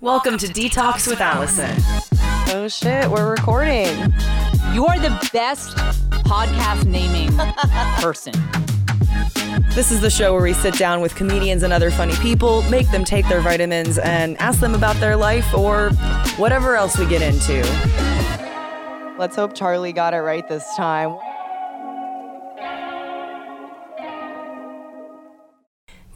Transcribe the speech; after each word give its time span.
Welcome 0.00 0.38
to 0.38 0.46
Detalks 0.46 1.08
with 1.08 1.20
Allison. 1.20 1.74
Oh 2.50 2.68
shit, 2.68 3.10
we're 3.10 3.30
recording. 3.30 3.96
You're 4.72 4.96
the 5.00 5.28
best 5.32 5.76
podcast 6.24 6.84
naming 6.84 7.36
person. 8.00 8.32
This 9.74 9.90
is 9.90 10.00
the 10.00 10.08
show 10.08 10.34
where 10.34 10.42
we 10.42 10.52
sit 10.52 10.74
down 10.74 11.00
with 11.00 11.16
comedians 11.16 11.64
and 11.64 11.72
other 11.72 11.90
funny 11.90 12.14
people, 12.16 12.62
make 12.70 12.88
them 12.92 13.04
take 13.04 13.26
their 13.28 13.40
vitamins, 13.40 13.98
and 13.98 14.36
ask 14.38 14.60
them 14.60 14.76
about 14.76 14.94
their 15.00 15.16
life 15.16 15.52
or 15.52 15.90
whatever 16.36 16.76
else 16.76 16.96
we 16.96 17.04
get 17.06 17.20
into. 17.20 17.62
Let's 19.18 19.34
hope 19.34 19.52
Charlie 19.52 19.92
got 19.92 20.14
it 20.14 20.18
right 20.20 20.46
this 20.48 20.64
time. 20.76 21.18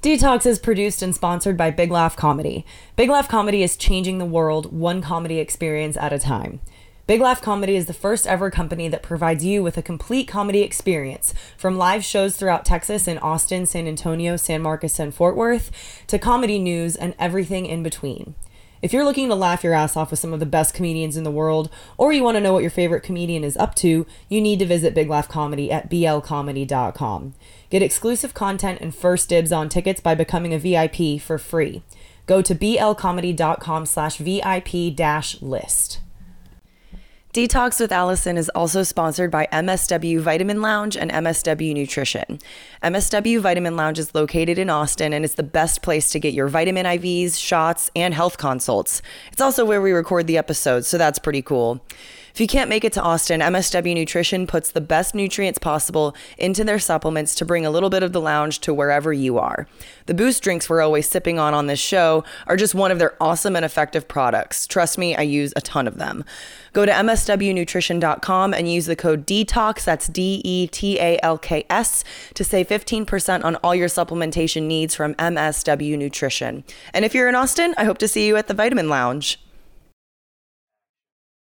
Detalks 0.03 0.47
is 0.47 0.59
produced 0.59 1.01
and 1.01 1.15
sponsored 1.15 1.57
by 1.57 1.71
Big 1.71 1.93
Laugh 1.93 2.17
Comedy. 2.17 2.67
Big 2.97 3.09
Laugh 3.09 3.29
Comedy 3.29 3.63
is 3.63 3.77
changing 3.77 4.19
the 4.19 4.25
world 4.25 4.73
one 4.73 5.01
comedy 5.01 5.39
experience 5.39 5.97
at 5.97 6.13
a 6.13 6.19
time. 6.19 6.59
Big 7.07 7.21
Laugh 7.21 7.41
Comedy 7.41 7.77
is 7.77 7.87
the 7.87 7.93
first 7.93 8.27
ever 8.27 8.51
company 8.51 8.89
that 8.89 9.05
provides 9.05 9.45
you 9.45 9.63
with 9.63 9.79
a 9.79 9.83
complete 9.83 10.27
comedy 10.27 10.63
experience, 10.63 11.33
from 11.57 11.79
live 11.79 12.05
shows 12.05 12.35
throughout 12.35 12.65
Texas 12.65 13.07
in 13.07 13.19
Austin, 13.19 13.65
San 13.65 13.87
Antonio, 13.87 14.37
San 14.37 14.61
Marcos, 14.61 14.99
and 14.99 15.15
Fort 15.15 15.37
Worth, 15.37 15.71
to 16.09 16.19
comedy 16.19 16.59
news 16.59 16.97
and 16.97 17.15
everything 17.17 17.67
in 17.67 17.85
between. 17.85 18.35
If 18.83 18.93
you're 18.93 19.05
looking 19.05 19.29
to 19.29 19.37
laugh 19.37 19.63
your 19.63 19.75
ass 19.75 19.97
off 19.97 20.11
with 20.11 20.19
some 20.19 20.33
of 20.33 20.41
the 20.41 20.47
best 20.47 20.75
comedians 20.75 21.17
in 21.17 21.23
the 21.23 21.31
world, 21.31 21.71
or 21.97 22.13
you 22.13 22.25
want 22.25 22.35
to 22.35 22.41
know 22.41 22.53
what 22.53 22.63
your 22.63 22.71
favorite 22.71 23.05
comedian 23.05 23.45
is 23.45 23.57
up 23.57 23.77
to, 23.77 24.05
you 24.29 24.41
need 24.41 24.59
to 24.59 24.67
visit 24.67 24.93
Big 24.93 25.09
Laugh 25.09 25.29
Comedy 25.29 25.71
at 25.71 25.89
blcomedy.com. 25.89 27.35
Get 27.73 27.81
exclusive 27.81 28.35
content 28.35 28.83
and 28.83 28.95
first 28.95 29.31
dibs 29.31 29.51
on 29.51 29.71
tickets 29.71 29.99
by 29.99 30.15
becoming 30.15 30.53
a 30.53 30.59
VIP 30.59 31.19
for 31.19 31.39
free. 31.39 31.83
Go 32.27 32.43
to 32.43 32.55
blcomedy.com 32.55 33.87
slash 33.87 34.19
VIP 34.19 34.95
dash 34.95 35.41
list. 35.41 36.01
Detalks 37.33 37.81
with 37.81 37.91
Allison 37.91 38.37
is 38.37 38.51
also 38.51 38.83
sponsored 38.83 39.31
by 39.31 39.49
MSW 39.51 40.21
Vitamin 40.21 40.61
Lounge 40.61 40.99
and 40.99 41.11
MSW 41.11 41.73
Nutrition. 41.73 42.41
MSW 42.83 43.41
Vitamin 43.41 43.75
Lounge 43.75 43.99
is 43.99 44.15
located 44.15 44.59
in 44.59 44.69
Austin 44.69 45.15
and 45.15 45.25
it's 45.25 45.37
the 45.37 45.43
best 45.43 45.81
place 45.81 46.11
to 46.11 46.21
get 46.21 46.35
your 46.35 46.49
vitamin 46.49 46.85
IVs, 46.85 47.41
shots, 47.41 47.91
and 47.97 48.13
health 48.13 48.37
consults. 48.37 49.01
It's 49.33 49.41
also 49.41 49.65
where 49.65 49.81
we 49.81 49.93
record 49.93 50.27
the 50.27 50.37
episodes, 50.37 50.89
so 50.89 50.99
that's 50.99 51.19
pretty 51.19 51.41
cool. 51.41 51.83
If 52.33 52.41
you 52.41 52.47
can't 52.47 52.71
make 52.71 52.83
it 52.83 52.95
to 52.95 53.03
Austin, 53.03 53.41
MSW 53.41 53.95
Nutrition 53.95 54.47
puts 54.47 54.71
the 54.71 54.81
best 54.81 55.15
nutrients 55.15 55.59
possible 55.59 56.17
into 56.39 56.65
their 56.65 56.79
supplements 56.79 57.35
to 57.35 57.45
bring 57.45 57.67
a 57.67 57.71
little 57.71 57.91
bit 57.91 58.03
of 58.03 58.13
the 58.13 58.23
lounge 58.23 58.61
to 58.61 58.73
wherever 58.73 59.13
you 59.13 59.37
are. 59.37 59.69
The 60.07 60.15
boost 60.15 60.43
drinks 60.43 60.69
we're 60.69 60.81
always 60.81 61.07
sipping 61.07 61.39
on 61.39 61.53
on 61.53 61.67
this 61.67 61.79
show 61.79 62.25
are 62.47 62.57
just 62.57 62.75
one 62.75 62.91
of 62.91 62.99
their 62.99 63.15
awesome 63.21 63.55
and 63.55 63.67
effective 63.67 64.09
products. 64.09 64.67
Trust 64.67 64.97
me, 64.97 65.15
I 65.15 65.23
use 65.23 65.53
a 65.57 65.61
ton 65.61 65.87
of 65.87 65.99
them. 65.99 66.25
Go 66.73 66.87
to 66.87 66.93
mswnutrition.com 66.93 68.55
and 68.55 68.73
use 68.73 68.87
the 68.87 68.97
code 68.97 69.27
DETALKS, 69.27 69.85
that's 69.85 70.09
D 70.09 70.41
E 70.43 70.67
T 70.69 70.99
A 70.99 71.19
L 71.23 71.37
K 71.37 71.67
S, 71.69 72.03
to 72.33 72.45
save 72.45 72.69
15% 72.69 73.45
on 73.45 73.57
all 73.57 73.75
your 73.75 73.89
supplementation 73.89 74.63
needs 74.63 74.95
from 74.95 75.15
MSW 75.17 75.99
Nutrition. 75.99 76.65
And 76.95 77.05
if 77.05 77.15
you're 77.15 77.29
in 77.29 77.35
Austin, 77.35 77.75
I 77.77 77.85
hope 77.85 77.99
to 77.99 78.09
see 78.09 78.27
you 78.27 78.37
at 78.39 78.47
the 78.47 78.55
Vitamin 78.55 78.89
Lounge. 78.89 79.39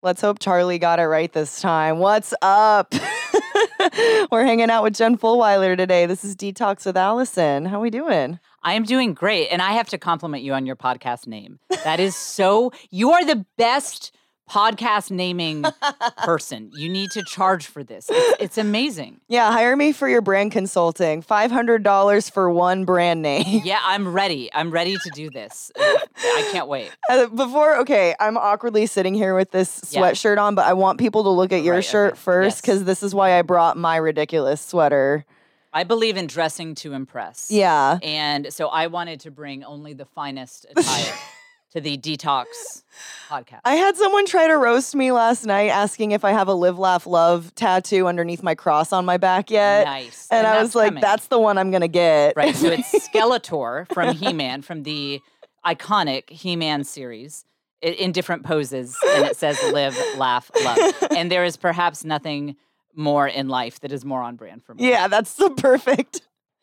Let's 0.00 0.20
hope 0.20 0.38
Charlie 0.38 0.78
got 0.78 1.00
it 1.00 1.06
right 1.06 1.32
this 1.32 1.60
time. 1.60 1.98
What's 1.98 2.32
up? 2.40 2.94
we're 4.30 4.44
hanging 4.44 4.70
out 4.70 4.84
with 4.84 4.94
Jen 4.94 5.18
Fulwiler 5.18 5.76
today. 5.76 6.06
This 6.06 6.24
is 6.24 6.36
Detalks 6.36 6.86
with 6.86 6.96
Allison. 6.96 7.64
How 7.64 7.78
are 7.78 7.82
we 7.82 7.90
doing? 7.90 8.38
I 8.62 8.74
am 8.74 8.84
doing 8.84 9.12
great. 9.12 9.48
And 9.48 9.60
I 9.60 9.72
have 9.72 9.88
to 9.88 9.98
compliment 9.98 10.44
you 10.44 10.54
on 10.54 10.66
your 10.66 10.76
podcast 10.76 11.26
name. 11.26 11.58
That 11.82 11.98
is 11.98 12.14
so, 12.14 12.70
you 12.90 13.10
are 13.10 13.24
the 13.24 13.44
best 13.56 14.14
podcast 14.50 15.10
naming 15.10 15.64
person. 16.24 16.70
You 16.74 16.88
need 16.88 17.10
to 17.12 17.22
charge 17.22 17.66
for 17.66 17.84
this. 17.84 18.08
It's, 18.10 18.42
it's 18.42 18.58
amazing. 18.58 19.20
Yeah, 19.28 19.52
hire 19.52 19.76
me 19.76 19.92
for 19.92 20.08
your 20.08 20.20
brand 20.22 20.52
consulting. 20.52 21.22
$500 21.22 22.30
for 22.30 22.50
one 22.50 22.84
brand 22.84 23.22
name. 23.22 23.62
Yeah, 23.68 23.80
I'm 23.84 24.08
ready. 24.08 24.48
I'm 24.54 24.70
ready 24.70 24.96
to 24.96 25.10
do 25.14 25.28
this. 25.30 25.70
I 25.76 26.48
can't 26.52 26.68
wait. 26.68 26.90
Uh, 27.10 27.26
Before, 27.26 27.76
okay, 27.78 28.14
I'm 28.20 28.36
awkwardly 28.36 28.86
sitting 28.86 29.14
here 29.14 29.34
with 29.34 29.50
this 29.50 29.82
Yeah. 29.90 30.00
sweatshirt 30.02 30.38
on, 30.38 30.54
but 30.54 30.66
I 30.66 30.72
want 30.74 30.98
people 30.98 31.22
to 31.24 31.30
look 31.30 31.52
at 31.52 31.62
your 31.62 31.76
Right, 31.76 31.84
shirt 31.84 32.12
okay. 32.12 32.20
first 32.20 32.56
Yes. 32.56 32.60
because 32.60 32.84
this 32.84 33.02
is 33.02 33.14
why 33.14 33.38
I 33.38 33.42
brought 33.42 33.76
my 33.76 33.96
ridiculous 33.96 34.60
sweater. 34.60 35.24
I 35.72 35.84
believe 35.84 36.16
in 36.16 36.26
dressing 36.26 36.74
to 36.76 36.92
impress. 36.94 37.50
Yeah. 37.50 37.98
And 38.02 38.52
so 38.52 38.68
I 38.68 38.86
wanted 38.86 39.20
to 39.20 39.30
bring 39.30 39.64
only 39.64 39.92
the 39.92 40.06
finest 40.06 40.66
attire 40.74 41.14
to 41.72 41.80
the 41.80 41.96
Detalks 41.98 42.82
podcast. 43.28 43.60
I 43.64 43.74
had 43.74 43.96
someone 43.96 44.26
try 44.26 44.46
to 44.46 44.56
roast 44.56 44.94
me 44.94 45.12
last 45.12 45.44
night 45.44 45.68
asking 45.68 46.12
if 46.12 46.24
I 46.24 46.32
have 46.32 46.48
a 46.48 46.54
live, 46.54 46.78
laugh, 46.78 47.06
love 47.06 47.54
tattoo 47.54 48.06
underneath 48.06 48.42
my 48.42 48.54
cross 48.54 48.92
on 48.92 49.04
my 49.04 49.16
back 49.18 49.50
yet. 49.50 49.84
nice. 49.84 50.28
And, 50.30 50.46
I 50.46 50.62
was 50.62 50.74
like, 50.74 50.88
coming. 50.88 51.00
that's 51.02 51.26
the 51.26 51.38
one 51.38 51.58
I'm 51.58 51.70
going 51.70 51.82
to 51.82 51.88
get. 51.88 52.34
Right. 52.36 52.54
So 52.54 52.68
it's 52.68 53.08
Skeletor 53.08 53.92
from 53.92 54.14
He 54.16 54.32
Man, 54.32 54.62
from 54.62 54.82
the 54.84 55.20
iconic 55.64 56.30
He 56.30 56.56
Man 56.56 56.84
series 56.84 57.44
in 57.82 58.12
different 58.12 58.44
poses. 58.44 58.96
And 59.14 59.26
it 59.26 59.36
says 59.36 59.58
live, 59.72 59.96
laugh, 60.16 60.50
love. 60.64 60.94
And 61.14 61.30
there 61.30 61.44
is 61.44 61.56
perhaps 61.56 62.04
nothing 62.04 62.56
more 62.94 63.28
in 63.28 63.48
life 63.48 63.78
that 63.80 63.92
is 63.92 64.04
more 64.04 64.22
on 64.22 64.34
brand 64.36 64.64
for 64.64 64.74
me. 64.74 64.88
yeah, 64.88 65.06
that's 65.06 65.34
the 65.34 65.50
perfect. 65.50 66.22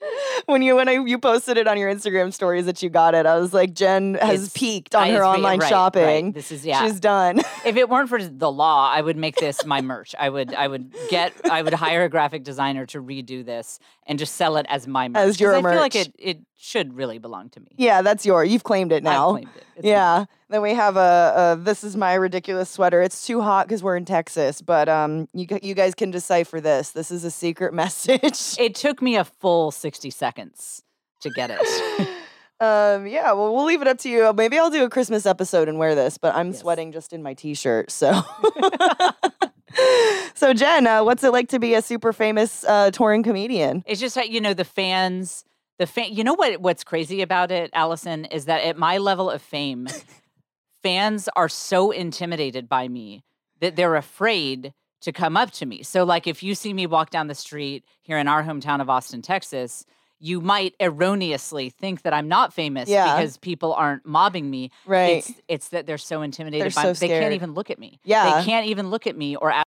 When 0.48 0.62
you 0.62 0.76
when 0.76 0.88
I, 0.88 0.94
you 0.94 1.18
posted 1.18 1.58
it 1.58 1.68
on 1.68 1.78
your 1.78 1.92
Instagram 1.92 2.32
stories 2.32 2.66
that 2.66 2.84
you 2.84 2.90
got 2.90 3.16
it, 3.16 3.26
I 3.26 3.40
was 3.40 3.54
like, 3.54 3.74
Jen 3.74 4.16
has 4.16 4.44
It's- 4.44 4.52
peaked 4.54 4.94
on 4.94 5.04
I- 5.04 5.12
her 5.12 5.26
online 5.26 5.44
right, 5.44 5.62
right. 5.62 5.70
shopping. 5.70 6.34
This 6.34 6.52
is 6.52 6.66
yeah. 6.66 6.84
She's 6.86 7.00
done. 7.00 7.40
if 7.66 7.76
it 7.78 7.90
weren't 7.90 8.10
for 8.10 8.22
the 8.24 8.52
law, 8.52 8.92
I 8.92 9.02
would 9.02 9.18
make 9.18 9.38
this 9.38 9.66
my 9.66 9.82
merch. 9.82 10.14
I 10.20 10.30
would 10.30 10.54
I 10.54 10.68
would 10.68 10.94
get 11.10 11.34
I 11.50 11.62
would 11.62 11.74
hire 11.74 12.04
a 12.04 12.10
graphic 12.10 12.44
designer 12.44 12.86
to 12.88 13.02
redo 13.02 13.44
this 13.46 13.80
and 14.06 14.20
just 14.20 14.36
sell 14.36 14.58
it 14.58 14.66
as 14.70 14.88
my 14.88 15.08
merch. 15.08 15.18
As 15.30 15.40
your 15.40 15.60
merch. 15.62 15.66
I 15.66 15.72
feel 15.74 15.82
like 15.82 15.96
it 15.96 16.16
it 16.20 16.40
should 16.58 16.96
really 16.96 17.18
belong 17.20 17.50
to 17.52 17.60
me. 17.60 17.68
yeah, 17.78 18.02
that's 18.02 18.26
your. 18.26 18.44
You've 18.44 18.64
claimed 18.64 18.92
it 18.92 19.04
now. 19.04 19.30
I've 19.30 19.34
claimed 19.34 19.56
it. 19.56 19.64
It's 19.78 19.84
mine. 19.84 19.92
Yeah. 19.92 20.26
Then 20.50 20.62
we 20.62 20.74
have 20.74 20.96
a, 20.98 21.56
a 21.60 21.64
this 21.64 21.84
is 21.84 21.96
my 21.98 22.14
ridiculous 22.14 22.70
sweater. 22.70 23.02
It's 23.02 23.26
too 23.26 23.42
hot 23.42 23.68
because 23.68 23.82
we're 23.84 23.98
in 23.98 24.06
Texas, 24.06 24.62
but 24.62 24.88
um, 24.90 25.28
you 25.34 25.48
you 25.64 25.74
guys 25.74 25.96
can 25.96 26.12
decipher 26.12 26.62
this. 26.62 26.92
This 26.92 27.10
is 27.12 27.24
a 27.24 27.32
secret 27.32 27.74
message. 27.84 28.56
It 28.60 28.76
took 28.76 29.02
me 29.02 29.16
a 29.16 29.24
full 29.26 29.72
60 29.72 30.10
seconds 30.12 30.84
to 31.22 31.30
get 31.32 31.50
it. 31.52 31.60
um, 32.60 33.08
yeah. 33.08 33.32
Well, 33.34 33.54
we'll 33.56 33.66
leave 33.66 33.82
it 33.82 33.88
up 33.88 33.98
to 34.00 34.10
you. 34.10 34.32
Maybe 34.34 34.60
I'll 34.60 34.70
do 34.70 34.84
a 34.84 34.90
Christmas 34.90 35.26
episode 35.26 35.68
and 35.68 35.80
wear 35.80 35.96
this, 35.96 36.18
but 36.20 36.36
I'm 36.36 36.52
Yes. 36.52 36.60
sweating 36.60 36.92
just 36.92 37.12
in 37.14 37.24
my 37.24 37.34
t-shirt. 37.34 37.90
So. 37.92 38.22
so 40.34 40.54
Jen, 40.54 40.88
uh, 40.88 41.04
what's 41.04 41.24
it 41.24 41.32
like 41.32 41.50
to 41.50 41.60
be 41.60 41.74
a 41.74 41.82
super 41.82 42.14
famous 42.14 42.64
uh, 42.66 42.92
touring 42.92 43.24
comedian? 43.24 43.84
It's 43.86 44.00
just 44.00 44.16
that 44.16 44.30
you 44.30 44.42
know 44.42 44.54
the 44.54 44.66
fans, 44.66 45.46
the 45.80 45.88
fan. 45.88 46.14
You 46.14 46.24
know 46.24 46.34
what? 46.34 46.62
What's 46.62 46.84
crazy 46.84 47.22
about 47.22 47.52
it, 47.52 47.70
Allison, 47.74 48.26
is 48.26 48.46
that 48.46 48.64
at 48.64 48.78
my 48.78 48.98
level 48.98 49.30
of 49.30 49.42
fame, 49.42 49.88
fans 50.84 51.30
are 51.36 51.50
so 51.50 51.92
intimidated 51.92 52.70
by 52.70 52.88
me 52.88 53.24
that 53.60 53.76
they're 53.76 53.96
afraid 53.96 54.74
to 55.02 55.12
come 55.12 55.38
up 55.38 55.52
to 55.52 55.66
me. 55.66 55.84
So, 55.84 56.04
like, 56.04 56.28
if 56.28 56.42
you 56.42 56.56
see 56.56 56.74
me 56.74 56.88
walk 56.88 57.10
down 57.10 57.28
the 57.28 57.36
street 57.36 57.86
here 58.02 58.18
in 58.18 58.28
our 58.28 58.44
hometown 58.44 58.82
of 58.82 58.90
Austin, 58.90 59.22
Texas. 59.22 59.86
You 60.20 60.42
might 60.42 60.74
erroneously 60.80 61.70
think 61.70 62.04
that 62.04 62.14
I'm 62.14 62.28
not 62.28 62.54
famous 62.54 62.88
Yeah. 62.90 63.16
because 63.16 63.38
people 63.38 63.74
aren't 63.74 64.06
mobbing 64.06 64.50
me. 64.50 64.72
Right. 64.86 65.18
It's 65.18 65.34
it's 65.48 65.70
that 65.70 65.86
they're 65.86 65.98
so 65.98 66.22
intimidated 66.22 66.72
They're 66.72 66.84
by 66.84 66.94
so 66.94 67.00
they 67.00 67.08
can't 67.10 67.34
even 67.34 67.54
look 67.54 67.70
at 67.70 67.78
me. 67.80 68.00
Yeah. 68.04 68.40
They 68.40 68.46
can't 68.46 68.68
even 68.68 68.90
look 68.90 69.08
at 69.08 69.18
me 69.18 69.36
or 69.36 69.52
ask 69.52 69.66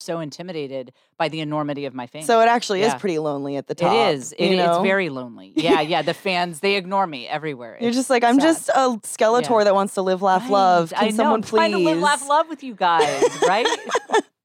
so 0.00 0.20
intimidated 0.20 0.92
by 1.18 1.28
the 1.28 1.40
enormity 1.40 1.86
of 1.86 1.94
my 1.94 2.06
fame. 2.06 2.22
So 2.22 2.40
it 2.40 2.48
actually 2.48 2.82
is 2.82 2.94
pretty 2.94 3.18
lonely 3.18 3.56
at 3.56 3.66
the 3.66 3.74
top. 3.74 3.92
It 3.92 4.14
is. 4.14 4.32
It? 4.32 4.44
It's 4.52 4.78
very 4.82 5.08
lonely. 5.08 5.52
Yeah, 5.56 5.80
yeah. 5.80 6.02
The 6.02 6.14
fans 6.14 6.60
they 6.60 6.76
ignore 6.76 7.06
me 7.06 7.26
everywhere. 7.26 7.78
You're 7.80 7.90
just 7.92 8.10
like 8.10 8.22
I'm 8.22 8.36
sad. 8.38 8.42
just 8.42 8.68
a 8.68 9.00
Skeletor 9.02 9.58
Yeah. 9.58 9.64
that 9.64 9.74
wants 9.74 9.94
to 9.94 10.02
live, 10.02 10.22
laugh, 10.22 10.48
love. 10.48 10.90
Can 10.90 11.02
I 11.02 11.08
know. 11.08 11.16
someone 11.16 11.34
I'm 11.36 11.42
please? 11.42 11.50
trying 11.56 11.72
to 11.72 11.78
live, 11.78 11.98
laugh, 11.98 12.28
love 12.28 12.48
with 12.48 12.62
you 12.62 12.74
guys, 12.74 13.24
right? 13.48 13.66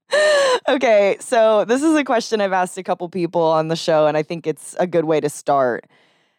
okay, 0.69 1.17
so 1.19 1.65
this 1.65 1.81
is 1.83 1.95
a 1.95 2.03
question 2.03 2.41
I've 2.41 2.53
asked 2.53 2.77
a 2.77 2.83
couple 2.83 3.07
people 3.09 3.41
on 3.41 3.67
the 3.67 3.75
show, 3.75 4.07
and 4.07 4.17
I 4.17 4.23
think 4.23 4.47
it's 4.47 4.75
a 4.79 4.87
good 4.87 5.05
way 5.05 5.19
to 5.19 5.29
start. 5.29 5.85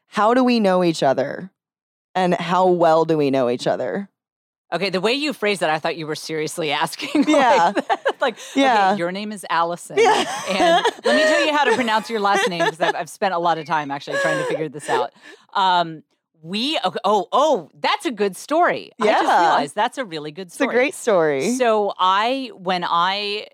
How 0.08 0.34
do 0.34 0.44
we 0.44 0.60
know 0.60 0.84
each 0.84 1.02
other? 1.02 1.50
And 2.14 2.34
how 2.34 2.66
well 2.69 3.04
do 3.06 3.16
we 3.16 3.30
know 3.30 3.48
each 3.48 3.66
other? 3.66 4.08
okay. 4.72 4.88
The 4.90 5.00
way 5.02 5.12
you 5.12 5.32
phrased 5.34 5.60
that, 5.60 5.69
I 5.70 5.78
thought 5.78 5.96
you 5.96 6.06
were 6.06 6.14
seriously 6.14 6.72
asking. 6.84 7.24
Yeah. 7.28 7.72
Like, 7.74 7.86
that. 7.88 8.16
like 8.22 8.36
Yeah. 8.54 8.90
okay, 8.92 8.98
your 8.98 9.12
name 9.12 9.30
is 9.32 9.44
Allison. 9.50 9.96
Yeah. 9.98 10.24
and 10.48 10.84
let 11.04 11.16
me 11.16 11.22
tell 11.22 11.44
you 11.46 11.52
how 11.56 11.64
to 11.64 11.74
pronounce 11.74 12.08
your 12.10 12.20
last 12.20 12.48
name 12.48 12.64
because 12.64 12.80
I've, 12.80 12.94
I've 12.94 13.10
spent 13.10 13.34
a 13.34 13.38
lot 13.38 13.58
of 13.58 13.66
time 13.66 13.90
actually 13.90 14.19
trying 14.20 14.38
to 14.38 14.44
figure 14.44 14.69
this 14.70 14.88
out. 14.90 15.12
Um, 15.54 16.02
we 16.42 16.78
okay, 16.84 16.98
oh 17.04 17.28
oh 17.32 17.69
that's 17.80 18.04
a 18.06 18.10
good 18.10 18.36
story. 18.36 18.90
I 19.00 19.06
just 19.06 19.22
Yeah. 19.24 19.40
realized 19.40 19.74
that's 19.74 19.96
a 19.98 20.04
really 20.04 20.32
good 20.32 20.50
story. 20.50 20.66
It's 20.69 20.72
a 20.72 20.76
great 20.76 20.94
story. 20.94 21.50
So 21.52 21.92
I 21.98 22.50
when 22.54 22.82
I 22.84 23.46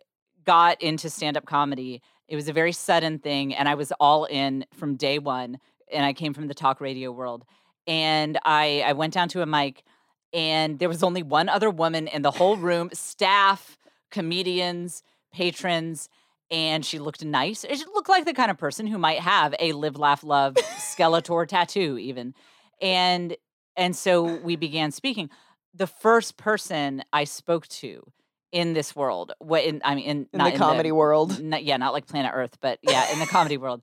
got 0.49 0.81
into 0.81 1.11
stand-up 1.11 1.45
comedy, 1.45 2.01
it 2.27 2.35
was 2.35 2.49
a 2.49 2.55
very 2.55 2.73
sudden 2.73 3.19
thing 3.19 3.55
and 3.55 3.69
I 3.69 3.75
was 3.75 3.93
all 4.01 4.25
in 4.25 4.65
from 4.73 4.97
day 4.97 5.19
one 5.19 5.59
and 5.93 6.07
I 6.07 6.15
came 6.15 6.33
from 6.33 6.49
the 6.49 6.55
talk 6.55 6.81
radio 6.81 7.13
world. 7.13 7.45
And 7.87 8.39
I 8.47 8.83
I 8.87 8.95
went 8.95 9.13
down 9.13 9.29
to 9.31 9.43
a 9.43 9.47
mic 9.47 9.85
and 10.33 10.79
there 10.79 10.89
was 10.89 11.03
only 11.03 11.23
one 11.23 11.51
other 11.51 11.69
woman 11.69 12.07
in 12.07 12.23
the 12.23 12.31
whole 12.31 12.57
room, 12.57 12.89
staff, 12.95 13.77
comedians, 14.11 15.03
patrons, 15.35 16.09
and 16.51 16.83
she 16.83 16.99
looked 16.99 17.23
nice. 17.23 17.67
She 17.71 17.85
looked 17.95 18.09
like 18.09 18.25
the 18.25 18.33
kind 18.33 18.51
of 18.51 18.57
person 18.57 18.87
who 18.87 18.97
might 18.97 19.21
have 19.21 19.55
a 19.61 19.73
live, 19.73 19.99
laugh, 19.99 20.25
love 20.25 20.55
Skeletor 20.55 21.47
tattoo, 21.47 21.99
even. 21.99 22.35
And 22.81 23.37
and 23.77 23.95
so 23.95 24.37
we 24.39 24.57
began 24.57 24.93
speaking. 24.93 25.29
The 25.75 25.87
first 25.87 26.39
person 26.39 27.05
I 27.13 27.25
spoke 27.25 27.69
to 27.83 28.13
in 28.53 28.73
this 28.73 28.97
world, 28.97 29.33
what 29.39 29.65
in 29.65 29.81
I 29.85 29.95
mean 29.95 30.05
in, 30.05 30.27
In 30.33 30.43
the 30.45 30.53
comedy 30.53 30.91
world. 30.93 31.41
not, 31.43 31.65
yeah, 31.65 31.77
not 31.77 31.93
like 31.93 32.07
Planet 32.07 32.33
Earth, 32.35 32.57
but 32.61 32.79
yeah, 32.83 33.13
in 33.13 33.19
the 33.19 33.27
comedy 33.37 33.57
world, 33.57 33.83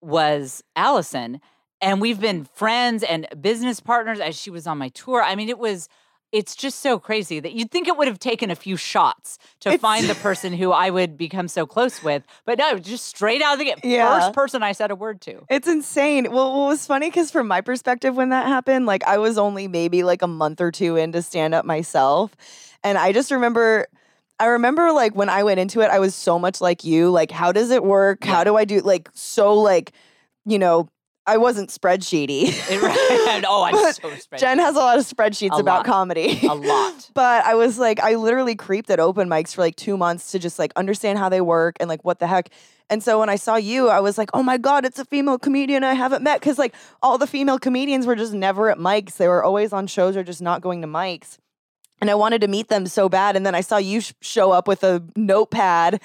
was 0.00 0.62
Allison. 0.76 1.40
And 1.80 2.00
we've 2.00 2.20
been 2.20 2.44
friends 2.44 3.02
and 3.02 3.26
business 3.40 3.80
partners 3.80 4.20
as 4.20 4.36
she 4.38 4.50
was 4.50 4.66
on 4.66 4.76
my 4.78 4.88
tour. 4.90 5.22
I 5.22 5.34
mean, 5.34 5.48
it 5.48 5.58
was, 5.58 5.88
it's 6.30 6.54
just 6.54 6.80
so 6.80 6.98
crazy 6.98 7.40
that 7.40 7.52
you'd 7.52 7.70
think 7.70 7.88
it 7.88 7.96
would 7.96 8.06
have 8.06 8.18
taken 8.18 8.50
a 8.50 8.54
few 8.54 8.76
shots 8.76 9.38
to 9.60 9.70
It's- 9.70 9.80
find 9.80 10.06
the 10.06 10.14
person 10.16 10.52
who 10.52 10.72
I 10.72 10.90
would 10.90 11.16
become 11.16 11.48
so 11.48 11.64
close 11.66 12.02
with. 12.02 12.22
But 12.44 12.58
no, 12.58 12.78
just 12.78 13.06
straight 13.06 13.40
out 13.40 13.54
of 13.54 13.58
the 13.60 13.64
gate, 13.66 13.78
Yeah. 13.82 14.20
first 14.20 14.34
person 14.34 14.62
I 14.62 14.72
said 14.72 14.90
a 14.90 14.96
word 14.96 15.22
to. 15.22 15.46
It's 15.48 15.66
insane. 15.68 16.30
Well, 16.30 16.50
what 16.60 16.66
was 16.68 16.84
funny 16.86 17.08
because 17.08 17.30
from 17.30 17.48
my 17.48 17.62
perspective, 17.62 18.14
when 18.14 18.28
that 18.28 18.46
happened, 18.46 18.84
like 18.86 19.02
I 19.06 19.16
was 19.18 19.38
only 19.38 19.66
maybe 19.66 20.02
like 20.02 20.20
a 20.20 20.26
month 20.28 20.60
or 20.60 20.70
two 20.70 20.96
into 20.96 21.22
stand 21.22 21.54
up 21.54 21.64
myself. 21.64 22.36
And 22.84 22.98
I 22.98 23.12
just 23.12 23.30
remember, 23.30 23.86
I 24.40 24.46
remember 24.46 24.90
like 24.92 25.14
when 25.14 25.28
I 25.28 25.42
went 25.44 25.60
into 25.60 25.80
it, 25.80 25.90
I 25.90 25.98
was 26.00 26.14
so 26.14 26.38
much 26.38 26.60
like 26.60 26.82
you. 26.82 27.10
Like, 27.10 27.30
how 27.30 27.52
does 27.52 27.70
it 27.70 27.84
work? 27.84 28.24
How 28.24 28.42
do 28.42 28.56
I 28.56 28.64
do 28.64 28.80
like 28.80 29.08
so 29.14 29.54
like, 29.54 29.92
you 30.46 30.58
know, 30.58 30.88
I 31.26 31.36
wasn't 31.36 31.68
spreadsheety. 31.70 32.50
Oh, 33.46 33.62
I'm 33.62 33.92
so 33.92 34.10
spread. 34.16 34.40
Jen 34.40 34.58
has 34.58 34.74
a 34.74 34.78
lot 34.80 34.98
of 34.98 35.04
spreadsheets 35.06 35.56
A 35.56 35.60
about 35.60 35.78
lot. 35.78 35.86
comedy. 35.86 36.40
a 36.42 36.54
lot. 36.54 37.10
But 37.14 37.44
I 37.44 37.54
was 37.54 37.78
like, 37.78 38.00
I 38.00 38.16
literally 38.16 38.56
creeped 38.56 38.90
at 38.90 38.98
open 38.98 39.28
mics 39.28 39.54
for 39.54 39.60
like 39.60 39.76
two 39.76 39.96
months 39.96 40.32
to 40.32 40.38
just 40.38 40.58
like 40.58 40.72
understand 40.76 41.18
how 41.18 41.28
they 41.28 41.40
work 41.40 41.76
and 41.78 41.88
like 41.88 42.04
what 42.04 42.18
the 42.18 42.26
heck. 42.26 42.50
And 42.88 43.02
so 43.02 43.20
when 43.20 43.28
I 43.28 43.36
saw 43.36 43.54
you, 43.56 43.88
I 43.88 44.00
was 44.00 44.18
like, 44.18 44.30
oh 44.34 44.42
my 44.42 44.58
God, 44.58 44.84
it's 44.84 44.98
a 44.98 45.04
female 45.04 45.38
comedian 45.38 45.84
I 45.84 45.94
haven't 45.94 46.22
met. 46.22 46.42
Cause 46.42 46.58
like 46.58 46.74
all 47.02 47.18
the 47.18 47.26
female 47.26 47.58
comedians 47.58 48.06
were 48.06 48.16
just 48.16 48.32
never 48.32 48.68
at 48.70 48.78
mics. 48.78 49.16
They 49.16 49.28
were 49.28 49.44
always 49.44 49.72
on 49.72 49.86
shows 49.86 50.16
or 50.16 50.24
just 50.24 50.42
not 50.42 50.60
going 50.60 50.82
to 50.82 50.88
mics. 50.88 51.38
And 52.00 52.10
I 52.10 52.14
wanted 52.14 52.40
to 52.42 52.48
meet 52.48 52.68
them 52.68 52.86
so 52.86 53.08
bad. 53.08 53.36
And 53.36 53.44
then 53.44 53.54
I 53.54 53.60
saw 53.60 53.76
you 53.76 54.00
sh- 54.00 54.12
show 54.20 54.52
up 54.52 54.66
with 54.66 54.82
a 54.84 55.02
notepad. 55.16 56.00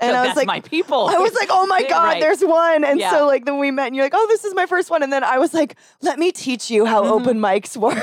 And 0.00 0.12
No, 0.12 0.22
I 0.22 0.26
was 0.26 0.36
like, 0.36 0.46
my 0.46 0.60
people. 0.60 1.06
I 1.08 1.14
was 1.18 1.32
like, 1.34 1.48
oh 1.50 1.66
my 1.66 1.82
God, 1.88 2.04
Right. 2.04 2.20
there's 2.20 2.42
one. 2.42 2.84
And 2.84 2.98
Yeah. 3.00 3.10
so 3.12 3.26
like 3.26 3.44
then 3.44 3.58
we 3.58 3.70
met 3.70 3.86
and 3.86 3.96
you're 3.96 4.04
like, 4.04 4.14
oh, 4.14 4.26
this 4.28 4.44
is 4.44 4.54
my 4.54 4.66
first 4.66 4.90
one. 4.90 5.02
And 5.02 5.12
then 5.12 5.22
I 5.24 5.38
was 5.38 5.54
like, 5.54 5.76
let 6.00 6.18
me 6.18 6.32
teach 6.32 6.70
you 6.70 6.84
how 6.84 7.02
Mm-hmm. 7.02 7.12
open 7.12 7.38
mics 7.38 7.76
work. 7.76 7.98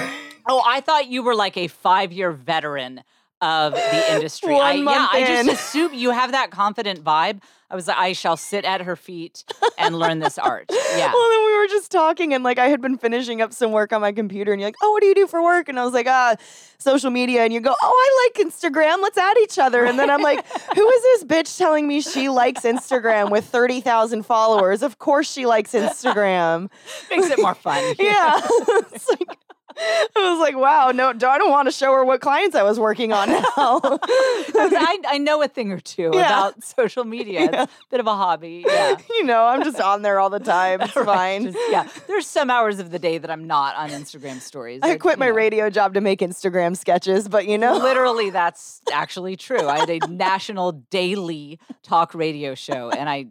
Oh, 0.47 0.63
I 0.65 0.81
thought 0.81 1.07
you 1.07 1.21
were 1.21 1.35
like 1.35 1.57
a 1.57 1.67
five 1.67 2.11
year 2.11 2.31
veteron 2.33 3.03
of 3.41 3.73
the 3.73 4.13
industry. 4.13 4.53
I, 4.53 4.57
One 4.57 4.77
yeah, 4.77 4.83
month 4.83 5.09
I 5.13 5.25
just 5.25 5.49
assume 5.61 5.93
you 5.93 6.11
have 6.11 6.31
that 6.31 6.51
confident 6.51 7.03
vibe. 7.03 7.41
I 7.71 7.75
was 7.75 7.87
like, 7.87 7.97
I 7.97 8.13
shall 8.13 8.35
sit 8.35 8.65
at 8.65 8.81
her 8.81 8.95
feet 8.95 9.43
and 9.77 9.97
learn 9.97 10.17
this 10.19 10.39
art. 10.39 10.65
Yeah. 10.71 11.13
Well, 11.13 11.29
then 11.29 11.45
we 11.45 11.57
were 11.59 11.67
just 11.67 11.91
talking, 11.91 12.33
and 12.33 12.43
like 12.43 12.57
I 12.57 12.67
had 12.67 12.81
been 12.81 12.97
finishing 12.97 13.41
up 13.41 13.53
some 13.53 13.71
work 13.71 13.93
on 13.93 14.01
my 14.01 14.11
computer, 14.11 14.51
and 14.51 14.59
you're 14.59 14.69
like, 14.69 14.75
"Oh, 14.81 14.91
what 14.91 15.01
do 15.01 15.07
you 15.07 15.13
do 15.13 15.27
for 15.27 15.43
work?" 15.43 15.69
And 15.69 15.79
I 15.79 15.85
was 15.85 15.93
like, 15.93 16.07
"Ah, 16.07 16.35
social 16.79 17.11
media." 17.11 17.43
And 17.43 17.53
you 17.53 17.59
go, 17.59 17.75
"Oh, 17.79 18.31
I 18.33 18.33
like 18.35 18.47
Instagram. 18.47 19.03
Let's 19.03 19.19
add 19.19 19.37
each 19.37 19.59
other." 19.59 19.85
And 19.85 19.99
then 19.99 20.09
I'm 20.09 20.23
like, 20.23 20.43
"Who 20.75 20.89
is 20.89 21.01
this 21.03 21.23
bitch 21.25 21.57
telling 21.59 21.87
me 21.87 22.01
she 22.01 22.27
likes 22.27 22.61
Instagram 22.61 23.29
with 23.29 23.45
thirty 23.45 23.81
thousand 23.81 24.23
followers? 24.23 24.81
Of 24.81 24.97
course 24.97 25.31
she 25.31 25.45
likes 25.45 25.73
Instagram." 25.73 26.71
Makes 27.11 27.27
it 27.29 27.39
more 27.39 27.53
fun. 27.53 27.83
yeah, 27.99 28.41
it's 28.43 29.07
like. 29.09 29.37
I 30.15 30.31
was 30.31 30.39
like, 30.39 30.55
wow, 30.57 30.91
no, 30.91 31.09
I 31.09 31.13
don't 31.37 31.49
want 31.51 31.67
to 31.67 31.71
show 31.71 31.93
her 31.93 32.03
what 32.03 32.19
clients 32.21 32.55
I 32.55 32.63
was 32.63 32.79
working 32.79 33.13
on 33.13 33.29
now. 33.29 33.41
I, 33.57 34.97
I 35.07 35.17
know 35.17 35.41
a 35.41 35.47
thing 35.47 35.71
or 35.71 35.79
two 35.79 36.11
Yeah. 36.13 36.25
about 36.25 36.63
social 36.63 37.05
media. 37.05 37.43
It's 37.45 37.53
a 37.55 37.69
bit 37.89 37.99
of 37.99 38.07
a 38.07 38.15
hobby. 38.15 38.63
Yeah. 38.67 38.97
you 39.09 39.23
know, 39.23 39.45
I'm 39.45 39.63
just 39.63 39.79
on 39.79 40.01
there 40.01 40.19
all 40.19 40.29
the 40.29 40.39
time. 40.39 40.81
It's 40.81 40.95
Right, 40.95 41.05
fine. 41.05 41.43
just- 41.45 41.57
yeah. 41.69 41.87
There's 42.07 42.27
some 42.27 42.49
hours 42.49 42.79
of 42.79 42.91
the 42.91 42.99
day 42.99 43.17
that 43.19 43.31
I'm 43.31 43.47
not 43.47 43.75
on 43.75 43.89
Instagram 43.89 44.41
stories. 44.41 44.81
I 44.83 44.97
quit 44.97 45.17
my 45.17 45.29
know. 45.29 45.33
radio 45.35 45.69
job 45.69 45.93
to 45.93 46.01
make 46.01 46.19
Instagram 46.19 46.75
sketches, 46.75 47.27
but 47.29 47.47
you 47.47 47.57
know, 47.57 47.77
Literally, 47.77 48.29
that's 48.29 48.81
actually 48.91 49.37
true. 49.37 49.67
I 49.67 49.79
had 49.79 49.89
a 49.89 49.99
national 50.07 50.73
daily 50.73 51.59
talk 51.83 52.13
radio 52.13 52.53
show, 52.55 52.89
and 52.89 53.09
I 53.09 53.27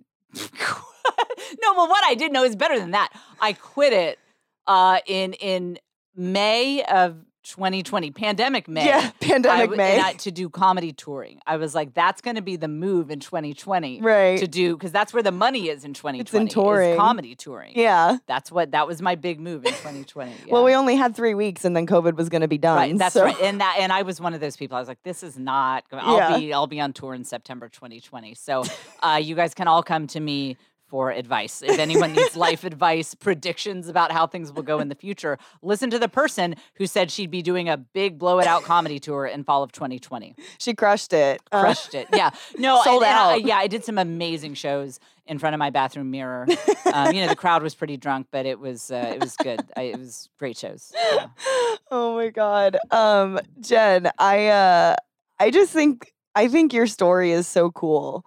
no, 1.62 1.72
well, 1.74 1.88
what 1.88 2.04
I 2.06 2.14
did 2.14 2.32
know 2.32 2.44
is 2.44 2.56
better 2.56 2.78
than 2.78 2.90
that. 2.92 3.10
I 3.40 3.52
quit 3.54 3.92
it 3.92 4.18
uh, 4.66 4.98
in 5.06 5.32
in 5.34 5.78
May 6.18 6.82
of 6.84 7.24
2020, 7.44 8.10
pandemic 8.10 8.68
May. 8.68 8.84
yeah, 8.84 9.10
pandemic 9.20 9.70
w- 9.70 9.76
May. 9.78 10.00
I- 10.00 10.12
to 10.14 10.30
do 10.30 10.50
comedy 10.50 10.92
touring. 10.92 11.40
I 11.46 11.56
was 11.56 11.74
like, 11.74 11.94
that's 11.94 12.20
going 12.20 12.36
to 12.36 12.42
be 12.42 12.56
the 12.56 12.68
move 12.68 13.10
in 13.10 13.20
2020 13.20 14.02
right. 14.02 14.38
to 14.38 14.46
do 14.46 14.74
because 14.76 14.92
that's 14.92 15.14
where 15.14 15.22
the 15.22 15.32
money 15.32 15.68
is 15.68 15.84
in 15.84 15.94
2020. 15.94 16.46
is 16.46 16.52
touring. 16.52 16.96
comedy 16.98 17.34
touring. 17.34 17.72
yeah. 17.74 18.18
That's 18.26 18.52
what 18.52 18.72
that 18.72 18.86
was 18.86 19.00
my 19.00 19.14
big 19.14 19.40
move 19.40 19.64
in 19.64 19.72
2020. 19.72 20.32
Well, 20.50 20.64
we 20.64 20.74
only 20.74 20.96
had 20.96 21.14
three 21.16 21.34
weeks, 21.34 21.64
and 21.64 21.74
then 21.76 21.86
COVID 21.86 22.16
was 22.16 22.28
going 22.28 22.42
to 22.42 22.48
be 22.48 22.58
done. 22.58 22.76
Right, 22.76 22.98
that's 22.98 23.14
so- 23.14 23.24
right, 23.24 23.40
and 23.40 23.60
that, 23.62 23.76
and 23.80 23.92
I 23.92 24.02
was 24.02 24.20
one 24.20 24.34
of 24.34 24.40
those 24.40 24.56
people. 24.56 24.76
I 24.76 24.80
was 24.80 24.88
like, 24.88 25.02
"This 25.04 25.22
is 25.22 25.38
not. 25.38 25.84
I'll 25.92 26.16
Yeah. 26.16 26.36
be, 26.38 26.52
I'll 26.52 26.66
be 26.66 26.80
on 26.80 26.92
tour 26.92 27.14
in 27.14 27.24
September 27.24 27.68
2020. 27.68 28.34
So, 28.34 28.64
uh, 29.02 29.20
you 29.22 29.34
guys 29.34 29.54
can 29.54 29.68
all 29.68 29.82
come 29.82 30.06
to 30.08 30.20
me 30.20 30.56
for 30.88 31.10
advice. 31.10 31.62
If 31.62 31.78
anyone 31.78 32.12
needs 32.14 32.34
life 32.48 32.64
advice, 32.64 33.14
predictions 33.14 33.88
about 33.88 34.10
how 34.10 34.26
things 34.26 34.52
will 34.52 34.62
go 34.62 34.80
in 34.80 34.88
the 34.88 34.94
future, 34.94 35.38
listen 35.62 35.90
to 35.90 35.98
the 35.98 36.08
person 36.08 36.56
who 36.74 36.86
said 36.86 37.10
she'd 37.10 37.30
be 37.30 37.42
doing 37.42 37.68
a 37.68 37.76
big 37.76 38.18
blow 38.18 38.38
it 38.40 38.46
out 38.46 38.62
comedy 38.64 38.98
tour 39.06 39.26
in 39.26 39.44
fall 39.44 39.62
of 39.62 39.70
2020. 39.72 40.34
She 40.58 40.74
crushed 40.74 41.12
it. 41.12 41.40
Uh, 41.52 41.60
Crushed 41.60 41.94
it. 41.94 42.08
Yeah, 42.12 42.30
no, 42.58 42.82
Sold 42.84 43.02
and- 43.02 43.10
and 43.10 43.18
I- 43.18 43.32
out. 43.34 43.44
yeah, 43.44 43.56
I 43.58 43.66
did 43.66 43.84
some 43.84 43.98
amazing 43.98 44.54
shows 44.54 44.98
in 45.26 45.38
front 45.38 45.54
of 45.54 45.58
my 45.58 45.68
bathroom 45.68 46.10
mirror. 46.10 46.46
um, 46.92 47.12
you 47.14 47.20
know, 47.20 47.28
the 47.28 47.36
crowd 47.36 47.62
was 47.62 47.74
pretty 47.74 47.98
drunk, 47.98 48.28
but 48.30 48.46
it 48.46 48.58
was 48.58 48.90
uh, 48.90 49.12
it 49.14 49.20
was 49.20 49.36
good. 49.36 49.60
I, 49.76 49.82
it 49.82 49.98
was 49.98 50.30
great 50.38 50.56
shows. 50.56 50.90
Yeah. 51.14 51.26
oh 51.90 52.14
my 52.16 52.28
god, 52.30 52.78
um, 52.90 53.38
Jen, 53.60 54.10
I 54.18 54.46
uh, 54.46 54.96
I 55.38 55.50
just 55.50 55.70
think 55.72 56.12
I 56.34 56.48
think 56.48 56.72
your 56.72 56.86
story 56.86 57.32
is 57.32 57.46
so 57.46 57.70
cool. 57.70 58.24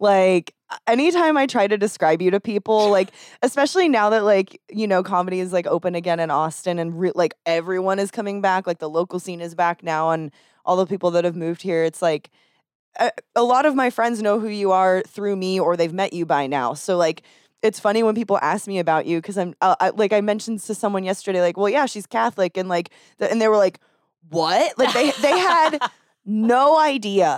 Like 0.00 0.54
anytime 0.86 1.36
I 1.36 1.46
try 1.46 1.66
to 1.66 1.76
describe 1.76 2.20
you 2.22 2.30
to 2.30 2.40
people, 2.40 2.90
like 2.90 3.10
especially 3.42 3.88
now 3.88 4.10
that 4.10 4.24
like 4.24 4.60
you 4.70 4.86
know 4.86 5.02
comedy 5.02 5.40
is 5.40 5.52
like 5.52 5.66
open 5.66 5.94
again 5.94 6.20
in 6.20 6.30
Austin 6.30 6.78
and 6.78 6.98
re- 6.98 7.12
like 7.14 7.34
everyone 7.46 7.98
is 7.98 8.10
coming 8.10 8.40
back, 8.40 8.66
like 8.66 8.78
the 8.78 8.90
local 8.90 9.18
scene 9.18 9.40
is 9.40 9.54
back 9.54 9.82
now, 9.82 10.10
and 10.10 10.30
all 10.64 10.76
the 10.76 10.86
people 10.86 11.10
that 11.12 11.24
have 11.24 11.36
moved 11.36 11.62
here, 11.62 11.84
it's 11.84 12.00
like 12.00 12.30
a, 12.98 13.10
a 13.36 13.42
lot 13.42 13.66
of 13.66 13.74
my 13.74 13.90
friends 13.90 14.22
know 14.22 14.40
who 14.40 14.48
you 14.48 14.72
are 14.72 15.02
through 15.02 15.36
me 15.36 15.58
or 15.58 15.76
they've 15.76 15.92
met 15.92 16.12
you 16.12 16.24
by 16.26 16.46
now. 16.46 16.74
So 16.74 16.96
like 16.96 17.22
it's 17.62 17.80
funny 17.80 18.02
when 18.02 18.14
people 18.14 18.38
ask 18.42 18.66
me 18.66 18.78
about 18.78 19.06
you 19.06 19.18
because 19.18 19.38
I'm 19.38 19.54
uh, 19.60 19.76
I, 19.80 19.90
like 19.90 20.12
I 20.12 20.20
mentioned 20.20 20.60
to 20.60 20.74
someone 20.74 21.04
yesterday 21.04 21.40
like 21.40 21.56
well 21.56 21.68
yeah 21.68 21.86
she's 21.86 22.06
Catholic 22.06 22.56
and 22.56 22.68
like 22.68 22.90
the, 23.18 23.30
and 23.30 23.40
they 23.40 23.48
were 23.48 23.56
like 23.56 23.80
what 24.30 24.76
like 24.78 24.92
they 24.92 25.10
they 25.22 25.38
had 25.38 25.78
no 26.26 26.78
idea 26.78 27.36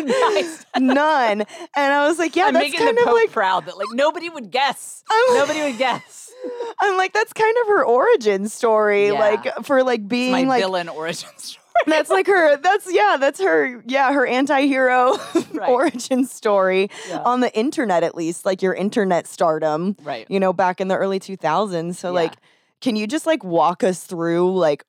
Nice. 0.00 0.66
none 0.78 1.40
and 1.42 1.92
I 1.92 2.06
was 2.06 2.18
like 2.18 2.36
yeah 2.36 2.46
I'm 2.46 2.54
that's 2.54 2.64
making 2.66 2.80
kind 2.80 2.96
the 2.96 3.02
of 3.02 3.06
Pope 3.08 3.14
like 3.14 3.32
proud 3.32 3.66
that 3.66 3.76
like 3.78 3.88
nobody 3.92 4.28
would 4.28 4.50
guess. 4.50 5.02
I'm- 5.10 5.36
nobody 5.38 5.62
would 5.62 5.78
guess. 5.78 6.32
I'm 6.80 6.96
like 6.96 7.12
that's 7.12 7.32
kind 7.32 7.56
of 7.62 7.68
her 7.68 7.84
origin 7.86 8.48
story 8.48 9.06
Yeah. 9.08 9.12
like 9.18 9.64
for 9.64 9.82
like 9.82 10.06
being 10.06 10.32
my 10.32 10.42
like 10.44 10.62
villain 10.62 10.88
origin 10.88 11.30
story. 11.36 11.62
that's 11.86 12.10
like 12.10 12.26
her 12.26 12.56
that's 12.58 12.92
yeah 12.92 13.16
that's 13.18 13.40
her 13.40 13.82
yeah 13.86 14.12
her 14.12 14.26
anti-hero 14.26 15.16
Right. 15.52 15.68
origin 15.68 16.26
story 16.26 16.90
Yeah. 17.08 17.22
on 17.22 17.40
the 17.40 17.54
internet 17.56 18.02
at 18.02 18.14
least 18.14 18.44
like 18.44 18.60
your 18.62 18.74
internet 18.74 19.26
stardom 19.26 19.96
Right. 20.02 20.26
you 20.30 20.38
know 20.40 20.52
back 20.52 20.80
in 20.80 20.88
the 20.88 20.96
early 20.96 21.18
2000s 21.20 21.96
so 21.96 22.08
Yeah. 22.08 22.12
like 22.12 22.34
can 22.82 22.96
you 22.96 23.06
just 23.06 23.24
like 23.26 23.42
walk 23.42 23.82
us 23.82 24.04
through 24.04 24.54
like 24.56 24.84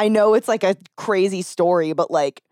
i 0.00 0.08
know 0.08 0.34
it's 0.34 0.48
like 0.48 0.64
a 0.64 0.74
crazy 0.96 1.42
story 1.42 1.92
but 1.92 2.10
like 2.10 2.42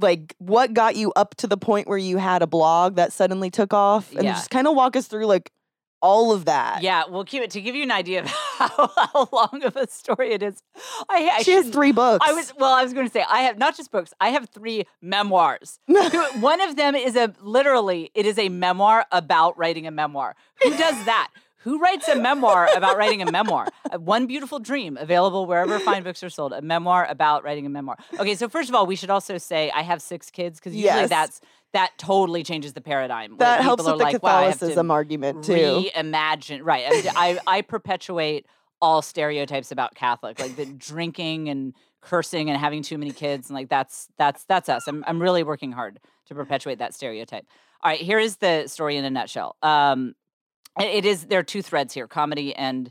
like 0.00 0.34
what 0.38 0.72
got 0.74 0.96
you 0.96 1.12
up 1.16 1.34
to 1.36 1.46
the 1.46 1.56
point 1.56 1.88
where 1.88 1.98
you 1.98 2.18
had 2.18 2.42
a 2.42 2.46
blog 2.46 2.96
that 2.96 3.12
suddenly 3.12 3.50
took 3.50 3.72
off 3.74 4.12
and 4.12 4.24
Yeah. 4.24 4.34
just 4.34 4.50
kind 4.50 4.66
of 4.66 4.76
walk 4.76 4.94
us 4.96 5.06
through 5.08 5.26
like 5.26 5.50
all 6.02 6.32
of 6.32 6.44
that 6.44 6.82
Yeah, 6.82 7.04
well, 7.08 7.24
keep 7.24 7.42
it 7.42 7.50
to 7.52 7.60
give 7.60 7.74
you 7.74 7.82
an 7.82 7.90
idea 7.90 8.20
of 8.20 8.26
how, 8.58 8.68
how 8.96 9.28
long 9.32 9.62
of 9.64 9.74
a 9.76 9.88
story 9.88 10.32
it 10.32 10.42
is. 10.42 10.62
I, 11.08 11.30
I 11.38 11.42
she 11.42 11.52
has 11.52 11.68
three 11.70 11.90
books 11.90 12.24
I 12.28 12.32
was 12.34 12.52
well. 12.56 12.72
I 12.74 12.82
was 12.84 12.92
going 12.92 13.06
to 13.06 13.12
say 13.12 13.24
I 13.28 13.40
have 13.40 13.56
not 13.58 13.76
just 13.76 13.90
books. 13.90 14.12
I 14.20 14.28
have 14.28 14.48
three 14.50 14.84
memoirs. 15.00 15.80
One 15.86 16.60
of 16.60 16.76
them 16.76 16.94
is 16.94 17.16
a 17.16 17.32
literally 17.40 18.10
it 18.14 18.26
is 18.26 18.38
a 18.38 18.48
memoir 18.50 19.06
about 19.10 19.58
writing 19.58 19.86
a 19.86 19.90
memoir. 19.90 20.36
Who 20.62 20.70
does 20.76 21.04
that? 21.06 21.30
Who 21.66 21.80
writes 21.80 22.06
a 22.06 22.14
memoir 22.14 22.68
about 22.76 22.96
writing 22.96 23.22
a 23.22 23.30
memoir? 23.30 23.66
Uh, 23.92 23.98
One 24.00 24.26
Beautiful 24.26 24.58
Dream, 24.58 24.96
available 24.96 25.46
wherever 25.46 25.78
fine 25.78 26.02
books 26.02 26.20
are 26.24 26.30
sold. 26.30 26.52
A 26.52 26.60
memoir 26.60 27.06
about 27.08 27.44
writing 27.44 27.66
a 27.66 27.68
memoir. 27.68 27.96
Okay, 28.18 28.34
so 28.34 28.48
first 28.48 28.68
of 28.68 28.74
all, 28.74 28.84
we 28.84 28.96
should 28.96 29.10
also 29.10 29.38
say 29.38 29.70
I 29.72 29.82
have 29.82 30.02
six 30.02 30.28
kids 30.28 30.58
because 30.58 30.74
usually 30.74 31.02
Yes. 31.02 31.08
that's 31.08 31.40
that 31.72 31.92
totally 31.98 32.42
changes 32.42 32.72
the 32.72 32.80
paradigm. 32.80 33.36
that 33.36 33.60
helps 33.60 33.84
with 33.84 33.98
the 33.98 34.04
like, 34.04 34.20
wow, 34.24 34.38
I 34.38 34.42
have 34.46 34.54
to 34.54 34.58
catholicism 34.58 34.90
argument 34.90 35.44
too 35.44 35.84
reimagine 35.94 36.60
right 36.64 36.84
I, 36.88 37.12
I, 37.46 37.58
I 37.58 37.62
perpetuate 37.62 38.46
all 38.82 39.02
stereotypes 39.02 39.70
about 39.70 39.94
Catholic, 39.94 40.40
like 40.40 40.56
the 40.56 40.66
drinking 40.66 41.48
and 41.48 41.74
cursing 42.00 42.50
and 42.50 42.58
having 42.58 42.82
too 42.82 42.98
many 42.98 43.12
kids, 43.12 43.48
and 43.48 43.54
like 43.54 43.68
that's 43.68 44.08
that's 44.18 44.44
that's 44.44 44.68
us. 44.68 44.88
I'm 44.88 45.04
I'm 45.06 45.20
really 45.22 45.44
working 45.44 45.70
hard 45.72 46.00
to 46.26 46.34
perpetuate 46.34 46.78
that 46.78 46.92
stereotype. 46.94 47.46
All 47.82 47.90
right, 47.90 48.00
here 48.00 48.18
is 48.18 48.38
the 48.38 48.66
story 48.66 48.96
in 48.96 49.04
a 49.04 49.10
nutshell. 49.10 49.54
Um, 49.62 50.14
it- 50.78 51.04
is 51.04 51.26
there 51.26 51.40
are 51.40 51.44
two 51.44 51.62
threads 51.62 51.94
here: 51.94 52.06
comedy 52.06 52.54
and 52.54 52.90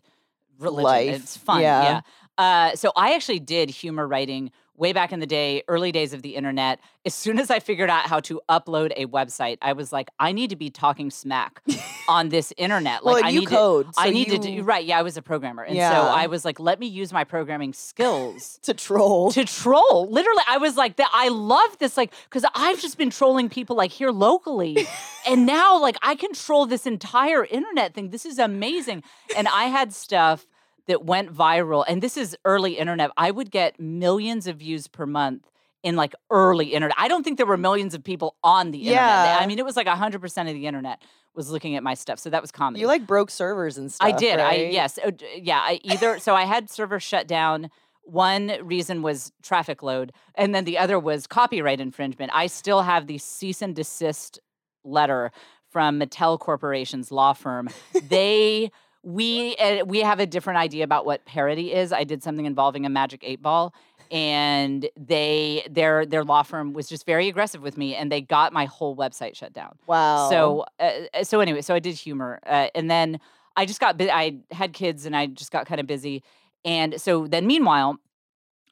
religion. 0.59 0.83
Life, 0.83 1.21
It's 1.21 1.37
fun, 1.37 1.61
yeah. 1.61 1.83
yeah. 1.83 2.01
Uh, 2.37 2.75
so 2.75 2.91
I 2.95 3.13
actually 3.15 3.39
did 3.39 3.69
humor 3.69 4.07
writing 4.07 4.51
way 4.77 4.91
back 4.93 5.11
in 5.13 5.19
the 5.19 5.25
day, 5.25 5.63
early 5.67 5.91
days 5.91 6.13
of 6.13 6.21
the 6.21 6.35
internet. 6.35 6.79
As 7.05 7.13
soon 7.13 7.39
as 7.39 7.49
I 7.49 7.59
figured 7.59 7.89
out 7.89 8.07
how 8.07 8.19
to 8.21 8.41
upload 8.49 8.91
a 8.97 9.05
website, 9.05 9.57
I 9.61 9.73
was 9.73 9.93
like, 9.93 10.09
I 10.19 10.31
need 10.31 10.49
to 10.49 10.55
be 10.55 10.69
talking 10.69 11.09
smack 11.11 11.61
on 12.09 12.29
this 12.29 12.51
internet. 12.57 13.03
well, 13.03 13.13
Like, 13.15 13.23
and 13.23 13.27
I 13.27 13.31
you 13.31 13.39
need 13.41 13.49
code. 13.49 13.85
to. 13.93 13.99
I 13.99 14.09
need 14.09 14.27
you, 14.27 14.37
to 14.37 14.55
do 14.57 14.63
right. 14.63 14.83
Yeah, 14.83 14.99
I 14.99 15.01
was 15.01 15.15
a 15.17 15.21
programmer, 15.21 15.63
and 15.63 15.75
Yeah. 15.75 15.91
so 15.91 16.01
I 16.09 16.27
was 16.27 16.43
like, 16.43 16.59
let 16.59 16.79
me 16.79 16.87
use 16.87 17.13
my 17.13 17.23
programming 17.23 17.73
skills 17.73 18.59
to 18.63 18.73
troll. 18.73 19.31
to 19.31 19.45
troll. 19.45 20.07
Literally, 20.09 20.43
I 20.47 20.57
was 20.57 20.75
like, 20.77 20.97
that. 20.97 21.09
I 21.13 21.29
love 21.29 21.77
this, 21.79 21.95
like, 21.97 22.13
because 22.29 22.45
I've 22.55 22.79
just 22.81 22.97
been 22.97 23.09
trolling 23.09 23.49
people 23.49 23.75
like 23.75 23.91
here 23.91 24.11
locally, 24.11 24.85
and 25.27 25.45
now 25.57 25.79
like 25.79 25.95
I 26.01 26.15
control 26.15 26.65
this 26.65 26.85
entire 26.85 27.45
internet 27.45 27.93
thing. 27.93 28.09
This 28.09 28.25
is 28.25 28.39
amazing, 28.39 29.03
and 29.37 29.47
I 29.47 29.65
had 29.65 29.93
stuff 29.93 30.45
that 30.87 31.05
went 31.05 31.33
viral, 31.33 31.83
and 31.87 32.01
this 32.01 32.17
is 32.17 32.37
early 32.45 32.73
internet. 32.73 33.11
I 33.17 33.31
would 33.31 33.51
get 33.51 33.79
millions 33.79 34.47
of 34.47 34.57
views 34.57 34.87
per 34.87 35.05
month. 35.05 35.49
In 35.83 35.95
like 35.95 36.15
early 36.31 36.73
internet, 36.73 36.95
I 36.97 37.07
don't 37.07 37.23
think 37.23 37.37
there 37.37 37.45
were 37.45 37.57
millions 37.57 37.93
of 37.93 38.03
people 38.03 38.35
on 38.43 38.71
the 38.71 38.79
internet. 38.79 39.27
Yeah. 39.27 39.37
I 39.39 39.45
mean, 39.45 39.59
it 39.59 39.65
was 39.65 39.75
like 39.75 39.87
hundred 39.87 40.19
percent 40.19 40.49
of 40.49 40.55
the 40.55 40.65
internet 40.65 40.99
was 41.35 41.51
looking 41.51 41.75
at 41.75 41.83
my 41.83 41.93
stuff. 41.93 42.17
So 42.19 42.29
that 42.29 42.41
was 42.41 42.51
comedy. 42.51 42.81
you 42.81 42.87
like 42.87 43.05
broke 43.05 43.29
servers 43.29 43.77
and 43.77 43.91
stuff. 43.91 44.07
I 44.07 44.11
did. 44.11 44.39
I 44.39 44.55
yes. 44.55 44.97
uh, 44.97 45.11
Yeah. 45.39 45.59
I 45.59 45.79
either 45.83 46.19
so 46.19 46.33
I 46.33 46.45
had 46.45 46.69
servers 46.69 47.03
shut 47.03 47.27
down. 47.27 47.69
One 48.03 48.51
reason 48.61 49.01
was 49.01 49.31
traffic 49.41 49.81
load, 49.81 50.11
and 50.35 50.53
then 50.53 50.63
the 50.63 50.77
other 50.77 50.99
was 50.99 51.25
copyright 51.25 51.79
infringement. 51.79 52.31
I 52.33 52.47
still 52.47 52.83
have 52.83 53.07
the 53.07 53.17
cease 53.17 53.61
and 53.61 53.75
desist 53.75 54.39
letter 54.83 55.31
from 55.69 55.99
Mattel 55.99 56.39
Corporation's 56.39 57.11
law 57.11 57.33
firm. 57.33 57.69
they 58.09 58.71
we 59.05 59.55
uh, 59.57 59.85
we 59.85 59.99
have 59.99 60.19
a 60.19 60.25
different 60.25 60.57
idea 60.57 60.83
about 60.83 61.05
what 61.05 61.25
parody 61.25 61.71
is. 61.71 61.93
I 61.93 62.03
did 62.03 62.23
something 62.23 62.45
involving 62.45 62.85
a 62.85 62.89
magic 62.89 63.21
eight 63.23 63.41
ball, 63.41 63.73
and 64.11 64.89
they 64.97 65.65
their 65.69 66.05
their 66.05 66.23
law 66.23 66.41
firm 66.41 66.73
was 66.73 66.89
just 66.89 67.05
very 67.05 67.27
aggressive 67.27 67.61
with 67.61 67.77
me, 67.77 67.95
and 67.95 68.11
they 68.11 68.19
got 68.19 68.51
my 68.51 68.65
whole 68.65 68.95
website 68.95 69.35
shut 69.35 69.53
down. 69.53 69.77
Wow. 69.85 70.29
So, 70.29 70.65
uh, 70.79 71.23
so 71.23 71.39
anyway, 71.39 71.61
so 71.61 71.75
I 71.75 71.79
did 71.79 71.95
humor, 71.95 72.39
uh, 72.47 72.67
and 72.73 72.89
then 72.89 73.19
I 73.55 73.65
just 73.67 73.79
got. 73.79 73.97
Bu- 73.97 74.09
I 74.09 74.39
had 74.51 74.73
kids, 74.73 75.05
and 75.05 75.15
I 75.15 75.27
just 75.27 75.51
got 75.51 75.67
kind 75.67 75.79
of 75.79 75.85
busy, 75.85 76.23
and 76.65 76.99
so 76.99 77.27
then 77.27 77.45
meanwhile, 77.45 77.99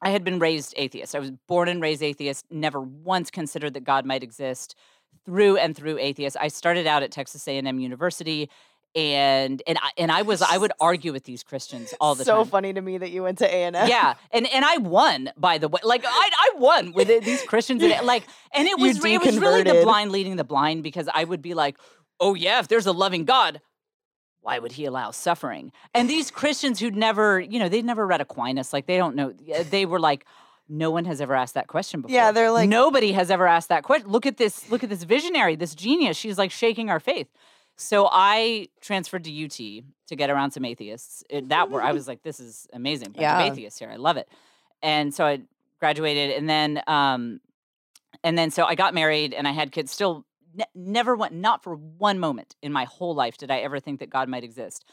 I 0.02 0.10
had 0.10 0.24
been 0.24 0.40
raised 0.40 0.74
atheist. 0.76 1.14
I 1.14 1.20
was 1.20 1.30
born 1.46 1.68
and 1.68 1.80
raised 1.80 2.02
atheist. 2.02 2.44
Never 2.50 2.80
once 2.80 3.30
considered 3.30 3.74
that 3.74 3.84
God 3.84 4.04
might 4.04 4.24
exist. 4.24 4.74
Through 5.24 5.56
and 5.56 5.74
through 5.74 5.96
atheist. 5.98 6.36
I 6.38 6.48
started 6.48 6.86
out 6.86 7.02
at 7.02 7.10
Texas 7.10 7.48
A 7.48 7.56
and 7.56 7.66
M 7.66 7.78
University, 7.78 8.50
and 8.94 9.62
and 9.66 9.78
I, 9.82 9.90
and 9.98 10.12
I 10.12 10.22
was 10.22 10.40
I 10.42 10.56
would 10.56 10.72
argue 10.80 11.12
with 11.12 11.24
these 11.24 11.42
Christians 11.42 11.92
all 12.00 12.14
the 12.14 12.24
so 12.24 12.36
time 12.36 12.44
So 12.44 12.50
funny 12.50 12.72
to 12.72 12.80
me 12.80 12.98
that 12.98 13.10
you 13.10 13.22
went 13.22 13.38
to 13.38 13.46
A 13.46 13.64
and 13.64 13.74
M. 13.76 13.88
yeah, 13.88 14.14
and 14.30 14.46
and 14.52 14.64
I 14.64 14.76
won 14.78 15.30
by 15.36 15.58
the 15.58 15.68
way. 15.68 15.80
Like 15.82 16.04
I 16.06 16.30
I 16.32 16.58
won 16.58 16.92
with 16.92 17.10
it, 17.10 17.24
these 17.24 17.42
Christians 17.42 17.82
and 17.82 17.92
it, 17.92 18.04
like 18.12 18.24
and 18.52 18.68
it 18.68 18.78
was 18.78 19.04
it 19.04 19.20
was 19.22 19.38
really 19.38 19.62
the 19.62 19.82
blind 19.82 20.12
leading 20.12 20.36
the 20.36 20.44
blind 20.44 20.82
because 20.82 21.08
I 21.12 21.24
would 21.24 21.42
be 21.42 21.54
like, 21.54 21.76
"Oh 22.20 22.34
yeah, 22.34 22.60
if 22.60 22.68
there's 22.68 22.86
a 22.86 22.92
loving 22.92 23.24
God, 23.24 23.60
why 24.40 24.58
would 24.58 24.72
he 24.72 24.84
allow 24.84 25.10
suffering?" 25.10 25.72
And 25.92 26.08
these 26.08 26.30
Christians 26.30 26.78
who'd 26.80 26.96
never, 26.96 27.40
you 27.40 27.58
know, 27.58 27.68
they'd 27.68 27.84
never 27.84 28.06
read 28.06 28.20
Aquinas, 28.20 28.72
like 28.72 28.86
they 28.86 28.96
don't 28.96 29.16
know. 29.16 29.32
They 29.70 29.86
were 29.86 30.00
like, 30.00 30.24
"No 30.68 30.90
one 30.90 31.04
has 31.06 31.20
ever 31.20 31.34
asked 31.34 31.54
that 31.54 31.66
question 31.66 32.00
before." 32.00 32.14
Yeah, 32.14 32.30
they're 32.30 32.50
like- 32.52 32.68
nobody 32.68 33.12
has 33.12 33.30
ever 33.30 33.46
asked 33.48 33.70
that 33.70 33.82
question. 33.82 34.08
Look 34.08 34.24
at 34.26 34.36
this, 34.36 34.70
look 34.70 34.84
at 34.84 34.90
this 34.90 35.02
visionary, 35.02 35.56
this 35.56 35.74
genius. 35.74 36.16
She's 36.16 36.38
like 36.38 36.50
shaking 36.52 36.90
our 36.90 37.00
faith. 37.00 37.26
So 37.76 38.08
I 38.10 38.68
transferred 38.80 39.24
to 39.24 39.44
UT 39.44 39.56
to 40.08 40.16
get 40.16 40.30
around 40.30 40.52
some 40.52 40.64
atheists. 40.64 41.24
It, 41.28 41.48
that 41.48 41.70
were 41.70 41.82
I 41.82 41.92
was 41.92 42.06
like, 42.06 42.22
this 42.22 42.38
is 42.40 42.68
amazing. 42.72 43.08
Bunch 43.08 43.22
Yeah. 43.22 43.40
of 43.44 43.52
atheists 43.52 43.78
here. 43.78 43.90
I 43.90 43.96
love 43.96 44.16
it. 44.16 44.28
And 44.82 45.12
so 45.12 45.24
I 45.24 45.40
graduated, 45.80 46.36
and 46.36 46.48
then 46.48 46.82
um, 46.86 47.40
and 48.22 48.38
then 48.38 48.50
so 48.50 48.64
I 48.64 48.74
got 48.74 48.94
married, 48.94 49.34
and 49.34 49.48
I 49.48 49.52
had 49.52 49.72
kids. 49.72 49.90
Still, 49.90 50.24
ne- 50.54 50.64
never 50.74 51.16
went, 51.16 51.34
not 51.34 51.62
for 51.64 51.74
one 51.74 52.18
moment 52.18 52.54
in 52.62 52.72
my 52.72 52.84
whole 52.84 53.14
life 53.14 53.38
did 53.38 53.50
I 53.50 53.58
ever 53.60 53.80
think 53.80 54.00
that 54.00 54.10
God 54.10 54.28
might 54.28 54.44
exist. 54.44 54.84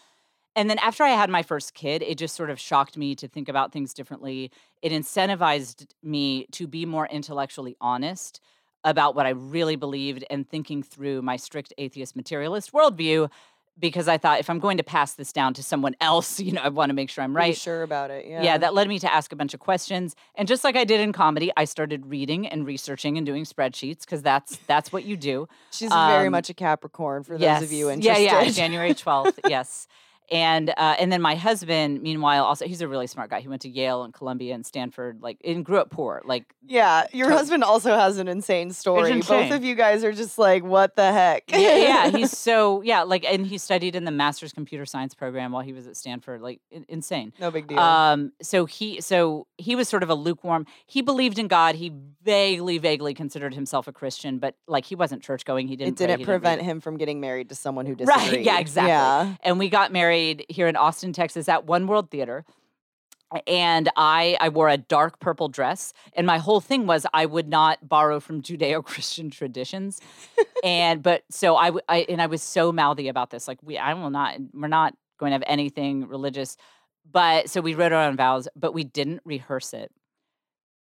And 0.56 0.70
then 0.70 0.80
after 0.80 1.04
I 1.04 1.10
had 1.10 1.30
my 1.30 1.44
first 1.44 1.74
kid, 1.74 2.02
it 2.02 2.18
just 2.18 2.36
sort 2.36 2.50
of 2.50 2.60
shocked 2.60 2.98
me 2.98 3.16
to 3.16 3.28
think 3.28 3.48
about 3.48 3.72
things 3.72 3.94
differently. 3.94 4.52
It 4.82 4.92
incentivized 4.92 5.88
me 6.04 6.46
to 6.52 6.68
be 6.68 6.86
more 6.86 7.08
intellectually 7.08 7.78
honest 7.80 8.42
about 8.84 9.16
what 9.16 9.26
I 9.26 9.30
really 9.30 9.76
believed 9.76 10.26
and 10.30 10.48
thinking 10.48 10.84
through 10.84 11.22
my 11.22 11.36
strict 11.36 11.74
atheist 11.78 12.16
materialist 12.16 12.74
worldview 12.74 13.30
because 13.80 14.08
I 14.08 14.18
thought 14.18 14.40
if 14.40 14.50
I'm 14.50 14.60
going 14.60 14.78
to 14.78 14.84
pass 14.84 15.14
this 15.14 15.32
down 15.32 15.54
to 15.56 15.64
someone 15.64 15.96
else, 16.00 16.40
you 16.40 16.52
know, 16.52 16.62
I 16.62 16.70
want 16.70 16.90
to 16.90 16.94
make 16.94 17.10
sure 17.10 17.24
I'm 17.24 17.34
Be 17.34 17.38
right. 17.38 17.58
sure 17.58 17.84
about 17.84 18.12
it. 18.12 18.26
Yeah. 18.28 18.44
Yeah. 18.44 18.58
that 18.58 18.74
led 18.74 18.88
me 18.88 19.00
to 19.00 19.12
ask 19.12 19.32
a 19.32 19.36
bunch 19.36 19.54
of 19.54 19.60
questions. 19.60 20.16
And 20.36 20.48
just 20.48 20.64
like 20.64 20.76
I 20.76 20.84
did 20.84 21.02
in 21.02 21.12
comedy, 21.12 21.52
I 21.58 21.66
started 21.66 22.06
reading 22.06 22.48
and 22.48 22.66
researching 22.66 23.18
and 23.18 23.26
doing 23.26 23.44
spreadsheets 23.44 24.02
because 24.02 24.22
that's 24.22 24.58
that's 24.68 24.94
what 24.94 25.04
you 25.04 25.18
do. 25.18 25.48
She's 25.72 25.90
very 25.90 26.28
um, 26.28 26.32
much 26.32 26.50
a 26.50 26.54
Capricorn 26.54 27.24
for 27.24 27.36
yes. 27.36 27.60
those 27.60 27.70
of 27.70 27.74
you 27.74 27.90
interested. 27.90 28.24
Yeah, 28.24 28.42
yeah, 28.42 28.50
January 28.50 28.94
12th. 28.94 29.40
yes. 29.50 29.88
And 30.32 30.70
uh, 30.70 30.96
and 30.98 31.12
then 31.12 31.22
my 31.22 31.36
husband, 31.36 32.02
meanwhile, 32.02 32.46
also 32.46 32.66
he's 32.66 32.80
a 32.82 32.88
really 32.88 33.06
smart 33.08 33.30
guy. 33.30 33.42
He 33.42 33.50
went 33.50 33.64
to 33.64 33.70
Yale 33.70 34.04
and 34.04 34.14
Columbia 34.14 34.56
and 34.56 34.66
Stanford, 34.66 35.22
like 35.22 35.38
and 35.44 35.66
grew 35.66 35.78
up 35.78 35.90
poor. 35.90 36.22
Like 36.24 36.46
Yeah, 36.66 37.06
your 37.12 37.28
To- 37.30 37.36
husband 37.36 37.66
also 37.66 37.96
has 37.98 38.18
an 38.18 38.30
insane 38.30 38.72
story. 38.72 39.20
Both 39.22 39.52
of 39.52 39.64
you 39.66 39.76
guys 39.76 40.06
are 40.06 40.14
just 40.14 40.38
like, 40.38 40.64
what 40.64 40.96
the 40.96 41.12
heck? 41.12 41.44
yeah, 41.52 41.76
yeah, 41.76 42.10
he's 42.12 42.32
so 42.38 42.82
yeah, 42.82 43.02
like 43.04 43.26
and 43.26 43.46
he 43.46 43.58
studied 43.58 43.94
in 43.94 44.06
the 44.06 44.12
master's 44.12 44.54
computer 44.54 44.86
science 44.86 45.14
program 45.14 45.52
while 45.52 45.64
he 45.64 45.74
was 45.74 45.86
at 45.86 45.98
Stanford, 45.98 46.40
like 46.42 46.62
in- 46.72 46.86
insane. 46.88 47.34
no 47.38 47.52
big 47.52 47.68
deal. 47.68 47.80
Um, 47.80 48.32
so 48.42 48.66
he 48.66 49.02
so 49.02 49.48
he 49.58 49.76
was 49.76 49.90
sort 49.90 50.02
of 50.02 50.10
a 50.10 50.16
lukewarm. 50.16 50.66
He 50.86 51.02
believed 51.02 51.40
in 51.40 51.50
God. 51.50 51.76
He 51.76 51.92
vaguely, 52.24 52.78
vaguely 52.78 53.14
considered 53.14 53.54
himself 53.54 53.86
a 53.88 53.92
Christian, 53.92 54.40
but 54.40 54.56
like 54.66 54.86
he 54.86 54.96
wasn't 54.96 55.24
church 55.24 55.44
going. 55.44 55.68
He 55.68 55.76
didn't. 55.76 56.00
it 56.00 56.08
didn't 56.08 56.20
read 56.20 56.26
prevent 56.26 56.62
it. 56.62 56.64
him 56.64 56.80
from 56.80 56.96
getting 56.96 57.20
married 57.20 57.50
to 57.50 57.56
someone 57.56 57.86
who 57.86 57.96
disagreed. 57.96 58.32
Right, 58.32 58.42
yeah, 58.44 58.60
exactly. 58.60 58.92
Yeah. 58.92 59.36
And 59.44 59.60
we 59.60 59.68
got 59.68 59.92
married 59.92 60.21
here 60.50 60.68
in 60.68 60.76
Austin, 60.76 61.14
Texas, 61.14 61.50
at 61.50 61.66
One 61.66 61.88
World 61.88 62.10
Theater. 62.12 62.46
And 63.48 63.90
I 63.96 64.38
I 64.42 64.50
wore 64.50 64.68
a 64.68 64.76
dark 64.78 65.22
purple 65.22 65.48
dress, 65.48 65.94
and 66.14 66.28
my 66.28 66.38
whole 66.38 66.60
thing 66.60 66.86
was 66.86 67.06
I 67.14 67.26
would 67.26 67.48
not 67.48 67.88
borrow 67.88 68.20
from 68.20 68.42
Judeo-Christian 68.42 69.30
traditions, 69.40 70.02
and 70.66 71.02
but 71.02 71.24
so 71.30 71.56
I, 71.56 71.72
I 71.88 72.06
and 72.10 72.22
I 72.22 72.26
was 72.28 72.44
so 72.44 72.74
mouthy 72.74 73.08
about 73.08 73.30
this, 73.30 73.48
like 73.48 73.60
we 73.64 73.78
I 73.78 73.94
will 73.94 74.10
not 74.10 74.36
we're 74.54 74.68
not 74.68 74.96
going 75.18 75.30
to 75.30 75.36
have 75.36 75.44
anything 75.48 76.10
religious, 76.10 76.58
but 77.10 77.50
so 77.50 77.62
we 77.62 77.74
wrote 77.74 77.94
our 77.94 78.04
own 78.04 78.18
vows, 78.18 78.50
but 78.54 78.74
we 78.74 78.84
didn't 78.84 79.22
rehearse 79.24 79.74
it. 79.74 79.94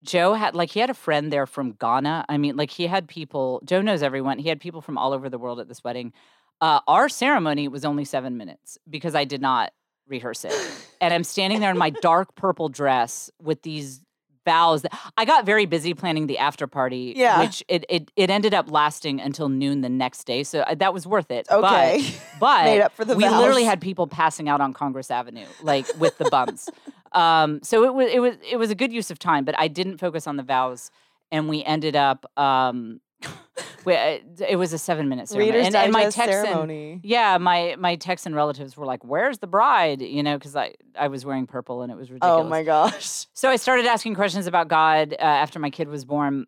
Joe 0.03 0.33
had 0.33 0.55
like 0.55 0.71
he 0.71 0.79
had 0.79 0.89
a 0.89 0.95
friend 0.95 1.31
there 1.33 1.45
from 1.45 1.73
Ghana. 1.73 2.25
I 2.29 2.37
mean, 2.37 2.55
like 2.55 2.71
he 2.71 2.87
had 2.87 3.07
people. 3.07 3.61
Joe 3.65 3.81
knows 3.81 4.03
everyone. 4.03 4.39
He 4.39 4.49
had 4.49 4.59
people 4.59 4.81
from 4.81 4.97
all 4.97 5.11
over 5.11 5.29
the 5.29 5.39
world 5.39 5.59
at 5.59 5.67
this 5.67 5.83
wedding. 5.83 6.13
Uh, 6.61 6.79
our 6.87 7.07
ceremony 7.09 7.67
was 7.67 7.85
only 7.85 8.05
seven 8.05 8.37
minutes 8.37 8.77
because 8.89 9.13
I 9.15 9.25
did 9.25 9.41
not 9.41 9.71
rehearse 10.07 10.45
it, 10.45 10.53
and 11.01 11.13
I'm 11.13 11.23
standing 11.23 11.59
there 11.59 11.71
in 11.71 11.77
my 11.77 11.89
dark 11.89 12.35
purple 12.35 12.69
dress 12.69 13.29
with 13.41 13.61
these 13.61 14.01
vows. 14.45 14.81
That, 14.83 14.97
I 15.17 15.25
got 15.25 15.45
very 15.45 15.65
busy 15.65 15.93
planning 15.93 16.25
the 16.27 16.37
after 16.39 16.65
party, 16.65 17.13
Yeah. 17.15 17.41
which 17.41 17.63
it, 17.67 17.85
it 17.89 18.09
it 18.15 18.29
ended 18.29 18.53
up 18.53 18.71
lasting 18.71 19.19
until 19.21 19.49
noon 19.49 19.81
the 19.81 19.89
next 19.89 20.23
day, 20.23 20.43
so 20.43 20.61
uh, 20.61 20.73
that 20.75 20.93
was 20.93 21.05
worth 21.05 21.29
it. 21.29 21.45
Okay. 21.51 22.01
but, 22.01 22.19
but 22.39 22.63
Made 22.65 22.81
up 22.81 22.93
for 22.95 23.05
the 23.05 23.15
we 23.15 23.27
literally 23.29 23.65
had 23.65 23.79
people 23.81 24.07
passing 24.07 24.47
out 24.49 24.61
on 24.61 24.73
Congress 24.73 25.11
Avenue, 25.11 25.45
like 25.61 25.85
with 25.99 26.17
the 26.17 26.25
bumps. 26.31 26.69
um, 27.11 27.59
so 27.61 27.83
it 27.83 27.93
was 27.93 28.09
it 28.11 28.19
was 28.19 28.35
it 28.49 28.57
was 28.57 28.71
a 28.71 28.75
good 28.75 28.91
use 28.93 29.11
of 29.11 29.19
time, 29.19 29.43
but 29.45 29.53
I 29.59 29.67
didn't 29.67 29.97
focus 29.99 30.25
on 30.25 30.37
the 30.37 30.43
vows, 30.43 30.89
and 31.31 31.47
we 31.49 31.63
ended 31.63 31.95
up. 31.95 32.25
Um, 32.39 33.01
it 33.85 34.57
was 34.57 34.73
a 34.73 34.77
seven 34.77 35.07
minute 35.09 35.29
ceremony, 35.29 35.51
Reader's 35.51 35.67
and, 35.67 35.75
and 35.75 35.93
my 35.93 36.03
Texan, 36.03 36.43
ceremony. 36.45 36.99
yeah, 37.03 37.37
my 37.37 37.75
my 37.79 37.95
Texan 37.95 38.35
relatives 38.35 38.75
were 38.75 38.85
like, 38.85 39.03
"Where's 39.03 39.39
the 39.39 39.47
bride?" 39.47 40.01
You 40.01 40.23
know, 40.23 40.37
because 40.37 40.55
I 40.55 40.73
I 40.97 41.07
was 41.07 41.25
wearing 41.25 41.47
purple 41.47 41.81
and 41.81 41.91
it 41.91 41.95
was 41.95 42.11
ridiculous. 42.11 42.45
Oh 42.45 42.47
my 42.47 42.63
gosh. 42.63 43.27
So 43.33 43.49
I 43.49 43.55
started 43.55 43.85
asking 43.85 44.15
questions 44.15 44.47
about 44.47 44.67
God 44.67 45.13
uh, 45.13 45.21
after 45.21 45.59
my 45.59 45.69
kid 45.69 45.87
was 45.87 46.05
born, 46.05 46.45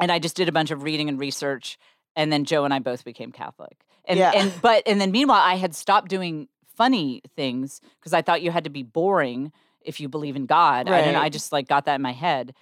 and 0.00 0.10
I 0.10 0.18
just 0.18 0.36
did 0.36 0.48
a 0.48 0.52
bunch 0.52 0.70
of 0.70 0.82
reading 0.82 1.08
and 1.08 1.18
research. 1.18 1.78
And 2.16 2.32
then 2.32 2.44
Joe 2.44 2.64
and 2.64 2.72
I 2.72 2.78
both 2.78 3.04
became 3.04 3.32
Catholic. 3.32 3.84
And 4.04 4.18
Yeah. 4.18 4.32
and 4.34 4.52
but 4.62 4.82
and 4.86 5.00
then 5.00 5.10
meanwhile, 5.10 5.42
I 5.42 5.56
had 5.56 5.74
stopped 5.74 6.08
doing 6.08 6.48
funny 6.76 7.22
things 7.36 7.80
because 7.98 8.12
I 8.12 8.22
thought 8.22 8.42
you 8.42 8.50
had 8.50 8.64
to 8.64 8.70
be 8.70 8.82
boring 8.82 9.52
if 9.80 10.00
you 10.00 10.08
believe 10.08 10.34
in 10.36 10.46
God. 10.46 10.88
I, 10.88 11.02
don't 11.02 11.12
know, 11.12 11.20
I 11.20 11.28
just 11.28 11.52
like 11.52 11.68
got 11.68 11.84
that 11.86 11.96
in 11.96 12.02
my 12.02 12.12
head. 12.12 12.54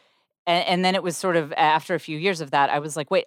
And, 0.46 0.66
and 0.66 0.84
then 0.84 0.94
it 0.94 1.02
was 1.02 1.16
sort 1.16 1.36
of 1.36 1.52
after 1.54 1.94
a 1.94 2.00
few 2.00 2.18
years 2.18 2.40
of 2.40 2.50
that, 2.50 2.70
I 2.70 2.78
was 2.78 2.96
like, 2.96 3.10
wait, 3.10 3.26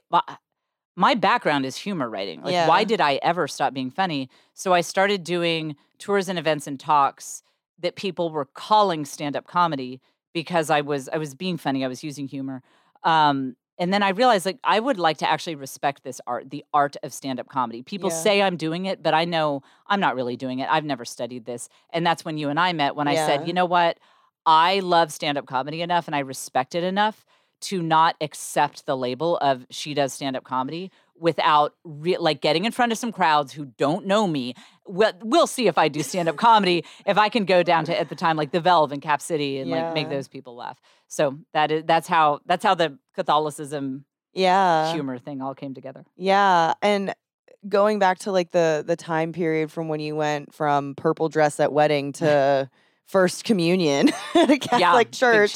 my 0.96 1.14
background 1.14 1.66
is 1.66 1.76
humor 1.78 2.10
writing. 2.10 2.42
Like, 2.42 2.68
why 2.68 2.84
did 2.84 3.02
I 3.02 3.20
ever 3.22 3.48
stop 3.48 3.74
being 3.74 3.92
funny? 3.92 4.30
So 4.54 4.74
I 4.74 4.82
started 4.82 5.24
doing 5.24 5.76
tours 5.98 6.30
and 6.30 6.40
events 6.40 6.68
and 6.68 6.80
talks 6.80 7.44
that 7.80 7.96
people 7.96 8.30
were 8.32 8.46
calling 8.46 9.06
stand-up 9.06 9.48
comedy 9.48 10.02
because 10.34 10.70
I 10.70 10.82
was 10.82 11.10
I 11.10 11.18
was 11.18 11.34
being 11.36 11.58
funny, 11.58 11.84
I 11.84 11.88
was 11.88 12.04
using 12.04 12.28
humor. 12.28 12.62
Um, 13.04 13.56
and 13.78 13.94
then 13.94 14.04
I 14.04 14.10
realized 14.10 14.46
like 14.46 14.60
I 14.64 14.80
would 14.80 14.98
like 14.98 15.18
to 15.18 15.30
actually 15.30 15.56
respect 15.56 16.04
this 16.04 16.22
art, 16.26 16.50
the 16.50 16.64
art 16.74 16.96
of 17.04 17.14
stand-up 17.14 17.50
comedy. 17.50 17.82
People 17.82 18.10
Yeah. 18.10 18.16
say 18.16 18.42
I'm 18.42 18.56
doing 18.56 18.86
it, 18.86 19.04
but 19.04 19.14
I 19.14 19.26
know 19.26 19.64
I'm 19.88 20.00
not 20.00 20.16
really 20.16 20.38
doing 20.38 20.60
it. 20.60 20.70
I've 20.72 20.86
never 20.86 21.04
studied 21.04 21.46
this. 21.46 21.68
And 21.90 22.06
that's 22.08 22.24
when 22.24 22.38
you 22.38 22.50
and 22.50 22.60
I 22.60 22.72
met 22.72 22.96
when 22.96 23.10
I 23.10 23.16
said, 23.16 23.48
"You 23.48 23.54
know 23.54 23.66
what? 23.66 24.00
I 24.46 24.80
love 24.80 25.12
stand-up 25.12 25.46
comedy 25.46 25.82
enough 25.82 26.08
and 26.08 26.16
I 26.16 26.20
respect 26.20 26.76
it 26.76 26.84
enough 26.84 27.26
to 27.62 27.82
not 27.82 28.16
accept 28.22 28.86
the 28.86 28.96
label 28.98 29.38
of 29.38 29.66
she 29.70 29.94
does 29.94 30.14
stand-up 30.14 30.44
comedy 30.44 30.92
without 31.18 31.74
re- 31.86 32.18
like 32.18 32.42
getting 32.42 32.66
in 32.66 32.72
front 32.72 32.92
of 32.92 32.98
some 32.98 33.12
crowds 33.12 33.54
who 33.54 33.66
don't 33.66 34.06
know 34.06 34.28
me. 34.28 34.54
We'll, 34.86 35.14
we'll 35.22 35.48
see 35.48 35.68
if 35.68 35.78
I 35.78 35.88
do 35.88 36.04
stand-up 36.04 36.36
comedy 36.50 36.84
if 37.06 37.18
I 37.18 37.30
can 37.30 37.46
go 37.46 37.64
down 37.64 37.86
to 37.86 37.98
at 38.00 38.10
the 38.10 38.16
time 38.16 38.36
like 38.38 38.52
the 38.52 38.60
Velve 38.60 38.92
in 38.92 39.00
Cap 39.02 39.22
City 39.22 39.60
and 39.60 39.72
like 39.72 39.94
make 39.94 40.10
those 40.10 40.28
people 40.28 40.56
laugh. 40.56 40.80
So 41.08 41.38
that 41.54 41.72
is 41.72 41.84
that's 41.86 42.08
how 42.08 42.40
that's 42.46 42.64
how 42.64 42.76
the 42.76 42.98
Catholicism 43.16 44.06
Yeah. 44.34 44.92
humor 44.92 45.18
thing 45.18 45.42
all 45.42 45.56
came 45.56 45.74
together. 45.74 46.06
Yeah, 46.18 46.74
and 46.82 47.16
going 47.68 47.98
back 48.00 48.20
to 48.20 48.32
like 48.32 48.52
the 48.52 48.84
the 48.86 48.96
time 48.98 49.32
period 49.32 49.72
from 49.72 49.88
when 49.88 50.00
you 50.02 50.16
went 50.16 50.54
from 50.54 50.94
purple 50.96 51.30
dress 51.30 51.60
at 51.60 51.72
wedding 51.72 52.12
to 52.22 52.70
first 53.06 53.44
communion 53.44 54.10
at 54.36 54.50
a 54.50 54.58
Catholic 54.58 55.08
yeah, 55.12 55.12
church, 55.12 55.56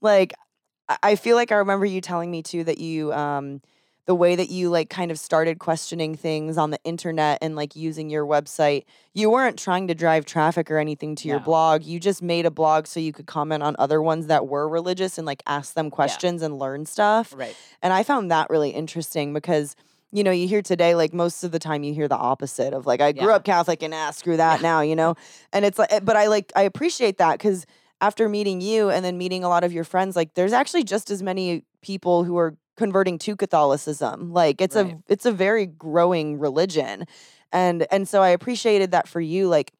like 0.00 0.32
I- 1.02 1.16
feel 1.16 1.36
like 1.36 1.52
I 1.52 1.56
remember 1.56 1.86
you 1.86 2.00
telling 2.00 2.30
me 2.30 2.42
too 2.42 2.64
that 2.64 2.78
you 2.78 3.12
um 3.12 3.60
the 4.06 4.14
way 4.14 4.34
that 4.34 4.50
you 4.50 4.70
like 4.70 4.90
kind 4.90 5.12
of 5.12 5.20
started 5.20 5.60
questioning 5.60 6.16
things 6.16 6.58
on 6.58 6.70
the 6.70 6.80
internet 6.82 7.38
and 7.42 7.54
like 7.54 7.76
using 7.76 8.10
your 8.10 8.26
website 8.26 8.82
you 9.14 9.30
weren't 9.30 9.56
trying 9.56 9.86
to 9.86 9.94
drive 9.94 10.24
traffic 10.24 10.68
or 10.68 10.78
anything 10.78 11.14
to 11.16 11.28
your 11.28 11.38
No. 11.38 11.44
blog. 11.44 11.84
You 11.84 12.00
just 12.00 12.20
made 12.22 12.44
a 12.44 12.50
blog 12.50 12.86
so 12.88 12.98
you 12.98 13.12
could 13.12 13.26
comment 13.26 13.62
on 13.62 13.76
other 13.78 14.02
ones 14.02 14.26
that 14.26 14.48
were 14.48 14.68
religious 14.68 15.16
and 15.16 15.26
like 15.26 15.42
ask 15.46 15.74
them 15.74 15.90
questions 15.90 16.42
and 16.42 16.58
learn 16.58 16.86
stuff. 16.86 17.32
Right. 17.36 17.54
and 17.82 17.92
I 17.92 18.02
found 18.02 18.30
that 18.32 18.50
really 18.50 18.70
interesting 18.70 19.32
because, 19.32 19.76
you 20.12 20.24
know, 20.24 20.30
you 20.30 20.48
hear 20.48 20.62
today, 20.62 20.94
like 20.94 21.12
most 21.14 21.44
of 21.44 21.52
the 21.52 21.58
time 21.58 21.82
you 21.84 21.94
hear 21.94 22.08
the 22.08 22.16
opposite 22.16 22.74
of 22.74 22.86
like, 22.86 23.00
I 23.00 23.12
grew 23.12 23.28
Yeah. 23.28 23.36
up 23.36 23.44
Catholic 23.44 23.82
and 23.82 23.94
ah, 23.94 24.10
screw 24.10 24.36
that 24.36 24.60
now, 24.62 24.80
you 24.80 24.96
know? 24.96 25.14
And 25.52 25.64
it's 25.64 25.78
like, 25.78 26.04
but 26.04 26.16
I 26.16 26.26
like, 26.26 26.52
I 26.56 26.62
appreciate 26.62 27.18
that 27.18 27.38
because 27.38 27.64
after 28.00 28.28
meeting 28.28 28.60
you 28.60 28.90
and 28.90 29.04
then 29.04 29.18
meeting 29.18 29.44
a 29.44 29.48
lot 29.48 29.62
of 29.62 29.72
your 29.72 29.84
friends, 29.84 30.16
like 30.16 30.34
there's 30.34 30.52
actually 30.52 30.84
just 30.84 31.10
as 31.10 31.22
many 31.22 31.64
people 31.82 32.24
who 32.24 32.36
are 32.38 32.56
converting 32.76 33.18
to 33.18 33.36
Catholicism. 33.36 34.32
Like 34.32 34.60
it's 34.60 34.74
Right. 34.74 34.94
a, 34.94 35.12
it's 35.12 35.26
a 35.26 35.32
very 35.32 35.66
growing 35.66 36.38
religion. 36.38 37.04
And, 37.52 37.86
and 37.90 38.08
so 38.08 38.22
I 38.22 38.30
appreciated 38.30 38.90
that 38.92 39.06
for 39.06 39.20
you. 39.20 39.48
Like 39.48 39.72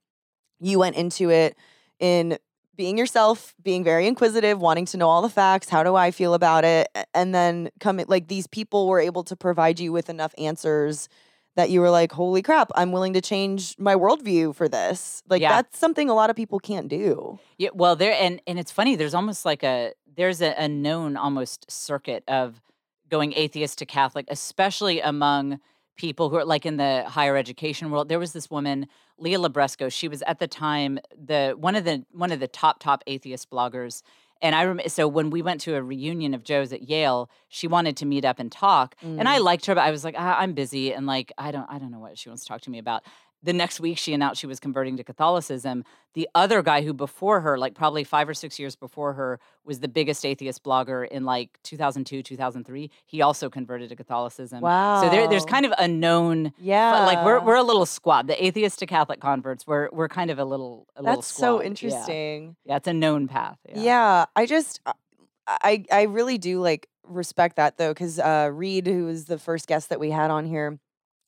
you 0.60 0.78
went 0.78 0.96
into 0.96 1.30
it 1.30 1.56
in 1.99 2.38
being 2.77 2.97
yourself, 2.97 3.55
being 3.62 3.85
very 3.85 4.07
inquisitive, 4.07 4.61
wanting 4.61 4.87
to 4.87 4.97
know 4.97 5.09
all 5.09 5.23
the 5.23 5.29
facts. 5.29 5.69
How 5.69 5.83
do 5.83 5.97
I 5.97 6.11
feel 6.11 6.35
about 6.35 6.65
it? 6.65 6.89
And 7.15 7.35
then 7.35 7.71
coming, 7.79 8.07
like 8.09 8.29
these 8.29 8.47
people 8.47 8.89
were 8.89 9.00
able 9.00 9.23
to 9.25 9.37
provide 9.37 9.79
you 9.81 9.93
with 9.93 10.09
enough 10.09 10.35
answers 10.39 11.09
that 11.57 11.69
you 11.69 11.81
were 11.81 11.91
like, 11.91 12.12
holy 12.12 12.43
crap, 12.43 12.71
I'm 12.75 12.93
willing 12.93 13.12
to 13.15 13.21
change 13.21 13.75
my 13.79 13.95
worldview 13.95 14.55
for 14.55 14.69
this. 14.69 15.23
Like 15.29 15.43
Yeah. 15.43 15.50
that's 15.57 15.79
something 15.79 16.09
a 16.09 16.15
lot 16.15 16.31
of 16.31 16.37
people 16.37 16.59
can't 16.61 16.89
do. 16.89 17.39
Yeah, 17.59 17.71
well, 17.75 17.97
there 17.97 18.12
and 18.12 18.41
and 18.47 18.59
it's 18.59 18.71
funny. 18.71 18.97
There's 18.97 19.15
almost 19.15 19.45
like 19.45 19.62
a 19.62 19.93
there's 20.17 20.41
a, 20.41 20.55
a 20.57 20.69
known 20.69 21.17
almost 21.17 21.71
circuit 21.71 22.25
of 22.29 22.61
going 23.09 23.35
atheist 23.35 23.79
to 23.79 23.87
Catholic, 23.87 24.27
especially 24.29 25.00
among 25.00 25.61
people 25.97 26.30
who 26.30 26.37
are 26.37 26.44
like 26.44 26.64
in 26.64 26.76
the 26.76 27.04
higher 27.06 27.37
education 27.37 27.90
world. 27.90 28.09
There 28.09 28.18
was 28.18 28.32
this 28.32 28.50
woman, 28.50 28.87
Leah 29.18 29.38
Libresco. 29.38 29.92
She 29.92 30.09
was 30.09 30.23
at 30.23 30.38
the 30.38 30.49
time 30.49 30.99
the 31.16 31.54
one 31.59 31.76
of 31.76 31.85
the 31.85 32.04
one 32.12 32.32
of 32.32 32.40
the 32.40 32.49
top 32.49 32.80
top 32.80 33.02
atheist 33.06 33.50
bloggers. 33.50 34.02
And 34.42 34.54
I 34.54 34.62
remember, 34.62 34.88
so 34.88 35.06
when 35.06 35.28
we 35.28 35.42
went 35.42 35.61
to 35.62 35.75
a 35.75 35.82
reunion 35.82 36.32
of 36.32 36.44
Joe's 36.44 36.73
at 36.73 36.88
Yale, 36.88 37.28
she 37.49 37.66
wanted 37.66 37.94
to 37.99 38.06
meet 38.06 38.25
up 38.25 38.38
and 38.38 38.50
talk, 38.50 38.94
and 39.02 39.28
I 39.28 39.36
liked 39.36 39.67
her, 39.67 39.75
but 39.75 39.82
I 39.82 39.91
was 39.91 40.02
like, 40.02 40.15
ah, 40.17 40.38
I'm 40.38 40.54
busy, 40.54 40.95
and 40.95 41.04
like, 41.06 41.30
I 41.36 41.50
don't, 41.50 41.67
I 41.69 41.78
don't 41.78 41.91
know 41.91 41.99
what 41.99 42.17
she 42.17 42.30
wants 42.30 42.45
to 42.45 42.49
talk 42.49 42.62
to 42.62 42.71
me 42.71 42.78
about. 42.78 43.04
The 43.43 43.53
next 43.55 43.81
week, 43.81 43.97
she 43.97 44.13
announced 44.13 44.39
she 44.41 44.47
was 44.47 44.61
converting 44.61 44.99
to 44.99 45.05
Catholicism. 45.05 45.85
The 46.13 46.29
other 46.35 46.61
guy 46.63 46.83
who 46.83 46.93
before 46.93 47.41
her, 47.41 47.57
like 47.57 47.75
probably 47.75 48.05
five 48.05 48.29
or 48.29 48.35
six 48.35 48.59
years 48.59 48.76
before 48.76 49.15
her, 49.15 49.41
was 49.65 49.81
the 49.81 49.89
biggest 49.89 50.26
atheist 50.26 50.63
blogger 50.63 51.09
in 51.09 51.25
like 51.25 51.59
2002, 51.63 52.23
2003. 52.23 52.91
He 53.07 53.23
also 53.23 53.49
converted 53.49 53.89
to 53.89 53.97
Catholicism. 53.97 54.61
Wow. 54.61 55.00
So 55.00 55.09
there, 55.09 55.26
there's 55.26 55.47
kind 55.47 55.65
of 55.65 55.73
a 55.79 55.89
known, 55.89 56.53
Yeah. 56.59 57.07
like 57.07 57.25
we're 57.25 57.41
we're 57.41 57.57
a 57.57 57.63
little 57.63 57.87
squad. 57.87 58.26
The 58.26 58.45
atheist 58.45 58.79
to 58.81 58.87
Catholic 58.87 59.21
converts, 59.21 59.67
we're 59.67 59.89
we're 59.91 60.09
kind 60.09 60.31
of 60.31 60.39
a 60.39 60.45
little 60.45 60.87
a 60.97 61.00
little 61.03 61.17
That's 61.17 61.29
squad. 61.29 61.41
so 61.47 61.63
interesting. 61.63 62.57
Yeah, 62.67 62.76
it's 62.76 62.89
a 62.89 62.93
known 62.93 63.26
path. 63.26 63.59
Yeah. 63.69 63.81
Yeah. 63.83 64.25
I 64.37 64.45
just 64.47 64.81
uh, 64.85 64.93
I 65.47 65.85
I 65.91 66.03
really 66.03 66.37
do 66.37 66.61
like 66.61 66.89
respect 67.05 67.57
that 67.57 67.79
though 67.79 67.95
cuz 67.95 68.19
uh 68.19 68.50
Reed 68.53 68.87
who 68.87 69.07
was 69.07 69.25
the 69.25 69.39
first 69.39 69.67
guest 69.67 69.89
that 69.89 69.99
we 69.99 70.11
had 70.11 70.31
on 70.31 70.45
here 70.47 70.79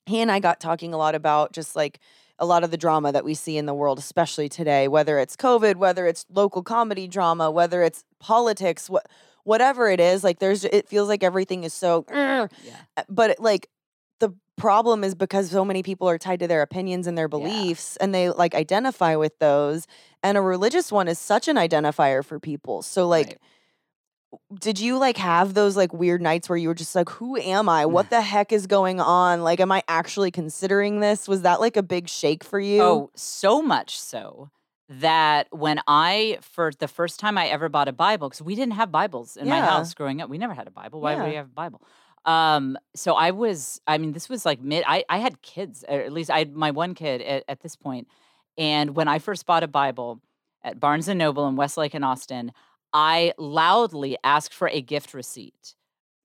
he 0.06 0.20
and 0.20 0.30
I 0.30 0.40
got 0.40 0.60
talking 0.60 0.92
a 0.92 0.96
lot 0.96 1.14
about 1.14 1.52
just 1.52 1.76
like 1.76 2.00
a 2.38 2.46
lot 2.46 2.64
of 2.64 2.70
the 2.70 2.76
drama 2.76 3.12
that 3.12 3.24
we 3.24 3.34
see 3.34 3.56
in 3.56 3.66
the 3.66 3.74
world 3.74 3.98
especially 3.98 4.48
today 4.48 4.88
whether 4.88 5.18
it's 5.18 5.36
covid 5.36 5.76
whether 5.76 6.06
it's 6.06 6.26
local 6.30 6.62
comedy 6.62 7.06
drama 7.06 7.50
whether 7.50 7.82
it's 7.82 8.04
politics 8.18 8.90
what 8.90 9.06
whatever 9.44 9.88
it 9.88 10.00
is 10.00 10.24
like 10.24 10.38
there's 10.38 10.64
it 10.64 10.88
feels 10.88 11.08
like 11.08 11.22
everything 11.22 11.62
is 11.64 11.72
so 11.72 12.04
Yeah. 12.10 12.46
uh, 12.96 13.02
but 13.08 13.30
it, 13.30 13.40
like 13.40 13.68
the 14.18 14.34
problem 14.56 15.04
is 15.04 15.14
because 15.14 15.50
so 15.50 15.64
many 15.64 15.82
people 15.82 16.08
are 16.08 16.18
tied 16.18 16.40
to 16.40 16.48
their 16.48 16.62
opinions 16.62 17.06
and 17.06 17.16
their 17.16 17.28
beliefs 17.28 17.96
and 17.96 18.14
they 18.14 18.30
like 18.30 18.54
identify 18.54 19.14
with 19.16 19.38
those 19.38 19.86
and 20.22 20.36
a 20.36 20.40
religious 20.40 20.90
one 20.90 21.08
is 21.08 21.18
such 21.18 21.48
an 21.48 21.56
identifier 21.56 22.24
for 22.24 22.40
people 22.40 22.82
so 22.82 23.06
like 23.06 23.26
Right. 23.28 23.38
Did 24.58 24.78
you 24.80 24.98
like 24.98 25.16
have 25.16 25.54
those 25.54 25.76
like 25.76 25.92
weird 25.92 26.22
nights 26.22 26.48
where 26.48 26.56
you 26.56 26.68
were 26.68 26.74
just 26.74 26.94
like 26.94 27.08
who 27.10 27.36
am 27.36 27.68
i 27.68 27.84
what 27.86 28.10
the 28.10 28.20
heck 28.20 28.52
is 28.52 28.66
going 28.66 29.00
on 29.00 29.42
like 29.42 29.60
am 29.60 29.70
i 29.72 29.82
actually 29.88 30.30
considering 30.30 31.00
this 31.00 31.28
was 31.28 31.42
that 31.42 31.60
like 31.60 31.76
a 31.76 31.82
big 31.82 32.08
shake 32.08 32.42
for 32.44 32.58
you 32.60 32.82
Oh, 32.82 33.10
so 33.14 33.60
much 33.62 33.98
so 33.98 34.50
that 34.88 35.46
when 35.50 35.80
I 35.86 36.38
for 36.42 36.70
the 36.78 36.88
first 36.88 37.18
time 37.18 37.38
I 37.38 37.46
ever 37.46 37.70
bought 37.70 37.88
a 37.88 37.92
Bible 37.92 38.28
because 38.28 38.42
we 38.42 38.54
didn't 38.54 38.74
have 38.74 38.92
Bibles 38.92 39.38
in 39.38 39.48
my 39.48 39.60
house 39.70 39.94
growing 39.94 40.20
up. 40.20 40.28
We 40.28 40.36
never 40.36 40.52
had 40.52 40.66
a 40.66 40.70
Bible. 40.70 41.00
Why 41.00 41.14
would 41.14 41.28
we 41.28 41.34
have 41.36 41.46
a 41.46 41.48
Bible? 41.48 41.80
Um, 42.26 42.76
so 42.94 43.14
I 43.14 43.30
was. 43.30 43.80
I 43.86 43.96
mean, 43.96 44.12
this 44.12 44.28
was 44.28 44.44
like 44.44 44.60
mid. 44.60 44.84
I 44.86 45.04
I 45.08 45.16
had 45.18 45.40
kids. 45.40 45.82
Or 45.88 45.98
at 46.00 46.12
least 46.12 46.30
I 46.30 46.38
had 46.40 46.54
my 46.54 46.72
one 46.72 46.94
kid 46.94 47.22
at, 47.22 47.44
at 47.48 47.60
this 47.60 47.74
point. 47.74 48.06
And 48.58 48.94
when 48.94 49.08
I 49.08 49.18
first 49.18 49.46
bought 49.46 49.62
a 49.62 49.68
Bible 49.68 50.20
at 50.62 50.78
Barnes 50.78 51.08
and 51.08 51.18
Noble 51.18 51.48
in 51.48 51.56
Westlake 51.56 51.94
and 51.94 52.04
Austin, 52.04 52.52
I 52.94 53.32
loudly 53.38 54.16
asked 54.24 54.52
for 54.54 54.68
a 54.68 54.80
gift 54.82 55.14
receipt 55.14 55.74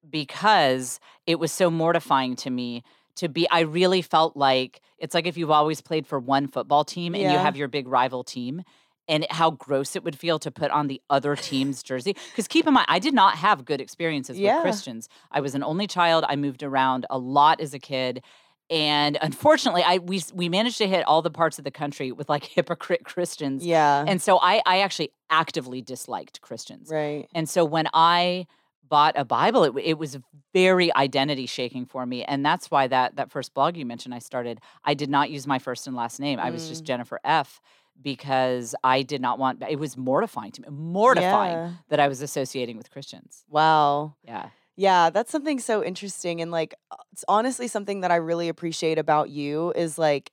because 0.10 1.00
it 1.26 1.40
was 1.40 1.52
so 1.52 1.70
mortifying 1.70 2.36
to 2.38 2.50
me 2.50 2.84
to 3.16 3.28
be 3.28 3.50
I 3.50 3.62
really 3.62 4.02
felt 4.02 4.38
like 4.38 4.82
it's 5.00 5.14
like 5.14 5.26
if 5.26 5.38
you've 5.38 5.52
always 5.52 5.82
played 5.82 6.06
for 6.06 6.20
one 6.20 6.48
football 6.48 6.84
team 6.84 7.16
and 7.16 7.24
you 7.32 7.38
have 7.40 7.58
your 7.58 7.68
big 7.68 7.88
rival 7.88 8.24
team 8.24 8.64
and 9.08 9.26
how 9.30 9.52
gross 9.52 9.96
it 9.96 10.04
would 10.04 10.18
feel 10.18 10.38
to 10.40 10.52
put 10.52 10.70
on 10.72 10.88
the 10.88 11.02
other 11.10 11.36
team's 11.36 11.82
jersey 11.82 12.16
because 12.32 12.48
keep 12.48 12.68
in 12.68 12.74
mind 12.74 12.86
I 12.90 13.00
did 13.00 13.14
not 13.14 13.36
have 13.38 13.66
good 13.66 13.82
experiences 13.82 14.38
Yeah. 14.38 14.56
with 14.58 14.62
Christians. 14.64 15.10
I 15.32 15.40
was 15.42 15.56
an 15.56 15.64
only 15.64 15.88
child. 15.88 16.26
I 16.28 16.36
moved 16.36 16.62
around 16.64 17.06
a 17.10 17.18
lot 17.18 17.60
as 17.62 17.74
a 17.74 17.80
kid. 17.80 18.24
And 18.70 19.18
unfortunately, 19.22 19.82
I 19.82 20.00
we 20.00 20.22
we 20.34 20.50
managed 20.50 20.78
to 20.80 20.88
hit 20.90 21.06
all 21.08 21.22
the 21.22 21.32
parts 21.32 21.58
of 21.58 21.64
the 21.64 21.72
country 21.72 22.12
with 22.12 22.28
like 22.28 22.44
hypocrite 22.58 23.06
Christians. 23.06 23.66
yeah 23.66 24.04
And 24.06 24.22
so 24.22 24.38
I 24.42 24.62
I 24.66 24.82
actually 24.82 25.12
actively 25.30 25.82
disliked 25.82 26.42
Christians. 26.42 26.90
right 26.92 27.28
And 27.34 27.50
so 27.50 27.66
when 27.66 27.88
I 27.94 28.48
bought 28.88 29.16
a 29.18 29.26
Bible, 29.26 29.64
it, 29.66 29.74
it 29.84 29.98
was 29.98 30.18
very 30.54 30.94
identity 30.96 31.46
shaking 31.46 31.86
for 31.86 32.06
me. 32.06 32.24
And 32.24 32.46
that's 32.46 32.72
why 32.72 32.88
that 32.88 33.16
that 33.18 33.32
first 33.32 33.54
blog 33.54 33.76
you 33.76 33.86
mentioned 33.86 34.14
I 34.16 34.20
started, 34.20 34.62
I 34.86 34.94
did 34.94 35.10
not 35.10 35.30
use 35.30 35.46
my 35.46 35.60
first 35.60 35.88
and 35.88 35.96
last 35.96 36.20
name. 36.20 36.40
I 36.40 36.52
was 36.52 36.68
just 36.68 36.84
Mm. 36.84 36.88
Jennifer 36.88 37.20
F 37.24 37.60
because 38.02 38.76
I 38.84 39.02
did 39.02 39.22
not 39.22 39.40
want 39.40 39.64
it 39.70 39.80
was 39.80 39.98
mortifying 39.98 40.52
to 40.54 40.62
me. 40.62 40.68
Mortifying 40.72 41.58
Yeah. 41.58 41.72
that 41.90 42.00
I 42.00 42.08
was 42.08 42.22
associating 42.22 42.78
with 42.78 42.92
Christians. 42.92 43.44
wow 43.50 44.14
Yeah. 44.24 44.50
Yeah, 44.80 45.10
that's 45.10 45.32
something 45.32 45.60
so 45.60 45.84
interesting 45.84 46.40
and 46.40 46.52
like 46.52 46.76
uh, 46.92 46.98
it's 47.12 47.26
honestly 47.28 47.68
something 47.68 48.02
that 48.02 48.12
I 48.12 48.18
really 48.18 48.48
appreciate 48.48 49.00
about 49.00 49.30
you 49.30 49.74
is 49.76 49.98
like 49.98 50.32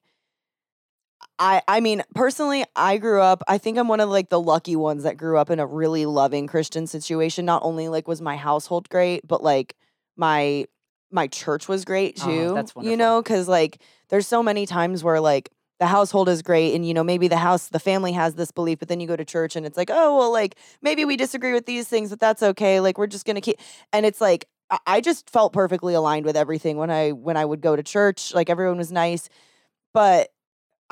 I 1.38 1.62
I 1.66 1.80
mean, 1.80 2.02
personally, 2.14 2.64
I 2.76 2.98
grew 2.98 3.20
up, 3.20 3.42
I 3.48 3.58
think 3.58 3.78
I'm 3.78 3.88
one 3.88 4.00
of 4.00 4.08
like 4.08 4.28
the 4.28 4.40
lucky 4.40 4.76
ones 4.76 5.02
that 5.02 5.16
grew 5.16 5.38
up 5.38 5.50
in 5.50 5.60
a 5.60 5.66
really 5.66 6.06
loving 6.06 6.46
Christian 6.46 6.86
situation. 6.86 7.44
Not 7.44 7.62
only 7.64 7.88
like 7.88 8.08
was 8.08 8.20
my 8.20 8.36
household 8.36 8.88
great, 8.88 9.26
but 9.26 9.42
like 9.42 9.74
my 10.16 10.66
my 11.10 11.26
church 11.26 11.68
was 11.68 11.84
great 11.84 12.20
Oh, 12.22 12.26
too. 12.26 12.54
that's 12.54 12.72
You 12.76 12.96
know, 12.96 13.22
cuz 13.22 13.48
like 13.48 13.80
there's 14.08 14.26
so 14.26 14.42
many 14.42 14.66
times 14.66 15.04
where 15.04 15.20
like 15.20 15.50
the 15.80 15.86
household 15.86 16.28
is 16.28 16.40
great 16.40 16.74
and 16.74 16.86
you 16.86 16.94
know 16.94 17.04
maybe 17.04 17.26
the 17.28 17.36
house 17.36 17.68
the 17.68 17.80
family 17.80 18.12
has 18.12 18.36
this 18.36 18.52
belief 18.52 18.78
but 18.78 18.86
then 18.88 19.00
you 19.00 19.08
go 19.08 19.16
to 19.16 19.24
church 19.24 19.56
and 19.56 19.66
it's 19.66 19.76
like 19.76 19.90
oh 19.92 20.16
well 20.16 20.32
like 20.32 20.54
maybe 20.82 21.04
we 21.04 21.16
disagree 21.16 21.52
with 21.52 21.66
these 21.66 21.88
things 21.88 22.10
but 22.10 22.20
that's 22.20 22.44
okay 22.44 22.78
like 22.78 22.96
we're 22.96 23.08
just 23.08 23.26
going 23.26 23.34
to 23.34 23.40
keep 23.40 23.58
and 23.92 24.06
it's 24.06 24.20
like 24.20 24.46
I 24.86 25.00
just 25.00 25.30
felt 25.30 25.52
perfectly 25.52 25.94
aligned 25.94 26.24
with 26.24 26.36
everything 26.36 26.76
when 26.76 26.90
I 26.90 27.12
when 27.12 27.36
I 27.36 27.44
would 27.44 27.60
go 27.60 27.76
to 27.76 27.82
church. 27.82 28.34
Like 28.34 28.48
everyone 28.50 28.78
was 28.78 28.90
nice, 28.90 29.28
but 29.92 30.30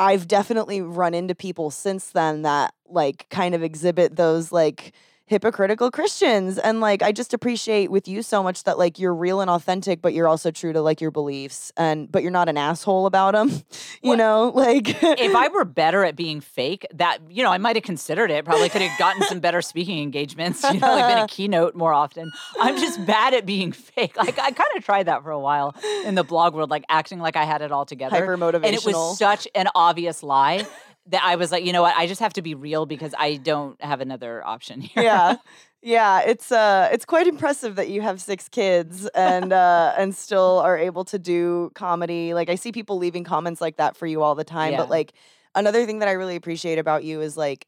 I've 0.02 0.26
definitely 0.26 0.80
run 0.80 1.14
into 1.14 1.32
people 1.32 1.70
since 1.70 2.10
then 2.10 2.42
that 2.42 2.74
like 2.88 3.28
kind 3.30 3.54
of 3.54 3.62
exhibit 3.62 4.16
those 4.16 4.50
like 4.50 4.92
hypocritical 5.26 5.90
Christians. 5.90 6.58
And 6.58 6.80
like, 6.80 7.02
I 7.02 7.12
just 7.12 7.32
appreciate 7.32 7.90
with 7.90 8.06
you 8.08 8.22
so 8.22 8.42
much 8.42 8.64
that 8.64 8.78
like 8.78 8.98
you're 8.98 9.14
real 9.14 9.40
and 9.40 9.48
authentic, 9.50 10.02
but 10.02 10.12
you're 10.12 10.28
also 10.28 10.50
true 10.50 10.72
to 10.72 10.80
like 10.82 11.00
your 11.00 11.10
beliefs 11.10 11.72
and, 11.76 12.10
but 12.10 12.22
you're 12.22 12.30
not 12.32 12.48
an 12.48 12.58
asshole 12.58 13.06
about 13.06 13.32
them, 13.34 13.48
you 14.02 14.10
What- 14.10 14.18
know? 14.18 14.52
Like, 14.54 15.02
if 15.02 15.34
I 15.34 15.48
were 15.48 15.64
better 15.82 16.04
at 16.04 16.16
being 16.16 16.40
fake, 16.40 16.86
that 16.94 17.18
you 17.30 17.42
know, 17.42 17.50
I 17.50 17.58
might 17.58 17.76
have 17.76 17.82
considered 17.84 18.30
it. 18.30 18.44
Probably 18.44 18.68
could 18.68 18.82
have 18.82 18.98
gotten 18.98 19.22
some 19.22 19.40
better 19.40 19.62
speaking 19.62 20.02
engagements. 20.02 20.62
You 20.64 20.80
know, 20.80 20.88
like 20.94 21.14
been 21.14 21.24
a 21.24 21.26
keynote 21.28 21.74
more 21.74 21.92
often. 21.94 22.30
I'm 22.60 22.76
just 22.76 23.04
bad 23.06 23.32
at 23.34 23.46
being 23.46 23.72
fake. 23.72 24.16
Like 24.16 24.38
I 24.38 24.50
kind 24.50 24.70
of 24.76 24.84
tried 24.84 25.04
that 25.06 25.22
for 25.22 25.30
a 25.30 25.40
while 25.40 25.74
in 26.04 26.14
the 26.14 26.24
blog 26.24 26.54
world, 26.54 26.70
like 26.70 26.84
acting 26.88 27.18
like 27.20 27.36
I 27.36 27.44
had 27.44 27.62
it 27.62 27.72
all 27.72 27.86
together. 27.86 28.16
hyper 28.16 28.36
motivational. 28.36 28.64
and 28.66 28.74
it 28.74 28.84
was 28.84 29.18
such 29.18 29.48
an 29.54 29.68
obvious 29.74 30.22
lie 30.22 30.66
that 31.06 31.22
I 31.24 31.36
was 31.36 31.50
like, 31.50 31.64
you 31.64 31.72
know 31.72 31.82
what? 31.82 31.96
I 31.96 32.06
just 32.06 32.20
have 32.20 32.32
to 32.34 32.42
be 32.42 32.54
real 32.54 32.86
because 32.86 33.14
I 33.18 33.36
don't 33.36 33.80
have 33.82 34.00
another 34.00 34.44
option 34.46 34.80
here. 34.80 35.02
yeah. 35.02 35.36
Yeah, 35.84 36.20
it's 36.20 36.52
uh 36.52 36.88
it's 36.92 37.04
quite 37.04 37.26
impressive 37.26 37.74
that 37.74 37.88
you 37.88 38.02
have 38.02 38.20
six 38.20 38.48
kids 38.48 39.08
and 39.16 39.52
uh 39.52 39.94
and 39.98 40.14
still 40.14 40.60
are 40.60 40.78
able 40.78 41.04
to 41.06 41.18
do 41.18 41.72
comedy. 41.74 42.34
Like 42.34 42.48
I 42.48 42.54
see 42.54 42.70
people 42.70 42.98
leaving 42.98 43.24
comments 43.24 43.60
like 43.60 43.78
that 43.78 43.96
for 43.96 44.06
you 44.06 44.22
all 44.22 44.36
the 44.36 44.44
time, 44.44 44.72
Yeah. 44.72 44.78
but 44.78 44.90
like 44.90 45.12
another 45.56 45.84
thing 45.84 45.98
that 45.98 46.08
I 46.08 46.12
really 46.12 46.36
appreciate 46.36 46.78
about 46.78 47.02
you 47.02 47.20
is 47.20 47.36
like 47.36 47.66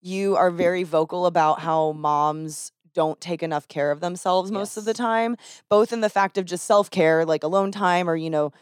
you 0.00 0.34
are 0.34 0.50
very 0.50 0.82
vocal 0.82 1.24
about 1.26 1.60
how 1.60 1.92
moms 1.92 2.72
don't 2.94 3.20
take 3.20 3.44
enough 3.44 3.68
care 3.68 3.92
of 3.92 4.00
themselves 4.00 4.50
most 4.50 4.76
of 4.76 4.84
the 4.84 4.92
time, 4.92 5.36
both 5.70 5.92
in 5.92 6.00
the 6.00 6.10
fact 6.10 6.36
of 6.36 6.44
just 6.44 6.66
self-care, 6.66 7.24
like 7.24 7.44
alone 7.44 7.70
time 7.70 8.10
or 8.10 8.16
you 8.16 8.28
know 8.28 8.52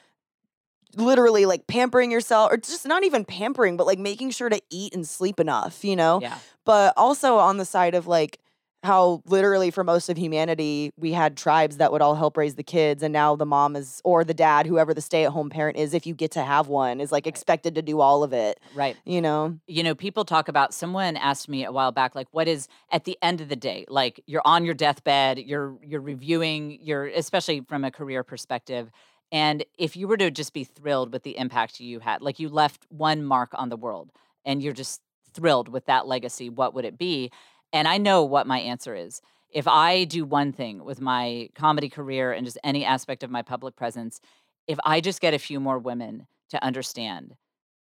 literally 0.96 1.46
like 1.46 1.66
pampering 1.66 2.10
yourself 2.10 2.52
or 2.52 2.56
just 2.56 2.86
not 2.86 3.04
even 3.04 3.24
pampering 3.24 3.76
but 3.76 3.86
like 3.86 3.98
making 3.98 4.30
sure 4.30 4.48
to 4.48 4.60
eat 4.70 4.94
and 4.94 5.06
sleep 5.06 5.38
enough, 5.40 5.84
you 5.84 5.96
know? 5.96 6.20
Yeah. 6.20 6.38
but 6.64 6.92
also 6.96 7.36
on 7.36 7.56
the 7.56 7.64
side 7.64 7.94
of 7.94 8.06
like 8.06 8.38
how 8.82 9.20
literally 9.26 9.70
for 9.70 9.84
most 9.84 10.08
of 10.08 10.16
humanity 10.16 10.90
we 10.96 11.12
had 11.12 11.36
tribes 11.36 11.76
that 11.76 11.92
would 11.92 12.00
all 12.00 12.14
help 12.14 12.34
raise 12.38 12.54
the 12.54 12.62
kids 12.62 13.02
and 13.02 13.12
now 13.12 13.36
the 13.36 13.44
mom 13.44 13.76
is 13.76 14.00
or 14.04 14.24
the 14.24 14.32
dad 14.32 14.66
whoever 14.66 14.94
the 14.94 15.02
stay-at-home 15.02 15.50
parent 15.50 15.76
is 15.76 15.92
if 15.92 16.06
you 16.06 16.14
get 16.14 16.30
to 16.30 16.42
have 16.42 16.66
one 16.66 16.98
is 16.98 17.12
like 17.12 17.26
expected 17.26 17.74
to 17.74 17.82
do 17.82 18.00
all 18.00 18.22
of 18.22 18.32
it 18.32 18.58
Right. 18.74 18.96
you 19.04 19.20
know 19.20 19.58
you 19.66 19.82
know, 19.82 19.94
people 19.94 20.24
talk 20.24 20.48
about 20.48 20.72
someone 20.72 21.18
asked 21.18 21.46
me 21.48 21.64
a 21.64 21.70
while 21.72 21.92
back, 21.92 22.14
like, 22.14 22.26
what 22.32 22.48
is 22.48 22.68
at 22.90 23.04
the 23.04 23.16
end 23.22 23.40
of 23.42 23.48
the 23.50 23.54
day, 23.56 23.84
like 23.88 24.20
you're 24.26 24.42
on 24.46 24.64
your 24.64 24.74
deathbed, 24.74 25.38
you're 25.38 25.76
you're 25.84 26.00
reviewing 26.00 26.78
your 26.80 27.06
especially 27.06 27.60
from 27.68 27.84
a 27.84 27.90
career 27.90 28.24
perspective. 28.24 28.90
And 29.32 29.64
if 29.78 29.96
you 29.96 30.08
were 30.08 30.16
to 30.16 30.30
just 30.30 30.52
be 30.52 30.64
thrilled 30.64 31.12
with 31.12 31.22
the 31.22 31.38
impact 31.38 31.80
you 31.80 32.00
had, 32.00 32.22
like 32.22 32.38
you 32.38 32.48
left 32.48 32.86
one 32.88 33.24
mark 33.24 33.50
on 33.54 33.68
the 33.68 33.76
world 33.76 34.10
and 34.44 34.62
you're 34.62 34.72
just 34.72 35.00
thrilled 35.32 35.68
with 35.68 35.86
that 35.86 36.06
legacy, 36.06 36.48
what 36.48 36.74
would 36.74 36.84
it 36.84 36.98
be? 36.98 37.30
And 37.72 37.86
I 37.86 37.98
know 37.98 38.24
what 38.24 38.46
my 38.46 38.58
answer 38.58 38.94
is. 38.94 39.22
If 39.52 39.66
I 39.68 40.04
do 40.04 40.24
one 40.24 40.52
thing 40.52 40.84
with 40.84 41.00
my 41.00 41.50
comedy 41.54 41.88
career 41.88 42.32
and 42.32 42.44
just 42.44 42.58
any 42.64 42.84
aspect 42.84 43.22
of 43.22 43.30
my 43.30 43.42
public 43.42 43.76
presence, 43.76 44.20
if 44.66 44.78
I 44.84 45.00
just 45.00 45.20
get 45.20 45.34
a 45.34 45.38
few 45.38 45.60
more 45.60 45.78
women 45.78 46.26
to 46.50 46.64
understand 46.64 47.34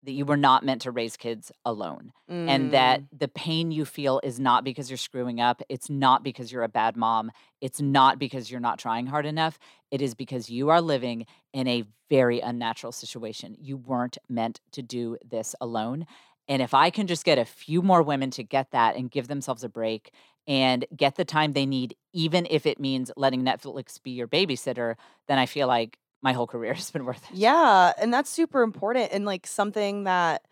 that 0.03 0.11
you 0.11 0.25
were 0.25 0.37
not 0.37 0.63
meant 0.65 0.81
to 0.83 0.91
raise 0.91 1.15
kids 1.17 1.51
alone 1.65 2.11
and 2.27 2.71
that 2.71 3.01
Mm. 3.01 3.07
the 3.19 3.27
pain 3.27 3.71
you 3.71 3.85
feel 3.85 4.19
is 4.23 4.39
not 4.39 4.63
because 4.63 4.89
you're 4.89 4.97
screwing 4.97 5.39
up. 5.39 5.61
It's 5.69 5.89
not 5.89 6.23
because 6.23 6.51
you're 6.51 6.63
a 6.63 6.69
bad 6.69 6.97
mom. 6.97 7.31
It's 7.61 7.79
not 7.79 8.19
because 8.19 8.51
you're 8.51 8.59
not 8.59 8.79
trying 8.79 9.07
hard 9.07 9.25
enough. 9.25 9.57
It 9.91 10.01
is 10.01 10.13
because 10.13 10.49
you 10.49 10.69
are 10.69 10.81
living 10.81 11.25
in 11.53 11.67
a 11.67 11.83
very 12.09 12.39
unnatural 12.41 12.91
situation. 12.91 13.55
You 13.59 13.77
weren't 13.77 14.17
meant 14.27 14.59
to 14.71 14.81
do 14.81 15.17
this 15.23 15.55
alone. 15.61 16.05
And 16.49 16.61
if 16.61 16.73
I 16.73 16.89
can 16.89 17.07
just 17.07 17.23
get 17.23 17.37
a 17.37 17.45
few 17.45 17.81
more 17.81 18.01
women 18.01 18.29
to 18.31 18.43
get 18.43 18.71
that 18.71 18.97
and 18.97 19.09
give 19.09 19.27
themselves 19.29 19.63
a 19.63 19.69
break 19.69 20.11
and 20.45 20.85
get 20.93 21.15
the 21.15 21.23
time 21.23 21.53
they 21.53 21.65
need, 21.65 21.95
even 22.11 22.45
if 22.49 22.65
it 22.65 22.77
means 22.79 23.09
letting 23.15 23.43
Netflix 23.43 24.01
be 24.03 24.11
your 24.11 24.27
babysitter, 24.27 24.95
then 25.29 25.37
I 25.39 25.45
feel 25.45 25.67
like 25.67 25.97
my 26.23 26.33
whole 26.33 26.47
career 26.47 26.73
has 26.81 26.89
been 26.89 27.05
worth 27.05 27.23
it. 27.29 27.35
yeah 27.35 27.93
and 27.99 28.11
that's 28.11 28.29
super 28.29 28.63
important 28.63 29.09
and 29.11 29.25
like 29.25 29.45
something 29.45 30.05
that 30.05 30.43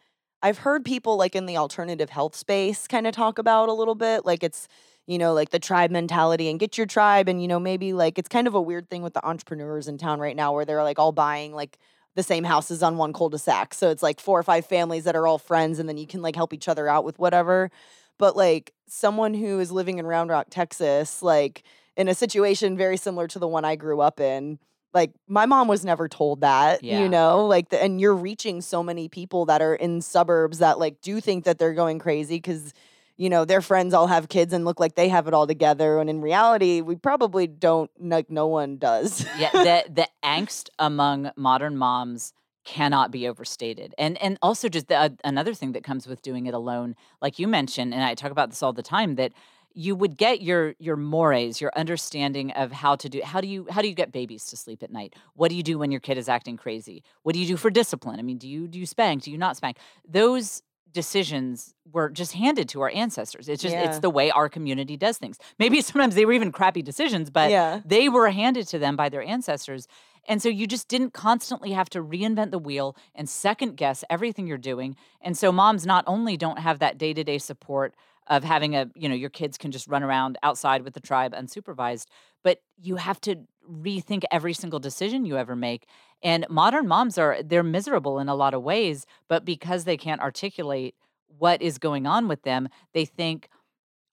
i've 0.44 0.60
heard 0.60 0.86
people 0.86 1.18
like 1.18 1.36
in 1.36 1.48
the 1.48 1.58
alternative 1.58 2.12
health 2.12 2.36
space 2.36 2.88
kind 2.88 3.08
of 3.08 3.16
talk 3.16 3.40
about 3.40 3.70
a 3.70 3.74
little 3.74 3.96
bit 3.96 4.26
like 4.26 4.44
it's 4.44 4.68
you 5.08 5.18
know 5.18 5.34
like 5.34 5.50
the 5.50 5.60
tribe 5.60 5.92
mentality 5.92 6.50
and 6.50 6.60
get 6.60 6.78
your 6.78 6.86
tribe 6.86 7.28
and 7.28 7.42
you 7.42 7.48
know 7.48 7.60
maybe 7.60 7.94
like 7.94 8.20
it's 8.20 8.30
kind 8.30 8.48
of 8.48 8.54
a 8.54 8.62
weird 8.62 8.90
thing 8.90 9.02
with 9.02 9.14
the 9.14 9.26
entrepreneurs 9.26 9.88
in 9.88 9.98
town 9.98 10.20
right 10.20 10.36
now 10.36 10.54
where 10.54 10.66
they're 10.66 10.84
like 10.84 11.00
all 11.00 11.12
buying 11.12 11.54
like 11.54 11.78
the 12.16 12.24
same 12.24 12.44
houses 12.44 12.84
on 12.84 12.98
one 12.98 13.14
cul-de-sac 13.14 13.74
so 13.74 13.90
it's 13.90 14.04
like 14.04 14.20
four 14.20 14.38
or 14.38 14.44
five 14.44 14.66
families 14.66 15.06
that 15.06 15.16
are 15.16 15.26
all 15.26 15.38
friends 15.38 15.80
and 15.80 15.88
then 15.88 15.98
you 15.98 16.06
can 16.06 16.22
like 16.22 16.36
help 16.36 16.54
each 16.54 16.68
other 16.68 16.88
out 16.88 17.04
with 17.04 17.18
whatever 17.18 17.72
but 18.18 18.36
like 18.36 18.74
someone 18.88 19.34
who 19.34 19.60
is 19.60 19.72
living 19.72 19.98
in 19.98 20.06
round 20.06 20.30
rock 20.30 20.48
texas 20.50 21.22
like 21.22 21.64
in 21.98 22.08
a 22.08 22.14
situation 22.14 22.78
very 22.78 22.98
similar 22.98 23.28
to 23.28 23.40
the 23.40 23.48
one 23.48 23.66
i 23.66 23.76
grew 23.76 24.02
up 24.02 24.20
in 24.20 24.60
like 24.94 25.12
my 25.28 25.46
mom 25.46 25.68
was 25.68 25.84
never 25.86 26.08
told 26.08 26.42
that 26.42 26.84
Yeah. 26.84 27.00
you 27.00 27.10
know 27.10 27.46
like 27.46 27.70
the, 27.70 27.82
and 27.82 28.00
you're 28.02 28.16
reaching 28.16 28.62
so 28.62 28.84
many 28.84 29.08
people 29.10 29.46
that 29.46 29.62
are 29.62 29.76
in 29.76 30.02
suburbs 30.02 30.60
that 30.60 30.80
like 30.80 31.02
do 31.02 31.20
think 31.22 31.46
that 31.46 31.58
they're 31.60 31.74
going 31.74 32.00
crazy 32.00 32.36
because 32.36 32.74
you 33.18 33.30
know 33.30 33.46
their 33.46 33.62
friends 33.62 33.94
all 33.94 34.08
have 34.08 34.30
kids 34.30 34.54
and 34.54 34.66
look 34.66 34.80
like 34.80 34.96
they 34.96 35.10
have 35.10 35.28
it 35.28 35.34
all 35.34 35.46
together 35.48 36.00
and 36.00 36.10
in 36.10 36.22
reality 36.22 36.82
we 36.82 36.96
probably 36.96 37.48
don't 37.48 37.92
like 38.00 38.30
no 38.30 38.48
one 38.48 38.78
does 38.78 39.26
yeah, 39.38 39.52
the 39.52 39.84
the 39.90 40.08
angst 40.24 40.70
among 40.80 41.32
modern 41.36 41.78
moms 41.78 42.34
cannot 42.64 43.10
be 43.12 43.28
overstated. 43.28 43.96
And 43.98 44.22
and 44.22 44.38
also 44.42 44.70
just 44.70 44.88
the, 44.88 44.96
uh, 44.96 45.10
another 45.24 45.56
thing 45.56 45.72
that 45.72 45.84
comes 45.84 46.06
with 46.06 46.22
doing 46.22 46.46
it 46.46 46.54
alone, 46.54 46.96
like 47.20 47.40
you 47.40 47.48
mentioned, 47.48 47.92
and 47.92 48.04
I 48.04 48.14
talk 48.14 48.30
about 48.32 48.50
this 48.52 48.62
all 48.62 48.72
the 48.72 48.84
time, 48.84 49.16
that 49.16 49.32
you 49.74 49.96
would 49.96 50.18
get 50.18 50.42
your 50.42 50.76
your 50.80 50.96
mores, 50.96 51.62
your 51.62 51.72
understanding 51.76 52.52
of 52.52 52.72
how 52.72 52.96
to 52.96 53.10
do 53.10 53.22
how 53.24 53.42
do 53.42 53.48
you 53.48 53.68
how 53.70 53.82
do 53.82 53.88
you 53.88 53.96
get 53.96 54.12
babies 54.12 54.46
to 54.48 54.58
sleep 54.58 54.84
at 54.84 54.92
night? 54.92 55.16
What 55.36 55.50
do 55.50 55.56
you 55.56 55.64
do 55.64 55.78
when 55.78 55.92
your 55.92 56.00
kid 56.02 56.18
is 56.18 56.28
acting 56.30 56.58
crazy? 56.58 57.04
What 57.24 57.34
do 57.34 57.40
you 57.40 57.48
do 57.48 57.58
for 57.58 57.70
discipline? 57.70 58.20
I 58.20 58.24
mean, 58.24 58.38
do 58.38 58.48
you 58.48 58.68
do 58.68 58.80
you 58.80 58.86
spank? 58.86 59.24
Do 59.24 59.32
you 59.32 59.38
not 59.38 59.58
spank? 59.58 59.78
Those 60.08 60.62
decisions 60.94 61.74
were 61.92 62.10
just 62.10 62.34
handed 62.34 62.68
to 62.70 62.82
our 62.82 62.92
ancestors. 62.94 63.48
It's 63.48 63.62
just 63.62 63.76
Yeah. 63.76 63.86
it's 63.86 64.00
the 64.00 64.10
way 64.10 64.30
our 64.30 64.50
community 64.50 64.98
does 64.98 65.18
things. 65.18 65.38
Maybe 65.58 65.82
sometimes 65.90 66.16
they 66.16 66.26
were 66.26 66.34
even 66.34 66.52
crappy 66.52 66.82
decisions, 66.82 67.30
but 67.30 67.50
yeah 67.50 67.82
they 67.86 68.10
were 68.10 68.30
handed 68.30 68.68
to 68.70 68.80
them 68.80 68.96
by 68.96 69.10
their 69.10 69.24
ancestors. 69.24 69.88
And 70.28 70.42
so 70.42 70.50
you 70.50 70.68
just 70.68 70.88
didn't 70.88 71.14
constantly 71.14 71.72
have 71.72 71.90
to 71.92 72.04
reinvent 72.04 72.52
the 72.52 72.60
wheel 72.60 72.96
and 73.16 73.28
second 73.28 73.76
guess 73.76 74.04
everything 74.10 74.46
you're 74.46 74.58
doing. 74.58 74.96
And 75.20 75.36
so 75.36 75.52
moms 75.52 75.84
not 75.86 76.04
only 76.06 76.38
don't 76.38 76.60
have 76.60 76.78
that 76.80 76.98
day 76.98 77.14
to 77.14 77.24
day 77.24 77.40
support 77.40 77.96
of 78.28 78.44
having 78.44 78.76
a, 78.76 78.90
you 78.96 79.10
know, 79.10 79.16
your 79.16 79.30
kids 79.30 79.58
can 79.58 79.72
just 79.72 79.88
run 79.88 80.04
around 80.04 80.38
outside 80.44 80.84
with 80.84 80.94
the 80.94 81.00
tribe 81.00 81.34
unsupervised, 81.34 82.06
but 82.44 82.60
you 82.82 82.96
have 82.96 83.20
to 83.22 83.36
rethink 83.70 84.24
every 84.32 84.54
single 84.54 84.80
decision 84.80 85.26
you 85.26 85.38
ever 85.38 85.56
make. 85.56 85.86
And 86.24 86.46
modern 86.50 86.88
moms 86.88 87.18
are, 87.18 87.42
they're 87.44 87.64
miserable 87.64 88.20
in 88.20 88.30
a 88.30 88.36
lot 88.36 88.54
of 88.54 88.64
ways, 88.64 89.06
but 89.28 89.44
because 89.46 89.84
they 89.86 89.98
can't 89.98 90.22
articulate 90.22 90.96
what 91.38 91.62
is 91.62 91.78
going 91.78 92.06
on 92.06 92.28
with 92.28 92.44
them, 92.44 92.70
they 92.94 93.06
think, 93.06 93.50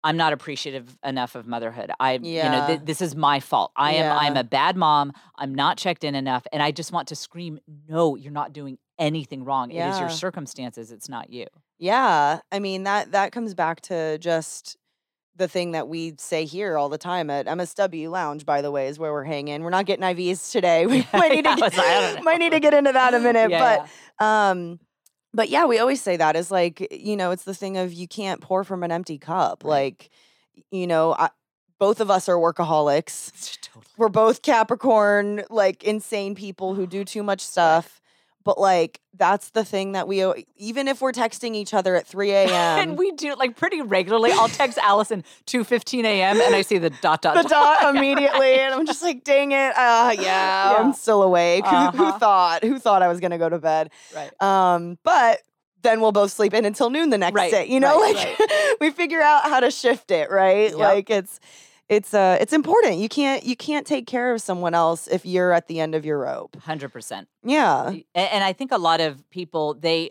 I'm 0.05 0.17
not 0.17 0.33
appreciative 0.33 0.97
enough 1.05 1.35
of 1.35 1.47
motherhood. 1.47 1.91
I, 1.99 2.13
you 2.45 2.51
know, 2.51 2.67
th- 2.69 2.81
this 2.85 3.03
is 3.03 3.17
my 3.17 3.41
fault. 3.41 3.73
I 3.77 3.95
am, 3.95 4.05
I'm 4.21 4.37
a 4.37 4.45
bad 4.45 4.77
mom. 4.77 5.13
I'm 5.37 5.55
not 5.55 5.77
checked 5.77 6.05
in 6.05 6.15
enough, 6.15 6.47
and 6.53 6.63
I 6.63 6.71
just 6.71 6.93
want 6.93 7.09
to 7.09 7.17
scream, 7.17 7.59
"No, 7.89 8.15
you're 8.15 8.33
not 8.33 8.53
doing 8.53 8.79
anything 8.97 9.45
wrong. 9.45 9.73
It 9.73 9.75
is 9.91 9.99
your 9.99 10.09
circumstances. 10.09 10.93
It's 10.93 11.09
not 11.09 11.31
you." 11.31 11.47
Yeah, 11.79 12.41
I 12.51 12.59
mean 12.59 12.85
that 12.85 13.13
that 13.13 13.33
comes 13.33 13.55
back 13.55 13.81
to 13.83 14.19
just 14.19 14.77
the 15.37 15.49
thing 15.49 15.73
that 15.73 15.89
we 15.89 16.15
say 16.19 16.45
here 16.45 16.77
all 16.77 16.89
the 16.89 16.99
time 16.99 17.31
at 17.31 17.47
MSW 17.47 18.11
Lounge. 18.11 18.45
By 18.45 18.61
the 18.63 18.71
way, 18.71 18.89
is 18.89 18.99
where 18.99 19.13
we're 19.13 19.25
hanging. 19.25 19.63
We're 19.63 19.71
not 19.71 19.87
getting 19.87 20.05
IVs 20.05 20.51
today. 20.51 20.87
We 20.89 21.07
might 21.13 21.31
need 21.31 21.45
to 21.45 21.51
was 21.51 21.61
like, 21.61 21.79
I 21.79 22.15
get, 22.15 22.25
might 22.25 22.39
need 22.39 22.53
to 22.53 22.61
get 22.61 22.75
into 22.75 22.93
that 22.93 23.15
a 23.15 23.21
minute. 23.21 23.51
Yeah, 23.51 23.87
but 24.19 24.25
um, 24.25 24.81
but 25.33 25.49
yeah, 25.49 25.67
we 25.67 25.79
always 25.79 26.03
say 26.03 26.17
that 26.17 26.37
is 26.37 26.51
like 26.51 26.87
you 26.91 27.17
know 27.17 27.31
it's 27.31 27.45
the 27.45 27.55
thing 27.55 27.77
of 27.77 27.93
you 27.93 28.09
can't 28.09 28.41
pour 28.41 28.65
from 28.65 28.83
an 28.83 28.91
empty 28.91 29.19
cup. 29.19 29.63
Right. 29.65 29.71
Like 29.71 30.11
you 30.73 30.89
know, 30.89 31.15
I, 31.15 31.31
both 31.79 32.01
of 32.01 32.11
us 32.11 32.29
are 32.29 32.37
workaholics. 32.37 33.61
totally. 33.61 33.85
We're 33.97 34.09
both 34.09 34.43
Capricorn, 34.43 35.45
like 35.49 35.85
insane 35.85 36.35
people 36.35 36.75
who 36.75 36.87
do 36.87 37.05
too 37.05 37.23
much 37.23 37.41
stuff. 37.41 38.01
But 38.49 38.59
like 38.59 39.03
that's 39.13 39.51
the 39.51 39.63
thing 39.63 39.93
that 39.93 40.09
we 40.09 40.25
even 40.57 40.89
if 40.89 41.03
we're 41.03 41.13
texting 41.13 41.55
each 41.55 41.75
other 41.75 41.97
at 41.97 42.07
3 42.07 42.31
a.m. 42.31 42.49
and 42.89 42.97
we 42.99 43.11
do 43.13 43.31
it 43.31 43.37
like 43.39 43.57
pretty 43.57 43.83
regularly. 43.83 44.31
I'll 44.33 44.49
text 44.49 44.79
Allison 44.83 45.23
two 45.45 45.65
fifteen 45.65 46.07
a.m. 46.07 46.41
and 46.41 46.55
I 46.55 46.63
see 46.63 46.79
the 46.79 46.89
dot 46.89 47.21
dot 47.21 47.35
the 47.35 47.43
dot. 47.47 47.81
dot 47.83 47.95
immediately 47.97 48.55
and 48.59 48.73
I'm 48.75 48.87
just 48.87 49.03
like, 49.03 49.23
dang 49.23 49.53
it. 49.53 49.73
Uh 49.77 50.15
yeah, 50.17 50.73
Yeah. 50.73 50.77
I'm 50.81 50.95
still 50.95 51.23
awake. 51.23 51.67
Who, 51.67 51.77
Uh-huh. 51.77 51.91
who 52.13 52.19
thought? 52.19 52.65
Who 52.65 52.79
thought 52.79 53.03
I 53.03 53.09
was 53.09 53.21
gonna 53.21 53.37
go 53.37 53.51
to 53.51 53.59
bed? 53.59 53.91
Right. 54.15 54.31
Um, 54.41 54.97
but 55.03 55.41
then 55.83 56.01
we'll 56.01 56.13
both 56.13 56.33
sleep 56.33 56.55
in 56.55 56.65
until 56.65 56.89
noon 56.89 57.11
the 57.11 57.19
next 57.19 57.35
Right, 57.35 57.51
day. 57.51 57.67
You 57.67 57.81
know, 57.81 58.01
right, 58.01 58.35
like 58.41 58.51
we 58.81 58.91
figure 58.93 59.21
out 59.21 59.43
how 59.43 59.61
to 59.61 59.71
shift 59.71 60.11
it, 60.11 60.31
right? 60.31 60.71
Yep. 60.71 60.79
Like 60.79 61.11
it's 61.11 61.39
it's 61.89 62.13
uh 62.15 62.37
it's 62.41 62.53
important. 62.53 62.99
You 62.99 63.09
can't 63.09 63.45
you 63.45 63.57
can't 63.57 63.87
take 63.87 64.07
care 64.07 64.33
of 64.35 64.41
someone 64.43 64.75
else 64.75 65.07
if 65.09 65.25
you're 65.25 65.53
at 65.53 65.67
the 65.69 65.81
end 65.81 65.95
of 65.95 66.05
your 66.05 66.19
rope. 66.19 66.57
Hundred 66.63 66.91
percent. 66.93 67.29
Yeah. 67.43 67.91
A- 68.15 68.35
and 68.35 68.45
I 68.45 68.53
think 68.53 68.73
a 68.73 68.79
lot 68.79 69.01
of 69.01 69.29
people 69.31 69.75
they 69.75 70.11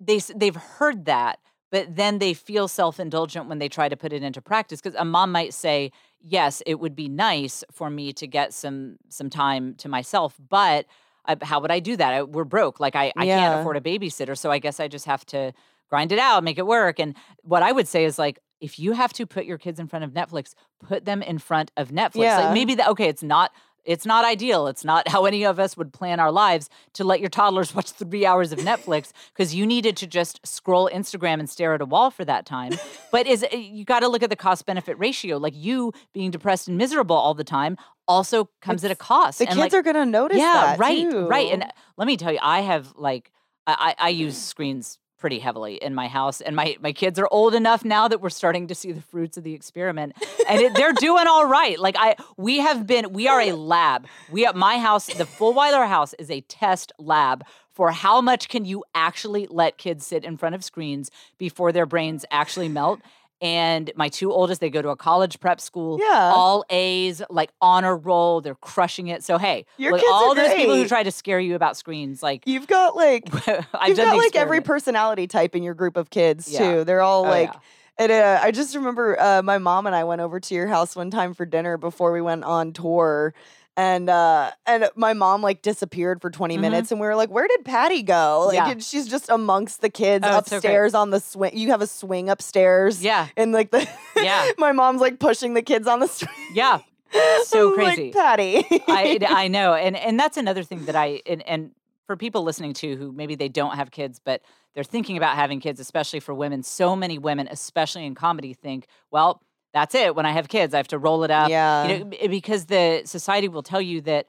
they 0.00 0.20
they've 0.34 0.54
heard 0.56 1.06
that, 1.06 1.38
but 1.72 1.96
then 1.96 2.18
they 2.18 2.32
feel 2.34 2.68
self-indulgent 2.68 3.48
when 3.48 3.58
they 3.58 3.68
try 3.68 3.88
to 3.88 3.96
put 3.96 4.12
it 4.12 4.22
into 4.22 4.40
practice 4.40 4.80
because 4.80 4.94
a 4.98 5.04
mom 5.04 5.32
might 5.32 5.52
say, 5.54 5.90
"Yes, 6.20 6.62
it 6.66 6.76
would 6.80 6.94
be 6.94 7.08
nice 7.08 7.64
for 7.72 7.90
me 7.90 8.12
to 8.12 8.26
get 8.26 8.52
some 8.54 8.96
some 9.08 9.30
time 9.30 9.74
to 9.76 9.88
myself, 9.88 10.36
but 10.48 10.86
I, 11.24 11.36
how 11.42 11.58
would 11.60 11.72
I 11.72 11.80
do 11.80 11.96
that? 11.96 12.14
I, 12.14 12.22
we're 12.22 12.44
broke. 12.44 12.78
Like 12.78 12.94
I, 12.94 13.12
I 13.16 13.24
Yeah. 13.24 13.38
can't 13.40 13.60
afford 13.60 13.76
a 13.76 13.80
babysitter, 13.80 14.38
so 14.38 14.50
I 14.52 14.58
guess 14.58 14.78
I 14.78 14.86
just 14.86 15.06
have 15.06 15.26
to 15.26 15.52
grind 15.88 16.12
it 16.12 16.18
out, 16.20 16.44
make 16.44 16.58
it 16.58 16.66
work." 16.66 17.00
And 17.00 17.16
what 17.42 17.62
I 17.64 17.72
would 17.72 17.88
say 17.88 18.04
is 18.04 18.16
like, 18.18 18.38
if 18.60 18.78
you 18.78 18.92
have 18.92 19.12
to 19.14 19.26
put 19.26 19.44
your 19.44 19.58
kids 19.58 19.78
in 19.78 19.86
front 19.86 20.04
of 20.04 20.12
Netflix, 20.12 20.54
put 20.80 21.04
them 21.04 21.22
in 21.22 21.38
front 21.38 21.70
of 21.76 21.90
Netflix. 21.90 22.22
Yeah. 22.22 22.38
Like 22.38 22.54
maybe 22.54 22.74
that 22.76 22.88
okay, 22.88 23.08
it's 23.08 23.22
not 23.22 23.52
it's 23.86 24.04
not 24.04 24.24
ideal. 24.24 24.66
It's 24.66 24.84
not 24.84 25.08
how 25.08 25.24
any 25.24 25.44
of 25.44 25.58
us 25.58 25.76
would 25.76 25.92
plan 25.92 26.18
our 26.18 26.32
lives 26.32 26.68
to 26.94 27.04
let 27.04 27.20
your 27.20 27.28
toddlers 27.28 27.74
watch 27.74 27.92
three 27.92 28.26
hours 28.26 28.52
of 28.52 28.58
Netflix 28.58 29.12
because 29.32 29.54
you 29.54 29.64
needed 29.64 29.96
to 29.98 30.06
just 30.06 30.44
scroll 30.44 30.90
Instagram 30.92 31.38
and 31.38 31.48
stare 31.48 31.72
at 31.74 31.80
a 31.80 31.86
wall 31.86 32.10
for 32.10 32.24
that 32.24 32.44
time. 32.44 32.72
But 33.12 33.26
is 33.26 33.44
eh, 33.44 33.56
you 33.56 33.84
got 33.84 34.00
to 34.00 34.08
look 34.08 34.22
at 34.22 34.30
the 34.30 34.36
cost 34.36 34.66
benefit 34.66 34.98
ratio. 34.98 35.38
Like 35.38 35.54
you 35.56 35.92
being 36.12 36.30
depressed 36.30 36.68
and 36.68 36.76
miserable 36.76 37.16
all 37.16 37.34
the 37.34 37.44
time 37.44 37.78
also 38.08 38.50
comes 38.60 38.84
at 38.84 38.90
a 38.90 38.96
cost. 38.96 39.38
The 39.38 39.44
and 39.44 39.54
kids 39.54 39.72
like, 39.72 39.74
are 39.74 39.82
gonna 39.82 40.04
notice 40.04 40.38
yeah, 40.38 40.52
that. 40.52 40.78
right, 40.78 41.10
too. 41.10 41.26
right. 41.26 41.50
And 41.52 41.62
uh, 41.62 41.68
let 41.96 42.06
me 42.06 42.16
tell 42.16 42.32
you, 42.32 42.38
I 42.42 42.60
have 42.60 42.92
like 42.96 43.30
I 43.66 43.94
I 43.98 44.08
use 44.10 44.36
screens 44.36 44.98
pretty 45.18 45.38
heavily 45.38 45.76
in 45.76 45.94
my 45.94 46.08
house, 46.08 46.40
and 46.40 46.54
my 46.54 46.76
my 46.80 46.92
kids 46.92 47.18
are 47.18 47.28
old 47.30 47.54
enough 47.54 47.84
now 47.84 48.08
that 48.08 48.20
we're 48.20 48.30
starting 48.30 48.66
to 48.68 48.74
see 48.74 48.92
the 48.92 49.00
fruits 49.00 49.36
of 49.36 49.44
the 49.44 49.54
experiment, 49.54 50.14
and 50.48 50.60
it, 50.60 50.74
they're 50.74 50.92
doing 50.92 51.26
all 51.26 51.46
right. 51.46 51.78
Like 51.78 51.96
I, 51.98 52.16
we 52.36 52.58
have 52.58 52.86
been, 52.86 53.12
we 53.12 53.28
are 53.28 53.40
a 53.40 53.52
lab. 53.52 54.06
We 54.30 54.46
at 54.46 54.56
my 54.56 54.78
house, 54.78 55.06
the 55.06 55.24
Fulwiler 55.24 55.88
house 55.88 56.14
is 56.14 56.30
a 56.30 56.40
test 56.42 56.92
lab 56.98 57.44
for 57.72 57.90
how 57.90 58.20
much 58.20 58.48
can 58.48 58.64
you 58.64 58.82
actually 58.94 59.46
let 59.50 59.76
kids 59.76 60.06
sit 60.06 60.24
in 60.24 60.36
front 60.38 60.54
of 60.54 60.64
screens 60.64 61.10
before 61.36 61.72
their 61.72 61.84
brains 61.84 62.24
actually 62.30 62.68
melt. 62.68 63.00
And 63.42 63.90
my 63.96 64.08
two 64.08 64.32
oldest, 64.32 64.60
they 64.62 64.70
go 64.70 64.80
to 64.80 64.88
a 64.88 64.96
college 64.96 65.40
prep 65.40 65.60
school, 65.60 65.98
Yeah. 66.00 66.32
all 66.34 66.64
A's, 66.70 67.20
like 67.28 67.50
honor 67.60 67.96
roll. 67.96 68.40
They're 68.40 68.54
crushing 68.54 69.08
it. 69.08 69.22
So 69.22 69.36
hey, 69.36 69.66
Your 69.76 69.92
like 69.92 70.00
kids 70.00 70.10
are 70.10 70.14
all 70.14 70.34
those 70.34 70.54
people 70.54 70.76
who 70.76 70.88
try 70.88 71.02
to 71.02 71.10
scare 71.10 71.38
you 71.40 71.54
about 71.54 71.76
screens, 71.76 72.22
like 72.22 72.44
You've 72.46 72.66
got 72.66 72.96
like 72.96 73.24
I've 73.74 73.88
you've 73.88 73.96
got 73.98 74.16
like 74.16 74.36
every 74.36 74.60
personality 74.62 75.26
type 75.26 75.54
in 75.54 75.62
your 75.62 75.74
group 75.74 75.96
of 75.96 76.08
kids 76.10 76.50
Yeah. 76.50 76.58
too. 76.58 76.84
They're 76.84 77.02
all 77.02 77.26
Oh, 77.26 77.28
like 77.28 77.52
yeah. 77.52 77.60
And 77.98 78.12
uh, 78.12 78.40
I 78.42 78.50
just 78.50 78.74
remember 78.74 79.18
uh, 79.18 79.40
my 79.42 79.56
mom 79.56 79.86
and 79.86 79.96
I 79.96 80.04
went 80.04 80.20
over 80.20 80.38
to 80.38 80.54
your 80.54 80.66
house 80.66 80.94
one 80.94 81.10
time 81.10 81.32
for 81.32 81.46
dinner 81.46 81.78
before 81.78 82.12
we 82.12 82.20
went 82.20 82.44
on 82.44 82.74
tour. 82.74 83.32
And 83.78 84.08
uh, 84.08 84.52
and 84.64 84.88
my 84.96 85.12
mom 85.12 85.42
like 85.42 85.60
disappeared 85.60 86.22
for 86.22 86.30
20 86.30 86.56
Mhm. 86.56 86.60
minutes, 86.60 86.90
and 86.92 86.98
we 87.00 87.06
were 87.06 87.14
like, 87.14 87.28
"Where 87.28 87.46
did 87.46 87.62
Patty 87.64 88.02
go?" 88.02 88.44
Like, 88.46 88.54
Yeah. 88.54 88.74
she's 88.78 89.06
just 89.06 89.28
amongst 89.28 89.82
the 89.82 89.90
kids 89.90 90.24
Oh, 90.26 90.38
it's 90.38 90.48
so 90.48 90.56
upstairs 90.56 90.94
on 90.94 91.10
the 91.10 91.20
swing. 91.20 91.56
You 91.58 91.68
have 91.72 91.82
a 91.82 91.86
swing 91.86 92.30
upstairs, 92.30 93.02
Yeah, 93.04 93.28
and 93.36 93.52
like 93.52 93.70
the 93.72 93.86
Yeah. 94.16 94.48
my 94.58 94.72
mom's 94.72 95.02
like 95.02 95.18
pushing 95.18 95.52
the 95.52 95.60
kids 95.62 95.86
on 95.86 96.00
the 96.00 96.06
swing. 96.08 96.30
yeah. 96.54 96.78
So 97.44 97.72
crazy. 97.74 98.04
like, 98.04 98.12
Patty. 98.14 98.64
I 98.88 99.18
I 99.28 99.48
know, 99.48 99.74
and 99.74 99.94
and 99.96 100.18
that's 100.18 100.36
another 100.38 100.62
thing 100.62 100.86
that 100.86 100.96
I 100.96 101.20
and, 101.26 101.46
and 101.46 101.70
for 102.06 102.16
people 102.16 102.44
listening 102.44 102.72
to 102.74 102.96
who 102.96 103.12
maybe 103.12 103.34
they 103.34 103.48
don't 103.48 103.74
have 103.76 103.90
kids, 103.90 104.20
but 104.24 104.40
they're 104.74 104.84
thinking 104.84 105.16
about 105.16 105.34
having 105.36 105.60
kids, 105.60 105.80
especially 105.80 106.20
for 106.20 106.34
women. 106.34 106.62
So 106.62 106.94
many 106.96 107.18
women, 107.18 107.48
especially 107.50 108.06
in 108.06 108.14
comedy, 108.14 108.54
think, 108.54 108.86
well, 109.10 109.40
that's 109.76 109.94
it. 109.94 110.14
When 110.16 110.24
I 110.24 110.32
have 110.32 110.48
kids, 110.48 110.72
I 110.72 110.78
have 110.78 110.88
to 110.88 110.98
roll 110.98 111.22
it 111.22 111.30
up. 111.30 111.50
yeah, 111.50 111.86
You 111.86 112.04
know, 112.04 112.28
because 112.28 112.64
the 112.64 113.02
society 113.04 113.46
will 113.48 113.62
tell 113.62 113.82
you 113.82 114.00
that 114.02 114.26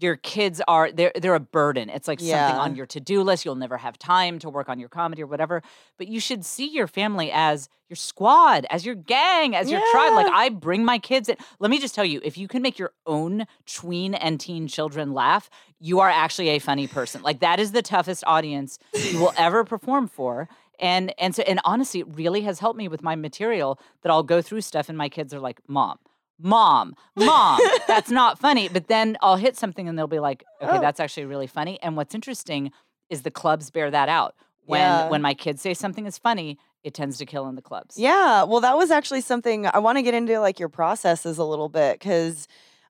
your 0.00 0.16
kids 0.16 0.60
are 0.66 0.90
they're 0.90 1.12
they're 1.14 1.34
a 1.34 1.40
burden. 1.40 1.90
It's 1.90 2.08
like 2.08 2.18
something 2.46 2.60
on 2.60 2.74
your 2.76 2.86
to-do 2.86 3.22
list. 3.22 3.44
You'll 3.44 3.54
never 3.66 3.76
have 3.76 3.98
time 3.98 4.38
to 4.40 4.48
work 4.48 4.68
on 4.68 4.80
your 4.80 4.88
comedy 4.88 5.22
or 5.22 5.26
whatever. 5.26 5.62
But 5.98 6.08
you 6.08 6.18
should 6.20 6.44
see 6.44 6.66
your 6.68 6.86
family 6.88 7.30
as 7.32 7.68
your 7.88 7.96
squad, 7.96 8.66
as 8.70 8.84
your 8.86 8.94
gang, 8.94 9.54
as 9.54 9.70
your 9.70 9.80
tribe. 9.92 10.12
Like 10.14 10.32
I 10.32 10.48
bring 10.48 10.84
my 10.84 10.98
kids 10.98 11.28
in. 11.28 11.36
Let 11.58 11.70
me 11.70 11.78
just 11.78 11.94
tell 11.94 12.04
you, 12.04 12.20
if 12.24 12.38
you 12.38 12.48
can 12.48 12.62
make 12.62 12.78
your 12.78 12.92
own 13.06 13.46
tween 13.66 14.14
and 14.14 14.40
teen 14.40 14.66
children 14.68 15.12
laugh, 15.12 15.50
you 15.78 16.00
are 16.00 16.08
actually 16.10 16.48
a 16.50 16.58
funny 16.60 16.86
person. 16.86 17.22
Like 17.22 17.40
that 17.40 17.60
is 17.60 17.72
the 17.72 17.82
toughest 17.82 18.24
audience 18.26 18.78
you 18.94 19.18
will 19.20 19.34
ever 19.36 19.64
perform 19.64 20.08
for. 20.08 20.48
And 20.80 21.12
and 21.18 21.34
so 21.34 21.42
and 21.44 21.60
honestly, 21.64 22.00
it 22.00 22.06
really 22.08 22.40
has 22.42 22.58
helped 22.58 22.78
me 22.78 22.88
with 22.88 23.02
my 23.02 23.14
material 23.16 23.78
that 24.02 24.10
I'll 24.10 24.22
go 24.22 24.40
through 24.42 24.62
stuff 24.62 24.88
and 24.88 24.96
my 24.98 25.08
kids 25.08 25.32
are 25.34 25.40
like, 25.40 25.60
"Mom, 25.68 25.98
mom, 26.38 26.94
mom, 27.16 27.60
that's 27.86 28.10
not 28.20 28.38
funny." 28.38 28.68
But 28.68 28.88
then 28.88 29.16
I'll 29.20 29.36
hit 29.36 29.56
something 29.56 29.88
and 29.88 29.98
they'll 29.98 30.06
be 30.06 30.18
like, 30.20 30.44
"Okay, 30.62 30.78
Oh. 30.78 30.80
that's 30.80 31.00
actually 31.00 31.26
really 31.26 31.46
funny." 31.46 31.78
And 31.82 31.96
what's 31.96 32.14
interesting 32.14 32.72
is 33.10 33.22
the 33.22 33.30
clubs 33.30 33.70
bear 33.70 33.90
that 33.90 34.08
out. 34.08 34.34
When 34.66 34.80
Yeah. 34.80 35.08
when 35.10 35.22
my 35.22 35.34
kids 35.34 35.60
say 35.62 35.74
something 35.74 36.06
is 36.06 36.16
funny, 36.18 36.58
it 36.84 36.94
tends 36.94 37.18
to 37.18 37.26
kill 37.26 37.46
in 37.48 37.56
the 37.56 37.62
clubs. 37.62 37.98
Yeah, 37.98 38.44
well, 38.44 38.60
that 38.60 38.76
was 38.76 38.90
actually 38.90 39.20
something 39.20 39.66
I 39.66 39.78
want 39.78 39.98
to 39.98 40.02
get 40.02 40.14
into, 40.14 40.38
like 40.40 40.58
your 40.58 40.68
processes 40.70 41.38
a 41.38 41.44
little 41.44 41.68
bit, 41.68 41.98
because 41.98 42.46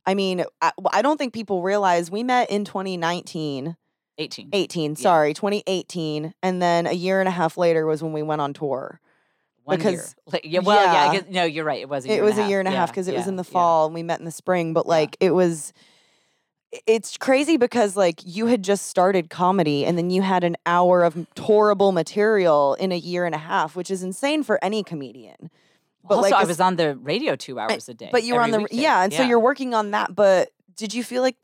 I 0.07 0.14
mean, 0.14 0.44
I, 0.62 0.72
I 0.92 1.03
don't 1.03 1.16
think 1.18 1.33
people 1.35 1.62
realize 1.62 2.11
we 2.11 2.22
met 2.22 2.50
in 2.50 2.64
2019, 2.64 3.76
18. 4.20 4.50
18, 4.52 4.96
sorry, 4.96 5.35
2018, 5.35 6.35
and 6.42 6.61
then 6.62 6.87
a 6.87 6.92
year 6.92 7.20
and 7.20 7.28
a 7.28 7.33
half 7.33 7.56
later 7.56 7.87
was 7.87 8.02
when 8.02 8.12
we 8.12 8.22
went 8.22 8.40
on 8.40 8.52
tour. 8.52 9.00
One 9.64 9.76
because- 9.78 10.14
Like, 10.30 10.42
yeah, 10.44 10.61
well, 10.61 10.83
yeah, 10.83 10.92
I 10.92 11.12
yeah. 11.12 11.20
guess, 11.20 11.30
no, 11.30 11.44
you're 11.44 11.64
right. 11.64 11.80
It 11.80 11.88
was 11.88 12.04
a 12.04 12.09
year 12.09 12.18
It 12.18 12.22
was 12.22 12.38
a 12.38 12.48
year 12.48 12.59
and 12.61 12.68
a 12.68 12.70
half 12.70 12.88
Yeah, 12.88 12.92
because 12.92 13.09
it 13.09 13.14
was 13.14 13.26
in 13.26 13.37
the 13.37 13.44
yeah. 13.44 13.52
fall 13.52 13.87
and 13.87 13.94
we 13.94 14.02
met 14.02 14.18
in 14.18 14.24
the 14.24 14.30
spring, 14.30 14.72
but 14.72 14.85
Yeah. 14.87 14.90
like 14.90 15.16
it 15.20 15.30
was. 15.33 15.72
It's 16.87 17.16
crazy 17.16 17.56
because 17.56 17.96
like 17.96 18.20
you 18.24 18.46
had 18.46 18.62
just 18.62 18.87
started 18.87 19.28
comedy 19.28 19.85
and 19.85 19.98
then 19.98 20.09
you 20.11 20.22
had 20.22 20.44
an 20.44 20.56
hour 20.66 21.02
of 21.02 21.26
horrible 21.38 21.90
material 21.90 22.74
in 22.74 22.92
a 22.92 22.96
year 22.96 23.26
and 23.26 23.35
a 23.35 23.38
half, 23.38 23.74
which 23.74 23.90
is 23.90 24.04
insane 24.04 24.44
for 24.44 24.62
any 24.62 24.85
comedian. 24.85 25.50
But 26.04 26.16
also, 26.16 26.30
like 26.30 26.35
I 26.35 26.44
was 26.44 26.61
on 26.61 26.76
the 26.76 26.96
radio 26.96 27.35
two 27.35 27.59
hours 27.59 27.88
a 27.88 27.94
day. 27.94 28.09
But 28.12 28.22
you 28.22 28.35
were 28.35 28.40
on 28.40 28.52
the 28.52 28.61
weekday. 28.61 28.76
yeah, 28.76 29.02
and 29.02 29.12
so 29.12 29.22
you're 29.24 29.40
working 29.40 29.74
on 29.74 29.90
that. 29.90 30.14
But 30.14 30.50
did 30.76 30.94
you 30.94 31.02
feel 31.02 31.22
like 31.22 31.37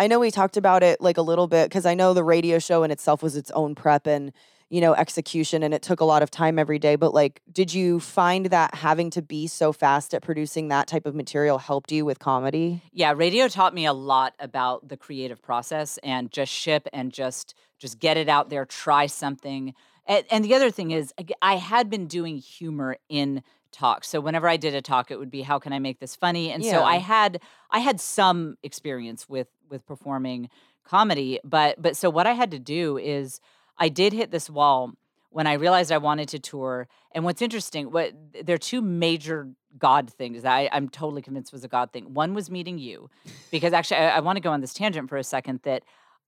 I 0.00 0.06
know 0.06 0.18
we 0.18 0.30
talked 0.30 0.56
about 0.56 0.82
it 0.82 0.98
like 1.02 1.18
a 1.18 1.22
little 1.22 1.46
bit 1.46 1.68
because 1.68 1.84
I 1.84 1.94
know 1.94 2.14
the 2.14 2.24
radio 2.24 2.58
show 2.58 2.82
in 2.84 2.90
itself 2.90 3.22
was 3.22 3.36
its 3.36 3.50
own 3.50 3.74
prep 3.74 4.06
and 4.06 4.32
you 4.70 4.80
know 4.80 4.94
execution, 4.94 5.62
and 5.62 5.74
it 5.74 5.82
took 5.82 6.00
a 6.00 6.06
lot 6.06 6.22
of 6.22 6.30
time 6.30 6.58
every 6.58 6.78
day. 6.78 6.96
But 6.96 7.12
like, 7.12 7.42
did 7.52 7.74
you 7.74 8.00
find 8.00 8.46
that 8.46 8.76
having 8.76 9.10
to 9.10 9.20
be 9.20 9.46
so 9.46 9.72
fast 9.74 10.14
at 10.14 10.22
producing 10.22 10.68
that 10.68 10.86
type 10.86 11.04
of 11.04 11.14
material 11.14 11.58
helped 11.58 11.92
you 11.92 12.06
with 12.06 12.18
comedy? 12.18 12.82
yeah 12.92 13.12
radio 13.14 13.46
taught 13.46 13.74
me 13.74 13.84
a 13.84 13.92
lot 13.92 14.34
about 14.38 14.88
the 14.88 14.96
creative 14.96 15.42
process 15.42 15.98
and 16.02 16.30
just 16.30 16.50
ship 16.50 16.88
and 16.92 17.12
just 17.12 17.54
just 17.78 17.98
get 17.98 18.16
it 18.16 18.28
out 18.28 18.48
there 18.48 18.64
try 18.64 19.06
something 19.06 19.74
and, 20.06 20.24
and 20.30 20.44
the 20.44 20.54
other 20.54 20.70
thing 20.70 20.90
is 20.92 21.12
i 21.42 21.56
had 21.56 21.90
been 21.90 22.06
doing 22.06 22.38
humor 22.38 22.96
in 23.08 23.42
talk 23.72 24.04
so 24.04 24.20
whenever 24.20 24.48
i 24.48 24.56
did 24.56 24.74
a 24.74 24.82
talk 24.82 25.10
it 25.10 25.18
would 25.18 25.30
be 25.30 25.42
how 25.42 25.58
can 25.58 25.72
i 25.72 25.78
make 25.78 26.00
this 26.00 26.16
funny 26.16 26.50
and 26.50 26.64
so 26.64 26.82
i 26.82 26.96
had 26.96 27.40
i 27.70 27.78
had 27.78 28.00
some 28.00 28.56
experience 28.62 29.28
with 29.28 29.48
with 29.70 29.86
performing 29.86 30.48
comedy 30.84 31.38
but 31.44 31.80
but 31.80 31.96
so 31.96 32.10
what 32.10 32.26
i 32.26 32.32
had 32.32 32.50
to 32.50 32.58
do 32.58 32.98
is 32.98 33.40
i 33.78 33.88
did 33.88 34.12
hit 34.12 34.30
this 34.30 34.50
wall 34.50 34.92
when 35.30 35.46
i 35.46 35.52
realized 35.52 35.92
i 35.92 35.98
wanted 35.98 36.28
to 36.28 36.38
tour 36.38 36.88
and 37.12 37.24
what's 37.24 37.42
interesting 37.42 37.90
what 37.90 38.12
there 38.44 38.54
are 38.54 38.58
two 38.58 38.82
major 38.82 39.48
god 39.78 40.10
things 40.10 40.42
that 40.42 40.52
I, 40.52 40.68
i'm 40.72 40.88
totally 40.88 41.22
convinced 41.22 41.52
was 41.52 41.64
a 41.64 41.68
god 41.68 41.92
thing. 41.92 42.12
One 42.12 42.34
was 42.34 42.50
meeting 42.50 42.78
you 42.78 43.08
because 43.50 43.72
actually 43.72 43.98
i, 43.98 44.16
I 44.16 44.20
want 44.20 44.36
to 44.36 44.40
go 44.40 44.50
on 44.50 44.60
this 44.60 44.74
tangent 44.74 45.08
for 45.08 45.16
a 45.16 45.24
second 45.24 45.60
that 45.62 45.84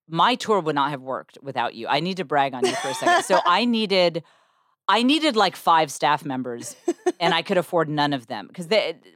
my 0.08 0.34
tour 0.34 0.60
would 0.60 0.74
not 0.74 0.90
have 0.90 1.00
worked 1.00 1.38
without 1.42 1.74
you. 1.74 1.86
I 1.86 2.00
need 2.00 2.16
to 2.18 2.24
brag 2.24 2.54
on 2.54 2.66
you 2.66 2.74
for 2.74 2.88
a 2.88 2.94
second. 2.94 3.22
So 3.24 3.40
i 3.46 3.64
needed 3.64 4.22
i 4.98 5.02
needed 5.02 5.34
like 5.44 5.56
five 5.56 5.88
staff 5.98 6.24
members 6.24 6.76
and 7.18 7.32
i 7.34 7.42
could 7.42 7.56
afford 7.58 7.88
none 7.88 8.12
of 8.12 8.26
them 8.26 8.46
because 8.46 8.66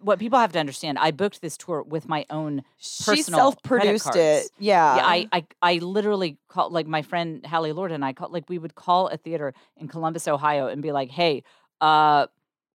what 0.00 0.18
people 0.18 0.38
have 0.38 0.52
to 0.52 0.58
understand 0.58 0.98
i 0.98 1.10
booked 1.10 1.40
this 1.40 1.56
tour 1.56 1.82
with 1.82 2.08
my 2.08 2.22
own 2.30 2.62
she 2.78 3.04
Personal 3.04 3.52
credit 3.52 4.00
self-produced 4.00 4.16
it. 4.16 4.50
Yeah, 4.58 4.96
yeah, 4.96 5.06
I, 5.06 5.28
I 5.32 5.40
I 5.62 5.72
literally 5.78 6.38
called 6.48 6.72
like 6.72 6.86
my 6.86 7.02
friend 7.02 7.44
Hallie 7.44 7.72
Lord 7.72 7.92
and 7.92 8.04
I 8.04 8.12
called 8.12 8.32
like 8.32 8.48
we 8.48 8.58
would 8.58 8.74
call 8.74 9.08
a 9.08 9.16
theater 9.16 9.48
in 9.76 9.88
Columbus, 9.88 10.26
Ohio, 10.28 10.66
and 10.68 10.80
be 10.82 10.92
like, 10.92 11.10
"Hey, 11.10 11.42
uh, 11.80 12.26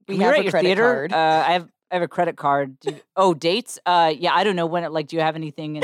We 0.08 0.18
have 0.18 0.32
rent 0.32 0.42
a 0.42 0.44
your 0.44 0.52
credit 0.52 0.68
theater? 0.68 0.84
card." 0.84 1.14
Uh, 1.14 1.44
I 1.50 1.52
have 1.54 1.66
I 1.92 1.96
have 1.96 2.04
a 2.04 2.08
credit 2.08 2.36
card. 2.38 2.80
Do 2.80 2.92
you- 2.92 3.02
oh, 3.16 3.34
dates? 3.34 3.80
Uh, 3.86 4.14
yeah, 4.18 4.34
I 4.34 4.44
don't 4.46 4.56
know 4.56 4.66
when. 4.74 4.84
It, 4.84 4.92
like, 4.92 5.08
do 5.08 5.16
you 5.18 5.22
have 5.22 5.36
anything 5.36 5.76
in 5.78 5.84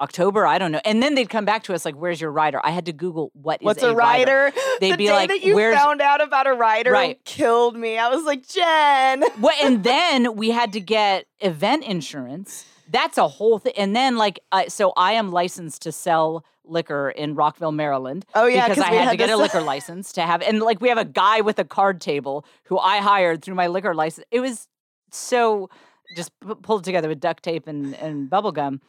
October? 0.00 0.46
I 0.46 0.58
don't 0.58 0.72
know. 0.72 0.80
And 0.84 1.02
then 1.02 1.14
they'd 1.14 1.28
come 1.28 1.44
back 1.44 1.62
to 1.64 1.74
us 1.74 1.84
like, 1.84 1.94
"Where's 1.94 2.20
your 2.20 2.30
rider?" 2.30 2.60
I 2.64 2.70
had 2.70 2.86
to 2.86 2.92
Google 2.92 3.30
what 3.34 3.60
is 3.60 3.64
What's 3.66 3.82
a 3.82 3.94
rider? 3.94 4.52
They'd 4.80 4.92
the 4.92 4.96
be 4.96 5.06
day 5.06 5.12
like, 5.12 5.28
that 5.28 5.42
you 5.42 5.54
"Where's-" 5.54 5.76
found 5.76 6.00
out 6.00 6.20
about 6.20 6.46
a 6.46 6.52
rider 6.52 6.90
Right. 6.90 7.24
killed 7.24 7.76
me. 7.76 7.96
I 7.98 8.08
was 8.08 8.24
like, 8.24 8.46
Jen. 8.46 9.24
Well, 9.40 9.54
and 9.62 9.84
then 9.84 10.34
we 10.36 10.50
had 10.50 10.72
to 10.72 10.80
get 10.80 11.26
event 11.40 11.84
insurance. 11.84 12.66
That's 12.90 13.16
a 13.18 13.26
whole 13.28 13.58
thing. 13.58 13.72
And 13.76 13.96
then, 13.96 14.16
like, 14.16 14.40
uh, 14.52 14.64
so 14.68 14.92
I 14.96 15.12
am 15.12 15.32
licensed 15.32 15.82
to 15.82 15.92
sell 15.92 16.44
liquor 16.66 17.10
in 17.10 17.34
Rockville, 17.34 17.72
Maryland. 17.72 18.26
Oh 18.34 18.46
yeah, 18.46 18.68
because 18.68 18.82
I 18.84 18.90
we 18.90 18.96
had, 18.96 19.04
to 19.04 19.08
had 19.10 19.18
get 19.18 19.30
a 19.30 19.36
liquor 19.36 19.60
license 19.62 20.12
to 20.14 20.22
have, 20.22 20.42
and 20.42 20.60
like 20.60 20.80
we 20.80 20.88
have 20.88 20.98
a 20.98 21.04
guy 21.04 21.40
with 21.40 21.58
a 21.58 21.64
card 21.64 22.00
table 22.00 22.44
who 22.64 22.78
I 22.78 22.98
hired 22.98 23.42
through 23.42 23.54
my 23.54 23.68
liquor 23.68 23.94
license. 23.94 24.26
It 24.30 24.40
was 24.40 24.66
so 25.10 25.70
just 26.16 26.30
p- 26.40 26.54
pulled 26.62 26.84
together 26.84 27.08
with 27.08 27.20
duct 27.20 27.42
tape 27.42 27.66
and, 27.66 27.94
and 27.94 28.28
bubble 28.28 28.52
gum. 28.52 28.80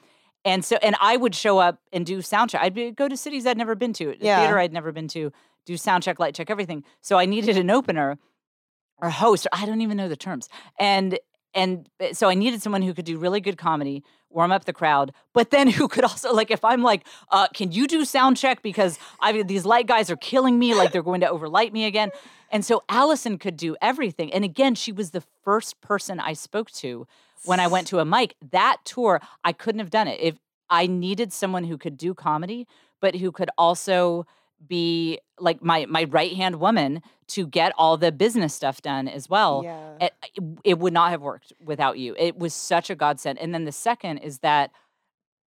And 0.46 0.64
so, 0.64 0.78
and 0.84 0.96
I 1.02 1.18
would 1.18 1.34
show 1.36 1.58
up 1.58 1.80
and 1.92 2.06
do 2.06 2.22
sound 2.22 2.52
check. 2.52 2.62
I'd 2.62 2.74
be, 2.76 2.92
go 2.92 3.08
to 3.10 3.18
cities 3.18 3.46
I'd 3.48 3.58
never 3.58 3.74
been 3.76 3.94
to, 3.94 4.12
a 4.12 4.16
Yeah. 4.20 4.40
theater 4.42 4.60
I'd 4.60 4.72
never 4.72 4.92
been 4.92 5.08
to, 5.10 5.34
do 5.66 5.76
sound 5.76 6.04
check, 6.04 6.20
light 6.20 6.36
check, 6.36 6.52
everything. 6.52 6.84
So 7.02 7.18
I 7.18 7.26
needed 7.26 7.58
an 7.58 7.72
opener 7.72 8.20
or 9.02 9.10
host, 9.10 9.48
or 9.48 9.50
I 9.52 9.66
don't 9.66 9.82
even 9.82 9.98
know 9.98 10.08
the 10.08 10.16
terms. 10.16 10.48
And 10.80 11.20
and 11.56 11.90
eh, 12.00 12.14
so 12.14 12.28
I 12.30 12.36
needed 12.36 12.62
someone 12.62 12.82
who 12.82 12.94
could 12.94 13.06
do 13.06 13.18
really 13.18 13.40
good 13.42 13.58
comedy, 13.58 14.04
warm 14.30 14.52
up 14.52 14.66
the 14.66 14.74
crowd, 14.74 15.14
but 15.34 15.50
then 15.50 15.68
who 15.78 15.88
could 15.88 16.04
also 16.04 16.32
like 16.32 16.52
if 16.52 16.64
I'm 16.64 16.84
like, 16.84 17.08
uh, 17.32 17.48
can 17.54 17.72
you 17.72 17.88
do 17.88 18.06
sound 18.06 18.38
check 18.38 18.62
because 18.62 19.00
I 19.20 19.42
these 19.42 19.66
light 19.66 19.88
guys 19.88 20.12
are 20.12 20.16
killing 20.18 20.60
me, 20.60 20.76
like 20.76 20.92
they're 20.92 21.02
going 21.02 21.22
to 21.22 21.30
overlight 21.30 21.74
me 21.74 21.86
again. 21.86 22.12
And 22.52 22.64
so 22.64 22.84
Allison 22.88 23.38
could 23.40 23.58
do 23.58 23.76
everything. 23.82 24.32
And 24.32 24.46
again, 24.46 24.76
she 24.76 24.92
was 24.92 25.12
the 25.12 25.24
first 25.44 25.82
person 25.82 26.20
I 26.20 26.34
spoke 26.34 26.70
to 26.72 27.08
when 27.46 27.60
I 27.60 27.68
went 27.68 27.88
to 27.88 28.00
a 28.00 28.06
mic. 28.06 28.36
That 28.52 28.78
tour, 28.86 29.22
I 29.44 29.54
couldn't 29.54 29.80
have 29.80 29.90
done 29.90 30.08
it 30.08 30.20
if 30.22 30.38
I 30.70 30.88
needed 30.88 31.32
someone 31.32 31.64
who 31.64 31.78
could 31.78 31.98
do 31.98 32.14
comedy, 32.14 32.68
but 33.02 33.16
who 33.16 33.32
could 33.32 33.50
also 33.58 34.26
be 34.68 35.20
like 35.40 35.62
my 35.62 35.86
my 35.86 36.06
right 36.06 36.34
hand 36.34 36.56
woman 36.60 37.02
to 37.28 37.46
get 37.46 37.74
all 37.78 37.98
the 37.98 38.12
business 38.12 38.54
stuff 38.54 38.82
done 38.82 39.08
as 39.08 39.30
well. 39.30 39.62
Yeah. 39.64 39.98
It, 40.00 40.14
it 40.64 40.80
would 40.80 40.94
not 40.94 41.12
have 41.12 41.22
worked 41.22 41.52
without 41.64 41.98
you. 41.98 42.16
It 42.18 42.38
was 42.38 42.54
such 42.54 42.90
a 42.90 42.96
godsend. 42.96 43.40
And 43.40 43.54
then 43.54 43.66
the 43.66 43.72
second 43.72 44.20
is 44.20 44.40
that 44.40 44.72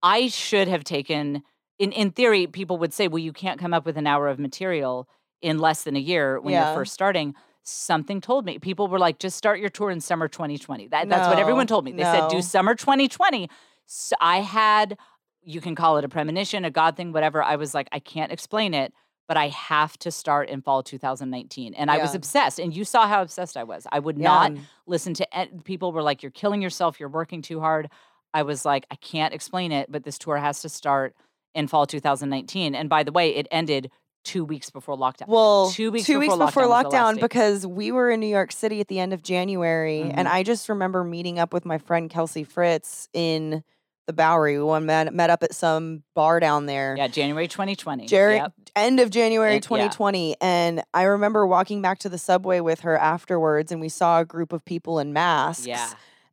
I 0.02 0.28
should 0.28 0.68
have 0.68 0.84
taken 0.84 1.42
in 1.78 1.92
in 1.92 2.10
theory 2.10 2.46
people 2.46 2.78
would 2.78 2.92
say 2.92 3.08
well 3.08 3.18
you 3.18 3.32
can't 3.32 3.58
come 3.60 3.72
up 3.72 3.86
with 3.86 3.96
an 3.96 4.06
hour 4.06 4.28
of 4.28 4.38
material 4.38 5.08
in 5.40 5.58
less 5.58 5.84
than 5.84 5.96
a 5.96 6.00
year 6.00 6.40
when 6.40 6.52
Yeah. 6.52 6.66
you're 6.66 6.74
first 6.76 6.92
starting. 6.92 7.34
Something 7.68 8.20
told 8.20 8.44
me 8.46 8.58
people 8.58 8.88
were 8.88 8.98
like 8.98 9.18
just 9.18 9.36
start 9.36 9.60
your 9.60 9.68
tour 9.68 9.90
in 9.90 10.00
summer 10.00 10.28
2020. 10.28 10.88
That, 10.88 11.08
that's 11.08 11.28
what 11.28 11.38
everyone 11.38 11.66
told 11.66 11.84
me. 11.84 11.92
They 11.92 12.04
said 12.04 12.28
do 12.28 12.42
summer 12.42 12.74
2020. 12.74 13.48
So 13.86 14.16
I 14.20 14.40
had 14.40 14.96
you 15.42 15.60
can 15.60 15.74
call 15.74 15.96
it 15.98 16.04
a 16.04 16.08
premonition, 16.08 16.64
a 16.64 16.70
God 16.70 16.96
thing, 16.96 17.12
whatever. 17.12 17.42
I 17.42 17.56
was 17.56 17.72
like, 17.74 17.88
I 17.92 18.00
can't 18.00 18.32
explain 18.32 18.74
it, 18.74 18.92
but 19.26 19.36
I 19.36 19.48
have 19.48 19.98
to 20.00 20.10
start 20.10 20.48
in 20.50 20.60
fall 20.62 20.82
2019. 20.82 21.74
And 21.74 21.90
I 21.90 21.98
was 21.98 22.14
obsessed. 22.14 22.58
And 22.58 22.74
you 22.74 22.84
saw 22.84 23.06
how 23.06 23.22
obsessed 23.22 23.56
I 23.56 23.64
was. 23.64 23.86
I 23.90 23.98
would 23.98 24.18
Yeah. 24.18 24.24
not 24.24 24.52
listen 24.86 25.14
to 25.14 25.26
people 25.64 25.92
were 25.92 26.02
like, 26.02 26.22
You're 26.22 26.32
killing 26.32 26.60
yourself, 26.62 26.98
you're 26.98 27.08
working 27.08 27.42
too 27.42 27.60
hard. 27.60 27.90
I 28.34 28.42
was 28.42 28.64
like, 28.64 28.86
I 28.90 28.96
can't 28.96 29.32
explain 29.32 29.72
it, 29.72 29.90
but 29.90 30.04
this 30.04 30.18
tour 30.18 30.36
has 30.36 30.60
to 30.62 30.68
start 30.68 31.14
in 31.54 31.66
fall 31.66 31.86
2019. 31.86 32.74
And 32.74 32.88
by 32.88 33.02
the 33.02 33.12
way, 33.12 33.34
it 33.34 33.48
ended 33.50 33.90
two 34.28 34.44
weeks 34.44 34.70
before 34.70 34.96
lockdown. 34.96 35.28
Well, 35.28 35.70
Two 35.70 35.90
weeks 35.90 36.06
two 36.06 36.20
before 36.20 36.36
before 36.38 36.64
lockdown 36.64 36.68
last 36.68 37.16
lockdown 37.16 37.20
because 37.20 37.66
we 37.66 37.90
were 37.92 38.10
in 38.10 38.20
New 38.20 38.26
York 38.26 38.52
City 38.52 38.80
at 38.80 38.88
the 38.88 38.98
end 39.00 39.12
of 39.12 39.22
January, 39.22 40.02
and 40.02 40.28
Mhm. 40.28 40.32
I 40.32 40.42
just 40.42 40.68
remember 40.68 41.04
meeting 41.04 41.38
up 41.38 41.52
with 41.52 41.64
my 41.64 41.78
friend 41.78 42.08
Kelsey 42.10 42.44
Fritz 42.44 43.08
in 43.12 43.62
the 44.06 44.12
Bowery. 44.14 44.62
We 44.62 44.80
met, 44.80 45.12
met 45.12 45.28
up 45.28 45.42
at 45.42 45.54
some 45.54 46.02
bar 46.14 46.40
down 46.40 46.64
there. 46.66 46.94
yeah, 46.96 47.08
January 47.08 47.46
2020. 47.48 48.06
Jerry, 48.06 48.36
Yep. 48.36 48.52
end 48.74 49.00
of 49.00 49.10
January 49.10 49.56
And- 49.56 49.64
yeah. 49.64 49.68
2020. 49.68 50.34
And 50.40 50.82
I 50.94 51.02
remember 51.02 51.46
walking 51.46 51.82
back 51.82 51.98
to 52.00 52.08
the 52.08 52.16
subway 52.16 52.60
with 52.60 52.80
her 52.80 52.96
afterwards, 52.96 53.70
and 53.70 53.80
we 53.82 53.88
saw 53.90 54.20
a 54.20 54.24
group 54.24 54.52
of 54.52 54.64
people 54.64 54.98
in 54.98 55.12
masks. 55.12 55.66
Yeah. 55.66 55.90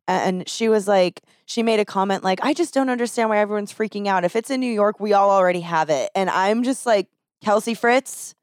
And 0.08 0.48
she 0.48 0.68
was 0.68 0.86
like, 0.88 1.20
she 1.46 1.62
made 1.62 1.80
a 1.80 1.84
comment 1.84 2.22
like, 2.24 2.38
I 2.42 2.54
just 2.54 2.72
don't 2.72 2.88
understand 2.88 3.28
why 3.28 3.38
everyone's 3.38 3.72
freaking 3.74 4.06
out. 4.06 4.24
If 4.24 4.36
it's 4.36 4.50
in 4.50 4.60
New 4.60 4.72
York, 4.72 5.00
we 5.00 5.12
all 5.12 5.30
already 5.30 5.60
have 5.62 5.90
it. 5.90 6.10
And 6.14 6.30
I'm 6.30 6.62
just 6.62 6.86
like, 6.86 7.08
Kelsey 7.42 7.74
Fritz, 7.74 8.34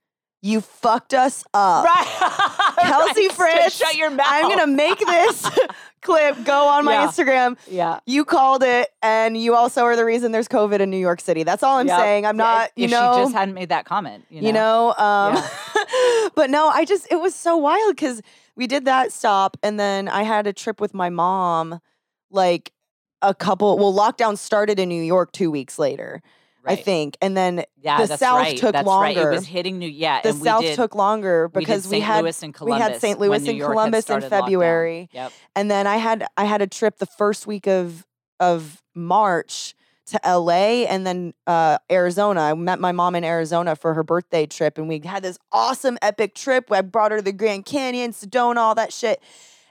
you 0.42 0.62
fucked 0.62 1.14
us 1.14 1.44
up. 1.54 1.86
Right. 1.86 2.76
Kelsey 2.80 3.28
Right. 3.28 3.32
Fritz, 3.32 3.76
Shut 3.78 3.96
your 3.96 4.10
mouth. 4.10 4.26
I'm 4.30 4.50
gonna 4.50 4.68
make 4.68 5.00
this 5.00 5.50
clip 6.02 6.44
go 6.44 6.68
on 6.68 6.84
my 6.86 6.94
Yeah. 6.96 7.08
Instagram. 7.08 7.58
Yeah. 7.68 8.00
You 8.06 8.26
called 8.26 8.62
it, 8.64 8.90
and 9.02 9.38
you 9.38 9.56
also 9.56 9.84
are 9.84 9.96
the 9.96 10.04
reason 10.06 10.32
there's 10.34 10.48
COVID 10.50 10.80
in 10.80 10.90
New 10.90 10.98
York 10.98 11.22
City. 11.22 11.44
That's 11.44 11.64
all 11.64 11.78
I'm 11.78 11.88
Yep. 11.88 12.00
saying. 12.00 12.26
I'm 12.26 12.36
not, 12.38 12.68
if, 12.68 12.72
you 12.76 12.86
if 12.86 12.92
know, 12.92 13.14
she 13.16 13.22
just 13.22 13.34
hadn't 13.34 13.54
made 13.54 13.70
that 13.70 13.86
comment, 13.86 14.26
you 14.30 14.42
know. 14.42 14.48
you 14.48 14.54
know. 14.54 14.94
Um, 14.98 15.44
but 16.36 16.50
no, 16.50 16.68
I 16.68 16.84
just 16.86 17.08
it 17.12 17.20
was 17.22 17.34
so 17.34 17.56
wild 17.58 17.96
because 17.96 18.22
we 18.56 18.68
did 18.68 18.86
that 18.86 19.12
stop, 19.14 19.56
and 19.64 19.80
then 19.80 20.08
I 20.10 20.24
had 20.24 20.46
a 20.46 20.54
trip 20.54 20.82
with 20.82 20.94
my 20.94 21.10
mom, 21.10 21.80
like 22.32 22.74
a 23.22 23.34
couple. 23.34 23.78
Well, 23.78 23.94
lockdown 23.94 24.38
started 24.38 24.78
in 24.78 24.90
New 24.90 25.02
York 25.02 25.32
two 25.32 25.50
weeks 25.50 25.80
later, 25.80 26.22
I 26.72 26.76
think, 26.76 27.18
and 27.22 27.36
then 27.36 27.66
Yeah, 27.82 28.06
the 28.06 28.18
South 28.18 28.40
right. 28.40 28.58
took 28.58 28.74
that's 28.74 28.86
Right. 28.88 29.16
It 29.16 29.20
longer. 29.20 29.32
was 29.32 29.46
hitting 29.46 29.80
New. 29.80 29.88
Yeah, 29.88 30.22
the 30.22 30.34
South 30.34 30.62
did, 30.62 30.76
took 30.76 30.96
longer 30.96 31.50
because 31.50 31.86
we, 31.88 31.98
St. 31.98 32.04
had 32.04 32.24
Louis 32.24 32.44
and 32.44 32.56
we 32.62 32.72
had 32.74 33.02
St. 33.02 33.20
Louis 33.20 33.48
and 33.48 33.60
Columbus 33.62 34.10
in 34.10 34.20
lockdown. 34.22 34.30
February. 34.30 35.10
Yep. 35.12 35.32
and 35.56 35.70
then 35.70 35.88
I 35.88 35.98
had 35.98 36.26
I 36.38 36.46
had 36.46 36.62
a 36.62 36.68
trip 36.68 36.98
the 37.00 37.06
first 37.06 37.46
week 37.48 37.68
of 37.68 38.06
of 38.40 38.82
March 38.96 39.76
to 40.06 40.20
LA 40.26 40.84
and 40.86 41.08
then 41.08 41.34
uh, 41.48 41.78
Arizona. 41.90 42.42
I 42.42 42.54
met 42.54 42.80
my 42.80 42.92
mom 42.92 43.16
in 43.16 43.24
Arizona 43.24 43.76
for 43.76 43.94
her 43.94 44.04
birthday 44.04 44.46
trip, 44.46 44.78
and 44.78 44.88
we 44.90 45.00
had 45.04 45.24
this 45.24 45.38
awesome 45.52 45.98
epic 46.02 46.36
trip. 46.36 46.70
Where 46.70 46.80
I 46.80 46.82
brought 46.82 47.12
her 47.12 47.18
to 47.20 47.24
the 47.24 47.32
Grand 47.32 47.66
Canyon, 47.66 48.12
Sedona, 48.12 48.58
all 48.58 48.76
that 48.76 48.92
shit. 48.92 49.22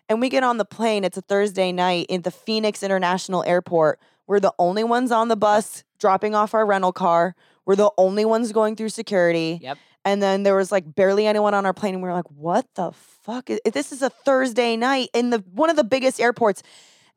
And 0.09 0.21
we 0.21 0.29
get 0.29 0.43
on 0.43 0.59
the 0.59 0.65
plane. 0.65 1.05
It's 1.05 1.17
a 1.17 1.23
Thursday 1.23 1.71
night 1.73 2.07
in 2.09 2.23
the 2.23 2.31
Phoenix 2.31 2.83
International 2.83 3.45
Airport. 3.45 3.99
We're 4.27 4.41
the 4.41 4.55
only 4.59 4.85
ones 4.85 5.11
on 5.13 5.29
the 5.29 5.37
bus 5.37 5.85
dropping 5.99 6.35
off 6.35 6.55
our 6.55 6.65
rental 6.67 6.93
car. 6.93 7.35
We're 7.67 7.77
the 7.77 7.91
only 7.99 8.25
ones 8.25 8.53
going 8.53 8.77
through 8.77 8.89
security. 8.91 9.61
Yep. 9.63 9.79
And 10.05 10.21
then 10.23 10.43
there 10.43 10.57
was 10.57 10.73
like 10.73 10.95
barely 10.95 11.27
anyone 11.27 11.55
on 11.55 11.65
our 11.65 11.73
plane, 11.73 11.95
and 11.95 12.03
we 12.03 12.09
were 12.09 12.15
like, 12.15 12.29
"What 12.31 12.67
the 12.75 12.91
fuck? 12.93 13.49
Is, 13.51 13.61
this 13.73 13.93
is 13.93 14.03
a 14.03 14.11
Thursday 14.11 14.77
night 14.77 15.11
in 15.15 15.31
the 15.31 15.39
one 15.53 15.71
of 15.71 15.77
the 15.77 15.85
biggest 15.85 16.21
airports." 16.21 16.63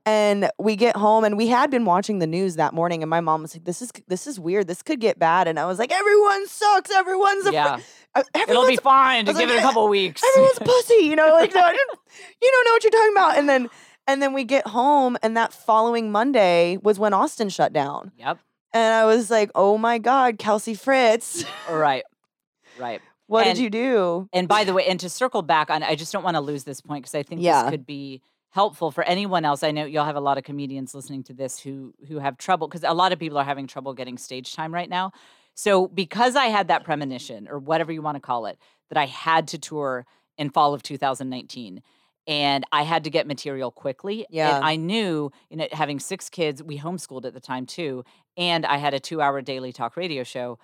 And 0.07 0.51
we 0.59 0.75
get 0.75 0.95
home, 0.95 1.23
and 1.23 1.35
we 1.35 1.47
had 1.47 1.71
been 1.71 1.83
watching 1.83 2.19
the 2.19 2.27
news 2.27 2.57
that 2.57 2.75
morning, 2.75 3.01
and 3.01 3.09
my 3.09 3.21
mom 3.21 3.41
was 3.41 3.55
like, 3.55 3.63
"This 3.65 3.81
is 3.81 3.91
this 4.07 4.27
is 4.27 4.39
weird. 4.39 4.67
This 4.67 4.83
could 4.83 4.99
get 4.99 5.17
bad." 5.17 5.47
And 5.47 5.59
I 5.59 5.65
was 5.65 5.79
like, 5.79 5.91
"Everyone 5.91 6.47
sucks. 6.47 6.91
Everyone's 6.91 7.51
Yeah. 7.51 7.79
uh, 8.13 8.21
It'll 8.35 8.67
be 8.67 8.75
fine. 8.77 9.25
Just 9.25 9.33
was 9.35 9.41
give 9.41 9.49
like, 9.49 9.57
it 9.57 9.61
a 9.61 9.63
couple 9.63 9.87
weeks. 9.87 10.21
everyone's 10.23 10.59
pussy, 10.59 11.05
you 11.05 11.15
know, 11.15 11.29
like 11.29 11.55
no, 11.55 11.67
you 11.67 12.51
don't 12.51 12.65
know 12.65 12.71
what 12.71 12.83
you're 12.83 12.91
talking 12.91 13.13
about. 13.13 13.37
And 13.39 13.49
then 13.49 13.67
and 14.07 14.21
then 14.21 14.33
we 14.33 14.43
get 14.43 14.67
home, 14.67 15.17
and 15.23 15.35
that 15.37 15.53
following 15.53 16.11
Monday 16.11 16.77
was 16.77 16.97
when 16.99 17.13
Austin 17.13 17.49
shut 17.49 17.73
down, 17.73 18.11
yep. 18.17 18.37
and 18.73 18.93
I 18.93 19.05
was 19.05 19.29
like, 19.29 19.51
"Oh 19.55 19.77
my 19.77 19.97
god, 19.97 20.37
Kelsey 20.37 20.73
Fritz, 20.75 21.45
Right. 21.69 22.03
Right. 22.79 23.01
what 23.27 23.47
And- 23.47 23.55
did 23.55 23.63
you 23.63 23.69
do?" 23.69 24.29
And 24.33 24.47
by 24.47 24.63
the 24.63 24.73
way, 24.73 24.85
and 24.87 24.99
to 24.99 25.09
circle 25.09 25.41
back 25.41 25.69
on, 25.69 25.83
I 25.83 25.95
just 25.95 26.11
don't 26.13 26.23
want 26.23 26.35
to 26.35 26.41
lose 26.41 26.63
this 26.63 26.81
point 26.81 27.03
because 27.03 27.15
I 27.15 27.23
think 27.23 27.41
Yeah. 27.41 27.63
this 27.63 27.71
could 27.71 27.85
be 27.85 28.21
helpful 28.51 28.89
for 28.91 29.03
anyone 29.03 29.43
else. 29.45 29.63
I 29.63 29.71
know 29.71 29.83
you'll 29.85 30.05
have 30.05 30.15
a 30.15 30.21
lot 30.21 30.37
of 30.37 30.43
comedians 30.45 30.95
listening 30.95 31.23
to 31.23 31.33
this 31.33 31.59
who 31.59 31.93
who 32.07 32.19
have 32.19 32.37
trouble 32.37 32.67
because 32.67 32.83
a 32.83 32.93
lot 32.93 33.11
of 33.11 33.19
people 33.19 33.37
are 33.37 33.43
having 33.43 33.67
trouble 33.67 33.93
getting 33.93 34.17
stage 34.17 34.53
time 34.55 34.73
right 34.73 34.89
now. 34.89 35.11
So 35.55 35.87
because 35.87 36.35
I 36.35 36.45
had 36.47 36.67
that 36.67 36.83
premonition 36.83 37.47
or 37.49 37.59
whatever 37.59 37.91
you 37.91 38.01
want 38.01 38.15
to 38.15 38.21
call 38.21 38.45
it, 38.45 38.57
that 38.89 38.97
I 38.97 39.05
had 39.05 39.47
to 39.49 39.57
tour 39.57 40.05
in 40.37 40.49
fall 40.49 40.73
of 40.73 40.83
2019 40.83 41.81
and 42.27 42.65
I 42.71 42.83
had 42.83 43.03
to 43.03 43.09
get 43.09 43.27
material 43.27 43.71
quickly. 43.71 44.25
Yeah. 44.29 44.55
And 44.55 44.65
I 44.65 44.75
knew, 44.75 45.31
you 45.49 45.57
know, 45.57 45.67
having 45.71 45.99
six 45.99 46.29
kids, 46.29 46.63
we 46.63 46.79
homeschooled 46.79 47.25
at 47.25 47.33
the 47.33 47.39
time 47.39 47.65
too, 47.65 48.03
and 48.37 48.65
I 48.65 48.77
had 48.77 48.93
a 48.93 48.99
two 48.99 49.21
hour 49.21 49.41
daily 49.41 49.71
talk 49.71 49.97
radio 49.97 50.23
show. 50.23 50.59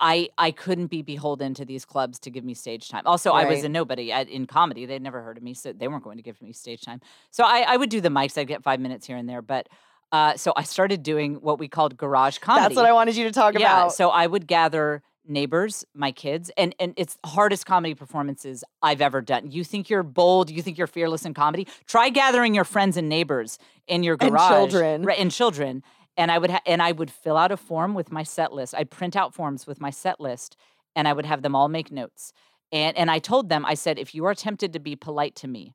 I 0.00 0.30
I 0.36 0.50
couldn't 0.50 0.88
be 0.88 1.02
beholden 1.02 1.54
to 1.54 1.64
these 1.64 1.84
clubs 1.84 2.18
to 2.20 2.30
give 2.30 2.44
me 2.44 2.54
stage 2.54 2.88
time. 2.88 3.02
Also, 3.06 3.30
I 3.30 3.44
was 3.44 3.62
a 3.62 3.68
nobody 3.68 4.10
at, 4.10 4.28
in 4.28 4.46
comedy. 4.46 4.84
They'd 4.84 5.00
never 5.00 5.22
heard 5.22 5.36
of 5.36 5.44
me, 5.44 5.54
so 5.54 5.72
they 5.72 5.86
weren't 5.86 6.02
going 6.02 6.16
to 6.16 6.24
give 6.24 6.42
me 6.42 6.52
stage 6.52 6.82
time. 6.82 7.00
So 7.30 7.44
I, 7.44 7.60
I 7.60 7.76
would 7.76 7.88
do 7.88 8.00
the 8.00 8.08
mics. 8.08 8.36
I'd 8.36 8.48
get 8.48 8.64
five 8.64 8.80
minutes 8.80 9.06
here 9.06 9.16
and 9.16 9.28
there. 9.28 9.42
But 9.42 9.68
uh, 10.10 10.36
so 10.36 10.52
I 10.56 10.64
started 10.64 11.04
doing 11.04 11.36
what 11.36 11.60
we 11.60 11.68
called 11.68 11.96
garage 11.96 12.38
comedy. 12.38 12.64
That's 12.64 12.76
what 12.76 12.84
I 12.84 12.92
wanted 12.92 13.16
you 13.16 13.24
to 13.24 13.32
talk 13.32 13.54
yeah. 13.54 13.60
about. 13.60 13.92
So 13.92 14.10
I 14.10 14.26
would 14.26 14.48
gather 14.48 15.02
neighbors, 15.28 15.84
my 15.94 16.12
kids, 16.12 16.50
and 16.56 16.74
and 16.78 16.94
it's 16.96 17.16
the 17.22 17.28
hardest 17.28 17.66
comedy 17.66 17.94
performances 17.94 18.64
I've 18.82 19.00
ever 19.00 19.20
done. 19.20 19.50
You 19.50 19.64
think 19.64 19.88
you're 19.90 20.02
bold, 20.02 20.50
you 20.50 20.62
think 20.62 20.78
you're 20.78 20.86
fearless 20.86 21.24
in 21.24 21.34
comedy. 21.34 21.66
Try 21.86 22.08
gathering 22.10 22.54
your 22.54 22.64
friends 22.64 22.96
and 22.96 23.08
neighbors 23.08 23.58
in 23.86 24.02
your 24.02 24.16
garage, 24.16 24.50
And 24.52 24.70
children. 24.70 25.02
right? 25.02 25.18
And 25.18 25.30
children. 25.30 25.82
And 26.16 26.30
I 26.30 26.38
would 26.38 26.50
ha- 26.50 26.62
and 26.66 26.82
I 26.82 26.92
would 26.92 27.10
fill 27.10 27.36
out 27.36 27.52
a 27.52 27.56
form 27.56 27.94
with 27.94 28.10
my 28.10 28.22
set 28.22 28.52
list. 28.52 28.74
I'd 28.74 28.90
print 28.90 29.16
out 29.16 29.34
forms 29.34 29.66
with 29.66 29.80
my 29.80 29.90
set 29.90 30.18
list, 30.20 30.56
and 30.94 31.06
I 31.06 31.12
would 31.12 31.26
have 31.26 31.42
them 31.42 31.54
all 31.54 31.68
make 31.68 31.92
notes. 31.92 32.32
And 32.72 32.96
and 32.96 33.10
I 33.10 33.18
told 33.18 33.48
them, 33.48 33.66
I 33.66 33.74
said, 33.74 33.98
if 33.98 34.14
you 34.14 34.24
are 34.24 34.34
tempted 34.34 34.72
to 34.72 34.78
be 34.80 34.96
polite 34.96 35.34
to 35.36 35.48
me, 35.48 35.74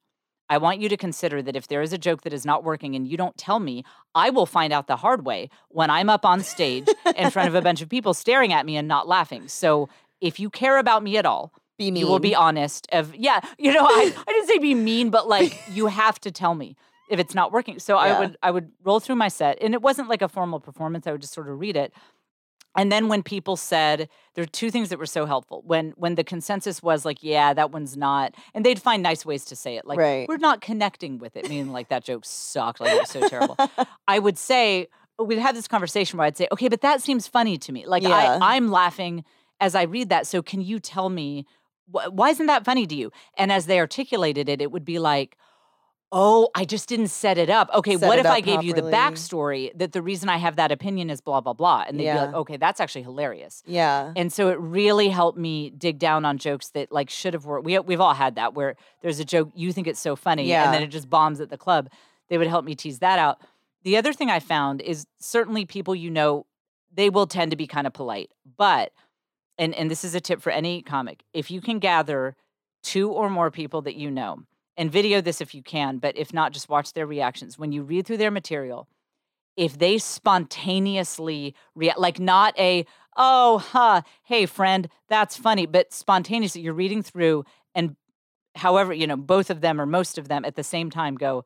I 0.52 0.58
want 0.58 0.82
you 0.82 0.90
to 0.90 0.98
consider 0.98 1.42
that 1.44 1.56
if 1.56 1.70
there 1.70 1.82
is 1.82 1.94
a 1.94 1.98
joke 1.98 2.24
that 2.24 2.34
is 2.34 2.46
not 2.46 2.66
working 2.66 2.94
and 2.94 3.08
you 3.08 3.16
don't 3.16 3.38
tell 3.38 3.60
me, 3.60 3.86
I 4.14 4.32
will 4.32 4.46
find 4.46 4.74
out 4.74 4.88
the 4.88 4.98
hard 4.98 5.26
way 5.26 5.50
when 5.70 5.90
I'm 5.90 6.10
up 6.10 6.26
on 6.26 6.42
stage 6.42 6.90
in 7.16 7.32
front 7.32 7.48
of 7.48 7.56
a 7.56 7.62
bunch 7.62 7.82
of 7.82 7.88
people 7.96 8.14
staring 8.14 8.52
at 8.52 8.66
me 8.66 8.76
and 8.76 8.86
not 8.86 9.08
laughing. 9.08 9.48
So 9.48 9.88
if 10.20 10.42
you 10.42 10.50
care 10.50 10.78
about 10.78 11.04
me 11.04 11.16
at 11.16 11.26
all, 11.26 11.54
be 11.78 11.90
mean. 11.90 12.02
you 12.02 12.08
will 12.08 12.20
be 12.20 12.36
honest. 12.36 12.86
Of 12.92 13.16
yeah, 13.16 13.40
you 13.58 13.72
know, 13.72 13.86
I, 13.86 14.14
I 14.28 14.32
didn't 14.34 14.48
say 14.50 14.58
be 14.58 14.76
mean, 14.76 15.10
but 15.10 15.30
like 15.30 15.58
you 15.72 15.88
have 15.88 16.20
to 16.20 16.32
tell 16.32 16.54
me 16.54 16.76
if 17.10 17.18
it's 17.18 17.34
not 17.34 17.54
working. 17.54 17.80
So 17.80 17.96
I 17.96 18.20
would 18.20 18.38
I 18.44 18.52
would 18.52 18.74
roll 18.84 19.00
through 19.00 19.16
my 19.16 19.30
set, 19.30 19.58
and 19.62 19.74
it 19.74 19.82
wasn't 19.82 20.10
like 20.10 20.22
a 20.22 20.28
formal 20.28 20.60
performance. 20.60 21.08
I 21.08 21.14
would 21.14 21.22
just 21.22 21.34
sort 21.34 21.48
of 21.48 21.62
read 21.62 21.78
it. 21.78 21.94
And 22.76 22.92
then 22.92 23.08
when 23.10 23.22
people 23.24 23.58
said 23.58 24.08
there 24.36 24.44
are 24.44 24.48
two 24.48 24.72
things 24.72 24.90
that 24.90 24.98
were 25.00 25.06
so 25.06 25.26
helpful. 25.26 25.62
When 25.66 25.92
when 25.98 26.16
the 26.16 26.24
consensus 26.24 26.82
was 26.82 27.04
like, 27.06 27.18
yeah, 27.22 27.54
that 27.54 27.72
one's 27.72 27.98
not, 27.98 28.34
and 28.54 28.66
they'd 28.66 28.82
find 28.82 29.04
nice 29.04 29.26
ways 29.26 29.44
to 29.46 29.56
say 29.56 29.76
it, 29.78 29.86
like 29.86 30.00
Right. 30.00 30.28
we're 30.28 30.38
not 30.38 30.62
connecting 30.62 31.18
with 31.20 31.36
it, 31.36 31.50
meaning 31.50 31.72
like 31.72 31.90
that 31.90 32.04
joke 32.06 32.24
sucked, 32.26 32.80
like 32.80 32.94
it 32.94 33.00
was 33.02 33.10
so 33.10 33.28
terrible. 33.28 33.58
I 34.08 34.20
would 34.20 34.38
say 34.38 34.88
we'd 35.20 35.38
have 35.40 35.54
this 35.56 35.68
conversation 35.68 36.18
where 36.18 36.26
I'd 36.28 36.38
say, 36.38 36.48
okay, 36.52 36.70
but 36.70 36.82
that 36.82 37.02
seems 37.02 37.28
funny 37.28 37.58
to 37.58 37.72
me. 37.72 37.86
Like 37.86 38.04
Yeah. 38.04 38.38
I, 38.42 38.56
I'm 38.56 38.72
laughing 38.72 39.24
as 39.60 39.76
I 39.76 39.84
read 39.84 40.10
that, 40.10 40.26
so 40.26 40.42
can 40.42 40.62
you 40.62 40.80
tell 40.80 41.10
me 41.10 41.46
wh- 41.92 42.08
why 42.12 42.30
isn't 42.30 42.46
that 42.48 42.64
funny 42.66 42.88
to 42.88 42.96
you? 42.96 43.12
And 43.38 43.52
as 43.52 43.66
they 43.66 43.80
articulated 43.80 44.48
it, 44.50 44.62
it 44.62 44.72
would 44.72 44.86
be 44.86 44.98
like, 44.98 45.38
Oh, 46.14 46.50
I 46.54 46.66
just 46.66 46.90
didn't 46.90 47.08
set 47.08 47.38
it 47.38 47.50
up. 47.50 47.70
Okay, 47.74 47.96
Set 47.96 48.08
what 48.08 48.20
if 48.20 48.26
I 48.26 48.42
gave 48.42 48.64
you 48.64 48.74
the 48.74 48.82
backstory 48.82 49.72
that 49.78 49.94
the 49.94 50.02
reason 50.02 50.28
I 50.28 50.38
have 50.38 50.58
that 50.58 50.72
opinion 50.72 51.10
is 51.10 51.22
blah 51.22 51.40
blah 51.40 51.54
blah, 51.54 51.86
and 51.88 51.98
they'd 51.98 52.12
be 52.12 52.18
like, 52.20 52.34
okay, 52.34 52.58
that's 52.58 52.82
actually 52.82 53.04
hilarious. 53.04 53.64
Yeah. 53.66 54.12
And 54.16 54.32
so 54.32 54.50
it 54.50 54.60
really 54.60 55.08
helped 55.08 55.38
me 55.38 55.70
dig 55.70 56.00
down 56.00 56.26
on 56.26 56.38
jokes 56.38 56.70
that 56.70 56.92
like 56.92 57.10
should 57.10 57.34
have 57.34 57.46
worked. 57.46 57.66
We 57.66 57.80
we've 57.80 58.02
all 58.02 58.14
had 58.14 58.36
that 58.36 58.54
where 58.54 58.76
there's 59.02 59.20
a 59.20 59.26
joke 59.26 59.52
you 59.56 59.72
think 59.72 59.88
it's 59.88 60.02
so 60.02 60.16
funny 60.18 60.48
yeah. 60.48 60.66
and 60.66 60.74
then 60.74 60.84
it 60.84 60.88
just 60.88 61.10
bombs 61.10 61.40
at 61.40 61.50
the 61.50 61.58
club. 61.58 61.90
They 62.28 62.38
would 62.38 62.48
help 62.48 62.66
me 62.66 62.76
tease 62.76 63.00
that 63.00 63.18
out. 63.18 63.42
The 63.84 63.98
other 63.98 64.14
thing 64.14 64.30
I 64.30 64.40
found 64.40 64.82
is 64.82 65.06
certainly 65.20 65.66
people 65.66 65.96
you 65.96 66.10
know 66.10 66.46
they 66.94 67.10
will 67.10 67.28
tend 67.28 67.52
to 67.52 67.58
be 67.58 67.68
kind 67.68 67.88
of 67.88 67.94
polite, 67.94 68.32
but 68.58 68.92
and 69.58 69.74
and 69.76 69.90
this 69.90 70.04
is 70.04 70.14
a 70.14 70.20
tip 70.20 70.42
for 70.42 70.52
any 70.52 70.82
comic. 70.82 71.24
If 71.34 71.50
you 71.50 71.62
can 71.62 71.80
gather 71.80 72.36
two 72.84 73.10
or 73.10 73.30
more 73.30 73.50
people 73.50 73.82
that 73.84 73.96
you 73.96 74.12
know 74.12 74.44
and 74.82 74.92
video 74.92 75.22
this 75.22 75.42
if 75.42 75.54
you 75.54 75.62
can, 75.62 75.98
but 76.00 76.18
if 76.18 76.34
not 76.34 76.52
just 76.54 76.68
watch 76.70 76.94
their 76.94 77.06
reactions 77.06 77.58
when 77.60 77.72
you 77.72 77.84
read 77.84 78.06
through 78.06 78.18
their 78.18 78.32
material 78.32 78.88
if 79.58 79.78
they 79.78 79.98
spontaneously 80.62 81.54
react, 81.76 82.00
like 82.00 82.20
not 82.20 82.58
a, 82.58 82.86
oh, 83.18 83.58
huh, 83.60 84.02
hey, 84.24 84.46
friend, 84.46 84.88
that's 85.10 85.36
funny, 85.38 85.66
but 85.66 85.94
spontaneously, 85.94 86.62
you're 86.62 86.74
reading 86.74 87.04
through 87.04 87.44
and 87.76 87.96
however, 88.56 88.94
you 88.94 89.08
know, 89.08 89.18
both 89.18 89.50
of 89.50 89.62
them 89.62 89.80
or 89.80 89.86
most 89.86 90.18
of 90.18 90.28
them 90.28 90.46
at 90.46 90.56
the 90.56 90.64
same 90.64 90.90
time 90.90 91.16
go, 91.16 91.44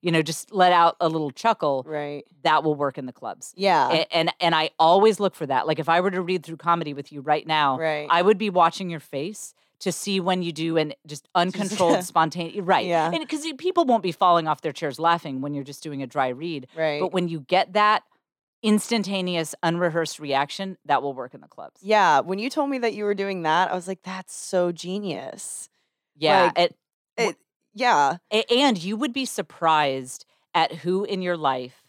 you 0.00 0.12
know, 0.12 0.22
just 0.22 0.52
let 0.52 0.72
out 0.72 0.96
a 1.00 1.08
little 1.08 1.30
chuckle, 1.30 1.84
Right. 1.86 2.24
that 2.42 2.62
will 2.64 2.74
work 2.76 2.98
in 2.98 3.06
the 3.06 3.12
clubs. 3.12 3.52
Yeah. 3.56 3.88
A- 3.90 4.14
And, 4.16 4.32
and 4.40 4.54
I 4.54 4.70
always 4.78 5.18
look 5.20 5.34
for 5.34 5.46
that. 5.46 5.66
Like 5.66 5.78
if 5.80 5.88
I 5.88 6.00
were 6.00 6.10
to 6.12 6.22
read 6.22 6.44
through 6.44 6.56
comedy 6.58 6.94
with 6.94 7.12
you 7.12 7.20
right 7.20 7.46
now, 7.46 7.78
right. 7.78 8.06
I 8.10 8.22
would 8.22 8.38
be 8.38 8.50
watching 8.50 8.90
your 8.90 9.00
face 9.00 9.54
to 9.80 9.92
see 9.92 10.18
when 10.20 10.42
you 10.42 10.50
do 10.52 10.76
an 10.76 10.92
just 11.06 11.28
uncontrolled 11.34 12.02
spontaneous 12.04 12.64
right. 12.64 12.86
Yeah. 12.86 13.10
Because 13.16 13.46
people 13.58 13.84
won't 13.84 14.02
be 14.02 14.12
falling 14.12 14.48
off 14.48 14.60
their 14.60 14.72
chairs 14.72 14.98
laughing 14.98 15.40
when 15.40 15.54
you're 15.54 15.64
just 15.64 15.82
doing 15.82 16.02
a 16.02 16.06
dry 16.06 16.28
read. 16.28 16.66
right. 16.76 17.00
But 17.00 17.12
when 17.12 17.28
you 17.28 17.40
get 17.40 17.74
that 17.74 18.02
instantaneous, 18.62 19.54
unrehearsed 19.62 20.18
reaction, 20.18 20.76
that 20.84 21.02
will 21.02 21.14
work 21.14 21.34
in 21.34 21.40
the 21.40 21.48
clubs. 21.48 21.80
yeah. 21.82 22.20
When 22.20 22.38
you 22.38 22.50
told 22.50 22.70
me 22.70 22.78
that 22.78 22.92
you 22.94 23.04
were 23.04 23.14
doing 23.14 23.42
that, 23.42 23.70
I 23.70 23.74
was 23.74 23.86
like, 23.86 24.02
that's 24.02 24.34
so 24.34 24.72
genius. 24.72 25.68
Yeah. 26.16 26.44
Like, 26.44 26.58
it- 26.58 26.76
It, 27.16 27.36
yeah. 27.74 28.16
and 28.50 28.82
you 28.82 28.96
would 28.96 29.12
be 29.12 29.24
surprised 29.24 30.24
at 30.54 30.72
who 30.72 31.04
in 31.04 31.22
your 31.22 31.36
life 31.36 31.84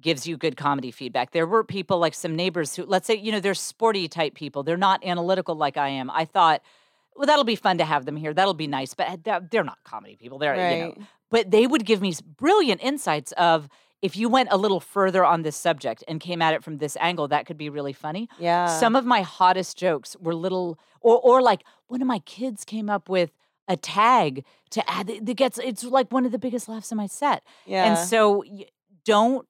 gives 0.00 0.26
you 0.26 0.36
good 0.36 0.56
comedy 0.56 0.90
feedback. 0.90 1.30
There 1.32 1.46
were 1.46 1.62
people 1.64 1.98
like 1.98 2.14
some 2.14 2.34
neighbors 2.36 2.74
who, 2.76 2.84
let's 2.84 3.06
say, 3.06 3.14
you 3.14 3.30
know, 3.32 3.40
they're 3.40 3.54
sporty 3.54 4.08
type 4.08 4.34
people. 4.34 4.62
They're 4.62 4.76
not 4.76 5.04
analytical 5.04 5.54
like 5.54 5.76
I 5.76 5.88
am. 5.88 6.10
I 6.10 6.24
thought, 6.24 6.62
well, 7.16 7.26
that'll 7.26 7.44
be 7.44 7.56
fun 7.56 7.78
to 7.78 7.84
have 7.84 8.04
them 8.06 8.16
here. 8.16 8.32
That'll 8.34 8.54
be 8.54 8.66
nice. 8.66 8.94
But 8.94 9.08
uh, 9.08 9.16
they're- 9.22 9.48
they're 9.50 9.64
not 9.64 9.78
comedy 9.84 10.16
people. 10.16 10.38
They're, 10.38 10.54
you 10.54 10.84
know, 10.84 10.94
but 11.30 11.50
they 11.50 11.66
would 11.66 11.84
give 11.86 12.00
me 12.00 12.12
brilliant 12.38 12.82
insights 12.82 13.32
of 13.32 13.68
if 14.02 14.16
you 14.16 14.28
went 14.28 14.48
a 14.50 14.56
little 14.56 14.80
further 14.80 15.24
on 15.24 15.42
this 15.42 15.54
subject 15.56 16.02
and 16.08 16.20
came 16.20 16.42
at 16.42 16.54
it 16.54 16.64
from 16.64 16.78
this 16.78 16.96
angle, 17.00 17.28
that 17.28 17.46
could 17.46 17.56
be 17.56 17.68
really 17.70 17.92
funny. 17.92 18.28
Yeah. 18.38 18.66
Some 18.66 18.96
of 18.96 19.04
my 19.06 19.22
hottest 19.22 19.76
jokes 19.78 20.16
were 20.20 20.34
little, 20.34 20.78
or 21.00 21.18
or 21.20 21.40
like 21.42 21.62
one 21.86 22.02
of 22.02 22.08
my 22.08 22.18
kids 22.20 22.64
came 22.64 22.90
up 22.90 23.08
with 23.08 23.30
a 23.68 23.76
tag 23.76 24.44
to 24.70 24.90
add 24.90 25.06
that 25.06 25.24
that 25.26 25.34
gets 25.36 25.58
it's 25.58 25.84
like 25.84 26.10
one 26.10 26.26
of 26.26 26.32
the 26.32 26.38
biggest 26.38 26.68
laughs 26.68 26.90
in 26.90 26.96
my 26.98 27.06
set. 27.06 27.44
yeah. 27.64 27.84
And 27.84 27.96
so 28.08 28.42
don't 29.04 29.46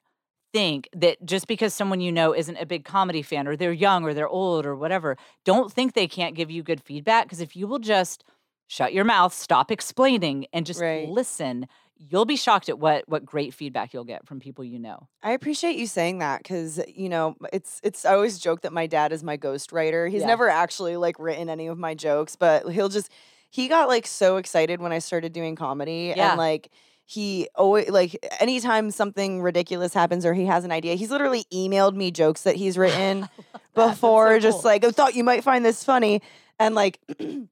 think 0.52 0.88
that 0.94 1.24
just 1.24 1.46
because 1.46 1.72
someone 1.74 2.00
you 2.00 2.12
know 2.12 2.34
isn't 2.34 2.56
a 2.56 2.66
big 2.66 2.84
comedy 2.84 3.22
fan 3.22 3.48
or 3.48 3.56
they're 3.56 3.72
young 3.72 4.04
or 4.04 4.14
they're 4.14 4.28
old 4.28 4.66
or 4.66 4.76
whatever, 4.76 5.16
don't 5.44 5.72
think 5.72 5.94
they 5.94 6.06
can't 6.06 6.34
give 6.34 6.50
you 6.50 6.62
good 6.62 6.82
feedback 6.82 7.24
because 7.26 7.40
if 7.40 7.56
you 7.56 7.66
will 7.66 7.78
just 7.78 8.24
shut 8.68 8.92
your 8.92 9.04
mouth, 9.04 9.34
stop 9.34 9.70
explaining 9.70 10.46
and 10.52 10.64
just 10.66 10.80
Right. 10.80 11.08
listen, 11.08 11.66
you'll 11.96 12.24
be 12.24 12.36
shocked 12.36 12.68
at 12.68 12.78
what 12.78 13.08
what 13.08 13.24
great 13.24 13.54
feedback 13.54 13.92
you'll 13.92 14.04
get 14.04 14.26
from 14.26 14.40
people 14.40 14.64
you 14.64 14.78
know. 14.78 15.08
I 15.22 15.32
appreciate 15.32 15.76
you 15.76 15.86
saying 15.86 16.18
that 16.18 16.42
because 16.42 16.80
you 16.88 17.08
know 17.08 17.36
it's 17.52 17.80
it's. 17.84 18.04
I 18.04 18.14
always 18.14 18.38
joke 18.38 18.62
that 18.62 18.72
my 18.72 18.86
dad 18.86 19.12
is 19.12 19.22
my 19.22 19.36
ghostwriter. 19.36 20.10
He's 20.10 20.22
Yeah. 20.22 20.28
never 20.28 20.48
actually 20.48 20.96
like 20.96 21.16
written 21.18 21.48
any 21.48 21.66
of 21.68 21.78
my 21.78 21.94
jokes, 21.94 22.34
but 22.36 22.68
he'll 22.72 22.88
just 22.88 23.10
he 23.50 23.68
got 23.68 23.88
like 23.88 24.06
so 24.06 24.36
excited 24.38 24.80
when 24.80 24.92
I 24.92 24.98
started 24.98 25.32
doing 25.32 25.54
comedy 25.56 26.12
Yeah. 26.16 26.30
and 26.30 26.38
like 26.38 26.70
he 27.12 27.48
always 27.54 27.90
like 27.90 28.16
anytime 28.40 28.90
something 28.90 29.42
ridiculous 29.42 29.92
happens 29.92 30.24
or 30.24 30.34
he 30.34 30.46
has 30.46 30.64
an 30.64 30.72
idea, 30.72 30.94
he's 30.94 31.10
literally 31.10 31.44
emailed 31.52 31.94
me 31.94 32.10
jokes 32.10 32.42
that 32.42 32.56
he's 32.56 32.78
written 32.82 33.28
before, 33.74 34.34
so 34.34 34.40
just 34.40 34.62
cool. 34.62 34.70
like 34.70 34.84
I 34.84 34.90
thought 34.90 35.14
you 35.14 35.24
might 35.24 35.44
find 35.44 35.64
this 35.64 35.84
funny, 35.84 36.22
and 36.58 36.74
like. 36.74 36.98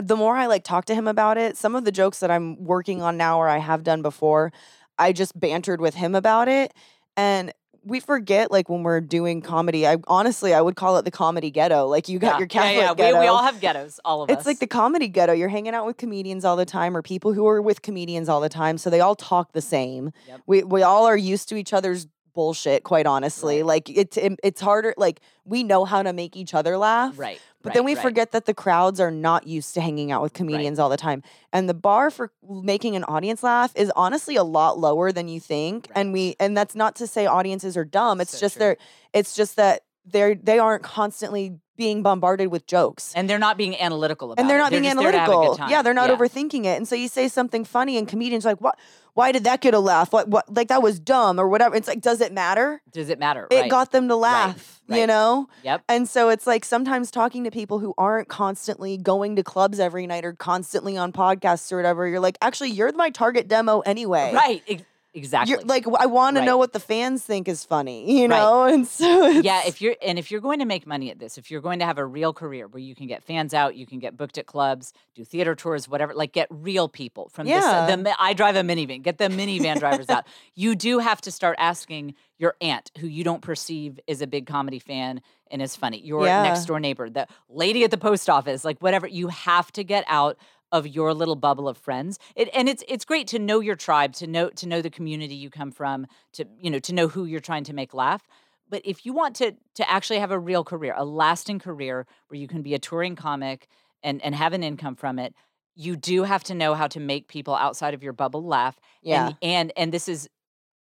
The 0.00 0.14
more 0.14 0.36
I 0.36 0.46
like 0.46 0.62
talk 0.62 0.84
to 0.84 0.94
him 0.94 1.08
about 1.08 1.36
it, 1.36 1.56
some 1.56 1.74
of 1.74 1.84
the 1.84 1.90
jokes 1.90 2.20
that 2.20 2.30
I'm 2.30 2.62
working 2.62 3.02
on 3.02 3.16
now 3.16 3.40
or 3.40 3.48
I 3.48 3.58
have 3.58 3.82
done 3.82 4.02
before, 4.02 4.52
I 5.00 5.12
just 5.12 5.36
bantered 5.38 5.80
with 5.80 5.96
him 5.96 6.14
about 6.14 6.46
it. 6.46 6.72
And 7.16 7.52
we 7.86 8.00
forget, 8.00 8.50
like 8.50 8.68
when 8.68 8.82
we're 8.82 9.00
doing 9.00 9.40
comedy, 9.42 9.86
I 9.86 9.98
honestly 10.08 10.54
I 10.54 10.60
would 10.60 10.76
call 10.76 10.96
it 10.98 11.04
the 11.04 11.10
comedy 11.10 11.50
ghetto. 11.50 11.86
Like 11.86 12.08
you 12.08 12.18
got 12.18 12.34
Yeah. 12.34 12.38
your 12.38 12.48
Catholic 12.48 12.76
yeah, 12.76 12.80
yeah. 12.88 12.94
ghetto. 12.94 13.14
We, 13.16 13.20
we 13.20 13.26
all 13.26 13.42
have 13.42 13.60
ghettos, 13.60 14.00
all 14.04 14.22
of 14.22 14.30
us. 14.30 14.36
it's 14.38 14.46
like 14.46 14.58
the 14.58 14.66
comedy 14.66 15.08
ghetto. 15.08 15.32
You're 15.32 15.48
hanging 15.48 15.74
out 15.74 15.86
with 15.86 15.96
comedians 15.96 16.44
all 16.44 16.56
the 16.56 16.64
time, 16.64 16.96
or 16.96 17.02
people 17.02 17.32
who 17.32 17.46
are 17.46 17.60
with 17.62 17.82
comedians 17.82 18.28
all 18.28 18.40
the 18.40 18.48
time, 18.48 18.78
so 18.78 18.90
they 18.90 19.00
all 19.00 19.14
talk 19.14 19.52
the 19.52 19.60
same. 19.62 20.12
Yep. 20.28 20.40
We 20.46 20.62
we 20.64 20.82
all 20.82 21.06
are 21.06 21.16
used 21.16 21.48
to 21.50 21.56
each 21.56 21.72
other's 21.72 22.06
bullshit. 22.34 22.82
Quite 22.84 23.06
honestly, 23.06 23.58
Right. 23.58 23.66
like 23.66 23.90
it's 23.90 24.16
it, 24.16 24.38
it's 24.42 24.60
harder. 24.60 24.94
Like 24.96 25.20
we 25.44 25.62
know 25.62 25.84
how 25.84 26.02
to 26.02 26.12
make 26.12 26.36
each 26.36 26.54
other 26.54 26.76
laugh, 26.76 27.18
right. 27.18 27.40
but 27.62 27.70
right, 27.70 27.74
then 27.74 27.84
we 27.84 27.94
right. 27.94 28.02
forget 28.02 28.32
that 28.32 28.44
the 28.46 28.54
crowds 28.54 28.98
are 29.00 29.10
not 29.10 29.46
used 29.46 29.74
to 29.74 29.80
hanging 29.80 30.10
out 30.12 30.22
with 30.22 30.32
comedians 30.32 30.78
all 30.78 30.88
the 30.88 30.96
time. 30.96 31.22
And 31.52 31.68
the 31.68 31.74
bar 31.74 32.10
for 32.10 32.32
making 32.48 32.96
an 32.96 33.04
audience 33.04 33.42
laugh 33.42 33.72
is 33.76 33.90
honestly 33.96 34.36
a 34.36 34.44
lot 34.44 34.78
lower 34.78 35.12
than 35.12 35.28
you 35.28 35.40
think. 35.40 35.88
And 35.94 36.12
we 36.12 36.36
and 36.40 36.56
that's 36.56 36.74
not 36.74 36.96
to 36.96 37.06
say 37.06 37.26
audiences 37.26 37.76
are 37.76 37.84
dumb. 37.84 38.20
It's 38.20 38.32
So 38.32 38.38
just 38.40 38.54
true. 38.56 38.60
they're 38.60 38.76
it's 39.12 39.34
just 39.36 39.56
that 39.56 39.82
they're 40.06 40.34
they 40.34 40.58
aren't 40.58 40.82
constantly 40.82 41.58
being 41.76 42.04
bombarded 42.04 42.48
with 42.52 42.66
jokes. 42.68 43.12
And 43.16 43.28
they're 43.28 43.38
not 43.38 43.56
being 43.56 43.76
analytical 43.80 44.30
about 44.30 44.40
And 44.40 44.48
they're 44.48 44.58
it. 44.58 44.60
not 44.60 44.70
being 44.70 44.84
just 44.84 44.96
there 44.96 45.10
to 45.10 45.18
have 45.18 45.28
a 45.28 45.32
good 45.32 45.38
analytical. 45.42 45.70
Yeah, 45.70 45.82
they're 45.82 45.92
not 45.92 46.08
overthinking 46.08 46.66
it. 46.66 46.76
And 46.76 46.86
so 46.86 46.94
you 46.94 47.08
say 47.08 47.26
something 47.26 47.64
funny 47.64 47.98
and 47.98 48.06
comedians 48.06 48.46
are 48.46 48.50
like, 48.50 48.60
What 48.60 48.78
why 49.14 49.32
did 49.32 49.44
that 49.44 49.60
get 49.60 49.74
a 49.74 49.78
laugh? 49.78 50.12
What 50.12 50.28
what 50.28 50.52
like 50.52 50.68
that 50.68 50.82
was 50.82 50.98
dumb 51.00 51.40
or 51.40 51.48
whatever. 51.48 51.74
It's 51.76 51.88
like, 51.88 52.00
does 52.00 52.20
it 52.20 52.32
matter? 52.32 52.82
Does 52.92 53.08
it 53.08 53.18
matter? 53.18 53.46
It 53.50 53.62
right. 53.62 53.70
got 53.70 53.92
them 53.92 54.08
to 54.08 54.16
laugh, 54.16 54.82
you 54.88 54.96
right. 54.96 55.06
know? 55.06 55.48
Yep. 55.62 55.84
And 55.88 56.08
so 56.08 56.28
it's 56.28 56.46
like 56.46 56.64
sometimes 56.64 57.10
talking 57.10 57.44
to 57.44 57.50
people 57.50 57.78
who 57.78 57.94
aren't 57.96 58.28
constantly 58.28 58.96
going 58.96 59.36
to 59.36 59.42
clubs 59.42 59.78
every 59.78 60.06
night 60.06 60.24
or 60.24 60.32
constantly 60.32 60.96
on 60.96 61.12
podcasts 61.12 61.72
or 61.72 61.76
whatever, 61.76 62.06
you're 62.08 62.20
like, 62.20 62.36
actually, 62.42 62.70
you're 62.70 62.92
my 62.92 63.10
target 63.10 63.48
demo 63.48 63.80
anyway. 63.80 64.32
Right. 64.34 64.84
Ex- 65.14 65.24
exactly. 65.26 65.52
You're 65.52 65.62
like, 65.62 65.86
I 65.98 66.06
want 66.06 66.36
to 66.36 66.44
know 66.44 66.56
what 66.58 66.72
the 66.72 66.80
fans 66.80 67.22
think 67.22 67.48
is 67.48 67.64
funny, 67.64 68.20
you 68.20 68.28
Right. 68.28 68.38
know? 68.38 68.64
And 68.74 68.86
so 68.86 69.26
it's, 69.26 69.44
yeah, 69.44 69.62
if 69.66 69.80
you're 69.80 69.94
and 70.02 70.18
if 70.18 70.30
you're 70.30 70.40
going 70.40 70.58
to 70.58 70.64
make 70.64 70.86
money 70.86 71.10
at 71.10 71.18
this, 71.18 71.38
if 71.38 71.50
you're 71.50 71.60
going 71.60 71.78
to 71.78 71.84
have 71.86 71.98
a 71.98 72.04
real 72.04 72.32
career 72.32 72.66
where 72.66 72.80
you 72.82 72.94
can 72.94 73.06
get 73.06 73.22
fans 73.22 73.54
out, 73.54 73.76
you 73.76 73.86
can 73.86 73.98
get 73.98 74.16
booked 74.16 74.38
at 74.38 74.46
clubs, 74.46 74.92
do 75.14 75.24
theater 75.24 75.54
tours, 75.54 75.88
whatever, 75.88 76.14
like 76.14 76.32
get 76.32 76.48
real 76.50 76.88
people 76.88 77.28
from 77.28 77.46
Yeah. 77.46 77.86
this. 77.86 77.96
The 78.04 78.14
I 78.18 78.32
drive 78.32 78.56
a 78.56 78.62
minivan. 78.62 79.02
Get 79.02 79.18
the 79.18 79.28
minivan 79.28 79.78
drivers 79.78 80.08
out. 80.08 80.24
You 80.56 80.74
do 80.76 80.98
have 81.00 81.20
to 81.22 81.30
start 81.32 81.56
asking 81.58 82.14
your 82.38 82.54
aunt, 82.60 82.90
who 82.98 83.06
you 83.06 83.24
don't 83.24 83.42
perceive 83.42 83.98
is 84.06 84.20
a 84.22 84.26
big 84.26 84.46
comedy 84.46 84.78
fan 84.78 85.20
and 85.50 85.60
is 85.62 85.76
funny, 85.76 86.00
your 86.00 86.26
Yeah. 86.26 86.42
next 86.42 86.64
door 86.66 86.80
neighbor, 86.80 87.08
the 87.10 87.26
lady 87.48 87.84
at 87.84 87.90
the 87.90 87.96
post 87.98 88.28
office, 88.30 88.64
like 88.64 88.78
whatever. 88.80 89.06
You 89.06 89.28
have 89.28 89.70
to 89.72 89.84
get 89.84 90.04
out 90.08 90.36
of 90.72 90.86
your 90.86 91.14
little 91.14 91.36
bubble 91.36 91.68
of 91.68 91.76
friends. 91.76 92.18
It, 92.34 92.48
and 92.54 92.68
it's 92.68 92.82
it's 92.88 93.04
great 93.04 93.28
to 93.28 93.38
know 93.38 93.60
your 93.60 93.76
tribe, 93.76 94.12
to 94.14 94.26
know 94.26 94.50
to 94.50 94.68
know 94.68 94.82
the 94.82 94.90
community 94.90 95.34
you 95.34 95.50
come 95.50 95.70
from, 95.70 96.06
to 96.32 96.46
you 96.60 96.70
know 96.70 96.78
to 96.80 96.92
know 96.92 97.08
who 97.08 97.24
you're 97.24 97.40
trying 97.40 97.64
to 97.64 97.72
make 97.72 97.94
laugh. 97.94 98.26
But 98.68 98.82
if 98.84 99.06
you 99.06 99.12
want 99.12 99.36
to 99.36 99.52
to 99.74 99.90
actually 99.90 100.18
have 100.18 100.30
a 100.30 100.38
real 100.38 100.64
career, 100.64 100.94
a 100.96 101.04
lasting 101.04 101.58
career 101.58 102.06
where 102.28 102.38
you 102.38 102.48
can 102.48 102.62
be 102.62 102.74
a 102.74 102.78
touring 102.78 103.16
comic 103.16 103.68
and 104.02 104.22
and 104.22 104.34
have 104.34 104.52
an 104.52 104.62
income 104.62 104.96
from 104.96 105.18
it, 105.18 105.34
you 105.74 105.96
do 105.96 106.22
have 106.24 106.44
to 106.44 106.54
know 106.54 106.74
how 106.74 106.86
to 106.88 107.00
make 107.00 107.28
people 107.28 107.54
outside 107.54 107.94
of 107.94 108.02
your 108.02 108.12
bubble 108.12 108.44
laugh. 108.44 108.78
yeah. 109.02 109.26
And 109.26 109.36
and 109.42 109.72
and 109.76 109.92
this 109.92 110.08
is 110.08 110.28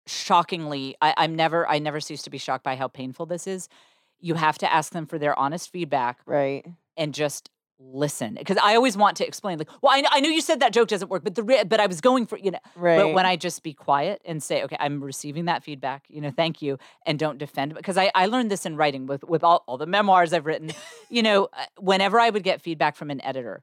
shockingly, 0.07 0.97
I, 1.01 1.15
I'm 1.17 1.35
never 1.35 1.69
I 1.69 1.79
never 1.79 2.01
cease 2.01 2.23
to 2.23 2.31
be 2.31 2.39
shocked 2.39 2.65
by 2.65 2.77
how 2.77 2.89
painful 2.89 3.27
this 3.27 3.47
is. 3.47 3.69
You 4.19 4.35
have 4.35 4.59
to 4.59 4.73
ask 4.73 4.93
them 4.93 5.07
for 5.07 5.19
their 5.19 5.39
honest 5.39 5.71
feedback 5.71 6.19
right. 6.27 6.67
and 6.97 7.15
just 7.15 7.49
listen 7.81 8.35
because 8.35 8.59
I 8.63 8.75
always 8.75 8.97
want 8.97 9.17
to 9.19 9.27
explain 9.27 9.59
like, 9.59 9.69
well, 9.83 9.93
I, 9.93 10.05
I 10.11 10.21
know 10.21 10.29
you 10.29 10.41
said 10.41 10.61
that 10.61 10.73
joke 10.73 10.89
doesn't 10.89 11.09
work, 11.09 11.25
but 11.25 11.35
the 11.35 11.43
re- 11.43 11.65
but 11.65 11.81
I 11.81 11.87
was 11.87 12.01
going 12.01 12.27
for 12.27 12.39
you 12.39 12.51
know. 12.51 12.59
Right. 12.77 12.99
But 12.99 13.15
when 13.15 13.27
I 13.27 13.37
just 13.37 13.63
be 13.63 13.73
quiet 13.73 14.21
and 14.25 14.43
say, 14.43 14.63
okay, 14.65 14.77
I'm 14.79 15.03
receiving 15.03 15.47
that 15.47 15.65
feedback, 15.65 16.05
you 16.09 16.21
know, 16.21 16.31
thank 16.31 16.63
you, 16.63 16.79
and 17.07 17.19
don't 17.19 17.39
defend 17.39 17.75
because 17.75 17.97
I, 17.97 18.11
I 18.15 18.27
learned 18.27 18.51
this 18.51 18.67
in 18.67 18.77
writing 18.77 19.07
with 19.07 19.25
with 19.25 19.43
all, 19.43 19.65
all 19.67 19.79
the 19.79 19.87
memoirs 19.87 20.33
I've 20.33 20.47
written. 20.47 20.73
you 21.11 21.23
know, 21.23 21.49
uh, 21.53 21.65
whenever 21.79 22.21
I 22.21 22.31
would 22.31 22.43
get 22.43 22.61
feedback 22.61 22.97
from 22.97 23.11
an 23.11 23.23
editor, 23.23 23.63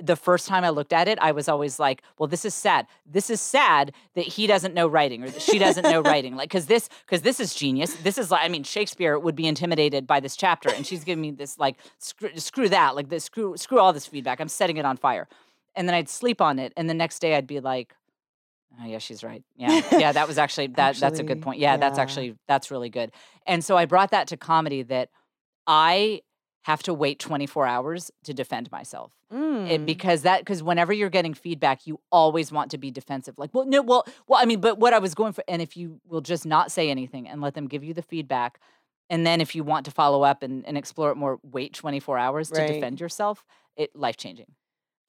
the 0.00 0.16
first 0.16 0.48
time 0.48 0.64
I 0.64 0.70
looked 0.70 0.92
at 0.92 1.06
it, 1.06 1.18
I 1.20 1.32
was 1.32 1.48
always 1.48 1.78
like, 1.78 2.02
well, 2.18 2.26
this 2.26 2.44
is 2.44 2.54
sad. 2.54 2.86
This 3.06 3.30
is 3.30 3.40
sad 3.40 3.92
that 4.14 4.26
he 4.26 4.46
doesn't 4.46 4.74
know 4.74 4.88
writing 4.88 5.22
or 5.22 5.30
that 5.30 5.40
she 5.40 5.58
doesn't 5.58 5.84
know 5.84 6.00
writing. 6.00 6.34
Like, 6.36 6.50
cause 6.50 6.66
this, 6.66 6.88
cause 7.06 7.22
this 7.22 7.38
is 7.38 7.54
genius. 7.54 7.94
This 7.96 8.18
is 8.18 8.30
like, 8.30 8.44
I 8.44 8.48
mean, 8.48 8.64
Shakespeare 8.64 9.18
would 9.18 9.36
be 9.36 9.46
intimidated 9.46 10.06
by 10.06 10.20
this 10.20 10.36
chapter. 10.36 10.70
And 10.70 10.84
she's 10.86 11.04
giving 11.04 11.22
me 11.22 11.30
this 11.30 11.58
like, 11.58 11.76
screw, 11.98 12.30
screw 12.36 12.68
that, 12.70 12.96
like 12.96 13.08
this, 13.08 13.24
screw, 13.24 13.56
screw 13.56 13.78
all 13.78 13.92
this 13.92 14.06
feedback. 14.06 14.40
I'm 14.40 14.48
setting 14.48 14.78
it 14.78 14.84
on 14.84 14.96
fire. 14.96 15.28
And 15.76 15.88
then 15.88 15.94
I'd 15.94 16.08
sleep 16.08 16.40
on 16.40 16.58
it. 16.58 16.72
And 16.76 16.90
the 16.90 16.94
next 16.94 17.20
day 17.20 17.36
I'd 17.36 17.46
be 17.46 17.60
like, 17.60 17.94
Oh 18.82 18.86
yeah, 18.86 18.98
she's 18.98 19.22
right. 19.22 19.44
Yeah, 19.54 19.82
yeah, 19.92 20.10
that 20.10 20.26
was 20.26 20.36
actually 20.36 20.66
that. 20.76 20.96
that's 20.96 21.20
a 21.20 21.22
good 21.22 21.42
point. 21.42 21.60
Yeah, 21.60 21.76
that's 21.76 21.96
actually 21.96 22.36
that's 22.48 22.72
really 22.72 22.90
good. 22.90 23.12
And 23.46 23.64
so 23.64 23.76
I 23.76 23.84
brought 23.84 24.10
that 24.10 24.26
to 24.28 24.36
comedy 24.36 24.82
that 24.82 25.10
I 25.64 26.22
have 26.64 26.82
to 26.82 26.94
wait 26.94 27.18
24 27.18 27.66
hours 27.66 28.10
to 28.24 28.32
defend 28.32 28.72
myself. 28.72 29.12
Mm. 29.32 29.74
And 29.74 29.86
because 29.86 30.22
that 30.22 30.40
because 30.40 30.62
whenever 30.62 30.92
you're 30.92 31.10
getting 31.10 31.34
feedback, 31.34 31.86
you 31.86 32.00
always 32.10 32.50
want 32.50 32.70
to 32.70 32.78
be 32.78 32.90
defensive. 32.90 33.34
Like, 33.36 33.50
well, 33.52 33.66
no, 33.66 33.82
well, 33.82 34.06
well, 34.26 34.40
I 34.40 34.46
mean, 34.46 34.60
but 34.60 34.78
what 34.78 34.94
I 34.94 34.98
was 34.98 35.14
going 35.14 35.34
for, 35.34 35.44
and 35.46 35.60
if 35.60 35.76
you 35.76 36.00
will 36.08 36.22
just 36.22 36.46
not 36.46 36.72
say 36.72 36.90
anything 36.90 37.28
and 37.28 37.40
let 37.42 37.54
them 37.54 37.68
give 37.68 37.84
you 37.84 37.92
the 37.92 38.02
feedback, 38.02 38.58
and 39.10 39.26
then 39.26 39.42
if 39.42 39.54
you 39.54 39.62
want 39.62 39.84
to 39.84 39.90
follow 39.90 40.22
up 40.22 40.42
and, 40.42 40.66
and 40.66 40.78
explore 40.78 41.10
it 41.10 41.16
more, 41.16 41.38
wait 41.42 41.74
24 41.74 42.16
hours 42.16 42.50
Right. 42.50 42.66
to 42.66 42.72
defend 42.74 42.98
yourself. 43.00 43.44
It 43.76 43.94
life 43.94 44.16
changing. 44.16 44.46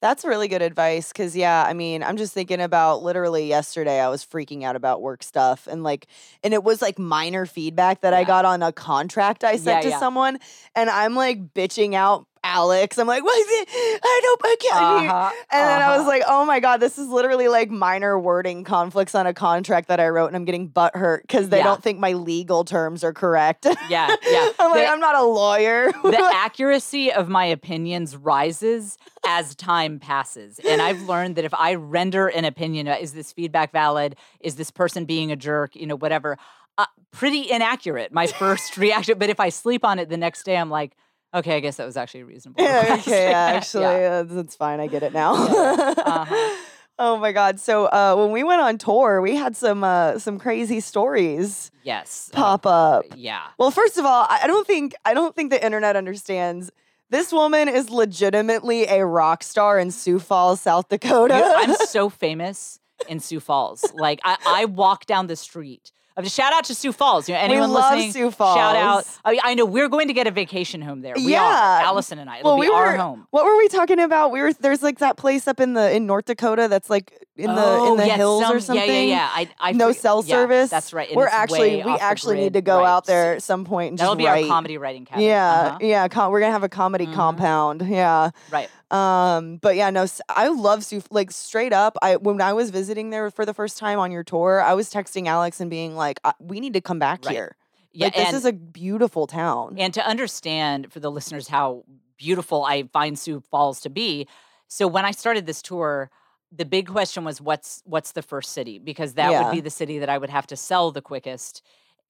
That's 0.06 0.24
really 0.24 0.46
good 0.46 0.62
advice 0.62 1.08
because, 1.08 1.34
yeah, 1.34 1.64
I 1.66 1.72
mean, 1.72 2.04
I'm 2.04 2.16
just 2.16 2.32
thinking 2.32 2.60
about 2.60 3.02
literally 3.02 3.48
yesterday, 3.48 4.00
I 4.00 4.08
was 4.08 4.24
freaking 4.24 4.62
out 4.62 4.76
about 4.76 5.02
work 5.02 5.24
stuff 5.24 5.66
and 5.66 5.82
like, 5.82 6.06
and 6.44 6.54
it 6.54 6.62
was 6.62 6.80
like 6.80 6.96
minor 6.96 7.44
feedback 7.44 8.02
that 8.02 8.14
I 8.14 8.22
got 8.22 8.44
on 8.44 8.62
a 8.62 8.70
contract 8.70 9.42
I 9.42 9.56
sent 9.56 9.78
Yeah, 9.78 9.80
to 9.80 9.88
yeah. 9.88 9.98
someone. 9.98 10.38
And 10.76 10.88
I'm 10.90 11.16
like 11.16 11.52
bitching 11.54 11.94
out 11.94 12.28
Alex. 12.46 12.96
I'm 12.98 13.06
like, 13.08 13.24
what 13.24 13.36
is 13.38 13.46
it? 13.48 14.00
I 14.04 14.20
don't, 14.22 14.40
I 14.44 14.56
can't. 14.60 15.00
hear-" 15.02 15.10
Uh-huh, 15.10 15.30
And 15.50 15.68
then 15.68 15.82
I 15.82 15.90
was 15.90 16.00
uh-huh. 16.00 16.08
like, 16.08 16.22
oh 16.28 16.44
my 16.46 16.60
God, 16.60 16.78
this 16.78 16.96
is 16.96 17.08
literally 17.08 17.48
like 17.48 17.70
minor 17.70 18.18
wording 18.18 18.62
conflicts 18.64 19.14
on 19.14 19.26
a 19.26 19.34
contract 19.34 19.88
that 19.88 19.98
I 20.00 20.08
wrote 20.08 20.28
and 20.28 20.36
I'm 20.36 20.44
getting 20.44 20.68
butthurt 20.70 21.22
because 21.22 21.48
they 21.48 21.58
Yeah. 21.58 21.64
don't 21.64 21.82
think 21.82 21.98
my 21.98 22.12
legal 22.12 22.64
terms 22.64 23.02
are 23.02 23.12
correct. 23.12 23.66
yeah, 23.90 24.14
yeah. 24.28 24.50
I'm 24.60 24.70
like, 24.70 24.84
The- 24.86 24.92
I'm 24.92 25.00
not 25.00 25.16
a 25.16 25.24
lawyer. 25.24 25.90
the 26.02 26.30
accuracy 26.34 27.12
of 27.12 27.28
my 27.28 27.44
opinions 27.44 28.16
rises 28.16 28.96
as 29.26 29.54
time 29.56 29.98
passes. 29.98 30.60
And 30.60 30.80
I've 30.80 31.02
learned 31.02 31.34
that 31.36 31.44
if 31.44 31.52
I 31.54 31.74
render 31.74 32.28
an 32.28 32.44
opinion, 32.44 32.86
uh, 32.86 32.96
is 33.00 33.12
this 33.12 33.32
feedback 33.32 33.72
valid? 33.72 34.14
Is 34.40 34.54
this 34.56 34.70
person 34.70 35.04
being 35.04 35.32
a 35.32 35.36
jerk? 35.36 35.74
You 35.74 35.86
know, 35.86 35.96
whatever. 35.96 36.38
Uh, 36.78 36.86
pretty 37.10 37.50
inaccurate, 37.50 38.12
my 38.12 38.26
first 38.26 38.76
reaction. 38.86 39.18
But 39.18 39.30
if 39.30 39.40
I 39.40 39.48
sleep 39.48 39.84
on 39.84 39.98
it 39.98 40.08
the 40.10 40.16
next 40.16 40.44
day, 40.44 40.56
I'm 40.56 40.70
like, 40.70 40.94
okay, 41.36 41.56
I 41.56 41.60
guess 41.60 41.76
that 41.76 41.86
was 41.86 41.96
actually 41.96 42.20
a 42.20 42.26
reasonable. 42.26 42.62
Yeah, 42.62 42.96
okay, 43.00 43.30
yeah, 43.30 43.38
actually, 43.38 43.82
Yeah. 43.84 44.22
uh, 44.28 44.34
that's 44.34 44.56
fine. 44.56 44.80
I 44.80 44.86
get 44.88 45.02
it 45.02 45.12
now. 45.12 45.34
Yeah, 45.46 45.94
uh-huh. 45.96 46.56
oh 46.98 47.16
my 47.18 47.32
god! 47.32 47.60
So 47.60 47.86
uh, 47.86 48.14
when 48.16 48.30
we 48.32 48.42
went 48.42 48.60
on 48.60 48.78
tour, 48.78 49.20
we 49.20 49.36
had 49.36 49.56
some 49.56 49.84
uh, 49.84 50.18
some 50.18 50.38
crazy 50.38 50.80
stories 50.80 51.70
Yes. 51.82 52.30
uh, 52.32 52.36
pop 52.36 52.66
up. 52.66 53.04
Yeah. 53.14 53.42
Well, 53.58 53.70
first 53.70 53.98
of 53.98 54.04
all, 54.04 54.26
I 54.28 54.46
don't 54.46 54.66
think 54.66 54.94
I 55.04 55.14
don't 55.14 55.34
think 55.34 55.50
the 55.50 55.64
internet 55.64 55.96
understands. 55.96 56.70
This 57.08 57.32
woman 57.32 57.68
is 57.68 57.88
legitimately 57.90 58.86
a 58.88 59.06
rock 59.06 59.44
star 59.44 59.78
in 59.78 59.92
Sioux 59.92 60.18
Falls, 60.18 60.60
South 60.60 60.88
Dakota. 60.88 61.40
I'm 61.56 61.74
so 61.86 62.08
famous 62.24 62.80
in 63.08 63.20
Sioux 63.20 63.38
Falls. 63.38 63.84
Like 63.94 64.18
I, 64.24 64.36
I 64.44 64.64
walk 64.64 65.06
down 65.06 65.28
the 65.28 65.36
street. 65.36 65.92
Mean, 66.22 66.28
shout 66.30 66.52
out 66.54 66.64
to 66.64 66.74
Sioux 66.74 66.92
Falls. 66.92 67.28
You 67.28 67.34
know, 67.34 67.40
anyone 67.42 67.70
love 67.72 67.92
listening? 67.94 68.12
Sioux 68.12 68.30
Shout 68.30 68.74
out. 68.76 69.04
I, 69.24 69.32
mean, 69.32 69.40
I 69.44 69.54
know 69.54 69.66
we're 69.66 69.88
going 69.88 70.08
to 70.08 70.14
get 70.14 70.26
a 70.26 70.30
vacation 70.30 70.80
home 70.80 71.02
there. 71.02 71.12
We 71.16 71.32
Yeah. 71.32 71.42
are. 71.42 71.82
Allison 71.82 72.18
and 72.18 72.30
I. 72.30 72.38
It'll 72.38 72.52
well, 72.52 72.60
be 72.62 72.68
we 72.70 72.74
our 72.74 72.92
were. 72.92 72.96
home. 72.96 73.26
What 73.30 73.44
were 73.44 73.56
we 73.56 73.68
talking 73.68 73.98
about? 74.00 74.30
We 74.32 74.40
were 74.40 74.52
there's 74.54 74.82
like 74.82 74.98
that 75.00 75.16
place 75.18 75.46
up 75.46 75.60
in 75.60 75.74
the 75.74 75.94
in 75.94 76.06
North 76.06 76.24
Dakota 76.24 76.68
that's 76.68 76.88
like 76.88 77.12
in 77.36 77.46
the 77.46 77.50
in 77.52 77.58
Oh, 77.58 77.96
the 77.98 78.06
yes, 78.06 78.16
hills 78.16 78.42
some- 78.44 78.56
or 78.56 78.60
something. 78.60 78.86
Yeah, 78.88 79.00
yeah, 79.00 79.02
yeah. 79.16 79.28
I, 79.30 79.48
I 79.60 79.72
no 79.72 79.92
cell 79.92 80.22
yeah, 80.24 80.34
service. 80.36 80.70
That's 80.70 80.94
right. 80.94 81.08
and 81.08 81.16
We're 81.16 81.26
actually 81.28 81.82
we 81.84 81.90
actually 81.92 82.36
need 82.36 82.54
to 82.54 82.62
go 82.62 82.78
right. 82.80 82.88
out 82.88 83.04
there 83.04 83.34
at 83.34 83.42
some 83.42 83.64
point. 83.66 83.90
And 83.90 83.98
That'll 83.98 84.14
just 84.14 84.18
be 84.18 84.26
our 84.28 84.42
comedy 84.48 84.78
writing 84.78 85.04
cabin. 85.04 85.22
Yeah, 85.24 85.50
Uh-huh. 85.52 85.78
yeah. 85.82 86.08
Com- 86.08 86.32
we're 86.32 86.40
gonna 86.40 86.52
have 86.52 86.64
a 86.64 86.68
comedy 86.70 87.06
Mhm. 87.06 87.14
compound. 87.14 87.82
Yeah. 87.86 88.30
Right. 88.50 88.70
Um. 88.90 89.56
But 89.58 89.76
yeah, 89.76 89.90
no. 89.90 90.06
I 90.28 90.48
love 90.48 90.84
Sioux. 90.84 91.02
Like 91.10 91.30
straight 91.30 91.72
up, 91.72 91.96
I 92.02 92.16
when 92.16 92.40
I 92.40 92.52
was 92.52 92.70
visiting 92.70 93.10
there 93.10 93.30
for 93.30 93.44
the 93.44 93.54
first 93.54 93.78
time 93.78 93.98
on 93.98 94.12
your 94.12 94.22
tour, 94.22 94.60
I 94.62 94.74
was 94.74 94.92
texting 94.92 95.26
Alex 95.26 95.60
and 95.60 95.68
being 95.70 95.96
like, 95.96 96.20
"We 96.40 96.60
need 96.60 96.74
to 96.74 96.80
come 96.80 96.98
back 96.98 97.24
Right. 97.24 97.34
here. 97.34 97.56
Yeah. 97.92 98.06
like 98.06 98.14
this 98.14 98.26
and, 98.28 98.36
is 98.36 98.44
a 98.44 98.52
beautiful 98.52 99.26
town." 99.26 99.76
and 99.78 99.92
to 99.94 100.06
understand 100.06 100.92
for 100.92 101.00
the 101.00 101.10
listeners 101.10 101.48
how 101.48 101.84
beautiful 102.16 102.64
I 102.64 102.84
find 102.92 103.18
Sioux 103.18 103.40
Falls 103.50 103.80
to 103.80 103.90
be. 103.90 104.26
So 104.68 104.86
when 104.86 105.04
I 105.04 105.10
started 105.10 105.46
this 105.46 105.62
tour, 105.62 106.10
the 106.52 106.64
big 106.64 106.86
question 106.88 107.24
was 107.24 107.40
what's 107.40 107.82
what's 107.86 108.12
the 108.12 108.22
first 108.22 108.52
city 108.52 108.78
because 108.78 109.14
that 109.14 109.30
Yeah. 109.32 109.44
would 109.44 109.52
be 109.52 109.60
the 109.60 109.70
city 109.70 109.98
that 109.98 110.08
I 110.08 110.16
would 110.18 110.30
have 110.30 110.46
to 110.48 110.56
sell 110.56 110.92
the 110.92 111.02
quickest. 111.02 111.60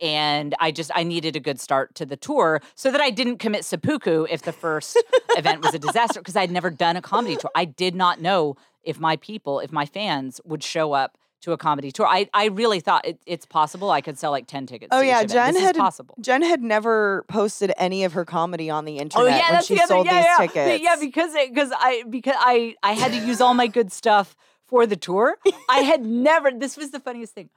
And 0.01 0.55
I 0.61 0.72
just 0.72 0.90
I 0.94 1.03
needed 1.03 1.36
a 1.36 1.40
good 1.40 1.61
start 1.61 1.94
to 1.97 2.07
the 2.07 2.16
tour 2.16 2.61
so 2.74 2.90
that 2.90 3.01
I 3.01 3.11
didn't 3.11 3.38
commit 3.38 3.64
seppuku 3.64 4.26
if 4.28 4.42
the 4.42 4.53
first 4.53 5.03
event 5.36 5.62
was 5.62 5.74
a 5.74 5.78
disaster 5.78 6.20
because 6.20 6.36
I'd 6.36 6.51
never 6.51 6.70
done 6.70 6.97
a 6.97 7.03
comedy 7.03 7.36
tour. 7.36 7.51
I 7.55 7.64
did 7.64 7.94
not 7.94 8.20
know 8.20 8.57
if 8.84 9.01
my 9.01 9.16
people, 9.16 9.61
if 9.61 9.72
my 9.72 9.86
fans 9.86 10.40
would 10.44 10.62
show 10.62 10.92
up 10.92 11.16
to 11.47 11.53
a 11.53 11.57
comedy 11.57 11.92
tour. 11.92 12.07
I, 12.07 12.28
I 12.34 12.47
really 12.47 12.80
thought 12.80 13.07
it, 13.07 13.18
it's 13.24 13.47
possible 13.47 13.90
I 13.90 14.01
could 14.01 14.18
sell 14.18 14.32
like 14.32 14.47
10 14.47 14.66
tickets. 14.66 14.88
Oh, 14.92 15.01
yeah. 15.01 15.22
Jen 15.24 15.55
had- 15.55 15.76
possible. 15.76 16.16
Jen 16.20 16.42
had 16.42 16.62
never 16.62 17.24
posted 17.28 17.72
any 17.76 18.05
of 18.05 18.14
her 18.14 18.24
comedy 18.24 18.68
on 18.68 18.84
the 18.84 18.99
oh, 18.99 19.03
internet 19.03 19.24
Oh 19.24 19.28
yeah, 19.28 19.42
when 19.42 19.53
that's 19.53 19.66
she 19.66 19.74
the 19.76 19.82
other. 19.82 19.88
sold 19.88 20.07
yeah, 20.07 20.14
these 20.14 20.24
yeah. 20.24 20.36
tickets. 20.47 20.84
Yeah, 20.84 20.97
because 21.01 21.32
because 21.49 21.72
I 21.78 22.03
because 22.09 22.34
I 22.38 22.74
I 22.82 22.92
had 22.92 23.12
to 23.12 23.18
use 23.18 23.40
all 23.40 23.55
my 23.55 23.68
good 23.68 23.92
stuff 23.92 24.34
for 24.66 24.86
the 24.86 24.97
tour. 24.97 25.38
I 25.70 25.80
had 25.80 26.05
never. 26.05 26.51
This 26.51 26.76
was 26.76 26.90
the 26.90 27.01
funniest 27.01 27.34
thing. 27.34 27.51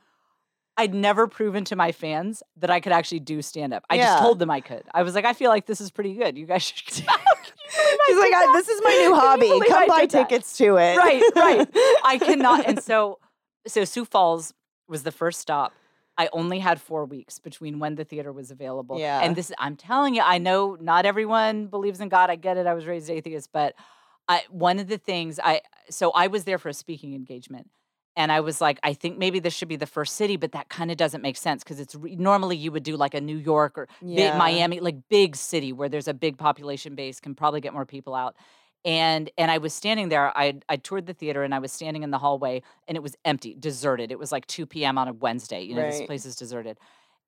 I'd 0.80 0.94
never 0.94 1.28
proven 1.28 1.66
to 1.66 1.76
my 1.76 1.92
fans 1.92 2.42
that 2.58 2.70
I 2.70 2.80
could 2.80 2.92
actually 2.94 3.20
do 3.20 3.42
stand 3.42 3.74
up. 3.74 3.84
I 3.90 3.96
Yeah. 3.96 4.06
just 4.06 4.20
told 4.24 4.40
them 4.40 4.50
I 4.50 4.62
could. 4.62 4.84
I 4.94 5.04
was 5.04 5.14
like, 5.14 5.26
I 5.26 5.34
feel 5.34 5.50
like 5.50 5.66
this 5.66 5.82
is 5.82 5.92
pretty 5.92 6.14
good. 6.14 6.38
You 6.38 6.46
guys 6.46 6.64
should. 6.64 6.86
Can 6.86 7.04
you 7.04 7.06
believe 7.06 7.20
I 7.78 8.04
She's 8.08 8.18
like, 8.18 8.34
I, 8.34 8.54
"This 8.56 8.70
is 8.70 8.82
my 8.84 8.92
new 8.92 9.16
hobby. 9.24 9.68
Come 9.68 9.84
I 9.84 9.88
buy 9.88 10.02
did 10.02 10.12
that?" 10.12 10.30
tickets 10.30 10.58
to 10.58 10.78
it." 10.78 10.96
Right, 10.98 11.22
right. 11.36 11.68
I 12.04 12.18
cannot. 12.22 12.66
And 12.68 12.82
so, 12.82 13.20
so 13.68 13.84
Sioux 13.86 14.06
Falls 14.06 14.54
was 14.88 15.04
the 15.04 15.12
first 15.12 15.40
stop. 15.40 15.74
I 16.18 16.30
only 16.34 16.60
had 16.60 16.82
four 16.82 17.06
weeks 17.06 17.40
between 17.40 17.80
when 17.80 17.96
the 17.96 18.04
theater 18.04 18.32
was 18.32 18.50
available. 18.52 19.00
Yeah. 19.00 19.22
And 19.22 19.36
this, 19.36 19.52
I'm 19.58 19.76
telling 19.78 20.16
you, 20.16 20.22
I 20.22 20.38
know 20.38 20.76
not 20.82 21.06
everyone 21.06 21.68
believes 21.68 22.00
in 22.02 22.10
God. 22.10 22.30
I 22.30 22.36
get 22.36 22.58
it. 22.58 22.68
I 22.68 22.74
was 22.74 22.86
raised 22.88 23.10
atheist, 23.10 23.50
but 23.54 23.74
I, 24.28 24.44
one 24.50 24.80
of 24.80 24.88
the 24.88 24.98
things 24.98 25.40
I, 25.42 25.62
so 25.90 26.12
I 26.12 26.28
was 26.28 26.44
there 26.44 26.58
for 26.58 26.68
a 26.70 26.74
speaking 26.74 27.14
engagement. 27.14 27.70
And 28.20 28.34
I 28.34 28.42
was 28.42 28.60
like, 28.60 28.82
I 28.84 28.92
think 28.92 29.18
maybe 29.18 29.40
this 29.40 29.54
should 29.54 29.70
be 29.70 29.78
the 29.78 29.86
first 29.86 30.18
city, 30.18 30.36
but 30.36 30.52
that 30.52 30.68
kind 30.68 30.92
of 30.92 30.98
doesn't 30.98 31.22
make 31.22 31.38
sense 31.38 31.64
because 31.64 31.80
it's 31.80 31.96
re- 31.96 32.18
normally 32.18 32.58
you 32.58 32.70
would 32.70 32.84
do 32.84 32.98
like 32.98 33.14
a 33.14 33.22
New 33.22 33.38
York 33.38 33.78
or 33.78 33.88
big 34.18 34.36
Miami, 34.36 34.82
like 34.82 34.98
big 35.08 35.38
city 35.38 35.72
where 35.72 35.88
there's 35.88 36.10
a 36.10 36.14
big 36.14 36.38
population 36.38 36.96
base, 36.96 37.22
can 37.22 37.34
probably 37.34 37.62
get 37.62 37.72
more 37.74 37.86
people 37.86 38.14
out. 38.14 38.36
And 38.84 39.30
and 39.38 39.50
I 39.50 39.58
was 39.58 39.74
standing 39.74 40.10
there. 40.10 40.38
I 40.38 40.60
I 40.68 40.76
toured 40.76 41.06
the 41.06 41.14
theater 41.14 41.44
and 41.44 41.56
I 41.56 41.60
was 41.60 41.72
standing 41.72 42.04
in 42.04 42.12
the 42.12 42.18
hallway 42.18 42.62
and 42.90 42.98
it 42.98 43.02
was 43.02 43.16
empty, 43.24 43.56
deserted. 43.58 44.12
It 44.12 44.20
was 44.20 44.34
like 44.34 44.46
2 44.48 44.66
p.m. 44.66 44.98
on 44.98 45.08
a 45.08 45.14
Wednesday. 45.14 45.62
You 45.62 45.76
know, 45.76 45.84
this 45.90 46.02
place 46.02 46.26
is 46.26 46.36
deserted. 46.36 46.78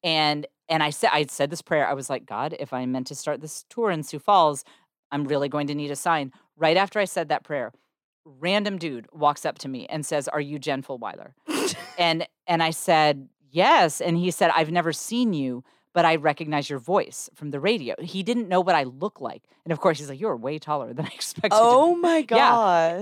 And 0.04 0.46
and 0.68 0.84
I 0.84 0.90
said 0.90 1.12
I 1.14 1.26
said 1.28 1.52
this 1.52 1.62
prayer. 1.62 1.88
I 1.88 1.94
was 1.94 2.10
like, 2.10 2.26
God, 2.26 2.54
if 2.60 2.74
I'm 2.74 2.92
meant 2.92 3.08
to 3.08 3.16
start 3.16 3.40
this 3.40 3.64
tour 3.70 3.92
in 3.92 4.04
Sioux 4.04 4.20
Falls, 4.20 4.66
I'm 5.10 5.24
really 5.24 5.48
going 5.48 5.68
to 5.68 5.76
need 5.76 5.92
a 5.92 5.96
sign. 5.96 6.34
Right 6.58 6.76
after 6.76 7.00
I 7.00 7.06
said 7.06 7.30
that 7.30 7.46
prayer, 7.46 7.72
random 8.26 8.78
dude 8.78 9.08
walks 9.12 9.46
up 9.46 9.58
to 9.60 9.68
me 9.68 9.86
and 9.88 10.06
says, 10.06 10.28
"Are 10.28 10.42
you 10.42 10.60
Jen 10.60 10.84
Fulwiler?" 10.84 11.34
and 11.98 12.28
and 12.48 12.62
I 12.64 12.72
said, 12.72 13.30
"Yes." 13.50 14.02
And 14.02 14.18
he 14.18 14.32
said, 14.32 14.52
"I've 14.56 14.72
never 14.72 14.94
seen 14.94 15.34
you, 15.34 15.64
but 15.94 16.06
I 16.06 16.16
recognize 16.16 16.70
your 16.70 16.80
voice 16.80 17.30
from 17.36 17.52
the 17.52 17.60
radio." 17.60 17.96
He 18.00 18.24
didn't 18.24 18.48
know 18.48 18.62
what 18.62 18.76
I 18.76 18.84
look 18.84 19.20
like, 19.22 19.44
and 19.66 19.72
of 19.72 19.80
course, 19.80 20.00
he's 20.00 20.10
like, 20.10 20.20
"You're 20.20 20.36
way 20.38 20.60
taller 20.60 20.94
than 20.94 21.06
I 21.06 21.10
expected." 21.14 21.52
Oh 21.54 21.96
be." 21.96 22.02
my 22.02 22.26
Yeah. 22.30 22.58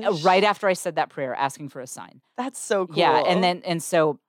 Uh, 0.09 0.17
Right 0.23 0.43
after 0.43 0.67
I 0.67 0.73
said 0.73 0.95
that 0.95 1.09
prayer, 1.09 1.35
asking 1.35 1.69
for 1.69 1.81
a 1.81 1.87
sign. 1.87 2.21
That's 2.37 2.59
so 2.59 2.87
cool. 2.87 2.97
Yeah, 2.97 3.23
and 3.27 3.43
then 3.43 3.61
and 3.65 3.81
so 3.83 4.19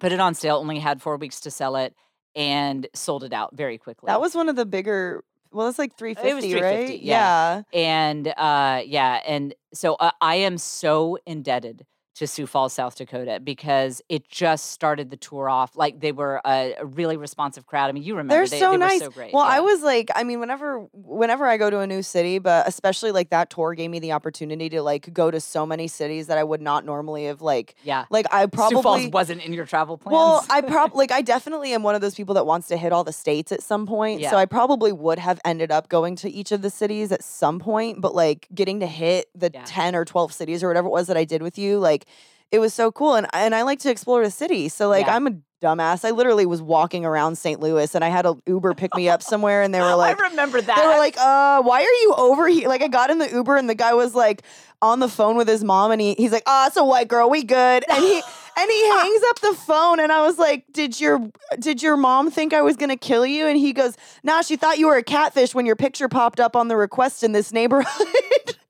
put 0.00 0.12
it 0.12 0.20
on 0.20 0.34
sale. 0.34 0.56
Only 0.56 0.78
had 0.78 1.00
four 1.00 1.16
weeks 1.16 1.40
to 1.42 1.50
sell 1.50 1.76
it, 1.76 1.94
and 2.34 2.86
sold 2.94 3.24
it 3.24 3.32
out 3.32 3.54
very 3.56 3.78
quickly. 3.78 4.08
that 4.08 4.20
was 4.20 4.34
one 4.34 4.48
of 4.48 4.56
the 4.56 4.66
bigger. 4.66 5.24
Well, 5.52 5.68
it's 5.68 5.78
like 5.78 5.96
three 5.96 6.10
It 6.10 6.34
was 6.34 6.44
350, 6.44 6.60
right? 6.92 7.00
yeah. 7.00 7.62
and 7.72 8.28
uh 8.28 8.82
yeah 8.84 9.22
and 9.26 9.54
so 9.76 9.94
uh, 9.96 10.10
i 10.20 10.34
am 10.36 10.58
so 10.58 11.18
indebted 11.26 11.86
to 12.16 12.26
Sioux 12.26 12.46
Falls, 12.46 12.72
South 12.72 12.96
Dakota, 12.96 13.40
because 13.42 14.00
it 14.08 14.26
just 14.28 14.70
started 14.70 15.10
the 15.10 15.18
tour 15.18 15.50
off. 15.50 15.76
Like 15.76 16.00
they 16.00 16.12
were 16.12 16.40
a, 16.46 16.74
a 16.78 16.86
really 16.86 17.18
responsive 17.18 17.66
crowd. 17.66 17.88
I 17.88 17.92
mean, 17.92 18.02
you 18.02 18.14
remember 18.14 18.34
They're 18.34 18.46
they, 18.46 18.58
so 18.58 18.70
they 18.72 18.76
nice. 18.78 19.00
Were 19.00 19.06
so 19.06 19.10
great. 19.10 19.32
Well, 19.34 19.44
I 19.44 19.60
was 19.60 19.82
like, 19.82 20.10
I 20.14 20.24
mean, 20.24 20.40
whenever 20.40 20.86
whenever 20.92 21.46
I 21.46 21.58
go 21.58 21.68
to 21.68 21.80
a 21.80 21.86
new 21.86 22.02
city, 22.02 22.38
but 22.38 22.66
especially 22.66 23.12
like 23.12 23.30
that 23.30 23.50
tour 23.50 23.74
gave 23.74 23.90
me 23.90 23.98
the 23.98 24.12
opportunity 24.12 24.70
to 24.70 24.82
like 24.82 25.12
go 25.12 25.30
to 25.30 25.40
so 25.40 25.66
many 25.66 25.88
cities 25.88 26.28
that 26.28 26.38
I 26.38 26.44
would 26.44 26.62
not 26.62 26.86
normally 26.86 27.26
have 27.26 27.42
like 27.42 27.74
yeah. 27.84 28.06
like 28.08 28.26
I 28.32 28.44
Sioux 28.44 28.48
Falls 28.56 28.82
probably 28.82 29.08
wasn't 29.08 29.44
in 29.44 29.52
your 29.52 29.66
travel 29.66 29.98
plans. 29.98 30.14
Well, 30.14 30.46
I 30.48 30.62
probably 30.62 30.96
like 31.00 31.12
I 31.12 31.20
definitely 31.20 31.74
am 31.74 31.82
one 31.82 31.94
of 31.94 32.00
those 32.00 32.14
people 32.14 32.34
that 32.36 32.46
wants 32.46 32.68
to 32.68 32.78
hit 32.78 32.92
all 32.92 33.04
the 33.04 33.12
states 33.12 33.52
at 33.52 33.62
some 33.62 33.86
point. 33.86 34.20
Yeah. 34.20 34.30
So 34.30 34.38
I 34.38 34.46
probably 34.46 34.90
would 34.90 35.18
have 35.18 35.38
ended 35.44 35.70
up 35.70 35.90
going 35.90 36.16
to 36.16 36.30
each 36.30 36.50
of 36.50 36.62
the 36.62 36.70
cities 36.70 37.12
at 37.12 37.22
some 37.22 37.58
point, 37.58 38.00
but 38.00 38.14
like 38.14 38.48
getting 38.54 38.80
to 38.80 38.86
hit 38.86 39.28
the 39.34 39.50
Yeah. 39.52 39.64
10 39.66 39.94
or 39.94 40.04
12 40.04 40.32
cities 40.32 40.62
or 40.62 40.68
whatever 40.68 40.88
it 40.88 40.92
was 40.92 41.08
that 41.08 41.16
I 41.16 41.24
did 41.24 41.42
with 41.42 41.58
you, 41.58 41.78
like 41.78 42.05
it 42.52 42.58
was 42.58 42.72
so 42.74 42.92
cool 42.92 43.14
and 43.14 43.26
and 43.32 43.54
I 43.54 43.62
like 43.62 43.80
to 43.80 43.90
explore 43.90 44.22
the 44.24 44.30
city. 44.30 44.68
So 44.68 44.88
like 44.88 45.06
Yeah. 45.06 45.16
I'm 45.16 45.26
a 45.26 45.32
dumbass. 45.62 46.04
I 46.04 46.10
literally 46.10 46.44
was 46.46 46.60
walking 46.60 47.04
around 47.04 47.36
St. 47.38 47.60
Louis 47.60 47.94
and 47.94 48.04
I 48.04 48.08
had 48.08 48.26
a 48.26 48.36
Uber 48.46 48.74
pick 48.74 48.94
me 48.94 49.08
up 49.08 49.22
somewhere 49.22 49.62
and 49.62 49.74
they 49.74 49.80
were 49.80 49.94
like 49.96 50.18
I 50.20 50.28
remember 50.28 50.60
that. 50.60 50.76
they 50.76 50.86
were 50.86 50.98
like, 50.98 51.16
uh, 51.18 51.62
why 51.62 51.80
are 51.80 51.98
you 52.02 52.14
over 52.16 52.46
here? 52.46 52.68
Like, 52.68 52.82
I 52.82 52.88
got 52.88 53.10
in 53.10 53.18
the 53.18 53.30
Uber 53.30 53.56
and 53.56 53.68
the 53.68 53.74
guy 53.74 53.94
was 53.94 54.14
like 54.14 54.42
on 54.82 55.00
the 55.00 55.08
phone 55.08 55.36
with 55.36 55.48
his 55.48 55.64
mom 55.64 55.90
and 55.92 56.00
he, 56.00 56.14
he's 56.14 56.30
like, 56.30 56.42
ah, 56.46 56.66
it's 56.66 56.76
a 56.76 56.84
white 56.84 57.08
girl, 57.08 57.30
we 57.30 57.42
good. 57.42 57.84
And 57.88 58.04
he 58.04 58.16
and 58.58 58.70
he 58.70 58.88
hangs 58.90 59.22
up 59.28 59.40
the 59.40 59.54
phone 59.54 59.98
and 59.98 60.12
I 60.12 60.20
was 60.26 60.38
like, 60.38 60.64
did 60.72 61.00
your 61.00 61.30
did 61.58 61.82
your 61.82 61.96
mom 61.96 62.30
think 62.30 62.52
I 62.52 62.60
was 62.60 62.76
gonna 62.76 62.96
kill 62.98 63.24
you? 63.24 63.46
And 63.46 63.58
he 63.58 63.72
goes, 63.72 63.96
nah, 64.22 64.42
she 64.42 64.56
thought 64.56 64.78
you 64.78 64.86
were 64.88 64.96
a 64.96 65.02
catfish 65.02 65.54
when 65.54 65.64
your 65.64 65.76
picture 65.76 66.08
popped 66.08 66.38
up 66.38 66.54
on 66.54 66.68
the 66.68 66.76
request 66.76 67.24
in 67.24 67.32
this 67.32 67.50
neighborhood. 67.50 68.06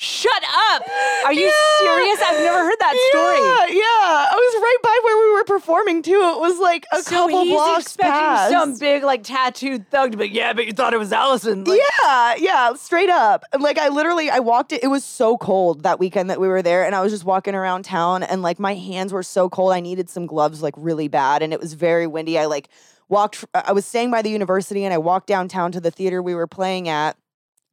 Shut 0.00 0.44
up! 0.70 0.82
Are 1.24 1.32
you 1.32 1.46
Yeah. 1.46 1.52
serious? 1.80 2.20
I've 2.24 2.38
never 2.40 2.58
heard 2.58 2.78
that 2.78 2.94
story. 3.10 3.72
Yeah, 3.72 3.80
yeah. 3.82 4.28
I 4.30 4.32
was 4.32 4.62
right 4.62 4.76
by 4.80 4.98
where 5.02 5.18
we 5.26 5.32
were 5.32 5.42
performing 5.44 6.02
too. 6.02 6.12
It 6.36 6.38
was 6.40 6.60
like 6.60 6.86
a 6.92 7.02
so 7.02 7.10
couple 7.26 7.42
he's 7.42 7.52
blocks 7.52 7.82
expecting 7.82 8.12
past. 8.12 8.52
some 8.52 8.78
big 8.78 9.02
like 9.02 9.24
tattooed 9.24 9.88
thug 9.90 10.12
to 10.12 10.18
be, 10.18 10.28
yeah, 10.28 10.52
but 10.52 10.66
you 10.66 10.72
thought 10.72 10.94
it 10.94 10.98
was 10.98 11.12
Allison. 11.12 11.64
Like, 11.64 11.80
yeah, 12.04 12.34
yeah, 12.38 12.74
straight 12.74 13.08
up. 13.10 13.42
Like 13.58 13.76
I 13.76 13.88
literally, 13.88 14.30
I 14.30 14.38
walked 14.38 14.72
it. 14.72 14.84
It 14.84 14.88
was 14.88 15.02
so 15.02 15.36
cold 15.36 15.82
that 15.82 15.98
weekend 15.98 16.30
that 16.30 16.40
we 16.40 16.46
were 16.46 16.62
there, 16.62 16.84
and 16.86 16.94
I 16.94 17.00
was 17.00 17.10
just 17.12 17.24
walking 17.24 17.56
around 17.56 17.84
town, 17.84 18.22
and 18.22 18.40
like 18.40 18.60
my 18.60 18.74
hands 18.74 19.12
were 19.12 19.24
so 19.24 19.48
cold. 19.48 19.72
I 19.72 19.80
needed 19.80 20.08
some 20.08 20.26
gloves, 20.26 20.62
like 20.62 20.74
really 20.76 21.08
bad, 21.08 21.42
and 21.42 21.52
it 21.52 21.58
was 21.58 21.72
very 21.74 22.06
windy. 22.06 22.38
I 22.38 22.46
like 22.46 22.68
walked. 23.08 23.44
I 23.52 23.72
was 23.72 23.84
staying 23.84 24.12
by 24.12 24.22
the 24.22 24.30
university, 24.30 24.84
and 24.84 24.94
I 24.94 24.98
walked 24.98 25.26
downtown 25.26 25.72
to 25.72 25.80
the 25.80 25.90
theater 25.90 26.22
we 26.22 26.36
were 26.36 26.46
playing 26.46 26.88
at, 26.88 27.16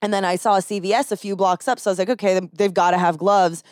and 0.02 0.14
then 0.14 0.26
I 0.26 0.36
saw 0.36 0.56
a 0.56 0.60
CVS 0.60 1.12
a 1.12 1.18
few 1.18 1.36
blocks 1.36 1.68
up. 1.68 1.80
So 1.80 1.90
I 1.90 1.92
was 1.92 2.00
like, 2.00 2.10
okay, 2.10 2.40
they've 2.54 2.74
got 2.74 2.92
to 2.92 2.98
have 2.98 3.18
gloves. 3.18 3.64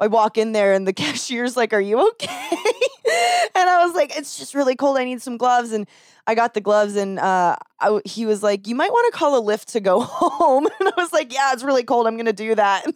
I 0.00 0.06
walk 0.06 0.38
in 0.38 0.52
there, 0.52 0.72
and 0.72 0.86
the 0.86 0.92
cashier's 1.02 1.56
like, 1.56 1.72
"Are 1.72 1.80
you 1.80 2.08
okay?" 2.08 2.28
and 3.54 3.68
I 3.68 3.84
was 3.84 3.94
like, 3.94 4.16
"It's 4.16 4.38
just 4.38 4.54
really 4.54 4.74
cold. 4.74 4.96
I 4.96 5.04
need 5.04 5.20
some 5.22 5.36
gloves." 5.36 5.72
And 5.72 5.86
I 6.26 6.34
got 6.34 6.54
the 6.54 6.60
gloves, 6.60 6.96
and 6.96 7.18
uh, 7.18 7.56
I 7.80 8.00
he 8.04 8.24
was 8.26 8.42
like, 8.42 8.66
"You 8.66 8.74
might 8.74 8.90
want 8.90 9.12
to 9.12 9.18
call 9.18 9.38
a 9.38 9.42
Lyft 9.42 9.66
to 9.72 9.80
go 9.80 10.00
home." 10.04 10.66
And 10.66 10.88
I 10.88 10.92
was 10.96 11.12
like, 11.12 11.32
"Yeah, 11.32 11.52
it's 11.52 11.62
really 11.62 11.84
cold. 11.84 12.06
I'm 12.06 12.16
gonna 12.16 12.32
do 12.32 12.54
that." 12.54 12.86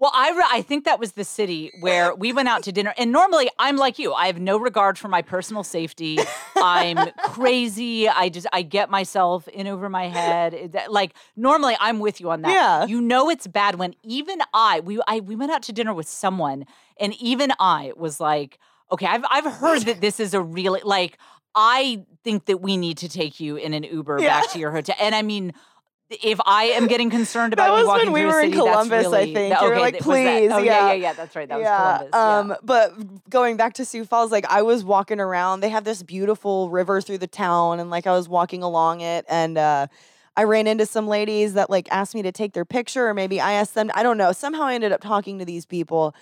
Well, 0.00 0.12
I 0.14 0.30
re- 0.30 0.44
I 0.52 0.62
think 0.62 0.84
that 0.84 1.00
was 1.00 1.12
the 1.12 1.24
city 1.24 1.72
where 1.80 2.14
we 2.14 2.32
went 2.32 2.48
out 2.48 2.62
to 2.64 2.72
dinner, 2.72 2.94
and 2.96 3.10
normally 3.10 3.50
I'm 3.58 3.76
like 3.76 3.98
you. 3.98 4.12
I 4.12 4.26
have 4.28 4.38
no 4.38 4.56
regard 4.56 4.96
for 4.96 5.08
my 5.08 5.22
personal 5.22 5.64
safety. 5.64 6.18
I'm 6.56 7.10
crazy. 7.24 8.08
I 8.08 8.28
just 8.28 8.46
I 8.52 8.62
get 8.62 8.90
myself 8.90 9.48
in 9.48 9.66
over 9.66 9.88
my 9.88 10.06
head. 10.08 10.54
It- 10.54 10.76
Like 10.90 11.14
normally 11.36 11.76
I'm 11.80 11.98
with 11.98 12.20
you 12.20 12.30
on 12.30 12.42
that. 12.42 12.52
Yeah. 12.52 12.86
You 12.86 13.00
know 13.00 13.28
it's 13.28 13.48
bad 13.48 13.74
when 13.74 13.94
even 14.04 14.38
I 14.54 14.80
we 14.80 15.00
I 15.08 15.18
we 15.20 15.34
went 15.34 15.50
out 15.50 15.62
to 15.64 15.72
dinner 15.72 15.92
with 15.92 16.08
someone, 16.08 16.64
and 17.00 17.12
even 17.20 17.50
I 17.58 17.92
was 17.96 18.20
like, 18.20 18.58
okay, 18.92 19.06
I've 19.06 19.24
I've 19.28 19.52
heard 19.54 19.82
that 19.82 20.00
this 20.00 20.20
is 20.20 20.32
a 20.32 20.40
really 20.40 20.80
like. 20.84 21.18
I 21.56 22.04
think 22.22 22.44
that 22.44 22.58
we 22.60 22.76
need 22.76 22.98
to 22.98 23.08
take 23.08 23.40
you 23.40 23.56
in 23.56 23.74
an 23.74 23.82
Uber 23.82 24.20
Yeah. 24.20 24.40
back 24.42 24.50
to 24.52 24.60
your 24.60 24.70
hotel. 24.70 24.94
And 25.00 25.12
I 25.12 25.22
mean, 25.22 25.54
if 26.10 26.40
I 26.46 26.64
am 26.64 26.86
getting 26.86 27.10
concerned 27.10 27.52
That 27.52 27.58
about 27.66 27.72
was 27.72 27.80
you 27.82 27.86
walking 27.88 28.06
when 28.06 28.12
we 28.14 28.20
through 28.20 28.30
were 28.30 28.40
in 28.40 28.50
city, 28.52 28.56
that's 28.64 28.70
Columbus, 28.88 29.06
I 29.12 29.24
think. 29.34 29.52
that- 29.54 29.62
You 29.62 29.68
were 29.68 29.76
like, 29.78 29.94
was 29.94 30.04
that- 30.04 30.04
"Please," 30.04 30.50
oh, 30.52 30.58
yeah, 30.58 30.62
yeah. 30.62 30.86
yeah, 30.86 30.92
yeah. 30.94 31.12
That's 31.12 31.36
right. 31.36 31.48
That 31.48 31.58
was 31.58 31.64
yeah. 31.64 31.76
Columbus. 31.98 32.08
yeah. 32.14 32.38
Um, 32.38 32.56
but 32.62 33.30
going 33.30 33.56
back 33.56 33.74
to 33.74 33.84
Sioux 33.84 34.04
Falls, 34.04 34.32
like 34.32 34.46
I 34.46 34.62
was 34.62 34.84
walking 34.84 35.20
around. 35.20 35.60
They 35.60 35.68
have 35.68 35.84
this 35.84 36.02
beautiful 36.02 36.70
river 36.70 37.00
through 37.02 37.18
the 37.18 37.26
town, 37.26 37.78
and 37.80 37.90
like 37.90 38.06
I 38.06 38.12
was 38.12 38.28
walking 38.28 38.62
along 38.62 39.02
it, 39.02 39.26
and 39.28 39.58
uh, 39.58 39.86
I 40.36 40.44
ran 40.44 40.66
into 40.66 40.86
some 40.86 41.08
ladies 41.08 41.52
that 41.54 41.68
like 41.68 41.88
asked 41.90 42.14
me 42.14 42.22
to 42.22 42.32
take 42.32 42.54
their 42.54 42.64
picture, 42.64 43.06
or 43.08 43.12
maybe 43.14 43.40
I 43.40 43.52
asked 43.52 43.74
them. 43.74 43.90
I 43.94 44.02
don't 44.02 44.16
know. 44.16 44.32
Somehow 44.32 44.62
I 44.64 44.74
ended 44.74 44.92
up 44.92 45.00
talking 45.02 45.38
to 45.40 45.44
these 45.44 45.66
people. 45.66 46.14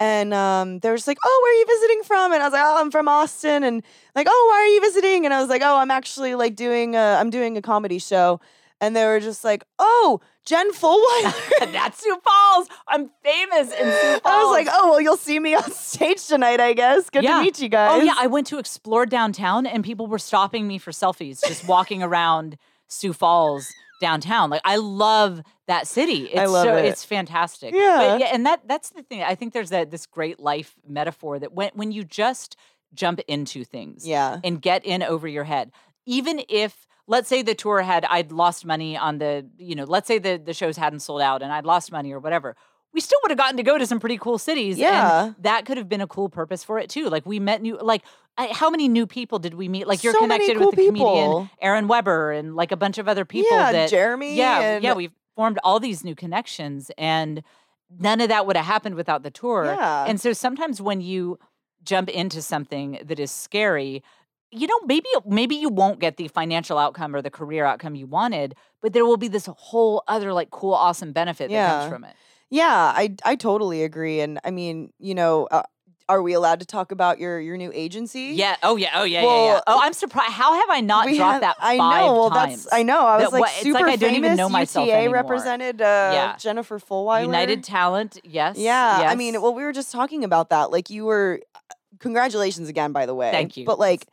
And 0.00 0.34
um, 0.34 0.80
they 0.80 0.90
were 0.90 0.96
just 0.96 1.06
like, 1.06 1.18
"Oh, 1.24 1.40
where 1.42 1.52
are 1.52 1.58
you 1.60 1.66
visiting 1.66 2.02
from?" 2.02 2.32
And 2.32 2.42
I 2.42 2.46
was 2.46 2.52
like, 2.52 2.62
"Oh, 2.64 2.80
I'm 2.80 2.90
from 2.90 3.06
Austin." 3.08 3.62
And 3.62 3.80
like, 4.16 4.26
"Oh, 4.28 4.46
why 4.50 4.56
are 4.62 4.66
you 4.74 4.80
visiting?" 4.80 5.24
And 5.24 5.32
I 5.32 5.40
was 5.40 5.48
like, 5.48 5.62
"Oh, 5.64 5.76
I'm 5.78 5.90
actually 5.92 6.34
like 6.34 6.56
doing 6.56 6.96
a, 6.96 7.16
I'm 7.20 7.30
doing 7.30 7.56
a 7.56 7.62
comedy 7.62 7.98
show." 8.00 8.40
And 8.84 8.94
they 8.96 9.04
were 9.04 9.20
just 9.20 9.44
like, 9.44 9.64
"Oh, 9.78 10.20
Jen 10.44 10.72
Fulwiler." 10.72 11.32
That's 11.72 12.00
Sioux 12.02 12.16
Falls. 12.24 12.68
I'm 12.88 13.10
famous 13.22 13.72
in 13.72 13.92
Sioux 13.92 14.18
Falls. 14.20 14.22
I 14.24 14.42
was 14.44 14.50
like, 14.52 14.68
"Oh, 14.70 14.90
well, 14.90 15.00
you'll 15.00 15.16
see 15.16 15.38
me 15.40 15.54
on 15.54 15.70
stage 15.72 16.26
tonight, 16.26 16.60
I 16.60 16.72
guess. 16.74 17.10
Good 17.10 17.24
Yeah. 17.24 17.38
to 17.38 17.42
meet 17.42 17.60
you 17.60 17.68
guys." 17.68 18.00
oh 18.00 18.04
yeah, 18.04 18.14
I 18.18 18.26
went 18.26 18.46
to 18.48 18.58
explore 18.58 19.06
downtown, 19.06 19.66
and 19.66 19.82
people 19.84 20.06
were 20.06 20.18
stopping 20.18 20.66
me 20.68 20.78
for 20.78 20.90
selfies, 20.90 21.40
just 21.46 21.66
walking 21.66 22.02
around 22.02 22.56
Sioux 22.88 23.12
Falls 23.12 23.72
downtown. 24.00 24.50
Like 24.50 24.60
I 24.64 24.76
love 24.76 25.40
that 25.66 25.86
city. 25.86 26.24
It's 26.26 26.38
I 26.38 26.44
love 26.46 26.64
so 26.66 26.76
it. 26.76 26.84
it's 26.84 27.04
fantastic. 27.04 27.72
Yeah. 27.74 27.96
But 27.98 28.20
yeah, 28.20 28.30
and 28.32 28.44
that 28.44 28.60
that's 28.68 28.90
the 28.90 29.02
thing. 29.02 29.22
I 29.22 29.34
think 29.34 29.52
there's 29.54 29.70
that 29.70 29.90
this 29.90 30.04
great 30.06 30.38
life 30.40 30.74
metaphor 30.86 31.38
that 31.38 31.52
when 31.54 31.70
when 31.74 31.90
you 31.92 32.04
just 32.04 32.56
jump 32.92 33.20
into 33.26 33.64
things, 33.64 34.06
yeah, 34.06 34.40
and 34.44 34.60
get 34.60 34.84
in 34.84 35.02
over 35.02 35.26
your 35.26 35.44
head. 35.44 35.72
Even 36.06 36.42
if 36.50 36.86
let's 37.06 37.28
say 37.28 37.42
the 37.42 37.54
tour 37.54 37.82
had 37.82 38.04
I'd 38.06 38.32
lost 38.32 38.64
money 38.64 38.96
on 38.96 39.18
the, 39.18 39.46
you 39.58 39.74
know, 39.74 39.84
let's 39.84 40.08
say 40.08 40.18
the 40.18 40.40
the 40.42 40.54
shows 40.54 40.76
hadn't 40.76 41.00
sold 41.00 41.20
out 41.20 41.42
and 41.42 41.52
I'd 41.52 41.64
lost 41.64 41.92
money 41.92 42.12
or 42.12 42.18
whatever. 42.18 42.56
We 42.92 43.00
still 43.00 43.18
would 43.24 43.30
have 43.30 43.38
gotten 43.38 43.56
to 43.56 43.64
go 43.64 43.76
to 43.76 43.86
some 43.86 43.98
pretty 43.98 44.18
cool 44.18 44.38
cities. 44.38 44.78
Yeah. 44.78 45.26
And 45.26 45.34
that 45.40 45.66
could 45.66 45.76
have 45.78 45.88
been 45.88 46.00
a 46.00 46.06
cool 46.06 46.28
purpose 46.28 46.62
for 46.62 46.78
it 46.78 46.88
too. 46.88 47.08
Like 47.08 47.26
we 47.26 47.40
met 47.40 47.60
new 47.60 47.76
like 47.76 48.02
I, 48.36 48.48
how 48.48 48.70
many 48.70 48.88
new 48.88 49.06
people 49.06 49.38
did 49.38 49.54
we 49.54 49.68
meet? 49.68 49.86
Like 49.86 50.02
you're 50.02 50.12
So 50.12 50.20
connected 50.20 50.56
cool 50.56 50.66
with 50.66 50.76
the 50.76 50.86
comedian. 50.86 51.50
Aaron 51.60 51.88
Weber 51.88 52.32
and 52.32 52.56
like 52.56 52.72
a 52.72 52.76
bunch 52.76 52.98
of 52.98 53.08
other 53.08 53.24
people 53.24 53.56
yeah, 53.56 53.72
that 53.72 53.90
Jeremy. 53.90 54.36
yeah, 54.36 54.78
yeah, 54.78 54.94
we've 54.94 55.12
formed 55.36 55.58
all 55.64 55.80
these 55.80 56.04
new 56.04 56.14
connections 56.14 56.90
and 56.96 57.42
none 57.98 58.20
of 58.20 58.28
that 58.28 58.46
would 58.46 58.56
have 58.56 58.66
happened 58.66 58.94
without 58.94 59.22
the 59.22 59.30
tour. 59.30 59.64
Yeah. 59.64 60.04
And 60.06 60.20
so 60.20 60.32
sometimes 60.32 60.80
when 60.80 61.00
you 61.00 61.38
jump 61.82 62.08
into 62.08 62.42
something 62.42 62.98
that 63.04 63.18
is 63.18 63.30
scary, 63.30 64.02
you 64.54 64.66
know, 64.66 64.78
maybe 64.86 65.06
maybe 65.26 65.54
you 65.56 65.68
won't 65.68 65.98
get 65.98 66.16
the 66.16 66.28
financial 66.28 66.78
outcome 66.78 67.14
or 67.14 67.20
the 67.22 67.30
career 67.30 67.64
outcome 67.64 67.94
you 67.94 68.06
wanted, 68.06 68.54
but 68.80 68.92
there 68.92 69.04
will 69.04 69.16
be 69.16 69.28
this 69.28 69.46
whole 69.46 70.02
other 70.08 70.32
like 70.32 70.50
cool 70.50 70.74
awesome 70.74 71.12
benefit 71.12 71.48
that 71.48 71.54
Yeah. 71.54 71.80
comes 71.80 71.92
from 71.92 72.04
it. 72.04 72.14
yeah, 72.50 72.92
I 72.94 73.14
I 73.24 73.36
totally 73.36 73.82
agree. 73.84 74.20
And 74.20 74.38
I 74.44 74.50
mean, 74.50 74.92
you 74.98 75.14
know, 75.14 75.46
uh, 75.50 75.62
are 76.06 76.20
we 76.22 76.34
allowed 76.34 76.60
to 76.60 76.66
talk 76.66 76.92
about 76.92 77.18
your 77.18 77.40
your 77.40 77.56
new 77.56 77.70
agency? 77.74 78.32
Yeah. 78.34 78.56
Oh 78.62 78.76
yeah. 78.76 78.90
Oh 78.94 79.04
yeah. 79.04 79.20
yeah, 79.22 79.26
Well, 79.26 79.46
yeah. 79.54 79.60
Oh, 79.66 79.80
I'm 79.82 79.94
surprised. 79.94 80.32
How 80.32 80.52
have 80.54 80.68
I 80.70 80.80
not 80.82 81.06
dropped 81.08 81.18
have- 81.18 81.40
that 81.40 81.56
I 81.60 81.76
know. 81.78 82.12
Well, 82.14 82.30
times? 82.30 82.64
that's 82.64 82.74
I 82.74 82.82
know. 82.82 83.00
I 83.06 83.16
was 83.16 83.24
That 83.24 83.32
like 83.32 83.40
what- 83.40 83.50
it's 83.52 83.62
super 83.62 83.80
like 83.80 83.92
I 83.94 83.96
don't 83.96 84.14
even 84.14 84.36
know 84.36 84.48
myself 84.50 84.86
UTA 84.86 84.96
anymore. 84.98 85.14
represented 85.14 85.80
uh, 85.82 86.10
Yeah. 86.12 86.36
Jennifer 86.36 86.78
Fulwiler. 86.78 87.22
United 87.22 87.64
Talent. 87.64 88.20
Yes. 88.22 88.58
Yeah, 88.58 89.06
I 89.08 89.14
mean, 89.16 89.40
well, 89.40 89.54
we 89.54 89.62
were 89.64 89.72
just 89.72 89.90
talking 89.90 90.22
about 90.24 90.50
that. 90.50 90.70
Like, 90.70 90.90
you 90.90 91.06
were. 91.06 91.40
Congratulations 92.00 92.68
again, 92.68 92.92
by 92.92 93.06
the 93.06 93.14
way. 93.14 93.30
Thank 93.30 93.56
you. 93.56 93.64
But 93.64 93.78
like, 93.78 94.06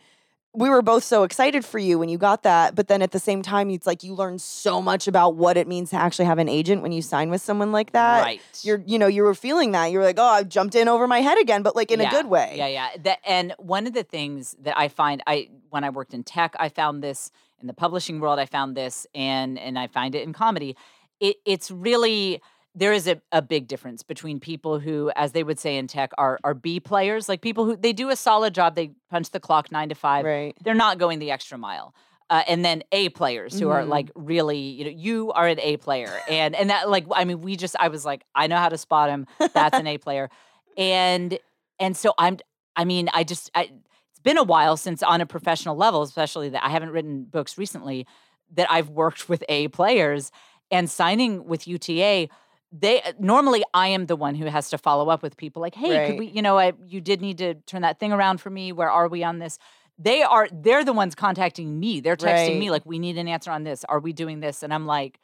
we 0.53 0.69
were 0.69 0.81
both 0.81 1.03
so 1.03 1.23
excited 1.23 1.63
for 1.63 1.79
you 1.79 1.97
when 1.97 2.09
you 2.09 2.17
got 2.17 2.43
that. 2.43 2.75
But 2.75 2.89
then 2.89 3.01
at 3.01 3.11
the 3.11 3.19
same 3.19 3.41
time, 3.41 3.69
it's 3.69 3.87
like 3.87 4.03
you 4.03 4.13
learned 4.13 4.41
so 4.41 4.81
much 4.81 5.07
about 5.07 5.35
what 5.35 5.55
it 5.55 5.65
means 5.67 5.91
to 5.91 5.95
actually 5.95 6.25
have 6.25 6.39
an 6.39 6.49
agent 6.49 6.81
when 6.81 6.91
you 6.91 7.01
sign 7.01 7.29
with 7.29 7.41
someone 7.41 7.71
like 7.71 7.93
that. 7.93 8.21
right. 8.21 8.41
You're, 8.61 8.83
you 8.85 8.99
know, 8.99 9.07
you 9.07 9.23
were 9.23 9.33
feeling 9.33 9.71
that. 9.71 9.91
You 9.91 9.99
were 9.99 10.03
like, 10.03 10.19
oh, 10.19 10.25
I 10.25 10.43
jumped 10.43 10.75
in 10.75 10.89
over 10.89 11.07
my 11.07 11.21
head 11.21 11.39
again, 11.39 11.63
but 11.63 11.75
like 11.75 11.89
in 11.89 12.01
Yeah, 12.01 12.09
a 12.09 12.11
good 12.11 12.25
way. 12.25 12.55
Yeah, 12.57 12.67
yeah. 12.67 12.89
That, 13.03 13.19
and 13.25 13.53
one 13.59 13.87
of 13.87 13.93
the 13.93 14.03
things 14.03 14.55
that 14.61 14.77
I 14.77 14.89
find, 14.89 15.23
I 15.25 15.49
when 15.69 15.85
I 15.85 15.89
worked 15.89 16.13
in 16.13 16.23
tech, 16.23 16.53
I 16.59 16.67
found 16.67 17.01
this 17.01 17.31
in 17.61 17.67
the 17.67 17.73
publishing 17.73 18.19
world. 18.19 18.37
I 18.37 18.45
found 18.45 18.75
this, 18.75 19.07
and 19.15 19.57
and 19.57 19.79
I 19.79 19.87
find 19.87 20.15
it 20.15 20.23
in 20.23 20.33
comedy. 20.33 20.75
It, 21.21 21.37
it's 21.45 21.71
really 21.71 22.41
there 22.73 22.93
is 22.93 23.07
a, 23.07 23.21
a 23.31 23.41
big 23.41 23.67
difference 23.67 24.01
between 24.03 24.39
people 24.39 24.79
who, 24.79 25.11
as 25.15 25.33
they 25.33 25.43
would 25.43 25.59
say 25.59 25.75
in 25.77 25.87
tech, 25.87 26.11
are 26.17 26.39
are 26.43 26.53
B 26.53 26.79
players, 26.79 27.27
like 27.27 27.41
people 27.41 27.65
who 27.65 27.75
they 27.75 27.93
do 27.93 28.09
a 28.09 28.15
solid 28.15 28.53
job, 28.55 28.75
they 28.75 28.91
punch 29.09 29.31
the 29.31 29.39
clock 29.39 29.71
nine 29.71 29.89
to 29.89 29.95
five, 29.95 30.23
Right. 30.25 30.55
they're 30.63 30.73
not 30.73 30.97
going 30.97 31.19
the 31.19 31.31
extra 31.31 31.57
mile. 31.57 31.93
Uh, 32.29 32.43
and 32.47 32.63
then 32.63 32.81
A 32.93 33.09
players 33.09 33.59
who 33.59 33.67
are 33.69 33.81
Mhm. 33.83 33.89
like 33.89 34.09
really, 34.15 34.57
you 34.57 34.85
know, 34.85 34.89
you 34.91 35.31
are 35.33 35.47
an 35.47 35.59
A 35.59 35.75
player, 35.77 36.17
and 36.29 36.55
and 36.55 36.69
that 36.69 36.89
like 36.89 37.05
I 37.13 37.25
mean, 37.25 37.41
we 37.41 37.57
just 37.57 37.75
I 37.77 37.89
was 37.89 38.05
like, 38.05 38.23
I 38.33 38.47
know 38.47 38.55
how 38.55 38.69
to 38.69 38.77
spot 38.77 39.09
him. 39.09 39.27
That's 39.53 39.77
an 39.77 39.85
A 39.87 39.97
player, 39.97 40.29
and 40.77 41.37
and 41.79 41.95
so 41.97 42.13
I'm. 42.17 42.37
I 42.77 42.85
mean, 42.85 43.09
I 43.13 43.25
just 43.25 43.51
I, 43.53 43.63
it's 44.11 44.19
been 44.23 44.37
a 44.37 44.43
while 44.43 44.77
since 44.77 45.03
on 45.03 45.19
a 45.19 45.25
professional 45.25 45.75
level, 45.75 46.03
especially 46.03 46.47
that 46.49 46.63
I 46.63 46.69
haven't 46.69 46.91
written 46.91 47.25
books 47.25 47.57
recently, 47.57 48.07
that 48.53 48.71
I've 48.71 48.89
worked 48.89 49.27
with 49.27 49.43
A 49.49 49.67
players 49.67 50.31
and 50.71 50.89
signing 50.89 51.43
with 51.45 51.67
UTA. 51.67 52.29
They 52.71 53.01
normally 53.19 53.63
I 53.73 53.87
am 53.87 54.05
the 54.05 54.15
one 54.15 54.35
who 54.35 54.45
has 54.45 54.69
to 54.69 54.77
follow 54.77 55.09
up 55.09 55.21
with 55.21 55.35
people 55.37 55.61
like, 55.61 55.75
hey, 55.75 56.07
could 56.07 56.19
we, 56.19 56.27
you 56.27 56.41
know, 56.41 56.57
I 56.57 56.73
you 56.87 57.01
did 57.01 57.21
need 57.21 57.37
to 57.39 57.55
turn 57.65 57.81
that 57.81 57.99
thing 57.99 58.13
around 58.13 58.39
for 58.39 58.49
me. 58.49 58.71
Where 58.71 58.89
are 58.89 59.07
we 59.07 59.23
on 59.23 59.39
this? 59.39 59.59
They 59.99 60.21
are 60.23 60.47
they're 60.51 60.85
the 60.85 60.93
ones 60.93 61.13
contacting 61.13 61.79
me. 61.79 61.99
They're 61.99 62.15
texting 62.15 62.59
me 62.59 62.71
like, 62.71 62.85
we 62.85 62.97
need 62.97 63.17
an 63.17 63.27
answer 63.27 63.51
on 63.51 63.63
this. 63.63 63.83
Are 63.85 63.99
we 63.99 64.13
doing 64.13 64.39
this? 64.39 64.63
And 64.63 64.73
I'm 64.73 64.85
like, 64.85 65.19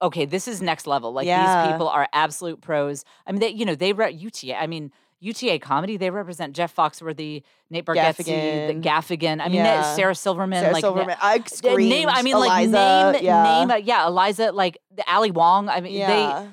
okay, 0.00 0.24
this 0.24 0.46
is 0.46 0.62
next 0.62 0.86
level. 0.86 1.12
Like 1.12 1.26
Yeah. 1.26 1.64
these 1.66 1.72
people 1.72 1.88
are 1.88 2.08
absolute 2.12 2.60
pros. 2.60 3.04
I 3.26 3.32
mean, 3.32 3.40
they, 3.40 3.50
you 3.50 3.64
know, 3.64 3.74
they 3.74 3.92
re- 3.92 4.12
UTA. 4.12 4.54
I 4.60 4.68
mean, 4.68 4.92
UTA 5.20 5.58
comedy. 5.58 5.96
They 5.96 6.10
represent 6.10 6.54
Jeff 6.54 6.72
Foxworthy, 6.74 7.42
Nate 7.70 7.84
Bargatze, 7.84 8.18
the 8.18 8.22
Gaffigan. 8.24 8.82
Gaffigan. 8.84 9.40
I 9.40 9.46
mean, 9.48 9.56
Yeah. 9.56 9.82
Sarah 9.96 10.14
Silverman. 10.14 10.60
Sarah 10.62 10.72
like 10.74 10.82
Silverman. 10.82 11.16
I 11.20 11.38
uh, 11.38 11.42
screamed. 11.46 11.90
name. 11.90 12.08
I 12.08 12.22
mean, 12.22 12.36
Eliza, 12.36 12.70
like 12.70 13.14
name, 13.14 13.24
yeah. 13.24 13.42
name. 13.42 13.70
uh, 13.72 13.76
Yeah, 13.76 14.06
Eliza, 14.06 14.52
like 14.52 14.78
the 14.94 15.02
Ali 15.12 15.32
Wong. 15.32 15.68
I 15.68 15.80
mean, 15.80 15.94
yeah. 15.94 16.42
they 16.42 16.48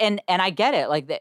and 0.00 0.20
and 0.28 0.42
I 0.42 0.50
get 0.50 0.74
it. 0.74 0.88
Like 0.88 1.06
they, 1.06 1.20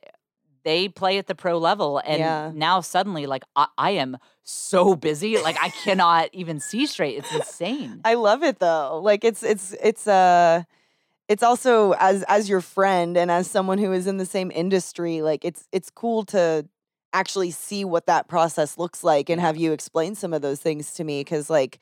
they 0.63 0.89
play 0.89 1.17
at 1.17 1.27
the 1.27 1.35
pro 1.35 1.57
level, 1.57 1.99
and 2.05 2.19
Yeah. 2.19 2.51
now 2.53 2.81
suddenly, 2.81 3.25
like 3.27 3.43
I, 3.55 3.67
I 3.77 3.91
am 3.91 4.17
so 4.43 4.95
busy, 4.95 5.37
like 5.37 5.57
I 5.61 5.69
cannot 5.69 6.29
even 6.33 6.59
see 6.59 6.85
straight. 6.85 7.17
It's 7.17 7.31
insane. 7.31 8.01
I 8.03 8.15
love 8.15 8.43
it 8.43 8.59
though. 8.59 8.99
Like 9.03 9.23
it's 9.23 9.43
it's 9.43 9.75
it's 9.81 10.07
uh 10.07 10.63
it's 11.27 11.43
also 11.43 11.93
as 11.93 12.23
as 12.27 12.49
your 12.49 12.61
friend 12.61 13.17
and 13.17 13.31
as 13.31 13.49
someone 13.49 13.77
who 13.77 13.91
is 13.93 14.07
in 14.07 14.17
the 14.17 14.25
same 14.25 14.51
industry, 14.51 15.21
like 15.21 15.43
it's 15.45 15.67
it's 15.71 15.89
cool 15.89 16.23
to 16.25 16.67
actually 17.13 17.51
see 17.51 17.85
what 17.85 18.07
that 18.07 18.27
process 18.27 18.77
looks 18.77 19.03
like 19.03 19.29
and 19.29 19.39
have 19.39 19.55
you 19.55 19.71
explain 19.71 20.15
some 20.15 20.33
of 20.33 20.41
those 20.41 20.59
things 20.59 20.93
to 20.93 21.03
me 21.03 21.23
cuz 21.23 21.49
like 21.49 21.79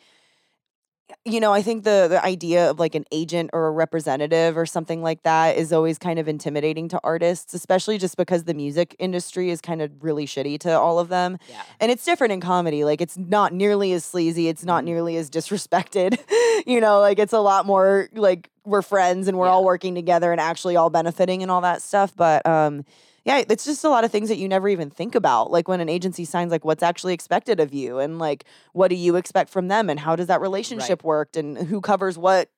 you 1.26 1.40
know, 1.40 1.54
I 1.54 1.62
think 1.62 1.84
the 1.84 2.08
the 2.10 2.24
idea 2.24 2.70
of 2.70 2.80
like 2.80 2.96
an 2.96 3.06
agent 3.12 3.50
or 3.54 3.68
a 3.68 3.72
representative 3.72 4.58
or 4.58 4.66
something 4.66 5.02
like 5.02 5.24
that 5.24 5.58
is 5.58 5.72
always 5.74 5.98
kind 5.98 6.20
of 6.20 6.28
intimidating 6.28 6.88
to 6.90 7.00
artists, 7.04 7.54
especially 7.54 7.98
just 7.98 8.18
because 8.18 8.44
the 8.44 8.54
music 8.54 8.96
industry 9.00 9.50
is 9.50 9.62
kind 9.62 9.82
of 9.82 9.92
really 10.04 10.26
shitty 10.26 10.60
to 10.62 10.72
all 10.72 11.00
of 11.00 11.10
them. 11.10 11.38
yeah, 11.50 11.62
And 11.80 11.92
it's 11.92 12.04
different 12.06 12.34
in 12.34 12.42
comedy. 12.42 12.84
Like 12.84 13.02
it's 13.02 13.18
not 13.18 13.54
nearly 13.54 13.94
as 13.94 14.04
sleazy. 14.06 14.48
It's 14.48 14.64
not 14.66 14.84
Mhm. 14.84 14.88
nearly 14.88 15.18
as 15.18 15.30
disrespected. 15.30 16.18
you 16.68 16.80
know, 16.82 17.00
like 17.00 17.20
it's 17.20 17.34
a 17.34 17.40
lot 17.40 17.66
more 17.66 18.10
like 18.14 18.50
we're 18.66 18.82
friends 18.82 19.28
and 19.28 19.38
we're 19.38 19.48
all 19.50 19.64
working 19.66 19.96
together 19.96 20.32
and 20.32 20.40
actually 20.40 20.76
all 20.76 20.90
benefiting 20.90 21.42
and 21.42 21.52
all 21.52 21.62
that 21.62 21.82
stuff. 21.82 22.14
But 22.16 22.46
um 22.46 22.86
yeah, 23.26 23.44
it's 23.48 23.64
just 23.66 23.84
a 23.84 23.90
lot 23.90 24.04
of 24.04 24.12
things 24.12 24.30
that 24.30 24.38
you 24.38 24.50
never 24.50 24.68
even 24.68 24.90
think 24.90 25.16
about. 25.16 25.50
Like 25.50 25.68
when 25.68 25.80
an 25.80 25.90
agency 25.90 26.26
signs 26.26 26.52
like 26.52 26.66
what's 26.66 26.84
actually 26.84 27.14
expected 27.14 27.60
of 27.60 27.74
you 27.74 28.00
and 28.00 28.20
like 28.20 28.46
what 28.74 28.90
do 28.90 28.96
you 28.96 29.16
expect 29.16 29.50
from 29.50 29.70
them 29.70 29.90
and 29.90 30.00
how 30.00 30.16
does 30.16 30.28
that 30.28 30.42
relationship 30.42 31.04
work 31.04 31.36
and 31.36 31.58
who 31.58 31.82
covers 31.82 32.18
what. 32.18 32.50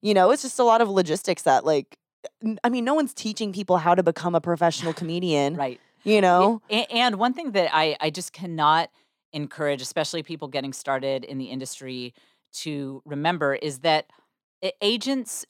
You 0.00 0.12
know, 0.12 0.30
it's 0.30 0.42
just 0.42 0.58
a 0.58 0.64
lot 0.64 0.80
of 0.82 0.88
logistics 0.90 1.42
that 1.42 1.64
like 1.64 1.98
I 2.62 2.68
mean, 2.68 2.84
no 2.84 2.94
one's 2.94 3.14
teaching 3.14 3.52
people 3.52 3.78
how 3.78 3.94
to 3.94 4.02
become 4.02 4.34
a 4.34 4.40
professional 4.40 4.92
comedian, 4.94 5.56
right. 5.56 5.80
you 6.04 6.20
know? 6.20 6.62
And 6.70 7.16
one 7.16 7.34
thing 7.34 7.52
that 7.52 7.70
I, 7.72 7.96
I 8.00 8.10
just 8.10 8.32
cannot 8.32 8.90
encourage, 9.32 9.82
especially 9.82 10.22
people 10.22 10.48
getting 10.48 10.72
started 10.72 11.24
in 11.24 11.38
the 11.38 11.46
industry, 11.46 12.14
to 12.52 13.02
remember 13.04 13.54
is 13.54 13.80
that 13.80 14.06
agents 14.80 15.44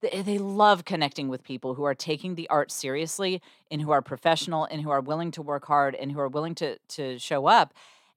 they, 0.00 0.38
love 0.38 0.84
connecting 0.84 1.28
with 1.28 1.42
people 1.42 1.74
who 1.74 1.84
are 1.84 1.94
taking 1.94 2.34
the 2.34 2.48
art 2.48 2.70
seriously 2.70 3.40
and 3.70 3.80
who 3.80 3.90
are 3.90 4.02
professional 4.02 4.64
and 4.64 4.82
who 4.82 4.90
are 4.90 5.00
willing 5.00 5.30
to 5.32 5.42
work 5.42 5.66
hard 5.66 5.94
and 5.94 6.12
who 6.12 6.20
are 6.20 6.28
willing 6.28 6.54
to 6.56 6.78
to 6.88 7.18
show 7.18 7.46
up 7.46 7.74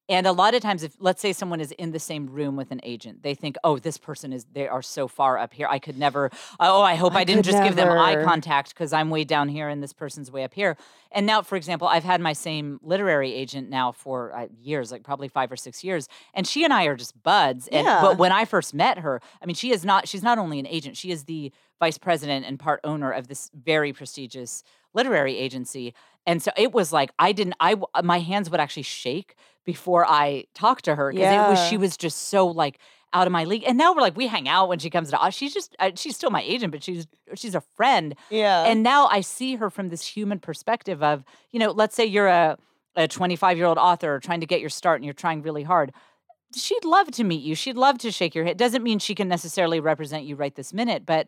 and 0.09 0.25
a 0.27 0.31
lot 0.31 0.53
of 0.55 0.61
times 0.61 0.83
if 0.83 0.93
let's 0.99 1.21
say 1.21 1.31
someone 1.31 1.61
is 1.61 1.71
in 1.73 1.91
the 1.91 1.99
same 1.99 2.27
room 2.27 2.55
with 2.55 2.71
an 2.71 2.81
agent 2.83 3.23
they 3.23 3.35
think 3.35 3.55
oh 3.63 3.77
this 3.77 3.97
person 3.97 4.33
is 4.33 4.45
they 4.53 4.67
are 4.67 4.81
so 4.81 5.07
far 5.07 5.37
up 5.37 5.53
here 5.53 5.67
i 5.69 5.79
could 5.79 5.97
never 5.97 6.29
oh 6.59 6.81
i 6.81 6.95
hope 6.95 7.15
i, 7.15 7.19
I 7.21 7.23
didn't 7.23 7.43
just 7.43 7.63
give 7.63 7.75
them 7.75 7.89
eye 7.89 8.21
contact 8.23 8.69
because 8.69 8.91
i'm 8.91 9.09
way 9.09 9.23
down 9.23 9.47
here 9.47 9.69
and 9.69 9.81
this 9.81 9.93
person's 9.93 10.31
way 10.31 10.43
up 10.43 10.53
here. 10.53 10.75
And 11.11 11.25
now 11.25 11.41
for 11.41 11.55
example 11.55 11.87
i've 11.87 12.03
had 12.03 12.19
my 12.21 12.33
same 12.33 12.79
literary 12.83 13.33
agent 13.33 13.69
now 13.69 13.91
for 13.91 14.35
uh, 14.35 14.47
years 14.61 14.91
like 14.91 15.03
probably 15.03 15.27
five 15.27 15.51
or 15.51 15.55
six 15.55 15.83
years 15.83 16.07
and 16.33 16.45
she 16.45 16.63
and 16.63 16.73
i 16.73 16.85
are 16.85 16.95
just 16.95 17.21
buds 17.23 17.67
and 17.67 17.85
Yeah. 17.85 18.01
but 18.01 18.17
when 18.17 18.31
i 18.31 18.45
first 18.45 18.73
met 18.73 18.99
her 18.99 19.21
i 19.41 19.45
mean 19.45 19.55
she 19.55 19.71
is 19.71 19.85
not 19.85 20.07
she's 20.07 20.23
not 20.23 20.37
only 20.37 20.59
an 20.59 20.67
agent 20.67 20.97
she 20.97 21.11
is 21.11 21.25
the 21.25 21.51
vice 21.79 21.97
president 21.97 22.45
and 22.45 22.59
part 22.59 22.81
owner 22.83 23.11
of 23.11 23.27
this 23.27 23.49
very 23.53 23.93
prestigious 23.93 24.63
literary 24.93 25.37
agency. 25.37 25.93
And 26.25 26.41
so 26.43 26.51
it 26.57 26.71
was 26.73 26.91
like 26.91 27.11
i 27.19 27.31
didn't 27.31 27.55
i 27.59 27.75
my 28.03 28.19
hands 28.19 28.49
would 28.49 28.59
actually 28.59 28.83
shake 28.83 29.35
before 29.73 30.03
i 30.21 30.43
talked 30.63 30.83
to 30.85 30.93
her 30.99 31.07
because 31.13 31.33
it 31.33 31.49
was 31.51 31.59
she 31.69 31.77
was 31.77 31.93
just 32.05 32.17
so 32.33 32.47
like 32.63 32.75
out 33.17 33.25
of 33.27 33.33
my 33.39 33.43
league 33.51 33.63
and 33.67 33.75
now 33.77 33.89
we're 33.93 34.01
like 34.07 34.15
we 34.17 34.27
hang 34.27 34.47
out 34.55 34.69
when 34.69 34.79
she 34.79 34.89
comes 34.95 35.09
to 35.09 35.17
us 35.25 35.33
she's 35.39 35.53
just 35.53 35.75
uh, 35.79 35.91
she's 36.01 36.15
still 36.15 36.29
my 36.39 36.43
agent 36.53 36.71
but 36.71 36.81
she's 36.83 37.07
she's 37.41 37.55
a 37.55 37.63
friend 37.77 38.15
Yeah. 38.29 38.63
and 38.69 38.83
now 38.83 39.01
I 39.07 39.21
see 39.21 39.51
her 39.61 39.69
from 39.69 39.89
this 39.89 40.03
human 40.15 40.39
perspective 40.39 40.99
of, 41.11 41.23
you 41.51 41.59
know, 41.61 41.71
let's 41.81 41.95
say 41.95 42.05
you're 42.05 42.27
a, 42.43 42.57
a 42.95 43.07
25 43.07 43.57
year 43.57 43.65
old 43.67 43.77
author 43.77 44.19
trying 44.19 44.41
to 44.41 44.45
get 44.53 44.59
your 44.61 44.69
start 44.79 44.95
and 44.99 45.05
you're 45.05 45.13
trying 45.25 45.41
really 45.43 45.63
hard. 45.63 45.91
She'd 46.55 46.85
love 46.85 47.11
to 47.11 47.23
meet 47.23 47.43
you. 47.43 47.53
She'd 47.55 47.77
love 47.77 47.97
to 47.99 48.11
shake 48.11 48.33
your 48.35 48.43
hand. 48.45 48.57
Doesn't 48.57 48.83
mean 48.83 48.97
she 48.99 49.13
can 49.13 49.27
necessarily 49.27 49.79
represent 49.79 50.23
you 50.25 50.35
right 50.35 50.55
this 50.55 50.73
minute, 50.73 51.05
but 51.05 51.27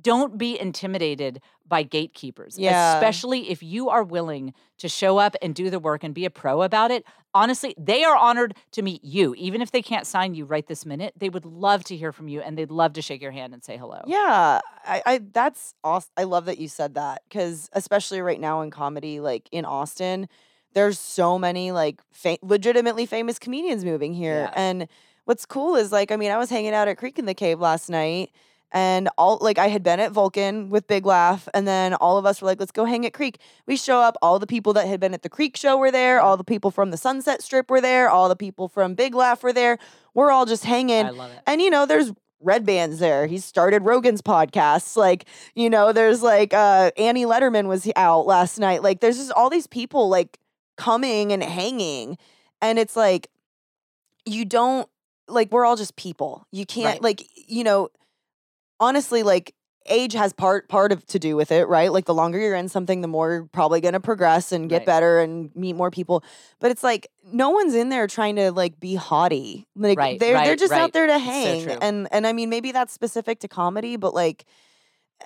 don't 0.00 0.36
be 0.36 0.58
intimidated 0.58 1.40
by 1.68 1.82
gatekeepers, 1.82 2.58
Yeah. 2.58 2.94
especially 2.94 3.50
if 3.50 3.62
you 3.62 3.88
are 3.88 4.04
willing 4.04 4.54
to 4.78 4.88
show 4.88 5.18
up 5.18 5.34
and 5.42 5.54
do 5.54 5.68
the 5.70 5.78
work 5.78 6.04
and 6.04 6.14
be 6.14 6.24
a 6.24 6.30
pro 6.30 6.62
about 6.62 6.90
it. 6.90 7.04
Honestly, 7.34 7.74
they 7.76 8.04
are 8.04 8.16
honored 8.16 8.54
to 8.72 8.82
meet 8.82 9.02
you. 9.02 9.34
Even 9.36 9.60
if 9.60 9.70
they 9.72 9.82
can't 9.82 10.06
sign 10.06 10.34
you 10.34 10.44
right 10.44 10.66
this 10.66 10.86
minute, 10.86 11.12
they 11.16 11.28
would 11.28 11.44
love 11.44 11.82
to 11.84 11.96
hear 11.96 12.12
from 12.12 12.28
you 12.28 12.40
and 12.40 12.56
they'd 12.56 12.70
love 12.70 12.92
to 12.94 13.02
shake 13.02 13.20
your 13.20 13.32
hand 13.32 13.52
and 13.52 13.64
say 13.64 13.76
hello. 13.76 14.00
Yeah, 14.06 14.60
I, 14.84 15.02
I 15.04 15.20
that's 15.32 15.74
awesome. 15.82 16.12
I 16.16 16.24
love 16.24 16.44
that 16.44 16.58
you 16.58 16.68
said 16.68 16.94
that 16.94 17.22
because 17.28 17.68
especially 17.72 18.20
right 18.20 18.40
now 18.40 18.60
in 18.60 18.70
comedy, 18.70 19.18
like 19.20 19.48
in 19.50 19.64
Austin, 19.64 20.28
there's 20.72 20.98
so 20.98 21.38
many 21.38 21.72
like 21.72 22.00
fa- 22.12 22.38
legitimately 22.42 23.06
famous 23.06 23.38
comedians 23.38 23.84
moving 23.84 24.12
here. 24.14 24.42
Yeah. 24.44 24.52
And 24.54 24.88
what's 25.24 25.46
cool 25.46 25.74
is 25.74 25.90
like, 25.90 26.12
I 26.12 26.16
mean, 26.16 26.30
I 26.30 26.38
was 26.38 26.48
hanging 26.50 26.74
out 26.74 26.86
at 26.86 26.96
Creek 26.96 27.18
and 27.18 27.26
the 27.26 27.34
Cave 27.34 27.58
last 27.60 27.90
night. 27.90 28.30
And 28.72 29.08
all 29.16 29.38
like 29.40 29.58
I 29.58 29.68
had 29.68 29.82
been 29.82 30.00
at 30.00 30.12
Vulcan 30.12 30.68
with 30.70 30.86
Big 30.86 31.06
Laugh, 31.06 31.48
and 31.54 31.66
then 31.68 31.94
all 31.94 32.18
of 32.18 32.26
us 32.26 32.42
were 32.42 32.46
like, 32.46 32.58
"Let's 32.58 32.72
go 32.72 32.84
hang 32.84 33.06
at 33.06 33.12
Creek." 33.14 33.38
We 33.66 33.76
show 33.76 34.00
up. 34.00 34.16
All 34.20 34.38
the 34.38 34.46
people 34.46 34.72
that 34.74 34.86
had 34.88 34.98
been 35.00 35.14
at 35.14 35.22
the 35.22 35.28
Creek 35.28 35.56
show 35.56 35.76
were 35.76 35.90
there. 35.92 36.20
All 36.20 36.36
the 36.36 36.44
people 36.44 36.70
from 36.70 36.90
the 36.90 36.96
Sunset 36.96 37.42
Strip 37.42 37.70
were 37.70 37.80
there. 37.80 38.10
All 38.10 38.28
the 38.28 38.36
people 38.36 38.68
from 38.68 38.94
Big 38.94 39.14
Laugh 39.14 39.42
were 39.42 39.52
there. 39.52 39.78
We're 40.14 40.30
all 40.30 40.46
just 40.46 40.64
hanging. 40.64 41.06
I 41.06 41.10
love 41.10 41.30
it. 41.30 41.40
And 41.46 41.62
you 41.62 41.70
know, 41.70 41.86
there's 41.86 42.12
Redban's 42.44 42.98
there. 42.98 43.26
He 43.26 43.38
started 43.38 43.82
Rogan's 43.82 44.20
podcasts. 44.20 44.96
Like, 44.96 45.26
you 45.54 45.70
know, 45.70 45.92
there's 45.92 46.22
like 46.22 46.52
uh 46.52 46.90
Annie 46.98 47.24
Lederman 47.24 47.68
was 47.68 47.88
out 47.96 48.26
last 48.26 48.58
night. 48.58 48.82
Like, 48.82 49.00
there's 49.00 49.16
just 49.16 49.32
all 49.32 49.48
these 49.48 49.66
people 49.68 50.08
like 50.08 50.38
coming 50.76 51.32
and 51.32 51.42
hanging. 51.42 52.18
And 52.60 52.78
it's 52.78 52.96
like 52.96 53.28
you 54.26 54.44
don't 54.44 54.88
like 55.28 55.50
we're 55.52 55.64
all 55.64 55.76
just 55.76 55.96
people. 55.96 56.46
You 56.52 56.66
can't 56.66 56.94
Right. 56.96 57.02
like, 57.02 57.26
you 57.48 57.64
know, 57.64 57.88
honestly, 58.80 59.22
like 59.22 59.54
age 59.88 60.14
has 60.14 60.32
part 60.32 60.68
part 60.68 60.90
of 60.90 61.06
to 61.06 61.18
do 61.18 61.36
with 61.36 61.52
it, 61.52 61.68
right? 61.68 61.92
Like 61.92 62.06
the 62.06 62.14
longer 62.14 62.38
you're 62.40 62.56
in 62.56 62.68
something, 62.68 63.02
the 63.02 63.08
more 63.08 63.32
you're 63.32 63.44
probably 63.44 63.80
gonna 63.80 64.00
progress 64.00 64.50
and 64.52 64.68
get 64.68 64.78
Right. 64.78 64.86
better 64.86 65.20
and 65.20 65.54
meet 65.54 65.74
more 65.74 65.90
people. 65.90 66.24
But 66.60 66.70
it's 66.72 66.82
like 66.82 67.08
no 67.32 67.50
one's 67.50 67.74
in 67.74 67.88
there 67.88 68.06
trying 68.06 68.36
to 68.36 68.50
like 68.52 68.80
be 68.80 68.94
haughty. 68.96 69.66
Like 69.76 69.98
Right, 69.98 70.18
they're 70.18 70.34
they're 70.42 70.56
right, 70.56 70.58
just 70.58 70.72
out 70.72 70.92
there 70.92 71.06
to 71.06 71.14
It's 71.14 71.22
so 71.22 71.30
hang. 71.30 71.70
and 71.82 72.08
and 72.10 72.26
I 72.26 72.32
mean 72.32 72.50
maybe 72.50 72.72
that's 72.72 72.92
specific 72.92 73.40
to 73.40 73.48
comedy, 73.48 73.96
but 73.96 74.14
like 74.14 74.44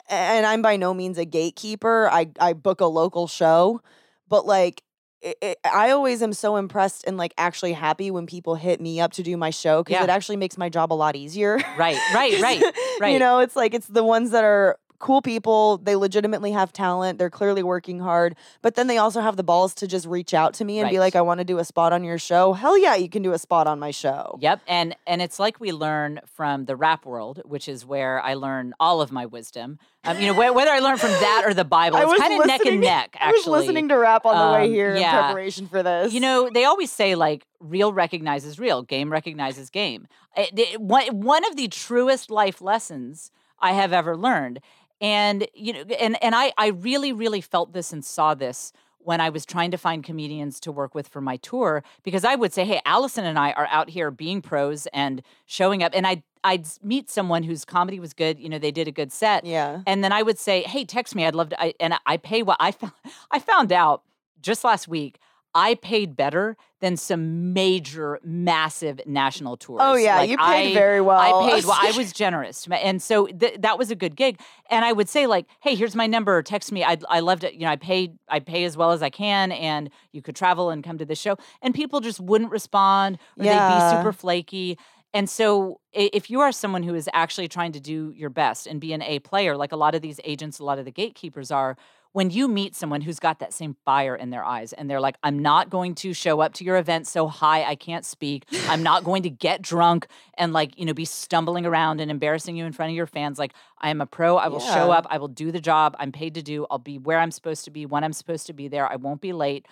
and 0.09 0.47
I'm 0.47 0.63
by 0.63 0.77
no 0.77 0.95
means 0.95 1.19
a 1.19 1.25
gatekeeper. 1.25 2.09
I 2.11 2.31
I 2.41 2.53
book 2.53 2.81
a 2.81 2.87
local 2.87 3.27
show, 3.27 3.81
but 4.29 4.47
like 4.47 4.83
it, 5.23 5.37
it, 5.43 5.59
I 5.71 5.91
always 5.91 6.23
am 6.23 6.33
so 6.33 6.57
impressed 6.57 7.05
and 7.07 7.17
like 7.19 7.35
actually 7.37 7.75
happy 7.75 8.11
when 8.11 8.27
people 8.27 8.55
hit 8.55 8.81
me 8.81 9.01
up 9.01 9.13
to 9.13 9.23
do 9.23 9.37
my 9.37 9.51
show 9.51 9.83
because 9.85 9.99
Yeah. 10.01 10.05
it 10.05 10.11
actually 10.11 10.37
makes 10.37 10.57
my 10.57 10.69
job 10.71 10.93
a 10.93 10.95
lot 10.95 11.15
easier. 11.15 11.59
Right, 11.77 11.99
right, 12.15 12.41
right, 12.41 12.63
right. 13.01 13.13
You 13.13 13.19
know, 13.19 13.41
it's 13.41 13.55
like 13.55 13.75
it's 13.75 13.87
the 13.87 14.03
ones 14.05 14.31
that 14.31 14.45
are 14.45 14.79
cool 15.01 15.21
people. 15.23 15.79
They 15.79 15.97
legitimately 15.97 16.53
have 16.53 16.73
talent. 16.73 17.19
They're 17.19 17.29
clearly 17.31 17.63
working 17.65 17.99
hard, 17.99 18.37
but 18.63 18.77
then 18.77 18.87
they 18.87 18.99
also 18.99 19.21
have 19.21 19.37
the 19.37 19.43
balls 19.43 19.75
to 19.77 19.89
just 19.89 20.07
reach 20.07 20.33
out 20.33 20.55
to 20.55 20.65
me 20.65 20.79
and 20.79 20.89
be 20.89 21.01
like, 21.01 21.17
"I 21.17 21.23
want 21.23 21.39
to 21.39 21.45
do 21.45 21.59
a 21.59 21.65
spot 21.65 21.93
on 21.93 22.05
your 22.05 22.19
show." 22.19 22.53
Hell 22.53 22.79
yeah, 22.79 22.95
you 22.95 23.09
can 23.09 23.23
do 23.23 23.33
a 23.33 23.39
spot 23.39 23.67
on 23.67 23.81
my 23.81 23.91
show. 23.91 24.39
Yep, 24.41 24.61
and 24.69 24.95
and 25.07 25.21
it's 25.21 25.41
like 25.41 25.59
we 25.59 25.73
learn 25.73 26.21
from 26.27 26.67
the 26.67 26.77
rap 26.77 27.05
world, 27.05 27.43
which 27.45 27.69
is 27.69 27.85
where 27.85 28.23
I 28.23 28.35
learn 28.35 28.75
all 28.79 29.01
of 29.01 29.11
my 29.11 29.27
wisdom. 29.27 29.79
Um, 30.05 30.19
you 30.21 30.29
know, 30.29 30.35
wh- 30.35 30.55
whether 30.55 30.71
I 30.71 30.79
learn 30.79 30.97
from 30.97 31.11
that 31.11 31.43
or 31.45 31.53
the 31.53 31.65
Bible, 31.65 31.97
I 31.99 32.03
it's 32.05 32.19
kind 32.19 32.41
of 32.41 32.47
neck 32.47 32.65
and 32.65 32.81
neck. 32.81 33.17
I 33.21 33.33
was 33.33 33.41
Actually, 33.41 33.61
listening 33.61 33.89
to 33.89 33.97
rap 33.97 34.25
on 34.25 34.37
the 34.53 34.59
way 34.59 34.65
Um, 34.67 34.71
here 34.71 34.95
in 34.95 35.01
yeah. 35.03 35.23
preparation 35.27 35.67
for 35.67 35.83
this. 35.83 36.13
You 36.13 36.21
know, 36.21 36.49
they 36.53 36.65
always 36.65 36.91
say 36.93 37.15
like 37.15 37.47
real 37.59 37.93
recognizes 37.93 38.59
real, 38.59 38.83
game 38.83 39.11
recognizes 39.11 39.71
game. 39.71 40.07
It- 40.37 40.59
it- 40.59 40.81
one 40.81 41.07
one 41.21 41.45
of 41.47 41.57
the 41.57 41.69
truest 41.69 42.31
life 42.31 42.61
lessons 42.63 43.31
I 43.63 43.73
have 43.73 43.93
ever 43.93 44.17
learned. 44.17 44.61
And 45.01 45.47
you 45.55 45.73
know, 45.73 45.81
and 45.81 46.23
and 46.23 46.35
I 46.35 46.53
I 46.57 46.69
really 46.69 47.13
really 47.13 47.41
felt 47.41 47.73
this 47.73 47.93
and 47.93 48.05
saw 48.05 48.35
this 48.35 48.73
when 48.99 49.21
I 49.21 49.31
was 49.31 49.47
trying 49.47 49.71
to 49.71 49.79
find 49.79 50.05
comedians 50.05 50.61
to 50.61 50.71
work 50.71 50.95
with 50.95 51.09
for 51.09 51.21
my 51.23 51.37
tour 51.37 51.83
because 52.03 52.25
I 52.25 52.35
would 52.35 52.53
say, 52.53 52.65
"Hey, 52.65 52.81
Allison 52.85 53.25
and 53.25 53.39
I 53.39 53.53
are 53.53 53.67
out 53.71 53.91
here 53.91 54.11
being 54.11 54.43
pros 54.43 54.87
and 54.89 55.23
showing 55.47 55.83
up." 55.83 55.93
And 55.95 56.07
I 56.07 56.23
I'd 56.45 56.67
meet 56.83 57.11
someone 57.11 57.43
whose 57.43 57.65
comedy 57.65 58.01
was 58.01 58.13
good, 58.13 58.39
you 58.39 58.49
know, 58.49 58.59
they 58.59 58.71
did 58.71 58.89
a 58.89 58.93
good 58.93 59.13
set. 59.13 59.45
Yeah. 59.45 59.83
And 59.87 60.03
then 60.03 60.13
I 60.13 60.23
would 60.23 60.39
say, 60.39 60.63
"Hey, 60.63 60.85
text 60.85 61.15
me. 61.15 61.27
I'd 61.27 61.35
love 61.35 61.51
to." 61.51 61.63
I, 61.63 61.75
and 61.81 61.95
I 62.07 62.17
pay 62.17 62.43
what 62.43 62.57
I 62.61 62.71
found. 62.81 62.93
I 63.31 63.39
found 63.39 63.73
out 63.73 64.03
just 64.43 64.65
last 64.65 64.89
week. 64.89 65.19
I 65.55 65.75
paid 65.75 66.15
better 66.17 66.57
than 66.81 66.97
some 66.97 67.53
major, 67.53 68.19
massive 68.23 69.01
national 69.07 69.57
tours. 69.57 69.81
Oh 69.83 69.95
yeah, 69.97 70.17
Like, 70.19 70.31
you 70.31 70.37
paid 70.37 70.71
I- 70.71 70.75
very 70.75 71.01
well. 71.01 71.19
I 71.19 71.51
paid 71.51 71.65
well. 71.65 71.77
I 71.79 71.93
was 71.97 72.13
generous, 72.13 72.67
and 72.71 73.03
so 73.03 73.27
th- 73.27 73.57
that 73.61 73.79
was 73.79 73.91
a 73.91 73.97
good 73.97 74.17
gig. 74.17 74.39
And 74.71 74.85
I 74.85 74.93
would 74.93 75.09
say 75.09 75.27
like, 75.27 75.47
"Hey, 75.61 75.75
here's 75.75 75.97
my 75.97 76.07
number. 76.07 76.43
Text 76.43 76.71
me. 76.73 76.85
I 76.85 76.97
I 77.09 77.21
loved 77.21 77.45
it. 77.45 77.55
You 77.55 77.61
know, 77.61 77.71
I 77.71 77.77
paid. 77.77 78.19
I 78.29 78.39
pay 78.41 78.65
as 78.65 78.77
well 78.77 78.93
as 78.93 79.03
I 79.03 79.11
can, 79.11 79.53
and 79.53 79.91
you 80.13 80.23
could 80.23 80.37
travel 80.37 80.71
and 80.71 80.83
come 80.85 80.99
to 80.99 81.05
the 81.05 81.17
show." 81.17 81.37
And 81.63 81.75
people 81.75 82.01
just 82.01 82.21
wouldn't 82.21 82.51
respond, 82.51 83.19
or 83.39 83.45
they'd 83.45 83.91
be 83.91 83.97
super 83.97 84.13
flaky. 84.13 84.79
And 85.13 85.29
so, 85.29 85.81
if 85.93 86.31
you 86.31 86.41
are 86.41 86.53
someone 86.53 86.85
who 86.85 86.95
is 86.95 87.09
actually 87.13 87.49
trying 87.49 87.73
to 87.73 87.81
do 87.81 88.13
your 88.17 88.31
best 88.31 88.69
and 88.69 88.81
be 88.81 88.93
an 88.93 89.03
A 89.03 89.19
player, 89.19 89.57
like 89.57 89.73
a 89.73 89.77
lot 89.77 89.97
of 89.97 90.03
these 90.03 90.21
agents, 90.23 90.61
a 90.61 90.65
lot 90.65 90.79
of 90.79 90.85
the 90.85 90.93
gatekeepers 90.93 91.51
are, 91.51 91.77
when 92.13 92.31
you 92.31 92.49
meet 92.49 92.75
someone 92.75 93.01
who's 93.01 93.21
got 93.21 93.39
that 93.39 93.53
same 93.53 93.77
fire 93.85 94.17
in 94.17 94.31
their 94.31 94.45
eyes 94.45 94.73
and 94.73 94.91
they're 94.91 95.01
like, 95.01 95.17
I'm 95.23 95.39
not 95.39 95.71
going 95.71 95.95
to 95.97 96.13
show 96.13 96.41
up 96.41 96.55
to 96.55 96.65
your 96.65 96.77
event 96.77 97.07
so 97.07 97.29
high 97.29 97.63
I 97.63 97.77
can't 97.77 98.05
speak. 98.05 98.47
I'm 98.69 98.83
not 98.83 99.05
going 99.05 99.23
to 99.23 99.31
get 99.31 99.63
drunk 99.63 100.09
and 100.37 100.53
like, 100.53 100.77
you 100.79 100.85
know, 100.85 100.93
be 100.93 101.05
stumbling 101.05 101.67
around 101.67 102.01
and 102.01 102.11
embarrassing 102.11 102.57
you 102.57 102.65
in 102.65 102.73
front 102.73 102.91
of 102.91 102.97
your 102.97 103.07
fans. 103.07 103.39
Like, 103.39 103.53
I 103.79 103.91
am 103.91 104.01
a 104.01 104.07
pro. 104.07 104.37
I 104.37 104.49
will 104.49 104.61
show 104.61 104.91
up. 104.91 105.07
I 105.09 105.19
will 105.19 105.29
do 105.29 105.53
the 105.53 105.61
job 105.61 105.95
I'm 106.01 106.11
paid 106.11 106.35
to 106.35 106.43
do. 106.43 106.67
I'll 106.69 106.79
be 106.79 106.99
where 106.99 107.19
I'm 107.19 107.31
supposed 107.31 107.65
to 107.67 107.71
be 107.71 107.87
when 107.87 108.03
I'm 108.03 108.13
supposed 108.13 108.47
to 108.49 108.53
be 108.53 108.67
there. 108.67 108.91
I 108.91 108.97
won't 108.97 109.21
be 109.21 109.33
late. 109.33 109.67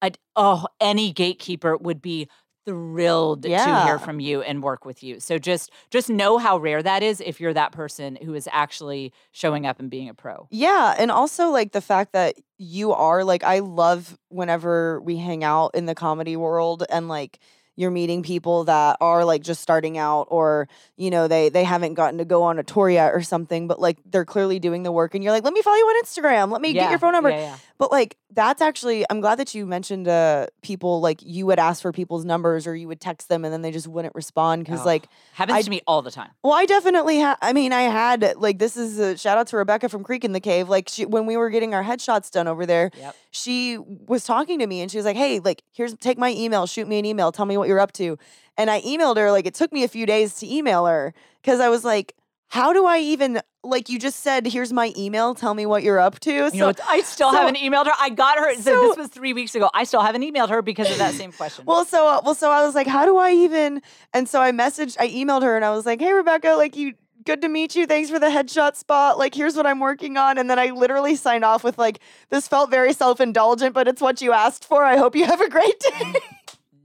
I'd, 0.00 0.18
oh, 0.34 0.66
any 0.80 1.12
gatekeeper 1.12 1.76
would 1.76 2.02
be 2.02 2.28
thrilled 2.64 3.42
to 3.42 3.48
hear 3.48 3.98
from 3.98 4.20
you 4.20 4.42
and 4.42 4.62
work 4.62 4.84
with 4.84 5.02
you. 5.02 5.20
So 5.20 5.38
just 5.38 5.70
just 5.90 6.08
know 6.08 6.38
how 6.38 6.58
rare 6.58 6.82
that 6.82 7.02
is 7.02 7.20
if 7.20 7.40
you're 7.40 7.54
that 7.54 7.72
person 7.72 8.16
who 8.22 8.34
is 8.34 8.48
actually 8.52 9.12
showing 9.32 9.66
up 9.66 9.80
and 9.80 9.90
being 9.90 10.08
a 10.08 10.14
pro. 10.14 10.48
Yeah, 10.50 10.94
and 10.98 11.10
also 11.10 11.50
like 11.50 11.72
the 11.72 11.80
fact 11.80 12.12
that 12.12 12.36
you 12.58 12.92
are 12.92 13.24
like 13.24 13.42
I 13.44 13.60
love 13.60 14.18
whenever 14.28 15.00
we 15.00 15.16
hang 15.16 15.44
out 15.44 15.72
in 15.74 15.86
the 15.86 15.94
comedy 15.94 16.36
world 16.36 16.84
and 16.88 17.08
like 17.08 17.38
you're 17.76 17.90
meeting 17.90 18.22
people 18.22 18.64
that 18.64 18.96
are 19.00 19.24
like 19.24 19.42
just 19.42 19.60
starting 19.62 19.96
out 19.98 20.26
or 20.30 20.68
you 20.96 21.10
know 21.10 21.26
they 21.28 21.48
they 21.48 21.64
haven't 21.64 21.94
gotten 21.94 22.18
to 22.18 22.24
go 22.24 22.42
on 22.42 22.58
a 22.58 22.62
tour 22.62 22.88
yet 22.90 23.12
or 23.14 23.22
something 23.22 23.66
but 23.66 23.80
like 23.80 23.98
they're 24.06 24.24
clearly 24.24 24.58
doing 24.58 24.82
the 24.82 24.92
work 24.92 25.14
and 25.14 25.24
you're 25.24 25.32
like 25.32 25.44
let 25.44 25.52
me 25.54 25.62
follow 25.62 25.76
you 25.76 25.84
on 25.84 26.04
Instagram 26.04 26.50
let 26.50 26.60
me 26.60 26.72
get 26.72 26.90
your 26.90 26.98
phone 26.98 27.12
number 27.12 27.30
Yeah, 27.30 27.38
yeah. 27.40 27.56
but 27.78 27.90
like 27.90 28.16
that's 28.34 28.62
actually 28.62 29.04
I'm 29.10 29.20
glad 29.20 29.38
that 29.38 29.54
you 29.54 29.64
mentioned 29.66 30.06
uh 30.08 30.46
people 30.62 31.00
like 31.00 31.20
you 31.22 31.46
would 31.46 31.58
ask 31.58 31.80
for 31.82 31.92
people's 31.92 32.24
numbers 32.24 32.66
or 32.66 32.74
you 32.76 32.88
would 32.88 33.00
text 33.00 33.28
them 33.28 33.44
and 33.44 33.52
then 33.52 33.62
they 33.62 33.70
just 33.72 33.88
wouldn't 33.88 34.14
respond 34.14 34.66
cuz 34.66 34.80
Oh, 34.80 34.84
like 34.84 35.06
happens 35.32 35.58
I- 35.58 35.62
to 35.62 35.70
me 35.70 35.80
all 35.86 36.02
the 36.02 36.10
time. 36.10 36.30
well, 36.42 36.52
I 36.52 36.66
definitely 36.66 37.18
had. 37.18 37.36
I 37.42 37.52
mean, 37.52 37.72
I 37.72 37.82
had 37.82 38.34
like 38.36 38.58
this 38.58 38.76
is 38.76 38.98
a 38.98 39.16
shout 39.16 39.38
out 39.38 39.46
to 39.48 39.56
Rebecca 39.56 39.88
from 39.88 40.02
Creek 40.04 40.24
and 40.24 40.34
the 40.34 40.40
Cave. 40.40 40.68
Like 40.68 40.88
she, 40.88 41.04
when 41.06 41.26
we 41.26 41.36
were 41.36 41.50
getting 41.50 41.74
our 41.74 41.82
headshots 41.84 42.30
done 42.30 42.48
over 42.48 42.64
there, 42.66 42.90
Yep. 42.98 43.16
she 43.30 43.78
was 43.78 44.24
talking 44.24 44.58
to 44.60 44.66
me 44.66 44.80
and 44.82 44.90
she 44.90 44.96
was 44.96 45.04
like, 45.06 45.16
"Hey, 45.16 45.38
like 45.40 45.62
here's 45.72 45.94
take 45.96 46.18
my 46.18 46.30
email, 46.30 46.66
shoot 46.66 46.86
me 46.88 46.98
an 46.98 47.04
email, 47.04 47.32
tell 47.32 47.46
me 47.46 47.56
what 47.62 47.68
you're 47.68 47.80
up 47.80 47.92
to." 47.92 48.18
And 48.58 48.70
I 48.70 48.80
emailed 48.82 49.16
her. 49.16 49.30
Like 49.30 49.46
it 49.46 49.54
took 49.54 49.72
me 49.72 49.84
a 49.84 49.88
few 49.88 50.04
days 50.06 50.34
to 50.40 50.52
email 50.52 50.86
her 50.86 51.14
because 51.40 51.60
I 51.60 51.68
was 51.68 51.84
like, 51.84 52.14
"How 52.48 52.72
do 52.72 52.84
I 52.84 52.98
even 52.98 53.40
like 53.64 53.88
you 53.88 53.98
just 53.98 54.20
said? 54.20 54.46
Here's 54.46 54.72
my 54.72 54.92
email, 54.98 55.34
tell 55.34 55.54
me 55.54 55.64
what 55.66 55.82
you're 55.82 56.00
up 56.00 56.18
to." 56.20 56.50
You 56.52 56.60
know, 56.60 56.72
I 56.86 57.00
still 57.02 57.30
so- 57.30 57.36
haven't 57.38 57.56
emailed 57.56 57.86
her. 57.86 57.92
I 57.98 58.10
got 58.10 58.38
her. 58.38 58.54
So, 58.56 58.60
so- 58.62 58.88
this 58.88 58.96
was 58.96 59.08
three 59.08 59.32
weeks 59.32 59.54
ago. 59.54 59.70
I 59.72 59.84
still 59.84 60.02
haven't 60.02 60.22
emailed 60.22 60.50
her 60.50 60.60
because 60.62 60.90
of 60.90 60.98
that 60.98 61.14
same 61.14 61.32
question. 61.32 61.64
Well, 61.64 61.84
so 61.84 62.06
uh, 62.06 62.20
well, 62.24 62.34
so 62.34 62.50
I 62.50 62.64
was 62.66 62.74
like, 62.74 62.86
how 62.86 63.06
do 63.06 63.16
I 63.16 63.30
even? 63.32 63.80
And 64.12 64.28
so 64.28 64.40
I 64.42 64.50
messaged, 64.52 64.96
I 65.00 65.08
emailed 65.08 65.42
her, 65.42 65.56
and 65.56 65.64
I 65.64 65.70
was 65.70 65.86
like, 65.86 66.00
hey, 66.00 66.12
Rebecca, 66.12 66.54
like 66.56 66.76
you. 66.76 66.94
Good 67.24 67.42
to 67.42 67.48
meet 67.48 67.76
you. 67.76 67.86
Thanks 67.86 68.10
for 68.10 68.18
the 68.18 68.26
headshot 68.26 68.74
spot. 68.74 69.16
Like, 69.16 69.32
here's 69.32 69.54
what 69.54 69.64
I'm 69.64 69.78
working 69.78 70.16
on. 70.16 70.38
And 70.38 70.50
then 70.50 70.58
I 70.58 70.70
literally 70.70 71.14
signed 71.14 71.44
off 71.44 71.62
with, 71.62 71.78
like, 71.78 72.00
this 72.30 72.48
felt 72.48 72.68
very 72.68 72.92
self 72.92 73.20
indulgent, 73.20 73.74
but 73.74 73.86
it's 73.86 74.00
what 74.02 74.20
you 74.20 74.32
asked 74.32 74.64
for. 74.64 74.82
I 74.82 74.96
hope 74.96 75.14
you 75.14 75.24
have 75.24 75.40
a 75.40 75.48
great 75.48 75.78
day. 75.78 76.14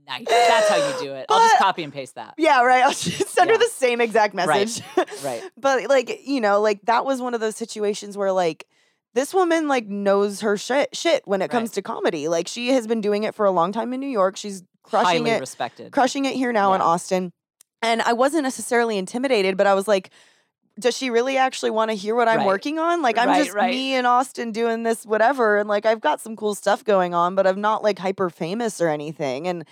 Nice. 0.08 0.24
That's 0.28 0.68
how 0.68 0.76
you 0.76 0.94
do 1.06 1.12
it. 1.14 1.26
I'll 1.28 1.38
just 1.48 1.58
copy 1.58 1.82
and 1.84 1.92
paste 1.92 2.14
that. 2.16 2.34
yeah, 2.38 2.62
right. 2.62 2.82
I'll 2.82 2.90
just 2.90 3.28
send 3.28 3.50
her 3.50 3.58
the 3.58 3.66
same 3.72 4.00
exact 4.00 4.34
message. 4.34 4.82
Right. 4.96 5.08
right. 5.24 5.42
but, 5.56 5.88
like, 5.88 6.20
you 6.26 6.40
know, 6.40 6.60
like, 6.60 6.80
that 6.86 7.04
was 7.04 7.20
one 7.22 7.34
of 7.34 7.40
those 7.40 7.56
situations 7.56 8.16
where, 8.16 8.32
like, 8.32 8.66
this 9.14 9.32
woman 9.34 9.68
like 9.68 9.86
knows 9.86 10.42
her 10.42 10.56
shit 10.56 10.94
shit 10.94 11.22
when 11.26 11.42
it 11.42 11.50
comes 11.50 11.72
to 11.72 11.82
comedy. 11.82 12.28
Like 12.28 12.46
she 12.46 12.68
has 12.68 12.86
been 12.86 13.00
doing 13.00 13.24
it 13.24 13.34
for 13.34 13.46
a 13.46 13.50
long 13.50 13.72
time 13.72 13.92
in 13.92 14.00
New 14.00 14.06
York. 14.06 14.36
She's 14.36 14.62
crushing 14.84 15.24
Highly 15.24 15.30
it 15.30 15.40
respected. 15.40 15.92
crushing 15.92 16.26
it 16.26 16.34
here 16.34 16.52
now 16.52 16.74
in 16.74 16.80
Austin. 16.82 17.32
And 17.82 18.02
I 18.02 18.12
wasn't 18.12 18.44
necessarily 18.44 18.96
intimidated, 18.98 19.56
but 19.56 19.66
I 19.66 19.74
was 19.74 19.88
like, 19.88 20.10
does 20.78 20.96
she 20.96 21.10
really 21.10 21.36
actually 21.36 21.70
want 21.70 21.90
to 21.90 21.96
hear 21.96 22.14
what 22.14 22.28
I'm 22.28 22.38
Right. 22.40 22.46
working 22.46 22.78
on? 22.78 23.02
Like, 23.02 23.18
I'm 23.18 23.28
Right, 23.30 23.44
just 23.44 23.56
right. 23.56 23.70
me 23.74 23.94
in 23.94 24.04
Austin 24.06 24.52
doing 24.52 24.82
this, 24.84 25.04
whatever. 25.04 25.56
And 25.56 25.68
like, 25.68 25.86
I've 25.86 26.02
got 26.02 26.20
some 26.20 26.36
cool 26.36 26.54
stuff 26.54 26.84
going 26.84 27.14
on, 27.14 27.34
but 27.34 27.46
I'm 27.46 27.60
not 27.62 27.82
like 27.82 27.98
hyper 27.98 28.30
famous 28.30 28.80
or 28.80 28.88
anything. 28.88 29.48
And, 29.48 29.64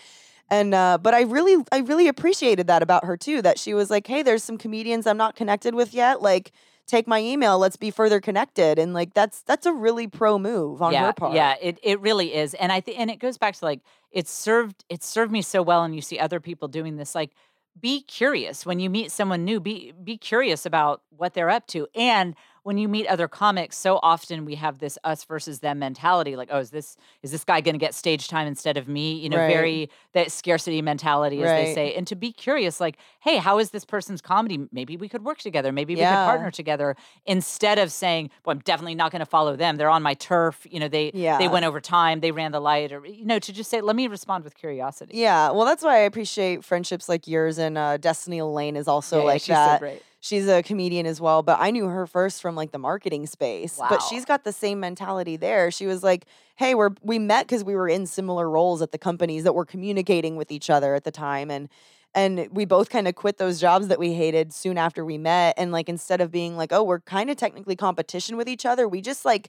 and, 0.51 0.75
uh, 0.75 0.99
but 1.01 1.15
I 1.15 1.23
really, 1.23 1.63
I 1.73 1.79
really 1.79 2.09
appreciated 2.09 2.67
that 2.69 2.83
about 2.83 3.05
her 3.05 3.17
too, 3.17 3.43
that 3.43 3.59
she 3.59 3.75
was 3.75 3.91
like, 3.91 4.07
hey, 4.07 4.23
there's 4.23 4.45
some 4.45 4.59
comedians 4.59 5.07
I'm 5.07 5.17
not 5.17 5.37
connected 5.37 5.75
with 5.75 5.93
yet. 5.93 6.23
Like, 6.23 6.53
take 6.87 7.09
my 7.09 7.21
email, 7.21 7.59
let's 7.59 7.77
be 7.77 7.91
further 7.91 8.21
connected. 8.21 8.79
And 8.79 8.95
like, 8.95 9.13
that's, 9.13 9.43
that's 9.43 9.67
a 9.67 9.73
really 9.73 10.07
pro 10.07 10.39
move 10.39 10.83
on 10.83 10.93
yeah, 10.93 11.07
her 11.07 11.13
part. 11.13 11.35
Yeah, 11.35 11.55
it, 11.61 11.79
it 11.83 12.01
really 12.01 12.35
is. 12.35 12.55
And 12.55 12.71
I 12.71 12.81
think 12.81 12.99
and 13.01 13.11
it 13.11 13.19
goes 13.19 13.39
back 13.39 13.57
to 13.57 13.65
like 13.65 13.81
it 14.17 14.27
served 14.27 14.85
it 14.89 15.05
served 15.05 15.31
me 15.31 15.43
so 15.43 15.63
well 15.63 15.85
and 15.85 15.95
you 15.95 16.01
see 16.01 16.19
other 16.19 16.41
people 16.41 16.69
doing 16.69 16.97
this 16.97 17.15
like 17.15 17.33
be 17.79 18.01
curious 18.03 18.65
when 18.65 18.81
you 18.81 18.89
meet 18.89 19.13
someone 19.13 19.45
new 19.45 19.61
be 19.61 19.93
be 20.03 20.17
curious 20.17 20.65
about 20.65 21.03
what 21.11 21.35
they're 21.35 21.51
up 21.51 21.67
to 21.67 21.87
and 21.95 22.35
when 22.67 22.79
you 22.79 22.89
meet 22.89 23.07
other 23.07 23.29
comics 23.29 23.77
so 23.79 24.01
often 24.03 24.45
we 24.45 24.57
have 24.57 24.81
this 24.81 24.99
us 25.05 25.23
versus 25.23 25.61
them 25.61 25.79
mentality 25.79 26.35
like 26.35 26.49
oh 26.51 26.59
is 26.59 26.71
this 26.71 26.97
is 27.23 27.31
this 27.31 27.45
guy 27.45 27.61
going 27.61 27.75
to 27.75 27.79
get 27.79 27.95
stage 27.95 28.27
time 28.27 28.47
instead 28.49 28.77
of 28.77 28.89
me? 28.89 29.15
You 29.23 29.29
know 29.29 29.37
Right. 29.37 29.47
very 29.47 29.91
that 30.15 30.33
scarcity 30.33 30.83
mentality 30.83 31.41
as 31.43 31.51
they 31.55 31.73
say. 31.75 31.95
And 31.95 32.07
to 32.09 32.17
be 32.17 32.33
curious 32.33 32.81
like 32.81 32.97
hey 33.21 33.37
how 33.37 33.61
is 33.61 33.71
this 33.71 33.85
person's 33.85 34.21
comedy? 34.21 34.59
Maybe 34.73 34.97
we 34.97 35.09
could 35.09 35.25
work 35.25 35.39
together. 35.39 35.71
Maybe 35.71 35.95
we 35.95 36.03
could 36.03 36.25
partner 36.33 36.51
together. 36.51 36.97
Instead 37.25 37.79
of 37.79 37.93
saying 37.93 38.31
well 38.45 38.55
i'm 38.57 38.63
definitely 38.63 38.97
not 38.97 39.13
going 39.13 39.21
to 39.21 39.27
follow 39.27 39.55
them. 39.55 39.77
They're 39.77 39.89
on 39.99 40.03
my 40.03 40.15
turf. 40.15 40.67
You 40.69 40.81
know 40.81 40.89
they 40.89 41.13
Yeah. 41.15 41.39
they 41.39 41.47
went 41.47 41.65
over 41.65 41.81
time 41.81 42.19
they 42.21 42.33
ran 42.33 42.51
the 42.51 42.61
light 42.61 42.91
or 42.93 43.07
you 43.07 43.25
know 43.25 43.39
to 43.39 43.53
just 43.53 43.71
say 43.71 43.81
let 43.81 43.95
me 43.95 44.09
respond 44.09 44.43
with 44.43 44.57
curiosity. 44.57 45.17
Yeah, 45.17 45.53
well, 45.53 45.67
that's 45.67 45.85
why 45.85 45.95
I 45.99 46.05
appreciate 46.11 46.65
friendships 46.65 47.09
like 47.09 47.29
yours. 47.29 47.59
And 47.59 47.79
uh, 47.79 47.97
Destiny 47.97 48.43
Lane 48.43 48.75
is 48.77 48.89
also 48.89 49.19
Yeah, 49.19 49.23
yeah, 49.23 49.27
like 49.35 49.45
that. 49.45 49.81
so 49.81 50.01
She's 50.27 50.49
a 50.49 50.61
comedian 50.61 51.07
as 51.07 51.21
well, 51.21 51.45
but 51.45 51.59
I 51.61 51.71
knew 51.71 51.87
her 51.87 52.05
first 52.05 52.43
from 52.43 52.57
like 52.57 52.73
the 52.73 52.79
marketing 52.79 53.27
space. 53.27 53.79
But 53.89 54.03
she's 54.03 54.25
got 54.25 54.43
the 54.43 54.53
same 54.53 54.81
mentality 54.81 55.37
there. 55.37 55.71
She 55.71 55.87
was 55.87 56.03
like, 56.03 56.27
"Hey, 56.57 56.75
we're 56.75 56.91
we 57.01 57.21
met 57.21 57.47
because 57.47 57.63
we 57.63 57.77
were 57.77 57.89
in 57.89 58.07
similar 58.07 58.51
roles 58.51 58.83
at 58.83 58.91
the 58.91 58.99
companies 58.99 59.45
that 59.45 59.55
were 59.55 59.65
communicating 59.65 60.35
with 60.35 60.51
each 60.51 60.69
other 60.69 60.97
at 60.97 61.05
the 61.05 61.13
time, 61.13 61.49
and 61.49 61.69
and 62.13 62.49
we 62.51 62.65
both 62.65 62.91
kind 62.91 63.07
of 63.07 63.15
quit 63.15 63.39
those 63.39 63.61
jobs 63.61 63.87
that 63.87 64.01
we 64.01 64.15
hated 64.15 64.53
soon 64.53 64.79
after 64.79 65.05
we 65.05 65.17
met. 65.17 65.55
And 65.59 65.71
like 65.71 65.89
instead 65.89 66.21
of 66.21 66.33
being 66.33 66.57
like, 66.57 66.73
oh, 66.73 66.83
we're 66.83 67.01
kind 67.01 67.31
of 67.31 67.37
technically 67.37 67.77
competition 67.77 68.37
with 68.37 68.49
each 68.49 68.67
other, 68.67 68.89
we 68.89 69.01
just 69.01 69.25
like 69.25 69.49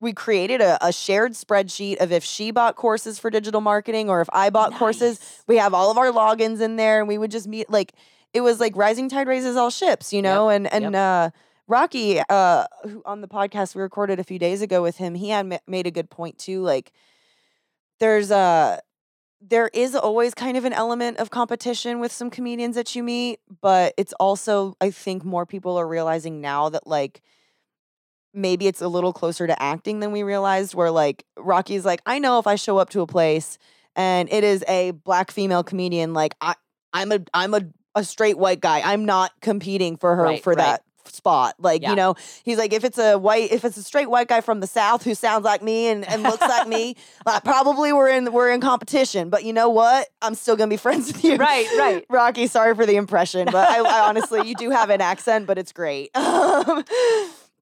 we 0.00 0.12
created 0.12 0.60
a, 0.60 0.84
a 0.84 0.92
shared 0.92 1.32
spreadsheet 1.32 1.96
of 2.00 2.12
if 2.12 2.22
she 2.22 2.50
bought 2.50 2.76
courses 2.76 3.18
for 3.18 3.30
digital 3.30 3.60
marketing 3.60 4.10
or 4.10 4.20
if 4.20 4.28
I 4.32 4.50
bought 4.50 4.74
courses 4.74 5.42
we 5.46 5.56
have 5.56 5.74
all 5.74 5.90
of 5.90 5.98
our 5.98 6.12
logins 6.12 6.60
in 6.60 6.76
there 6.76 6.98
and 7.00 7.08
we 7.08 7.18
would 7.18 7.30
just 7.30 7.48
meet 7.48 7.70
like 7.70 7.94
it 8.32 8.40
was 8.40 8.60
like 8.60 8.76
rising 8.76 9.08
tide 9.08 9.28
raises 9.28 9.56
all 9.56 9.70
ships 9.70 10.12
you 10.12 10.22
know 10.22 10.48
and 10.48 10.72
and 10.72 10.94
uh 10.94 11.30
rocky 11.66 12.20
uh 12.28 12.64
who 12.84 13.02
on 13.04 13.20
the 13.20 13.28
podcast 13.28 13.74
we 13.74 13.82
recorded 13.82 14.18
a 14.18 14.24
few 14.24 14.38
days 14.38 14.62
ago 14.62 14.82
with 14.82 14.96
him 14.96 15.14
he 15.14 15.28
had 15.30 15.46
ma- 15.46 15.58
made 15.66 15.86
a 15.86 15.90
good 15.90 16.10
point 16.10 16.38
too 16.38 16.62
like 16.62 16.92
there's 18.00 18.30
a 18.30 18.80
there 19.40 19.68
is 19.72 19.94
always 19.94 20.34
kind 20.34 20.56
of 20.56 20.64
an 20.64 20.72
element 20.72 21.18
of 21.18 21.30
competition 21.30 22.00
with 22.00 22.10
some 22.10 22.30
comedians 22.30 22.74
that 22.74 22.94
you 22.96 23.02
meet 23.02 23.38
but 23.60 23.94
it's 23.96 24.12
also 24.14 24.76
i 24.80 24.90
think 24.90 25.24
more 25.24 25.46
people 25.46 25.76
are 25.76 25.86
realizing 25.86 26.40
now 26.40 26.68
that 26.68 26.86
like 26.86 27.22
maybe 28.34 28.66
it's 28.66 28.82
a 28.82 28.88
little 28.88 29.12
closer 29.12 29.46
to 29.46 29.62
acting 29.62 30.00
than 30.00 30.12
we 30.12 30.22
realized 30.22 30.74
where 30.74 30.90
like 30.90 31.24
rocky's 31.36 31.84
like 31.84 32.00
i 32.06 32.18
know 32.18 32.38
if 32.38 32.46
i 32.46 32.54
show 32.56 32.78
up 32.78 32.90
to 32.90 33.00
a 33.00 33.06
place 33.06 33.58
and 33.94 34.30
it 34.32 34.44
is 34.44 34.64
a 34.68 34.90
black 34.90 35.30
female 35.30 35.62
comedian 35.62 36.14
like 36.14 36.34
i 36.40 36.54
i'm 36.92 37.12
a 37.12 37.20
i'm 37.34 37.54
a, 37.54 37.60
a 37.98 38.04
straight 38.04 38.38
white 38.38 38.60
guy 38.60 38.80
i'm 38.84 39.04
not 39.04 39.32
competing 39.40 39.96
for 39.96 40.16
her 40.16 40.22
Right, 40.24 40.42
for 40.42 40.50
right. 40.54 40.58
that 40.58 40.82
spot 41.04 41.54
like 41.58 41.80
Yeah. 41.82 41.90
you 41.90 41.96
know 41.96 42.16
he's 42.44 42.58
like 42.58 42.74
if 42.74 42.84
it's 42.84 42.98
a 42.98 43.16
white 43.16 43.50
if 43.50 43.64
it's 43.64 43.78
a 43.78 43.82
straight 43.82 44.10
white 44.10 44.28
guy 44.28 44.42
from 44.42 44.60
the 44.60 44.66
south 44.66 45.04
who 45.04 45.14
sounds 45.14 45.42
like 45.42 45.62
me 45.62 45.86
and, 45.86 46.06
and 46.06 46.22
looks 46.22 46.40
like 46.42 46.68
me 46.68 46.96
like, 47.26 47.42
probably 47.44 47.94
we're 47.94 48.10
in 48.10 48.30
we're 48.30 48.50
in 48.50 48.60
competition 48.60 49.30
but 49.30 49.42
you 49.42 49.54
know 49.54 49.70
what 49.70 50.08
i'm 50.20 50.34
still 50.34 50.54
gonna 50.54 50.68
be 50.68 50.76
friends 50.76 51.06
with 51.10 51.24
you 51.24 51.36
right 51.36 51.66
right 51.78 52.04
rocky 52.10 52.46
sorry 52.46 52.74
for 52.74 52.84
the 52.84 52.96
impression 52.96 53.46
but 53.46 53.68
I, 53.70 53.78
I 53.78 54.08
honestly 54.08 54.46
you 54.46 54.54
do 54.54 54.68
have 54.70 54.90
an 54.90 55.00
accent 55.00 55.46
but 55.46 55.56
it's 55.58 55.72
great 55.72 56.10
Um, 56.14 56.84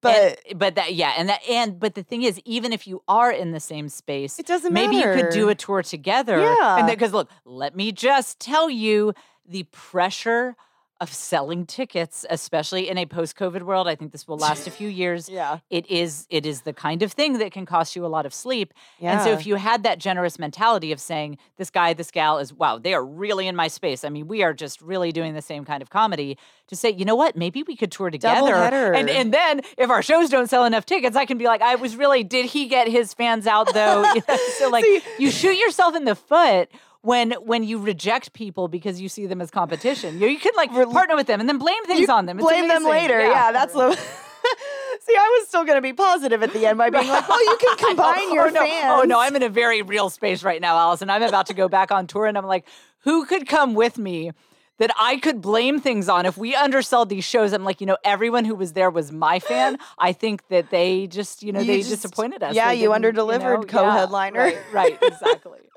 but 0.01 0.39
and, 0.47 0.59
but 0.59 0.75
that 0.75 0.93
yeah, 0.93 1.13
and 1.17 1.27
that 1.29 1.41
and 1.49 1.79
but 1.79 1.95
the 1.95 2.03
thing 2.03 2.21
is, 2.21 2.39
even 2.45 2.71
if 2.71 2.85
you 2.85 3.01
are 3.07 3.31
in 3.31 3.51
the 3.51 3.59
same 3.59 3.89
space, 3.89 4.37
it 4.37 4.45
doesn't 4.45 4.71
maybe 4.71 4.97
matter. 4.97 5.15
you 5.17 5.23
could 5.23 5.33
do 5.33 5.49
a 5.49 5.55
tour 5.55 5.81
together. 5.81 6.37
Yeah. 6.39 6.77
and 6.77 6.87
because 6.87 7.13
look, 7.13 7.31
let 7.45 7.75
me 7.75 7.91
just 7.91 8.39
tell 8.39 8.69
you 8.69 9.13
the 9.47 9.63
pressure 9.71 10.55
of 10.99 11.13
selling 11.13 11.63
tickets, 11.63 12.25
especially 12.27 12.89
in 12.89 12.97
a 12.97 13.05
post-COVID 13.05 13.61
world. 13.61 13.87
I 13.87 13.93
think 13.93 14.11
this 14.11 14.27
will 14.27 14.37
last 14.37 14.65
a 14.65 14.71
few 14.71 14.87
years. 15.03 15.29
Yeah. 15.29 15.59
It 15.69 15.85
is 15.91 16.25
it 16.31 16.43
is 16.43 16.61
the 16.61 16.73
kind 16.73 17.03
of 17.03 17.11
thing 17.11 17.37
that 17.37 17.51
can 17.51 17.67
cost 17.67 17.95
you 17.95 18.03
a 18.03 18.07
lot 18.07 18.25
of 18.25 18.33
sleep. 18.33 18.73
Yeah. 18.97 19.11
And 19.13 19.21
so 19.21 19.31
if 19.31 19.45
you 19.45 19.57
had 19.57 19.83
that 19.83 19.99
generous 19.99 20.39
mentality 20.39 20.91
of 20.91 20.99
saying, 20.99 21.37
this 21.57 21.69
guy, 21.69 21.93
this 21.93 22.09
gal 22.09 22.39
is, 22.39 22.51
wow, 22.51 22.79
they 22.79 22.95
are 22.95 23.05
really 23.05 23.47
in 23.47 23.55
my 23.55 23.67
space. 23.67 24.03
I 24.03 24.09
mean, 24.09 24.27
we 24.27 24.41
are 24.41 24.55
just 24.55 24.81
really 24.81 25.11
doing 25.11 25.35
the 25.35 25.41
same 25.43 25.65
kind 25.65 25.83
of 25.83 25.91
comedy. 25.91 26.35
To 26.69 26.75
say, 26.75 26.89
you 26.89 27.05
know 27.05 27.15
what, 27.15 27.37
maybe 27.37 27.63
we 27.63 27.77
could 27.77 27.91
tour 27.93 28.09
together. 28.09 28.53
And 28.93 29.07
and 29.09 29.33
then 29.33 29.61
if 29.77 29.89
our 29.89 30.01
shows 30.01 30.29
don't 30.29 30.49
sell 30.49 30.65
enough 30.65 30.85
tickets, 30.85 31.15
I 31.15 31.25
can 31.25 31.37
be 31.37 31.45
like, 31.45 31.61
I 31.61 31.75
was 31.75 31.95
really, 31.95 32.23
did 32.23 32.47
he 32.47 32.67
get 32.67 32.87
his 32.87 33.13
fans 33.13 33.45
out 33.45 33.71
though? 33.73 34.03
So 34.57 34.69
like 34.69 34.83
See- 34.83 35.01
you 35.19 35.29
shoot 35.31 35.57
yourself 35.57 35.95
in 35.95 36.05
the 36.05 36.15
foot 36.15 36.69
when 37.01 37.31
when 37.33 37.63
you 37.63 37.79
reject 37.79 38.33
people 38.33 38.67
because 38.67 38.99
you 39.01 39.09
see 39.09 39.25
them 39.25 39.41
as 39.41 39.51
competition. 39.51 40.19
You, 40.19 40.27
you 40.27 40.39
could 40.39 40.55
like 40.55 40.71
partner 40.71 41.15
with 41.15 41.27
them 41.27 41.39
and 41.39 41.47
then 41.47 41.57
blame 41.57 41.83
things 41.85 42.01
You 42.01 42.07
on 42.13 42.25
them. 42.25 42.39
It's 42.39 42.47
blame 42.47 42.67
them 42.67 42.83
later. 42.83 43.19
Yeah, 43.19 43.51
that's 43.51 43.73
the. 43.73 43.97
See, 45.01 45.15
I 45.15 45.37
was 45.39 45.47
still 45.47 45.63
gonna 45.65 45.81
be 45.81 45.93
positive 45.93 46.41
at 46.43 46.51
the 46.53 46.65
end 46.65 46.77
by 46.77 46.89
being 46.89 47.07
like, 47.07 47.27
"Well, 47.29 47.43
you 47.43 47.57
can 47.59 47.77
combine 47.87 48.33
your 48.33 48.47
oh, 48.47 48.49
no. 48.49 48.59
fans." 48.61 48.85
Oh 48.89 49.03
no, 49.03 49.19
I'm 49.19 49.35
in 49.35 49.43
a 49.43 49.49
very 49.49 49.81
real 49.81 50.09
space 50.09 50.43
right 50.43 50.59
now, 50.59 50.77
Allison. 50.77 51.09
I'm 51.09 51.21
about 51.23 51.45
to 51.47 51.53
go 51.53 51.67
back 51.69 51.91
on 51.91 52.07
tour, 52.07 52.25
and 52.25 52.37
I'm 52.37 52.45
like, 52.45 52.65
who 52.99 53.25
could 53.25 53.47
come 53.47 53.73
with 53.73 53.97
me? 53.97 54.31
That 54.79 54.91
I 54.99 55.17
could 55.17 55.41
blame 55.41 55.79
things 55.79 56.07
on 56.07 56.27
if 56.27 56.37
we 56.37 56.53
undersold 56.53 57.09
these 57.09 57.23
shows. 57.25 57.51
I'm 57.51 57.63
like, 57.63 57.81
you 57.81 57.87
know, 57.87 57.97
everyone 58.03 58.45
who 58.45 58.53
was 58.53 58.73
there 58.73 58.91
was 58.91 59.11
my 59.11 59.39
fan. 59.39 59.79
I 59.97 60.13
think 60.13 60.47
that 60.49 60.69
they 60.69 61.07
just, 61.07 61.41
you 61.41 61.51
know, 61.51 61.61
You 61.61 61.65
they 61.65 61.77
just- 61.79 61.89
disappointed 61.89 62.43
us. 62.43 62.53
yeah, 62.53 62.69
They 62.75 62.81
you 62.83 62.91
underdelivered, 62.91 63.61
know, 63.61 63.63
co-headliner. 63.63 64.37
Yeah, 64.49 64.53
right, 64.71 64.91
right, 64.91 64.97
exactly. 65.01 65.59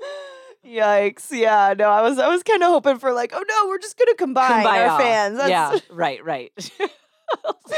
Yikes! 0.67 1.31
Yeah, 1.31 1.75
no, 1.79 1.89
I 1.89 2.03
was 2.03 2.19
I 2.19 2.29
was 2.29 2.43
kind 2.43 2.63
of 2.63 2.69
hoping 2.69 2.99
for 2.99 3.13
like, 3.13 3.33
oh 3.35 3.43
no, 3.49 3.69
we're 3.69 3.79
just 3.79 3.97
gonna 3.99 4.15
combine 4.15 4.67
our 4.67 4.89
Kumbaya. 4.89 4.99
fans. 4.99 5.37
That's, 5.39 5.51
Yeah, 5.51 5.79
right, 5.91 6.25
right. 6.25 6.53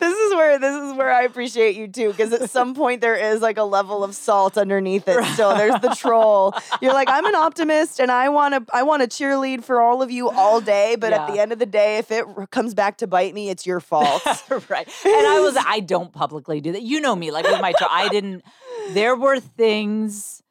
this 0.00 0.16
is 0.16 0.34
where 0.34 0.58
this 0.58 0.74
is 0.74 0.92
where 0.94 1.12
I 1.12 1.22
appreciate 1.22 1.76
you 1.76 1.88
too, 1.88 2.10
because 2.10 2.32
at 2.32 2.50
some 2.50 2.74
point 2.74 3.00
there 3.00 3.14
is 3.14 3.40
like 3.40 3.56
a 3.56 3.62
level 3.62 4.02
of 4.04 4.14
salt 4.14 4.58
underneath 4.58 5.06
it. 5.08 5.24
So 5.36 5.54
there's 5.54 5.80
the 5.80 5.94
troll. 5.96 6.52
You're 6.82 6.92
like, 6.92 7.08
I'm 7.08 7.24
an 7.24 7.34
optimist, 7.34 8.00
and 8.00 8.10
I 8.10 8.28
want 8.28 8.54
to 8.54 8.74
I 8.76 8.82
want 8.82 9.02
to 9.02 9.08
cheerlead 9.08 9.64
for 9.64 9.80
all 9.80 10.02
of 10.02 10.10
you 10.10 10.28
all 10.28 10.60
day. 10.60 10.96
But 10.96 11.12
at 11.12 11.32
the 11.32 11.40
end 11.40 11.52
of 11.52 11.58
the 11.58 11.66
day, 11.66 11.98
if 11.98 12.10
it 12.10 12.24
r- 12.36 12.46
comes 12.48 12.74
back 12.74 12.98
to 12.98 13.06
bite 13.06 13.32
me, 13.32 13.48
it's 13.48 13.64
your 13.66 13.80
fault. 13.80 14.22
right. 14.68 14.88
And 15.04 15.26
I 15.26 15.40
was 15.40 15.56
I 15.64 15.80
don't 15.80 16.12
publicly 16.12 16.60
do 16.60 16.72
that. 16.72 16.82
You 16.82 17.00
know 17.00 17.16
me, 17.16 17.30
like 17.30 17.44
with 17.46 17.60
my 17.60 17.72
tour. 17.72 17.88
I 17.90 18.08
didn't 18.08 18.42
there 18.90 19.16
were 19.16 19.40
things 19.40 20.42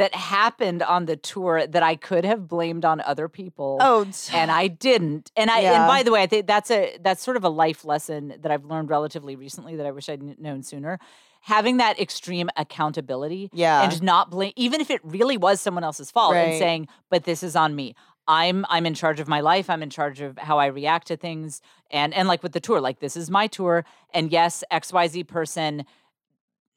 that 0.00 0.14
happened 0.14 0.82
on 0.82 1.06
the 1.06 1.16
tour 1.16 1.66
that 1.66 1.82
I 1.82 1.94
could 1.96 2.24
have 2.24 2.48
blamed 2.48 2.84
on 2.84 3.00
other 3.02 3.28
people. 3.28 3.78
oh, 3.80 4.04
t- 4.04 4.32
And 4.34 4.50
I 4.50 4.66
didn't. 4.66 5.30
And 5.36 5.50
I 5.50 5.60
Yeah. 5.60 5.74
and 5.76 5.86
by 5.86 6.02
the 6.02 6.10
way, 6.12 6.22
I 6.22 6.26
think 6.26 6.46
that's 6.46 6.70
a 6.70 6.98
that's 7.00 7.22
sort 7.22 7.36
of 7.36 7.44
a 7.44 7.48
life 7.48 7.84
lesson 7.84 8.34
that 8.42 8.50
I've 8.50 8.64
learned 8.64 8.90
relatively 8.90 9.36
recently 9.36 9.76
that 9.76 9.86
I 9.86 9.90
wish 9.92 10.08
I'd 10.08 10.22
known 10.38 10.62
sooner. 10.62 10.98
Having 11.42 11.78
that 11.78 11.98
extreme 11.98 12.50
accountability 12.56 13.48
yeah, 13.54 13.80
and 13.82 13.90
just 13.90 14.02
not 14.02 14.30
blame 14.30 14.52
even 14.56 14.80
if 14.80 14.90
it 14.90 15.00
really 15.04 15.36
was 15.38 15.60
someone 15.60 15.84
else's 15.84 16.10
fault 16.10 16.34
and 16.34 16.58
saying 16.58 16.88
but 17.08 17.24
this 17.24 17.42
is 17.42 17.56
on 17.56 17.74
me 17.74 17.94
i'm 18.28 18.66
i'm 18.68 18.84
in 18.84 18.92
charge 18.92 19.20
of 19.20 19.26
my 19.28 19.40
life 19.40 19.70
i'm 19.70 19.82
in 19.82 19.88
charge 19.88 20.20
of 20.20 20.36
how 20.36 20.58
i 20.58 20.66
react 20.66 21.06
to 21.06 21.16
things 21.16 21.62
and 21.90 22.12
and 22.12 22.28
like 22.28 22.42
with 22.42 22.52
the 22.52 22.60
tour 22.60 22.78
like 22.80 23.00
this 23.00 23.16
is 23.16 23.30
my 23.30 23.46
tour 23.46 23.84
and 24.12 24.30
yes 24.30 24.62
xyz 24.70 25.26
person 25.26 25.86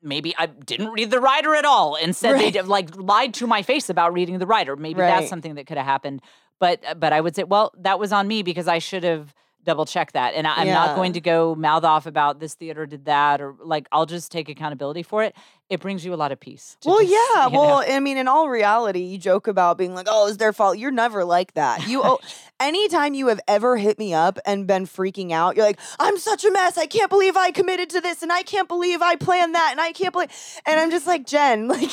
maybe 0.03 0.33
i 0.37 0.45
didn't 0.45 0.89
read 0.89 1.09
the 1.11 1.19
rider 1.19 1.55
at 1.55 1.65
all 1.65 1.95
and 1.95 2.15
said 2.15 2.33
they 2.33 2.43
Right. 2.45 2.53
did, 2.53 2.67
like 2.67 2.95
lied 2.95 3.33
to 3.35 3.47
my 3.47 3.61
face 3.61 3.89
about 3.89 4.13
reading 4.13 4.37
the 4.39 4.47
rider 4.47 4.75
maybe 4.75 4.99
Right. 5.01 5.07
that's 5.07 5.29
something 5.29 5.55
that 5.55 5.65
could 5.67 5.77
have 5.77 5.85
happened 5.85 6.21
but 6.59 6.81
uh, 6.87 6.93
but 6.93 7.13
i 7.13 7.21
would 7.21 7.35
say 7.35 7.43
well 7.43 7.73
that 7.79 7.99
was 7.99 8.11
on 8.11 8.27
me 8.27 8.43
because 8.43 8.67
i 8.67 8.79
should 8.79 9.03
have 9.03 9.33
double 9.63 9.85
check 9.85 10.11
that 10.13 10.33
and 10.33 10.45
I, 10.47 10.55
i'm 10.57 10.67
Yeah. 10.67 10.73
not 10.75 10.95
going 10.95 11.13
to 11.13 11.21
go 11.21 11.55
mouth 11.55 11.83
off 11.83 12.05
about 12.05 12.39
this 12.39 12.53
theater 12.55 12.85
did 12.85 13.05
that 13.05 13.41
or 13.41 13.55
like 13.63 13.87
i'll 13.91 14.05
just 14.05 14.31
take 14.31 14.49
accountability 14.49 15.03
for 15.03 15.23
it 15.23 15.35
it 15.69 15.79
brings 15.79 16.05
you 16.05 16.13
a 16.13 16.15
lot 16.17 16.31
of 16.31 16.39
peace 16.39 16.77
Well, 16.85 16.99
just, 16.99 17.11
yeah. 17.35 17.45
you 17.47 17.53
know. 17.53 17.59
Well, 17.59 17.83
I 17.87 17.99
mean, 17.99 18.17
in 18.17 18.27
all 18.27 18.47
reality, 18.49 18.99
you 18.99 19.17
joke 19.17 19.47
about 19.47 19.75
being 19.77 19.95
like, 19.95 20.05
"Oh, 20.09 20.27
it's 20.27 20.37
their 20.37 20.53
fault." 20.53 20.77
You're 20.77 20.91
never 20.91 21.23
like 21.25 21.53
that. 21.53 21.87
You, 21.87 22.01
oh, 22.03 22.19
anytime 22.59 23.15
you 23.15 23.27
have 23.27 23.39
ever 23.47 23.75
hit 23.77 23.97
me 23.97 24.13
up 24.13 24.37
and 24.45 24.67
been 24.67 24.85
freaking 24.85 25.31
out, 25.31 25.55
you're 25.55 25.65
like, 25.65 25.79
"I'm 25.99 26.19
such 26.19 26.43
a 26.43 26.51
mess. 26.51 26.77
I 26.77 26.85
can't 26.85 27.09
believe 27.09 27.35
I 27.37 27.49
committed 27.49 27.89
to 27.91 28.01
this, 28.01 28.21
and 28.21 28.31
I 28.31 28.43
can't 28.43 28.67
believe 28.67 29.01
I 29.01 29.15
planned 29.15 29.55
that, 29.55 29.69
and 29.71 29.81
I 29.81 29.93
can't 29.93 30.11
believe." 30.13 30.29
And 30.67 30.79
I'm 30.79 30.91
just 30.91 31.07
like, 31.07 31.25
Jen, 31.25 31.67
like, 31.69 31.89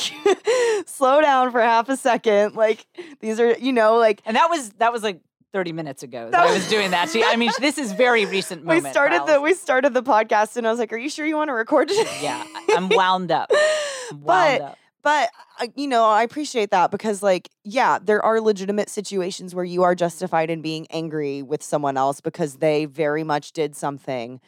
slow 0.85 1.21
down 1.21 1.51
for 1.51 1.61
half 1.61 1.89
a 1.89 1.97
second. 1.97 2.55
Like, 2.55 2.85
these 3.19 3.39
are, 3.39 3.57
you 3.57 3.73
know, 3.73 3.95
like 3.97 4.21
And 4.25 4.35
that 4.35 4.49
was 4.49 4.69
that 4.73 4.91
was 4.93 5.01
like 5.01 5.21
30 5.53 5.73
minutes 5.73 6.03
ago 6.03 6.29
that, 6.31 6.39
I 6.47 6.53
was- 6.53 6.67
doing 6.69 6.91
that. 6.91 7.09
See, 7.09 7.23
I 7.23 7.35
mean, 7.35 7.51
this 7.59 7.77
is 7.77 7.91
very 7.93 8.25
recent 8.25 8.63
moment. 8.63 8.85
for 8.85 8.91
started 8.91 9.25
the 9.27 9.41
we 9.41 9.53
started 9.53 9.93
the 9.93 10.03
podcast, 10.03 10.57
and 10.57 10.65
I 10.67 10.71
was 10.71 10.79
like, 10.79 10.93
"Are 10.93 10.97
you 10.97 11.09
sure 11.09 11.25
you 11.25 11.35
want 11.37 11.49
to 11.49 11.53
record 11.53 11.87
today?" 11.89 12.19
Yeah, 12.21 12.45
I'm 12.69 12.89
wound 12.89 13.31
up. 13.31 13.49
I'm 14.11 14.21
wound 14.21 14.25
But- 14.25 14.61
up. 14.61 14.77
But 15.03 15.31
uh, 15.59 15.65
you 15.75 15.87
know, 15.87 16.05
I 16.05 16.21
appreciate 16.21 16.69
that 16.69 16.91
because, 16.91 17.23
like, 17.23 17.49
yeah, 17.63 17.97
there 17.99 18.23
are 18.23 18.39
legitimate 18.39 18.87
situations 18.87 19.55
where 19.55 19.65
you 19.65 19.81
are 19.81 19.95
justified 19.95 20.51
in 20.51 20.61
being 20.61 20.85
angry 20.91 21.41
with 21.41 21.63
someone 21.63 21.97
else 21.97 22.21
because 22.21 22.57
they 22.57 22.85
very 22.85 23.23
much 23.23 23.51
did 23.51 23.75
something. 23.75 24.39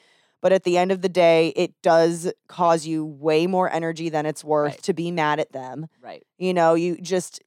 But 0.42 0.52
at 0.54 0.64
the 0.64 0.78
end 0.78 0.92
of 0.92 1.02
the 1.02 1.10
day, 1.10 1.54
it 1.56 1.74
does 1.82 2.32
cause 2.48 2.86
you 2.86 3.04
way 3.04 3.48
more 3.48 3.68
energy 3.72 4.10
than 4.10 4.28
it's 4.28 4.44
worth 4.44 4.74
Right. 4.74 4.84
to 4.84 4.94
be 4.94 5.10
mad 5.10 5.40
at 5.40 5.54
them. 5.54 5.88
Right. 6.04 6.24
You 6.38 6.54
know, 6.54 6.76
you 6.76 6.98
just, 7.02 7.42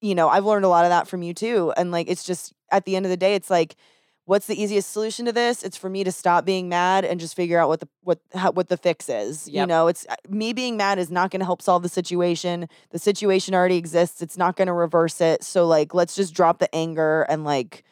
you 0.00 0.14
know, 0.14 0.28
I've 0.28 0.44
learned 0.44 0.64
a 0.64 0.68
lot 0.68 0.84
of 0.84 0.90
that 0.90 1.08
from 1.08 1.22
you 1.22 1.34
too. 1.34 1.72
And 1.76 1.90
like, 1.90 2.08
it's 2.08 2.24
just 2.24 2.52
at 2.70 2.84
the 2.84 2.96
end 2.96 3.06
of 3.06 3.10
the 3.10 3.16
day, 3.16 3.34
it's 3.34 3.50
like, 3.50 3.76
what's 4.24 4.46
the 4.46 4.62
easiest 4.62 4.92
solution 4.92 5.24
to 5.24 5.32
this? 5.32 5.62
It's 5.62 5.76
for 5.76 5.88
me 5.88 6.04
to 6.04 6.12
stop 6.12 6.44
being 6.44 6.68
mad 6.68 7.04
and 7.04 7.18
just 7.18 7.34
figure 7.34 7.58
out 7.58 7.68
what 7.68 7.80
the 7.80 7.88
what 8.02 8.20
how, 8.34 8.52
what 8.52 8.68
the 8.68 8.76
fix 8.76 9.08
is. 9.08 9.48
You 9.48 9.66
know, 9.66 9.88
it's 9.88 10.06
uh, 10.08 10.16
me 10.28 10.52
being 10.52 10.76
mad 10.76 10.98
is 10.98 11.10
not 11.10 11.30
going 11.30 11.40
to 11.40 11.46
help 11.46 11.62
solve 11.62 11.82
the 11.82 11.88
situation. 11.88 12.68
The 12.90 12.98
situation 12.98 13.54
already 13.54 13.76
exists. 13.76 14.20
It's 14.20 14.36
not 14.36 14.56
going 14.56 14.66
to 14.66 14.74
reverse 14.74 15.20
it. 15.20 15.42
So 15.42 15.66
like, 15.66 15.94
let's 15.94 16.14
just 16.14 16.34
drop 16.34 16.58
the 16.58 16.72
anger 16.74 17.22
and 17.22 17.42
like 17.42 17.84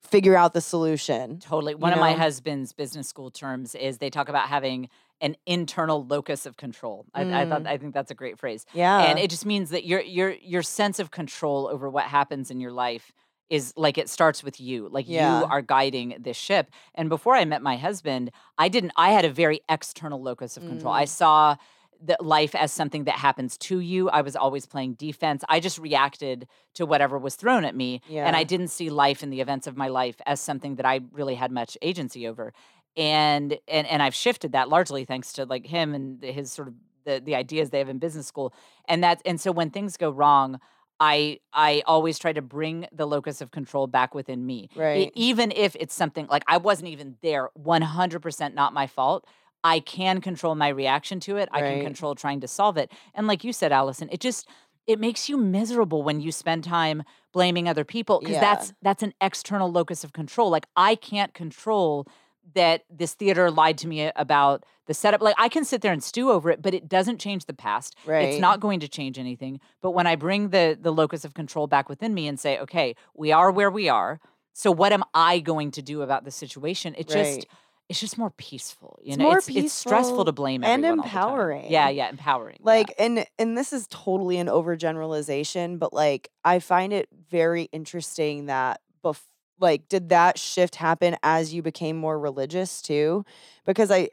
figure 0.00 0.36
out 0.36 0.54
the 0.54 0.60
solution. 0.60 1.38
Totally. 1.40 1.74
One 1.74 1.92
of 1.92 1.98
my 1.98 2.12
husband's 2.12 2.72
business 2.72 3.08
school 3.08 3.30
terms 3.30 3.74
is 3.74 3.98
they 3.98 4.10
talk 4.10 4.28
about 4.28 4.48
having 4.48 4.88
an 5.20 5.36
internal 5.46 6.04
locus 6.04 6.44
of 6.46 6.56
control. 6.56 7.06
I, 7.14 7.22
I 7.42 7.46
thought 7.48 7.62
Mm. 7.62 7.68
I 7.68 7.78
think 7.78 7.94
that's 7.94 8.10
a 8.10 8.14
great 8.14 8.38
phrase. 8.38 8.66
Yeah. 8.74 9.00
and 9.02 9.18
it 9.18 9.30
just 9.30 9.46
means 9.46 9.70
that 9.70 9.84
your 9.86 10.00
your 10.00 10.30
your 10.42 10.62
sense 10.62 10.98
of 10.98 11.10
control 11.10 11.68
over 11.68 11.88
what 11.88 12.04
happens 12.04 12.50
in 12.50 12.60
your 12.60 12.72
life 12.72 13.12
is 13.50 13.72
like 13.76 13.98
it 13.98 14.08
starts 14.08 14.42
with 14.42 14.58
you 14.60 14.88
like 14.90 15.04
Yeah. 15.08 15.40
you 15.40 15.44
are 15.46 15.60
guiding 15.62 16.16
this 16.18 16.36
ship 16.36 16.70
and 16.94 17.08
before 17.10 17.34
i 17.36 17.44
met 17.44 17.60
my 17.62 17.76
husband 17.76 18.30
i 18.56 18.68
didn't 18.68 18.92
i 18.96 19.10
had 19.10 19.24
a 19.26 19.30
very 19.30 19.60
external 19.68 20.20
locus 20.22 20.56
of 20.56 20.62
control 20.66 20.92
i 20.94 21.04
Mm. 21.04 21.08
saw 21.08 21.56
the 22.02 22.16
life 22.20 22.54
as 22.54 22.72
something 22.72 23.04
that 23.04 23.16
happens 23.16 23.56
to 23.58 23.80
you 23.80 24.08
i 24.10 24.22
was 24.22 24.34
always 24.34 24.64
playing 24.66 24.94
defense 24.94 25.44
i 25.48 25.60
just 25.60 25.78
reacted 25.78 26.48
to 26.74 26.86
whatever 26.86 27.18
was 27.18 27.34
thrown 27.36 27.64
at 27.66 27.76
me 27.76 28.00
and 28.10 28.34
i 28.34 28.44
didn't 28.44 28.68
see 28.68 28.88
life 28.88 29.22
and 29.22 29.30
the 29.32 29.40
events 29.42 29.66
of 29.66 29.76
my 29.76 29.88
life 29.88 30.16
as 30.26 30.40
something 30.40 30.76
that 30.76 30.86
i 30.86 31.00
really 31.12 31.34
had 31.34 31.52
much 31.52 31.76
agency 31.82 32.26
over 32.26 32.52
and 32.96 33.58
and 33.68 33.86
and 33.86 34.02
i've 34.02 34.14
shifted 34.14 34.52
that 34.52 34.68
largely 34.68 35.04
thanks 35.04 35.32
to 35.32 35.44
like 35.44 35.66
him 35.66 35.94
and 35.94 36.22
his 36.22 36.52
sort 36.52 36.68
of 36.68 36.74
the, 37.04 37.20
the 37.24 37.34
ideas 37.34 37.70
they 37.70 37.78
have 37.78 37.88
in 37.88 37.98
business 37.98 38.26
school 38.26 38.54
and 38.88 39.02
that 39.04 39.20
and 39.26 39.40
so 39.40 39.52
when 39.52 39.70
things 39.70 39.96
go 39.96 40.10
wrong 40.10 40.58
i 41.00 41.38
i 41.52 41.82
always 41.86 42.18
try 42.18 42.32
to 42.32 42.40
bring 42.40 42.86
the 42.92 43.06
locus 43.06 43.40
of 43.40 43.50
control 43.50 43.86
back 43.86 44.14
within 44.14 44.46
me 44.46 44.68
Right. 44.74 45.10
even 45.14 45.52
if 45.52 45.76
it's 45.78 45.94
something 45.94 46.26
like 46.30 46.44
i 46.46 46.56
wasn't 46.56 46.88
even 46.88 47.16
there 47.22 47.50
100% 47.60 48.54
not 48.54 48.72
my 48.72 48.86
fault 48.86 49.26
i 49.64 49.80
can 49.80 50.20
control 50.20 50.54
my 50.54 50.68
reaction 50.68 51.20
to 51.20 51.36
it 51.36 51.48
i 51.52 51.60
can 51.60 51.82
control 51.82 52.14
trying 52.14 52.40
to 52.40 52.48
solve 52.48 52.76
it 52.76 52.90
and 53.14 53.26
like 53.26 53.44
you 53.44 53.52
said 53.52 53.72
allison 53.72 54.08
it 54.12 54.20
just 54.20 54.48
it 54.86 55.00
makes 55.00 55.28
you 55.30 55.36
miserable 55.38 56.02
when 56.02 56.20
you 56.20 56.30
spend 56.30 56.62
time 56.62 57.02
blaming 57.32 57.68
other 57.68 57.84
people 57.84 58.20
because 58.20 58.34
Yeah. 58.34 58.40
that's 58.40 58.72
that's 58.82 59.02
an 59.02 59.14
external 59.20 59.70
locus 59.70 60.04
of 60.04 60.12
control 60.12 60.48
like 60.50 60.66
i 60.76 60.94
can't 60.94 61.34
control 61.34 62.06
that 62.54 62.84
this 62.90 63.14
theater 63.14 63.50
lied 63.50 63.78
to 63.78 63.88
me 63.88 64.10
about 64.16 64.64
the 64.86 64.94
setup. 64.94 65.22
Like 65.22 65.34
I 65.38 65.48
can 65.48 65.64
sit 65.64 65.80
there 65.82 65.92
and 65.92 66.02
stew 66.04 66.30
over 66.30 66.50
it, 66.50 66.60
but 66.62 66.74
it 66.74 66.88
doesn't 66.88 67.18
change 67.18 67.46
the 67.46 67.54
past. 67.54 67.96
Right. 68.06 68.28
It's 68.28 68.40
not 68.40 68.60
going 68.60 68.80
to 68.80 68.88
change 68.88 69.18
anything. 69.18 69.60
But 69.80 69.92
when 69.92 70.06
I 70.06 70.14
bring 70.16 70.50
the 70.50 70.78
the 70.80 70.92
locus 70.92 71.24
of 71.24 71.34
control 71.34 71.66
back 71.66 71.88
within 71.88 72.12
me 72.14 72.28
and 72.28 72.38
say, 72.38 72.58
okay, 72.60 72.94
we 73.14 73.32
are 73.32 73.50
where 73.50 73.70
we 73.70 73.88
are. 73.88 74.20
So 74.52 74.70
what 74.70 74.92
am 74.92 75.02
I 75.14 75.40
going 75.40 75.70
to 75.72 75.82
do 75.82 76.02
about 76.02 76.24
the 76.24 76.30
situation? 76.30 76.94
It 76.98 77.08
just 77.08 77.46
it's 77.88 78.00
just 78.00 78.16
more 78.16 78.30
peaceful. 78.30 78.98
You 79.02 79.10
It's 79.10 79.18
know, 79.18 79.24
more 79.24 79.38
it's, 79.38 79.48
it's 79.48 79.72
stressful 79.72 80.24
to 80.24 80.32
blame 80.32 80.62
and 80.64 80.84
everyone 80.84 81.00
all 81.00 81.04
the 81.04 81.10
time. 81.10 81.22
empowering. 81.22 81.70
Yeah, 81.70 81.88
yeah, 81.90 82.08
empowering. 82.08 82.56
yeah. 82.60 82.64
like 82.66 82.94
and 82.98 83.26
and 83.38 83.58
this 83.58 83.72
is 83.72 83.86
totally 83.90 84.38
an 84.38 84.46
overgeneralization 84.46 85.78
but 85.78 85.92
like 85.92 86.30
i 86.44 86.58
find 86.58 86.92
it 86.92 87.08
very 87.30 87.64
interesting 87.72 88.46
that 88.46 88.80
bef- 89.04 89.20
like 89.60 89.88
did 89.88 90.08
that 90.08 90.38
shift 90.38 90.76
happen 90.76 91.16
as 91.22 91.54
you 91.54 91.62
became 91.62 91.96
more 91.96 92.18
religious 92.18 92.82
too 92.82 93.24
because 93.64 93.90
i 93.90 94.08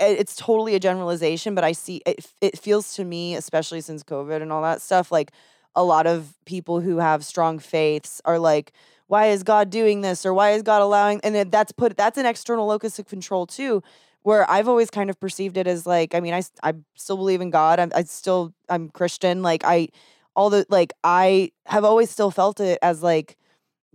it's 0.00 0.36
totally 0.36 0.74
a 0.74 0.80
generalization, 0.80 1.54
but 1.54 1.64
I 1.64 1.72
see 1.72 2.02
it. 2.06 2.26
It 2.40 2.58
feels 2.58 2.94
to 2.94 3.04
me, 3.04 3.34
especially 3.34 3.80
since 3.80 4.02
COVID 4.02 4.42
and 4.42 4.52
all 4.52 4.62
that 4.62 4.80
stuff, 4.80 5.12
like 5.12 5.32
a 5.76 5.84
lot 5.84 6.06
of 6.06 6.34
people 6.44 6.80
who 6.80 6.98
have 6.98 7.24
strong 7.24 7.58
faiths 7.58 8.20
are 8.24 8.38
like, 8.38 8.72
"Why 9.08 9.26
is 9.26 9.42
God 9.42 9.70
doing 9.70 10.00
this?" 10.00 10.24
or 10.24 10.32
"Why 10.34 10.52
is 10.52 10.62
God 10.62 10.80
allowing?" 10.82 11.20
And 11.22 11.50
that's 11.50 11.72
put 11.72 11.96
that's 11.96 12.18
an 12.18 12.26
external 12.26 12.66
locus 12.66 12.98
of 12.98 13.06
control 13.06 13.46
too. 13.46 13.82
Where 14.22 14.50
I've 14.50 14.68
always 14.68 14.90
kind 14.90 15.10
of 15.10 15.20
perceived 15.20 15.58
it 15.58 15.66
as 15.66 15.86
like, 15.86 16.14
I 16.14 16.20
mean, 16.20 16.32
i, 16.32 16.42
I 16.62 16.72
still 16.94 17.16
believe 17.18 17.42
in 17.42 17.50
God. 17.50 17.78
I'm 17.78 17.92
I 17.94 18.04
still 18.04 18.54
I'm 18.68 18.88
Christian. 18.88 19.42
Like 19.42 19.64
I, 19.64 19.88
all 20.34 20.48
the 20.50 20.66
like 20.70 20.92
I 21.04 21.52
have 21.66 21.84
always 21.84 22.10
still 22.10 22.30
felt 22.30 22.58
it 22.60 22.78
as 22.82 23.02
like 23.02 23.36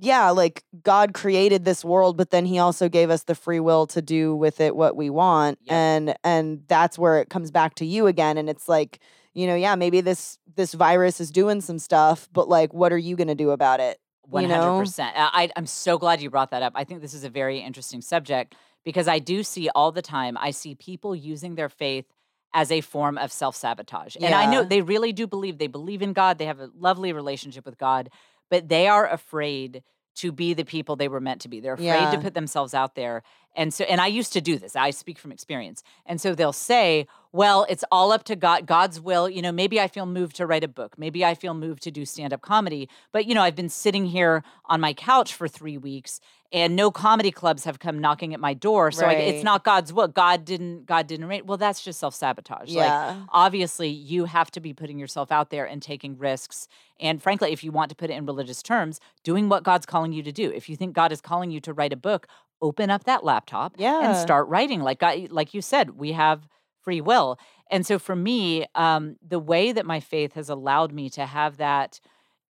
yeah, 0.01 0.29
like 0.29 0.63
God 0.81 1.13
created 1.13 1.65
this 1.65 1.83
world, 1.83 2.15
but 2.15 2.29
then 2.31 2.45
he 2.45 2.57
also 2.57 2.87
gave 2.87 3.09
us 3.09 3.23
the 3.23 3.35
free 3.35 3.59
will 3.59 3.85
to 3.87 4.01
do 4.01 4.35
with 4.35 4.61
it 4.61 4.75
what 4.75 4.95
we 4.95 5.09
want. 5.09 5.59
And 5.67 6.15
and 6.23 6.63
that's 6.67 6.97
where 6.97 7.19
it 7.19 7.29
comes 7.29 7.51
back 7.51 7.75
to 7.75 7.85
you 7.85 8.07
again. 8.07 8.37
And 8.37 8.49
it's 8.49 8.69
like, 8.69 8.99
you 9.33 9.45
know, 9.45 9.55
yeah, 9.55 9.75
maybe 9.75 10.01
this 10.01 10.39
this 10.55 10.73
virus 10.73 11.19
is 11.19 11.31
doing 11.31 11.61
some 11.61 11.79
stuff, 11.79 12.29
but 12.31 12.47
like 12.47 12.73
what 12.73 12.93
are 12.93 12.97
you 12.97 13.15
gonna 13.15 13.35
do 13.35 13.51
about 13.51 13.79
it? 13.79 13.99
One 14.23 14.43
you 14.43 14.49
hundred 14.49 14.67
know? 14.67 14.79
percent. 14.79 15.13
I 15.17 15.49
I'm 15.55 15.65
so 15.65 15.97
glad 15.97 16.21
you 16.21 16.29
brought 16.29 16.51
that 16.51 16.63
up. 16.63 16.73
I 16.75 16.85
think 16.85 17.01
this 17.01 17.13
is 17.13 17.23
a 17.23 17.29
very 17.29 17.59
interesting 17.59 18.01
subject 18.01 18.55
because 18.85 19.07
I 19.07 19.19
do 19.19 19.43
see 19.43 19.69
all 19.75 19.91
the 19.91 20.01
time. 20.01 20.37
I 20.39 20.51
see 20.51 20.75
people 20.75 21.15
using 21.15 21.55
their 21.55 21.69
faith 21.69 22.05
as 22.53 22.71
a 22.71 22.81
form 22.81 23.17
of 23.17 23.31
self 23.31 23.55
sabotage, 23.55 24.15
and 24.19 24.33
I 24.33 24.49
know 24.49 24.63
they 24.63 24.81
really 24.81 25.11
do 25.11 25.27
believe 25.27 25.57
they 25.57 25.67
believe 25.67 26.01
in 26.01 26.13
God. 26.13 26.37
They 26.37 26.45
have 26.45 26.59
a 26.59 26.69
lovely 26.75 27.11
relationship 27.13 27.65
with 27.65 27.77
God, 27.77 28.09
but 28.49 28.69
they 28.69 28.87
are 28.87 29.07
afraid 29.07 29.83
to 30.15 30.31
be 30.33 30.53
the 30.53 30.65
people 30.65 30.95
they 30.95 31.07
were 31.07 31.21
meant 31.21 31.39
to 31.41 31.47
be. 31.47 31.61
They're 31.61 31.75
afraid 31.75 32.11
to 32.11 32.19
put 32.19 32.33
themselves 32.33 32.73
out 32.73 32.95
there. 32.95 33.23
And 33.55 33.73
so, 33.73 33.85
and 33.85 34.01
I 34.01 34.07
used 34.07 34.33
to 34.33 34.41
do 34.41 34.57
this. 34.57 34.75
I 34.75 34.89
speak 34.89 35.17
from 35.17 35.31
experience. 35.31 35.81
And 36.05 36.19
so 36.19 36.35
they'll 36.35 36.51
say, 36.51 37.07
well, 37.31 37.65
it's 37.69 37.85
all 37.89 38.11
up 38.11 38.23
to 38.25 38.35
God, 38.35 38.65
God's 38.65 38.99
will. 38.99 39.29
You 39.29 39.41
know, 39.41 39.53
maybe 39.53 39.79
I 39.79 39.87
feel 39.87 40.05
moved 40.05 40.35
to 40.35 40.45
write 40.45 40.63
a 40.63 40.67
book. 40.67 40.97
Maybe 40.97 41.23
I 41.23 41.35
feel 41.35 41.53
moved 41.53 41.83
to 41.83 41.91
do 41.91 42.05
stand 42.05 42.33
up 42.33 42.41
comedy. 42.41 42.89
But, 43.13 43.27
you 43.27 43.33
know, 43.33 43.41
I've 43.41 43.55
been 43.55 43.69
sitting 43.69 44.05
here 44.05 44.43
on 44.65 44.81
my 44.81 44.93
couch 44.93 45.33
for 45.33 45.47
three 45.47 45.77
weeks 45.77 46.19
and 46.51 46.75
no 46.75 46.89
comedy 46.89 47.31
clubs 47.31 47.63
have 47.65 47.79
come 47.79 47.99
knocking 47.99 48.33
at 48.33 48.39
my 48.39 48.53
door. 48.53 48.91
So 48.91 49.05
I, 49.05 49.13
it's 49.13 49.43
not 49.43 49.63
God's 49.63 49.93
will. 49.93 50.07
God 50.07 50.45
didn't, 50.45 50.85
God 50.85 51.05
didn't 51.05 51.27
rate. 51.27 51.45
Well, 51.45 51.57
that's 51.57 51.81
just 51.83 51.99
self 51.99 52.15
sabotage. 52.15 52.73
Like, 52.73 52.87
Yeah. 52.87 53.25
obviously 53.31 53.89
you 53.89 54.25
have 54.25 54.49
to 54.51 54.59
be 54.59 54.73
putting 54.73 54.97
yourself 54.97 55.31
out 55.31 55.49
there 55.49 55.65
and 55.65 55.81
taking 55.81 56.17
risks 56.17 56.67
and 56.99 57.21
frankly 57.21 57.51
if 57.51 57.63
you 57.63 57.71
want 57.71 57.89
to 57.89 57.95
put 57.95 58.09
it 58.09 58.13
in 58.13 58.25
religious 58.25 58.61
terms 58.61 58.99
doing 59.23 59.49
what 59.49 59.63
god's 59.63 59.85
calling 59.85 60.11
you 60.11 60.23
to 60.23 60.31
do 60.31 60.51
if 60.51 60.69
you 60.69 60.75
think 60.75 60.93
god 60.93 61.11
is 61.11 61.21
calling 61.21 61.51
you 61.51 61.59
to 61.59 61.73
write 61.73 61.93
a 61.93 61.97
book 61.97 62.27
open 62.61 62.89
up 62.89 63.03
that 63.05 63.23
laptop 63.23 63.75
yeah. 63.77 64.01
and 64.03 64.17
start 64.17 64.47
writing 64.47 64.81
like 64.81 64.99
God, 64.99 65.31
like 65.31 65.53
you 65.53 65.61
said 65.61 65.91
we 65.91 66.11
have 66.13 66.47
free 66.81 67.01
will 67.01 67.39
and 67.71 67.85
so 67.85 67.99
for 67.99 68.15
me 68.15 68.65
um, 68.75 69.15
the 69.25 69.39
way 69.39 69.71
that 69.71 69.85
my 69.85 69.99
faith 69.99 70.33
has 70.33 70.49
allowed 70.49 70.91
me 70.91 71.09
to 71.09 71.25
have 71.25 71.57
that 71.57 71.99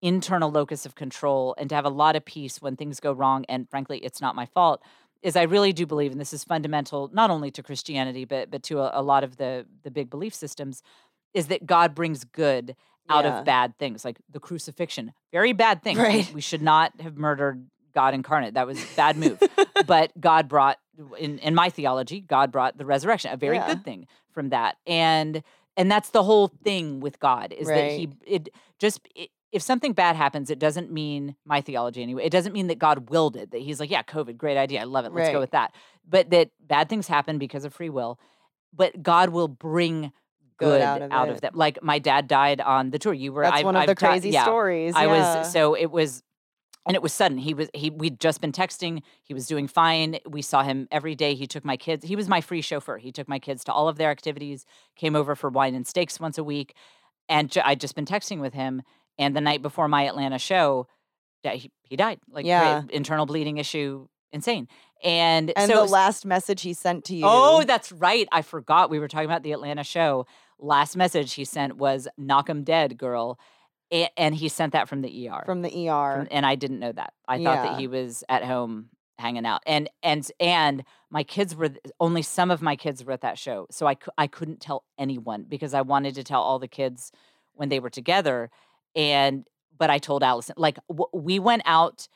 internal 0.01 0.49
locus 0.51 0.85
of 0.85 0.95
control 0.95 1.53
and 1.57 1.69
to 1.69 1.75
have 1.75 1.85
a 1.85 1.89
lot 1.89 2.15
of 2.15 2.23
peace 2.23 2.61
when 2.61 2.75
things 2.75 2.99
go 2.99 3.11
wrong 3.11 3.43
and 3.49 3.69
frankly 3.69 3.97
it's 3.99 4.21
not 4.21 4.35
my 4.35 4.45
fault 4.45 4.81
is 5.21 5.35
I 5.35 5.41
really 5.41 5.73
do 5.73 5.85
believe, 5.85 6.13
and 6.13 6.21
this 6.21 6.31
is 6.31 6.45
fundamental 6.45 7.09
not 7.11 7.29
only 7.29 7.51
to 7.51 7.61
Christianity 7.61 8.23
but 8.23 8.49
but 8.49 8.63
to 8.63 8.79
a, 8.79 8.91
a 8.93 9.01
lot 9.01 9.25
of 9.25 9.35
the 9.35 9.65
the 9.83 9.91
big 9.91 10.09
belief 10.09 10.33
systems, 10.33 10.81
is 11.33 11.47
that 11.47 11.65
God 11.65 11.93
brings 11.93 12.23
good 12.23 12.75
out 13.09 13.25
Yeah. 13.25 13.39
of 13.39 13.45
bad 13.45 13.77
things, 13.77 14.05
like 14.05 14.17
the 14.31 14.39
crucifixion, 14.39 15.11
very 15.33 15.51
bad 15.51 15.83
thing. 15.83 15.97
We- 15.97 16.03
Right. 16.03 16.33
We, 16.33 16.39
should 16.41 16.61
not 16.61 16.93
have 17.01 17.17
murdered 17.17 17.67
God 17.93 18.13
incarnate. 18.13 18.53
That 18.53 18.65
was 18.67 18.81
a 18.81 18.87
bad 18.95 19.17
move. 19.17 19.41
but 19.87 20.11
God 20.21 20.47
brought, 20.47 20.77
in 21.17 21.39
in 21.39 21.53
my 21.53 21.69
theology, 21.69 22.21
God 22.21 22.49
brought 22.51 22.77
the 22.77 22.85
resurrection, 22.85 23.33
a 23.33 23.37
very 23.37 23.57
Yeah. 23.57 23.67
good 23.67 23.83
thing 23.83 24.07
from 24.31 24.49
that, 24.51 24.77
and 24.87 25.43
and 25.75 25.91
that's 25.91 26.11
the 26.11 26.23
whole 26.23 26.47
thing 26.47 27.01
with 27.01 27.19
God 27.19 27.51
is 27.51 27.67
that 27.67 27.91
He 27.91 28.09
it 28.25 28.47
just. 28.79 29.01
It, 29.15 29.31
if 29.51 29.61
something 29.61 29.93
bad 29.93 30.15
happens, 30.15 30.49
it 30.49 30.59
doesn't 30.59 30.91
mean 30.91 31.35
my 31.45 31.61
theology 31.61 32.03
anyway. 32.03 32.23
It 32.25 32.31
doesn't 32.31 32.53
mean 32.53 32.67
that 32.67 32.77
God 32.79 33.09
willed 33.09 33.35
it. 33.35 33.51
That 33.51 33.61
He's 33.61 33.79
like, 33.79 33.89
yeah, 33.89 34.03
COVID, 34.03 34.37
great 34.37 34.57
idea, 34.57 34.81
I 34.81 34.83
love 34.83 35.05
it. 35.05 35.13
Let's 35.13 35.31
go 35.31 35.39
with 35.39 35.51
that. 35.51 35.73
But 36.07 36.29
that 36.29 36.49
bad 36.59 36.89
things 36.89 37.07
happen 37.07 37.37
because 37.37 37.65
of 37.65 37.73
free 37.73 37.89
will. 37.89 38.19
But 38.73 39.01
God 39.01 39.29
will 39.29 39.47
bring 39.47 40.11
good, 40.57 40.81
out, 40.81 41.01
of, 41.01 41.37
it. 41.37 41.41
them. 41.41 41.53
Like 41.55 41.81
my 41.81 41.99
dad 41.99 42.27
died 42.27 42.61
on 42.61 42.91
the 42.91 42.99
tour. 42.99 43.13
You 43.13 43.33
were. 43.33 43.43
That's 43.43 43.57
I've- 43.57 43.65
one 43.65 43.75
of 43.75 43.81
I've 43.81 43.87
the 43.87 43.95
ta- 43.95 44.09
crazy 44.09 44.29
yeah. 44.29 44.43
stories. 44.43 44.93
I 44.95 45.07
was 45.07 45.51
so 45.51 45.75
it 45.75 45.87
was 45.87 46.21
and 46.85 46.95
it 46.95 47.01
was 47.01 47.13
sudden. 47.13 47.37
He 47.37 47.53
was 47.53 47.69
he 47.73 47.89
we'd 47.89 48.19
just 48.19 48.41
been 48.41 48.51
texting. 48.51 49.01
He 49.23 49.33
was 49.33 49.47
doing 49.47 49.67
fine. 49.67 50.19
We 50.27 50.41
saw 50.41 50.63
him 50.63 50.87
every 50.91 51.15
day. 51.15 51.33
He 51.33 51.47
took 51.47 51.65
my 51.65 51.77
kids. 51.77 52.05
He 52.05 52.15
was 52.15 52.27
my 52.27 52.41
free 52.41 52.61
chauffeur. 52.61 52.97
He 52.97 53.11
took 53.11 53.27
my 53.27 53.39
kids 53.39 53.63
to 53.65 53.73
all 53.73 53.87
of 53.87 53.97
their 53.97 54.11
activities, 54.11 54.65
came 54.95 55.15
over 55.15 55.35
for 55.35 55.49
wine 55.49 55.73
and 55.75 55.87
steaks 55.87 56.19
once 56.19 56.37
a 56.37 56.43
week. 56.43 56.75
And 57.27 57.55
I'd 57.63 57.79
just 57.79 57.95
been 57.95 58.05
texting 58.05 58.39
with 58.39 58.53
him 58.53 58.81
and 59.19 59.35
the 59.35 59.41
night 59.41 59.61
before 59.61 59.87
my 59.87 60.07
Atlanta 60.07 60.39
show, 60.39 60.87
he, 61.43 61.71
he 61.83 61.95
died. 61.95 62.19
Like 62.31 62.45
Yeah. 62.47 62.81
internal 62.89 63.25
bleeding 63.27 63.57
issue, 63.57 64.07
insane. 64.31 64.67
And, 65.03 65.51
and 65.55 65.69
so 65.71 65.85
the 65.85 65.91
last 65.91 66.25
message 66.25 66.61
he 66.63 66.73
sent 66.73 67.05
to 67.05 67.15
you. 67.15 67.23
Oh, 67.25 67.63
that's 67.63 67.91
right. 67.91 68.27
I 68.31 68.41
forgot 68.41 68.89
we 68.89 68.99
were 68.99 69.07
talking 69.07 69.29
about 69.29 69.43
the 69.43 69.51
Atlanta 69.51 69.83
show. 69.83 70.25
Last 70.57 70.97
message 70.97 71.33
he 71.35 71.45
sent 71.45 71.77
was 71.77 72.07
"Knock 72.17 72.49
'em 72.49 72.63
dead, 72.63 72.97
girl," 72.97 73.39
A- 73.93 74.09
and 74.17 74.35
he 74.35 74.49
sent 74.49 74.73
that 74.73 74.89
from 74.89 75.01
the 75.01 75.29
ER. 75.29 75.43
from 75.45 75.61
the 75.61 75.69
ER. 75.89 76.15
From- 76.17 76.27
and 76.31 76.45
I 76.45 76.55
didn't 76.55 76.79
know 76.79 76.91
that. 76.91 77.13
I 77.29 77.41
thought 77.43 77.63
that 77.63 77.79
he 77.79 77.87
was 77.87 78.23
at 78.27 78.43
home 78.43 78.89
hanging 79.17 79.45
out. 79.45 79.61
And 79.65 79.89
and 80.03 80.29
and 80.39 80.83
my 81.09 81.23
kids 81.23 81.55
were 81.55 81.69
only 82.01 82.21
some 82.21 82.51
of 82.51 82.61
my 82.61 82.75
kids 82.75 83.05
were 83.05 83.13
at 83.13 83.21
that 83.21 83.37
show, 83.37 83.67
so 83.71 83.87
I 83.87 83.95
I 84.17 84.27
couldn't 84.27 84.59
tell 84.59 84.83
anyone 84.97 85.45
because 85.47 85.73
I 85.73 85.81
wanted 85.81 86.15
to 86.15 86.23
tell 86.25 86.41
all 86.41 86.59
the 86.59 86.67
kids 86.67 87.13
when 87.53 87.69
they 87.69 87.79
were 87.79 87.89
together. 87.89 88.49
And 88.95 89.45
but 89.77 89.89
I 89.89 89.97
told 89.97 90.23
Allison 90.23 90.55
like 90.57 90.77
w- 90.89 91.09
we 91.13 91.39
went 91.39 91.61
out 91.65 92.07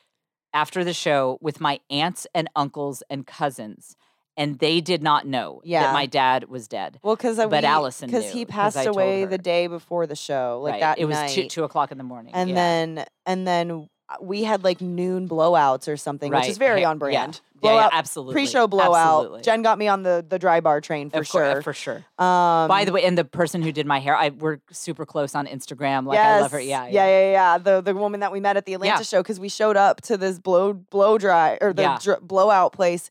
after 0.52 0.84
the 0.84 0.92
show 0.94 1.38
with 1.40 1.60
my 1.60 1.80
aunts 1.90 2.26
and 2.34 2.48
uncles 2.54 3.02
and 3.10 3.26
cousins, 3.26 3.96
and 4.36 4.58
they 4.58 4.80
did 4.80 5.02
not 5.02 5.26
know 5.26 5.60
Yeah. 5.64 5.82
that 5.84 5.92
my 5.92 6.06
dad 6.06 6.48
was 6.48 6.68
dead. 6.68 6.98
well, 7.02 7.16
because 7.16 7.38
but 7.38 7.64
Allison 7.64 8.08
because 8.08 8.30
he 8.30 8.44
passed 8.44 8.76
told 8.76 8.88
away 8.88 9.24
the 9.24 9.38
day 9.38 9.66
before 9.66 10.06
the 10.06 10.16
show, 10.16 10.60
like 10.62 10.72
right. 10.74 10.80
that 10.80 10.98
it 10.98 11.06
was 11.06 11.16
night. 11.16 11.30
two, 11.30 11.48
two 11.48 11.64
o'clock 11.64 11.90
in 11.90 11.98
the 11.98 12.04
morning. 12.04 12.34
and 12.34 12.50
yeah. 12.50 12.54
then 12.54 13.04
and 13.26 13.46
then 13.46 13.70
uh, 13.70 13.84
we 14.20 14.44
had 14.44 14.62
like 14.64 14.80
noon 14.80 15.28
blowouts 15.28 15.88
or 15.88 15.96
something, 15.96 16.30
which 16.32 16.46
is 16.48 16.58
very 16.58 16.84
on 16.84 16.98
brand. 16.98 17.40
Yeah, 17.62 17.70
yeah, 17.70 17.76
Blowout, 17.76 17.90
absolutely. 17.94 18.34
pre-show 18.34 18.66
blowout. 18.68 18.94
Absolutely. 19.20 19.42
Jen 19.42 19.62
got 19.62 19.78
me 19.78 19.88
on 19.88 20.02
the 20.02 20.24
the 20.28 20.38
dry 20.38 20.60
bar 20.60 20.82
train 20.82 21.08
for 21.08 21.20
of 21.20 21.28
course, 21.30 21.52
sure. 21.54 21.62
for 21.62 21.72
sure. 21.72 21.96
um, 22.18 22.68
By 22.68 22.84
the 22.84 22.92
way, 22.92 23.02
and 23.04 23.16
the 23.16 23.24
person 23.24 23.62
who 23.62 23.72
did 23.72 23.86
my 23.86 24.00
hair, 24.00 24.14
I 24.14 24.28
we're 24.28 24.58
super 24.70 25.06
close 25.06 25.34
on 25.34 25.46
Instagram. 25.46 26.06
Like 26.06 26.18
I 26.18 26.40
love 26.40 26.52
her. 26.52 26.60
yes, 26.60 26.92
Yeah, 26.92 27.06
yeah, 27.06 27.20
yeah, 27.20 27.30
yeah. 27.32 27.58
The 27.58 27.80
the 27.80 27.94
woman 27.94 28.20
that 28.20 28.30
we 28.32 28.40
met 28.40 28.58
at 28.58 28.66
the 28.66 28.74
Atlanta 28.74 28.96
Yeah. 28.98 29.02
show 29.02 29.22
because 29.22 29.40
we 29.40 29.48
showed 29.48 29.76
up 29.78 30.02
to 30.02 30.18
this 30.18 30.38
blow 30.38 30.74
blow 30.74 31.16
dry 31.16 31.56
or 31.62 31.72
the 31.72 31.82
Yeah. 31.82 31.98
dr- 32.00 32.20
blowout 32.20 32.74
place, 32.74 33.08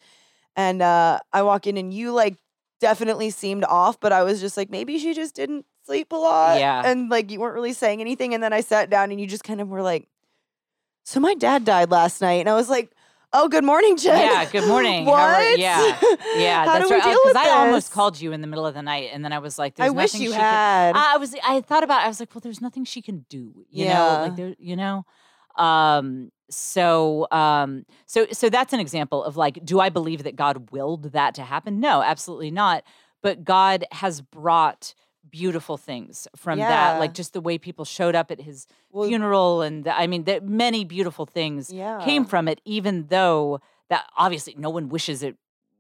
and 0.56 0.84
uh, 0.84 1.20
I 1.32 1.42
walk 1.42 1.66
in 1.66 1.76
and 1.78 1.92
you 1.92 2.12
like 2.12 2.38
definitely 2.80 3.32
seemed 3.32 3.64
off, 3.64 4.00
but 4.00 4.12
I 4.14 4.22
was 4.24 4.40
just 4.42 4.58
like 4.58 4.70
maybe 4.70 5.00
she 5.00 5.16
just 5.16 5.34
didn't 5.34 5.66
sleep 5.86 6.12
a 6.12 6.16
lot, 6.16 6.60
Yeah. 6.60 6.84
and 6.86 7.10
like 7.10 7.32
you 7.32 7.40
weren't 7.40 7.56
really 7.56 7.74
saying 7.74 8.02
anything, 8.02 8.34
and 8.36 8.44
then 8.44 8.54
I 8.54 8.62
sat 8.62 8.92
down 8.92 9.10
and 9.10 9.20
you 9.20 9.26
just 9.26 9.44
kind 9.44 9.60
of 9.60 9.70
were 9.70 9.82
like, 9.82 10.08
so 11.04 11.20
my 11.20 11.34
dad 11.36 11.66
died 11.66 11.92
last 11.92 12.22
night, 12.22 12.40
and 12.42 12.50
I 12.50 12.56
was 12.56 12.70
like. 12.70 12.92
Oh, 13.36 13.50
good 13.50 13.64
morning, 13.64 13.98
Jen. 13.98 14.16
Yeah, 14.16 14.46
good 14.48 14.68
morning. 14.68 15.06
What? 15.06 15.18
How 15.18 15.26
are- 15.38 15.44
yeah, 15.56 16.00
Yeah, 16.36 16.66
How 16.66 16.74
that's 16.74 16.88
do 16.88 16.94
we 16.94 17.00
right. 17.02 17.04
deal 17.04 17.20
with 17.26 17.36
I 17.36 17.50
almost 17.50 17.92
called 17.92 18.22
you 18.22 18.32
in 18.32 18.42
the 18.42 18.46
middle 18.48 18.64
of 18.68 18.76
the 18.76 18.84
night, 18.84 19.10
and 19.12 19.26
then 19.26 19.34
I 19.34 19.40
was 19.40 19.58
like, 19.58 19.74
I 19.80 19.86
There's 19.90 19.96
wish 19.96 20.14
you 20.14 20.30
she 20.30 20.36
had. 20.38 20.94
Can, 20.94 21.04
I 21.04 21.18
was. 21.18 21.34
I 21.44 21.62
thought 21.62 21.84
about. 21.84 22.04
it. 22.04 22.06
I 22.06 22.08
was 22.10 22.20
like, 22.20 22.36
well, 22.36 22.42
there's 22.42 22.62
nothing 22.62 22.86
she 22.86 23.02
can 23.02 23.26
do. 23.30 23.66
You 23.72 23.86
know, 23.86 23.92
Yeah. 23.92 24.22
like 24.22 24.36
there. 24.36 24.54
You 24.60 24.76
know. 24.76 25.06
Um. 25.56 26.32
So. 26.52 27.28
Um. 27.32 27.88
So. 28.06 28.28
So 28.32 28.52
that's 28.52 28.72
an 28.72 28.80
example 28.80 29.24
of 29.24 29.36
like, 29.36 29.58
do 29.66 29.80
I 29.80 29.90
believe 29.90 30.22
that 30.26 30.36
God 30.36 30.70
willed 30.70 31.14
that 31.14 31.34
to 31.34 31.42
happen? 31.42 31.80
No, 31.80 32.04
absolutely 32.04 32.52
not. 32.52 32.84
But 33.24 33.44
God 33.44 33.86
has 33.94 34.22
brought 34.22 34.94
beautiful 35.34 35.78
things 35.78 36.28
from 36.36 36.60
that, 36.60 37.00
like 37.00 37.14
just 37.16 37.34
the 37.34 37.42
way 37.42 37.58
people 37.58 37.86
showed 37.86 38.14
up 38.14 38.30
at 38.30 38.40
his 38.40 38.68
Well, 38.92 39.08
funeral, 39.10 39.64
and 39.64 39.84
the, 39.84 39.92
I 39.98 40.06
mean, 40.06 40.26
the, 40.26 40.40
many 40.42 40.86
beautiful 40.86 41.26
things 41.26 41.72
yeah. 41.74 42.00
came 42.06 42.24
from 42.24 42.48
it, 42.48 42.62
even 42.66 43.08
though 43.08 43.60
that 43.90 44.06
obviously 44.16 44.54
no 44.56 44.70
one 44.70 44.90
wishes 44.90 45.24
it 45.24 45.36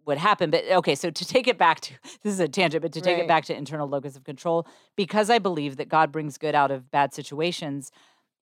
would 0.07 0.17
happen. 0.17 0.49
But 0.49 0.63
okay, 0.79 0.95
so 0.95 1.11
to 1.11 1.23
take 1.25 1.47
it 1.47 1.59
back 1.59 1.81
to 1.81 1.93
this 2.23 2.33
is 2.33 2.39
a 2.39 2.47
tangent, 2.47 2.81
but 2.81 2.91
to 2.93 3.01
take 3.01 3.17
Right. 3.17 3.25
it 3.25 3.27
back 3.27 3.45
to 3.45 3.55
internal 3.55 3.87
locus 3.87 4.15
of 4.15 4.23
control, 4.23 4.65
because 4.95 5.29
I 5.29 5.37
believe 5.37 5.77
that 5.77 5.87
God 5.87 6.11
brings 6.11 6.39
good 6.39 6.55
out 6.55 6.71
of 6.71 6.89
bad 6.89 7.13
situations. 7.13 7.91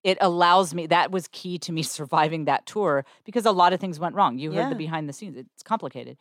It 0.02 0.16
allows 0.20 0.72
me, 0.74 0.86
that 0.86 1.12
was 1.12 1.28
key 1.30 1.58
to 1.58 1.72
me 1.72 1.82
surviving 1.98 2.46
that 2.46 2.64
tour 2.64 3.04
because 3.24 3.44
a 3.44 3.52
lot 3.52 3.74
of 3.74 3.80
things 3.80 4.00
went 4.00 4.14
wrong. 4.14 4.38
You 4.38 4.50
heard 4.52 4.64
Yeah. 4.64 4.68
the 4.70 4.74
behind 4.76 5.10
the 5.10 5.12
scenes, 5.12 5.36
it's 5.36 5.62
complicated. 5.62 6.16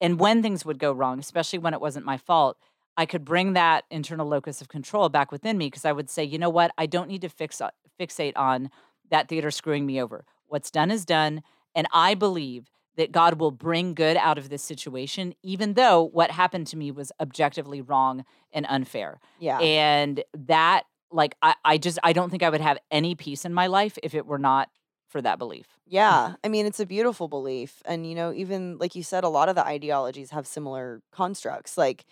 And 0.00 0.20
when 0.20 0.42
things 0.42 0.64
would 0.64 0.78
go 0.78 0.92
wrong, 0.92 1.18
especially 1.18 1.58
when 1.58 1.74
it 1.74 1.80
wasn't 1.80 2.06
my 2.06 2.16
fault, 2.18 2.56
I 2.98 3.06
could 3.06 3.24
bring 3.24 3.54
that 3.54 3.84
internal 3.90 4.26
locus 4.26 4.60
of 4.60 4.68
control 4.68 5.08
back 5.08 5.32
within 5.32 5.56
me 5.56 5.68
because 5.68 5.84
I 5.84 5.92
would 5.92 6.10
say, 6.10 6.24
you 6.24 6.36
know 6.36 6.50
what? 6.50 6.72
I 6.76 6.86
don't 6.86 7.08
need 7.08 7.22
to 7.22 7.28
fix 7.28 7.60
uh, 7.60 7.70
fixate 7.98 8.36
on 8.36 8.70
that 9.10 9.28
theater 9.28 9.50
screwing 9.50 9.86
me 9.86 10.02
over. 10.02 10.26
What's 10.48 10.70
done 10.70 10.90
is 10.90 11.04
done, 11.04 11.42
and 11.74 11.86
I 11.92 12.14
believe 12.14 12.68
that 12.96 13.12
God 13.12 13.38
will 13.38 13.52
bring 13.52 13.94
good 13.94 14.16
out 14.16 14.36
of 14.36 14.48
this 14.48 14.62
situation, 14.62 15.32
even 15.44 15.74
though 15.74 16.02
what 16.02 16.32
happened 16.32 16.66
to 16.66 16.76
me 16.76 16.90
was 16.90 17.12
objectively 17.20 17.80
wrong 17.80 18.24
and 18.52 18.66
unfair. 18.68 19.20
Yeah. 19.38 19.60
And 19.60 20.24
that, 20.36 20.82
like, 21.12 21.36
I, 21.40 21.54
I 21.64 21.78
just, 21.78 22.00
I 22.02 22.12
don't 22.12 22.28
think 22.28 22.42
I 22.42 22.50
would 22.50 22.60
have 22.60 22.78
any 22.90 23.14
peace 23.14 23.44
in 23.44 23.54
my 23.54 23.68
life 23.68 23.96
if 24.02 24.16
it 24.16 24.26
were 24.26 24.38
not 24.38 24.68
for 25.08 25.22
that 25.22 25.38
belief. 25.38 25.66
Yeah, 25.86 26.34
I 26.44 26.48
mean 26.48 26.66
it's 26.66 26.80
a 26.80 26.86
beautiful 26.86 27.28
belief, 27.28 27.82
and 27.86 28.06
you 28.06 28.14
know, 28.14 28.32
even 28.32 28.76
like 28.78 28.94
you 28.94 29.02
said, 29.02 29.24
a 29.24 29.28
lot 29.28 29.48
of 29.48 29.54
the 29.54 29.64
ideologies 29.64 30.30
have 30.30 30.46
similar 30.46 31.00
constructs. 31.12 31.78
Like, 31.78 32.04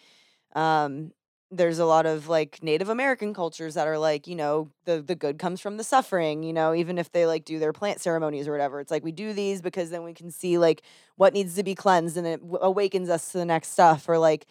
um, 0.55 1.13
there's 1.51 1.79
a 1.79 1.85
lot 1.85 2.07
of 2.07 2.29
like 2.29 2.63
Native 2.63 2.89
American 2.89 3.33
cultures 3.33 3.75
that 3.75 3.87
are 3.87 3.99
like, 3.99 4.27
you 4.27 4.35
know, 4.35 4.71
the 4.85 5.01
the 5.01 5.15
good 5.15 5.39
comes 5.39 5.61
from 5.61 5.77
the 5.77 5.85
suffering. 5.85 6.43
You 6.43 6.53
know, 6.53 6.75
even 6.75 6.99
if 6.99 7.13
they 7.13 7.27
like 7.27 7.45
do 7.45 7.59
their 7.59 7.73
plant 7.73 8.01
ceremonies 8.01 8.49
or 8.49 8.53
whatever, 8.53 8.81
it's 8.81 8.91
like 8.91 9.05
we 9.05 9.13
do 9.13 9.33
these 9.33 9.63
because 9.63 9.91
then 9.91 10.03
we 10.03 10.13
can 10.13 10.31
see 10.31 10.59
like 10.59 10.83
what 11.17 11.33
needs 11.33 11.55
to 11.55 11.63
be 11.63 11.75
cleansed, 11.75 12.17
and 12.17 12.27
it 12.27 12.41
w- 12.41 12.59
awakens 12.61 13.09
us 13.09 13.33
to 13.33 13.39
the 13.39 13.45
next 13.45 13.73
stuff. 13.73 14.09
Or 14.09 14.19
like, 14.19 14.47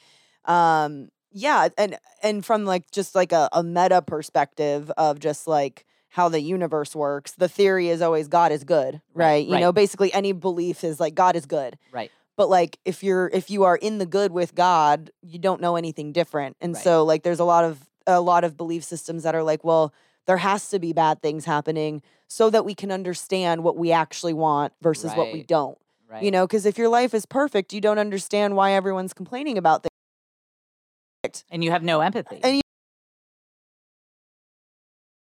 um, 0.46 1.10
yeah, 1.32 1.68
and 1.78 1.98
and 2.24 2.46
from 2.46 2.66
like 2.66 2.90
just 2.92 3.14
like 3.14 3.34
a, 3.34 3.50
a 3.52 3.62
meta 3.62 4.02
perspective 4.02 4.90
of 4.98 5.20
just 5.20 5.48
like 5.48 5.86
how 6.10 6.30
the 6.30 6.40
universe 6.40 6.96
works, 6.96 7.34
the 7.34 7.50
theory 7.50 7.90
is 7.90 8.02
always 8.02 8.30
God 8.30 8.54
is 8.54 8.64
good, 8.64 9.02
right? 9.14 9.46
You 9.46 9.54
right. 9.54 9.60
know, 9.60 9.74
basically 9.74 10.14
any 10.14 10.32
belief 10.32 10.86
is 10.86 10.98
like 10.98 11.14
God 11.14 11.36
is 11.36 11.46
good. 11.46 11.78
Right. 11.92 12.10
But 12.38 12.50
like 12.50 12.78
if 12.86 13.04
you're 13.04 13.30
if 13.34 13.50
you 13.50 13.64
are 13.64 13.76
in 13.76 13.98
the 13.98 14.06
good 14.06 14.32
with 14.32 14.56
God, 14.56 15.12
you 15.22 15.40
don't 15.40 15.62
know 15.62 15.76
anything 15.76 16.12
different. 16.12 16.58
And 16.62 16.74
Right. 16.74 16.84
so 16.84 17.04
like 17.04 17.24
there's 17.24 17.40
a 17.40 17.46
lot 17.46 17.64
of 17.64 17.88
a 18.08 18.22
lot 18.22 18.44
of 18.44 18.58
belief 18.58 18.84
systems 18.84 19.24
that 19.24 19.36
are 19.36 19.44
like, 19.44 19.64
well, 19.64 19.94
there 20.28 20.38
has 20.38 20.70
to 20.70 20.80
be 20.80 20.94
bad 20.94 21.22
things 21.22 21.46
happening 21.46 22.02
so 22.28 22.50
that 22.50 22.66
we 22.66 22.76
can 22.76 22.92
understand 22.92 23.64
what 23.64 23.78
we 23.78 23.92
actually 23.92 24.34
want 24.34 24.74
versus 24.82 25.14
what 25.16 25.32
we 25.32 25.44
don't. 25.44 25.78
Right. 26.10 26.24
You 26.24 26.32
know, 26.32 26.46
because 26.46 26.66
if 26.66 26.78
your 26.78 26.90
life 26.90 27.14
is 27.14 27.26
perfect, 27.26 27.74
you 27.74 27.82
don't 27.82 28.00
understand 28.00 28.56
why 28.56 28.74
everyone's 28.74 29.14
complaining 29.14 29.58
about 29.58 29.84
things. 29.84 31.44
and 31.50 31.64
you 31.64 31.72
have 31.72 31.84
no 31.84 32.02
empathy. 32.02 32.40
And 32.44 32.62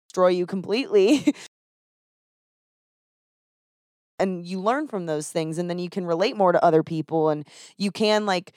destroy 0.10 0.30
you 0.30 0.46
completely. 0.46 1.34
and 4.22 4.46
you 4.46 4.60
learn 4.62 4.88
from 4.88 5.06
those 5.08 5.30
things 5.32 5.58
and 5.58 5.70
then 5.70 5.80
you 5.80 5.90
can 5.90 6.06
relate 6.06 6.38
more 6.38 6.52
to 6.52 6.64
other 6.64 6.84
people 6.84 7.30
and 7.30 7.48
you 7.78 7.92
can 7.92 8.26
like 8.26 8.54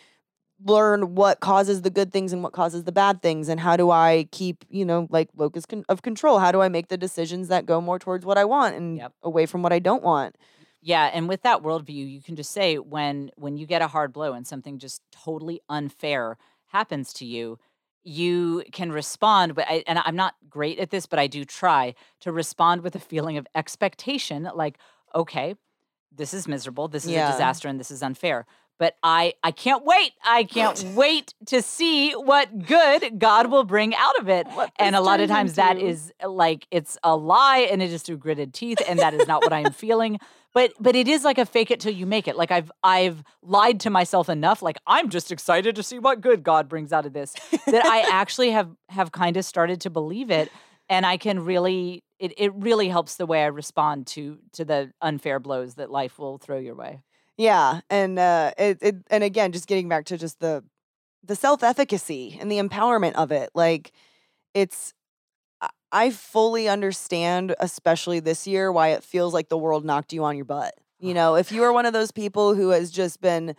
learn 0.64 1.14
what 1.14 1.40
causes 1.40 1.82
the 1.82 1.90
good 1.90 2.12
things 2.12 2.32
and 2.32 2.42
what 2.42 2.52
causes 2.52 2.84
the 2.84 2.92
bad 2.92 3.22
things 3.22 3.48
and 3.48 3.60
how 3.60 3.76
do 3.76 3.90
I 3.90 4.28
keep, 4.32 4.64
you 4.70 4.84
know, 4.84 5.08
like 5.10 5.28
locus 5.36 5.66
con- 5.66 5.84
of 5.88 6.02
control? 6.02 6.38
How 6.38 6.52
do 6.52 6.60
I 6.62 6.68
make 6.68 6.88
the 6.88 6.96
decisions 6.96 7.48
that 7.48 7.66
go 7.66 7.80
more 7.80 7.98
towards 7.98 8.24
what 8.24 8.38
I 8.38 8.44
want 8.44 8.76
and 8.76 9.00
Yep. 9.00 9.14
away 9.22 9.46
from 9.46 9.62
what 9.62 9.72
I 9.72 9.80
don't 9.80 10.02
want? 10.04 10.36
Yeah, 10.80 11.10
and 11.12 11.28
with 11.28 11.42
that 11.42 11.62
worldview, 11.62 12.10
you 12.10 12.20
can 12.22 12.36
just 12.36 12.50
say 12.52 12.78
when 12.78 13.30
when 13.36 13.56
you 13.56 13.66
get 13.66 13.82
a 13.82 13.88
hard 13.88 14.12
blow 14.12 14.32
and 14.34 14.46
something 14.46 14.78
just 14.78 15.02
totally 15.10 15.60
unfair 15.68 16.36
happens 16.66 17.12
to 17.14 17.24
you, 17.26 17.58
you 18.02 18.64
can 18.72 18.92
respond. 18.92 19.54
But 19.54 19.66
I, 19.68 19.82
and 19.86 19.98
I'm 20.00 20.16
not 20.16 20.34
great 20.48 20.78
at 20.78 20.90
this, 20.90 21.06
but 21.06 21.18
I 21.18 21.26
do 21.26 21.44
try 21.44 21.94
to 22.20 22.32
respond 22.32 22.82
with 22.82 22.94
a 22.96 23.00
feeling 23.00 23.38
of 23.38 23.46
expectation, 23.54 24.48
like, 24.54 24.78
okay, 25.14 25.54
this 26.10 26.34
is 26.34 26.46
miserable, 26.48 26.88
this 26.88 27.04
is 27.04 27.10
Yeah. 27.10 27.28
a 27.28 27.32
disaster, 27.32 27.68
and 27.68 27.78
this 27.78 27.90
is 27.90 28.02
unfair. 28.02 28.46
But 28.76 28.96
I 29.04 29.34
I 29.44 29.52
can't 29.52 29.84
wait. 29.84 30.14
I 30.24 30.42
can't 30.44 30.82
wait 30.96 31.32
to 31.46 31.62
see 31.62 32.10
what 32.12 32.66
good 32.66 33.20
God 33.20 33.46
will 33.48 33.62
bring 33.62 33.94
out 33.94 34.18
of 34.18 34.28
it. 34.28 34.48
What 34.48 34.72
And 34.80 34.96
a 34.96 35.00
lot 35.00 35.20
of 35.20 35.28
times 35.28 35.54
that 35.54 35.78
is 35.78 36.12
uh, 36.22 36.28
like 36.28 36.66
it's 36.72 36.98
a 37.04 37.16
lie 37.16 37.68
and 37.70 37.80
it 37.80 37.92
is 37.92 38.02
through 38.02 38.16
gritted 38.16 38.52
teeth, 38.52 38.82
and 38.88 38.98
that 38.98 39.14
is 39.14 39.28
not 39.28 39.42
what 39.44 39.52
I 39.52 39.60
am 39.60 39.72
feeling 39.72 40.18
but 40.54 40.72
but 40.80 40.96
it 40.96 41.06
is 41.08 41.24
like 41.24 41.36
a 41.38 41.44
fake 41.44 41.70
it 41.70 41.80
till 41.80 41.92
you 41.92 42.06
make 42.06 42.26
it 42.28 42.36
like 42.36 42.50
i've 42.52 42.70
i've 42.84 43.22
lied 43.42 43.80
to 43.80 43.90
myself 43.90 44.28
enough 44.28 44.62
like 44.62 44.76
i'm 44.86 45.10
just 45.10 45.30
excited 45.32 45.74
to 45.76 45.82
see 45.82 45.98
what 45.98 46.20
good 46.20 46.42
god 46.44 46.68
brings 46.68 46.92
out 46.92 47.04
of 47.04 47.12
this 47.12 47.34
that 47.66 47.84
i 47.86 48.00
actually 48.10 48.50
have 48.52 48.70
have 48.88 49.10
kind 49.12 49.36
of 49.36 49.44
started 49.44 49.80
to 49.80 49.90
believe 49.90 50.30
it 50.30 50.48
and 50.88 51.06
i 51.06 51.16
can 51.16 51.40
really 51.44 52.02
it, 52.18 52.32
it 52.38 52.52
really 52.54 52.88
helps 52.88 53.16
the 53.16 53.26
way 53.26 53.42
i 53.42 53.46
respond 53.46 54.06
to 54.06 54.38
to 54.52 54.64
the 54.64 54.92
unfair 55.00 55.38
blows 55.40 55.74
that 55.74 55.90
life 55.90 56.18
will 56.18 56.38
throw 56.38 56.58
your 56.58 56.74
way 56.74 57.02
Yeah, 57.36 57.80
and 57.90 58.18
uh, 58.18 58.52
it, 58.56 58.78
it 58.80 58.94
and 59.10 59.24
again, 59.24 59.50
just 59.52 59.66
getting 59.66 59.88
back 59.88 60.04
to 60.06 60.16
just 60.16 60.38
the 60.38 60.62
the 61.24 61.34
self 61.34 61.62
efficacy 61.64 62.36
and 62.40 62.50
the 62.50 62.58
empowerment 62.60 63.14
of 63.14 63.32
it. 63.32 63.50
Like, 63.54 63.90
it's 64.54 64.94
I- 65.92 66.10
fully 66.10 66.68
understand, 66.68 67.54
especially 67.60 68.20
this 68.20 68.46
year, 68.46 68.70
why 68.72 68.88
it 68.88 69.02
feels 69.02 69.32
like 69.34 69.48
the 69.48 69.58
world 69.58 69.84
knocked 69.84 70.12
you 70.12 70.24
on 70.24 70.36
your 70.36 70.44
butt. 70.44 70.74
You 71.00 71.14
know, 71.14 71.34
if 71.36 71.50
you 71.52 71.62
are 71.64 71.72
one 71.72 71.86
of 71.86 71.92
those 71.92 72.12
people 72.12 72.54
who 72.54 72.70
has 72.70 72.90
just 72.90 73.20
been 73.20 73.56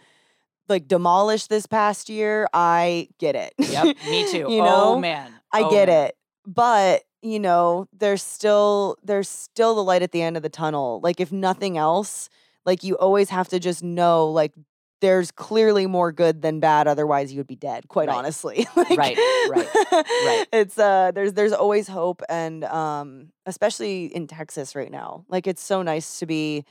like 0.70 0.88
demolished 0.88 1.50
this 1.50 1.66
past 1.66 2.10
year, 2.10 2.48
I 2.54 3.10
get 3.20 3.36
it. 3.36 3.54
yep 3.72 3.86
me 4.10 4.24
too 4.32 4.48
you 4.50 4.62
oh 4.62 4.96
know, 4.96 4.96
man 4.96 5.34
I 5.52 5.64
Oh, 5.64 5.70
get 5.70 5.90
man. 5.90 6.08
it. 6.08 6.16
But, 6.48 7.04
you 7.26 7.40
know, 7.40 7.88
there's 7.92 8.22
still 8.24 8.98
there's 9.04 9.28
still 9.30 9.76
the 9.76 9.84
light 9.84 10.02
at 10.04 10.12
the 10.12 10.22
end 10.22 10.38
of 10.38 10.44
the 10.44 10.50
tunnel. 10.50 11.00
Like 11.02 11.20
if 11.20 11.32
nothing 11.32 11.78
else, 11.78 12.30
like 12.66 12.84
you 12.84 12.96
always 12.98 13.30
have 13.30 13.48
to 13.50 13.60
just 13.60 13.84
know 13.84 14.28
like 14.30 14.54
there's 15.02 15.30
clearly 15.32 15.86
more 15.88 16.12
good 16.12 16.42
than 16.42 16.60
bad 16.60 16.88
otherwise 16.88 17.32
you 17.32 17.40
would 17.40 17.48
be 17.48 17.56
dead, 17.56 17.88
quite 17.88 18.08
Right. 18.08 18.16
honestly. 18.16 18.68
like, 18.76 18.98
Right, 18.98 19.18
right, 19.50 19.68
right. 20.26 20.48
It's 20.54 20.78
uh 20.78 21.12
there's 21.14 21.34
there's 21.34 21.52
always 21.54 21.88
hope 21.88 22.22
and 22.30 22.64
um 22.66 23.32
especially 23.46 24.06
in 24.06 24.28
Texas 24.28 24.76
right 24.76 24.92
now. 24.92 25.26
Like 25.28 25.48
it's 25.48 25.64
so 25.64 25.82
nice 25.82 26.20
to 26.20 26.26
be 26.26 26.64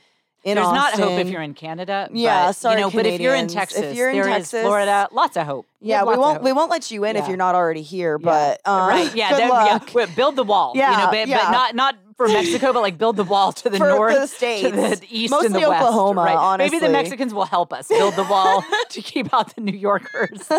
in 0.45 0.55
There's 0.55 0.67
not 0.71 0.93
hope 0.93 1.19
if 1.19 1.27
you're 1.27 1.41
in 1.41 1.55
Canada. 1.55 2.07
Yeah, 2.13 2.47
but, 2.47 2.51
sorry, 2.53 2.75
you 2.75 2.81
know, 2.81 2.91
but 2.91 3.05
if 3.07 3.19
you're 3.19 3.33
in 3.33 3.47
Canadians. 3.47 3.53
If 3.53 3.59
Texas, 3.81 3.97
you're 3.97 4.09
in 4.11 4.15
there 4.15 4.27
is 4.29 4.35
Texas- 4.51 4.61
Florida, 4.61 5.09
lots 5.11 5.35
of 5.37 5.45
hope. 5.47 5.65
Yeah, 5.81 6.03
we 6.03 6.15
won't 6.15 6.41
we 6.43 6.51
won't 6.53 6.69
let 6.71 6.89
you 6.91 7.03
in 7.03 7.15
if 7.15 7.27
you're 7.27 7.35
not 7.37 7.55
already 7.55 7.81
here, 7.81 8.17
Yeah. 8.21 8.25
but 8.25 8.61
uh, 8.63 8.87
right. 8.87 9.13
Yeah, 9.15 9.29
good 9.31 9.49
luck. 9.49 9.93
yeah. 9.95 10.05
Build 10.15 10.35
the 10.35 10.43
wall. 10.43 10.71
you 10.75 10.81
Yeah, 10.81 10.97
know, 10.97 11.07
but, 11.11 11.27
yeah. 11.27 11.37
but 11.45 11.51
not 11.51 11.75
not 11.75 11.95
for 12.15 12.27
Mexico, 12.27 12.71
but 12.73 12.81
like 12.81 12.97
build 12.97 13.17
the 13.17 13.23
wall 13.23 13.51
to 13.53 13.69
the 13.69 13.77
For- 13.77 13.89
north, 13.89 14.13
the 14.13 14.19
to 14.21 14.21
the 14.21 14.27
states. 14.27 15.01
east, 15.09 15.33
and 15.33 15.43
Mostly 15.51 15.61
the 15.63 15.69
west. 15.69 15.83
Oklahoma, 15.83 16.23
right? 16.23 16.35
Honestly, 16.35 16.77
Maybe 16.79 16.87
the. 16.87 16.93
Mexicans 16.93 17.33
will 17.33 17.45
help 17.45 17.73
us 17.73 17.87
build 17.87 18.15
the 18.15 18.23
wall 18.23 18.63
to 18.89 19.01
keep 19.01 19.33
out 19.33 19.53
the 19.55 19.61
New 19.61 19.77
Yorkers. 19.77 20.47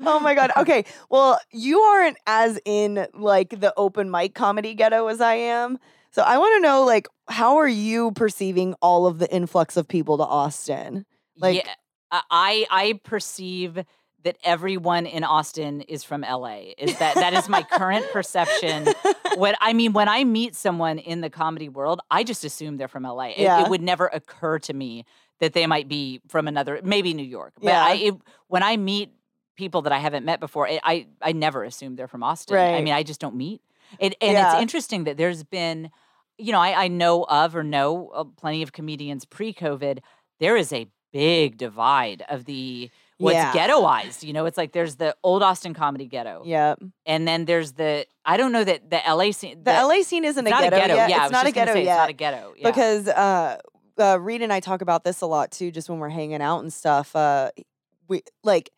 oh 0.00 0.20
my 0.20 0.34
god. 0.34 0.52
Okay. 0.56 0.84
Well, 1.08 1.38
you 1.50 1.80
aren't 1.80 2.16
as 2.26 2.58
in 2.64 3.06
like 3.14 3.60
the 3.60 3.72
open 3.76 4.10
mic 4.10 4.34
comedy 4.34 4.74
ghetto 4.74 5.06
as 5.08 5.20
I 5.20 5.34
am. 5.34 5.78
So 6.12 6.22
I 6.22 6.38
want 6.38 6.56
to 6.62 6.68
know 6.68 6.84
like 6.84 7.08
how 7.28 7.58
are 7.58 7.68
you 7.68 8.12
perceiving 8.12 8.74
all 8.82 9.06
of 9.06 9.18
the 9.18 9.32
influx 9.32 9.76
of 9.76 9.86
people 9.88 10.18
to 10.18 10.24
Austin? 10.24 11.06
Like- 11.36 11.64
yeah, 11.64 12.20
I 12.30 12.66
I 12.70 13.00
perceive 13.04 13.84
that 14.22 14.36
everyone 14.44 15.06
in 15.06 15.24
Austin 15.24 15.80
is 15.82 16.04
from 16.04 16.20
LA. 16.22 16.72
Is 16.76 16.98
that 16.98 17.14
that 17.14 17.32
is 17.32 17.48
my 17.48 17.62
current 17.62 18.06
perception. 18.12 18.88
When 19.36 19.54
I 19.60 19.74
mean, 19.74 19.92
when 19.92 20.08
I 20.08 20.24
meet 20.24 20.56
someone 20.56 20.98
in 20.98 21.20
the 21.20 21.30
comedy 21.30 21.68
world, 21.68 22.00
I 22.10 22.24
just 22.24 22.44
assume 22.44 22.78
they're 22.78 22.88
from 22.88 23.04
LA. 23.04 23.26
It, 23.26 23.38
Yeah. 23.38 23.62
it 23.62 23.70
would 23.70 23.80
never 23.80 24.08
occur 24.08 24.58
to 24.58 24.74
me 24.74 25.04
that 25.38 25.52
they 25.52 25.68
might 25.68 25.86
be 25.86 26.20
from 26.26 26.48
another, 26.48 26.80
maybe 26.82 27.14
New 27.14 27.22
York. 27.24 27.52
But 27.62 27.72
I, 27.72 27.94
it, 27.94 28.14
when 28.48 28.64
I 28.64 28.76
meet 28.76 29.12
people 29.56 29.82
that 29.82 29.92
I 29.92 29.98
haven't 29.98 30.26
met 30.26 30.40
before, 30.40 30.66
it, 30.66 30.80
I 30.82 31.06
I 31.22 31.30
never 31.30 31.62
assume 31.62 31.94
they're 31.94 32.08
from 32.08 32.24
Austin. 32.24 32.56
Right. 32.56 32.74
I 32.74 32.82
mean, 32.82 32.92
I 32.92 33.04
just 33.04 33.20
don't 33.20 33.36
meet. 33.36 33.62
It, 33.98 34.14
and 34.20 34.32
Yeah. 34.32 34.52
it's 34.52 34.62
interesting 34.62 35.04
that 35.04 35.16
there's 35.16 35.42
been, 35.44 35.90
you 36.38 36.52
know, 36.52 36.60
I, 36.60 36.84
I 36.84 36.88
know 36.88 37.24
of 37.24 37.54
or 37.56 37.62
know 37.62 38.08
uh, 38.14 38.24
plenty 38.24 38.62
of 38.62 38.72
comedians 38.72 39.24
pre-COVID. 39.24 39.98
There 40.38 40.56
is 40.56 40.72
a 40.72 40.86
big 41.12 41.56
divide 41.58 42.22
of 42.28 42.44
the 42.44 42.90
what's 43.18 43.34
Yeah. 43.34 43.52
ghettoized. 43.52 44.22
You 44.22 44.32
know, 44.32 44.46
it's 44.46 44.56
like 44.56 44.72
there's 44.72 44.96
the 44.96 45.14
old 45.22 45.42
Austin 45.42 45.74
comedy 45.74 46.06
ghetto, 46.06 46.42
Yeah. 46.46 46.76
and 47.04 47.26
then 47.28 47.44
there's 47.44 47.72
the 47.72 48.06
I 48.24 48.36
don't 48.36 48.52
know 48.52 48.64
that 48.64 48.88
the 48.90 49.00
LA 49.06 49.32
scene. 49.32 49.62
The 49.62 49.72
LA 49.72 50.02
scene 50.02 50.24
isn't 50.24 50.46
a 50.46 50.50
ghetto, 50.50 50.68
a 50.68 50.70
ghetto. 50.70 50.94
yet. 50.94 51.10
Yeah, 51.10 51.22
it's 51.24 51.32
not 51.32 51.46
a 51.46 51.52
ghetto 51.52 51.74
yet. 51.74 51.80
It's 51.80 51.88
not 51.98 52.10
a 52.10 52.12
ghetto. 52.14 52.54
Yeah. 52.56 52.70
because 52.70 53.08
uh, 53.08 53.58
uh, 53.98 54.18
Reed 54.20 54.40
and 54.42 54.52
I 54.52 54.60
talk 54.60 54.80
about 54.82 55.04
this 55.04 55.20
a 55.20 55.26
lot 55.26 55.50
too, 55.50 55.70
just 55.70 55.90
when 55.90 55.98
we're 55.98 56.08
hanging 56.10 56.40
out 56.40 56.60
and 56.60 56.72
stuff. 56.72 57.14
Uh, 57.16 57.50
we 58.08 58.22
like 58.44 58.70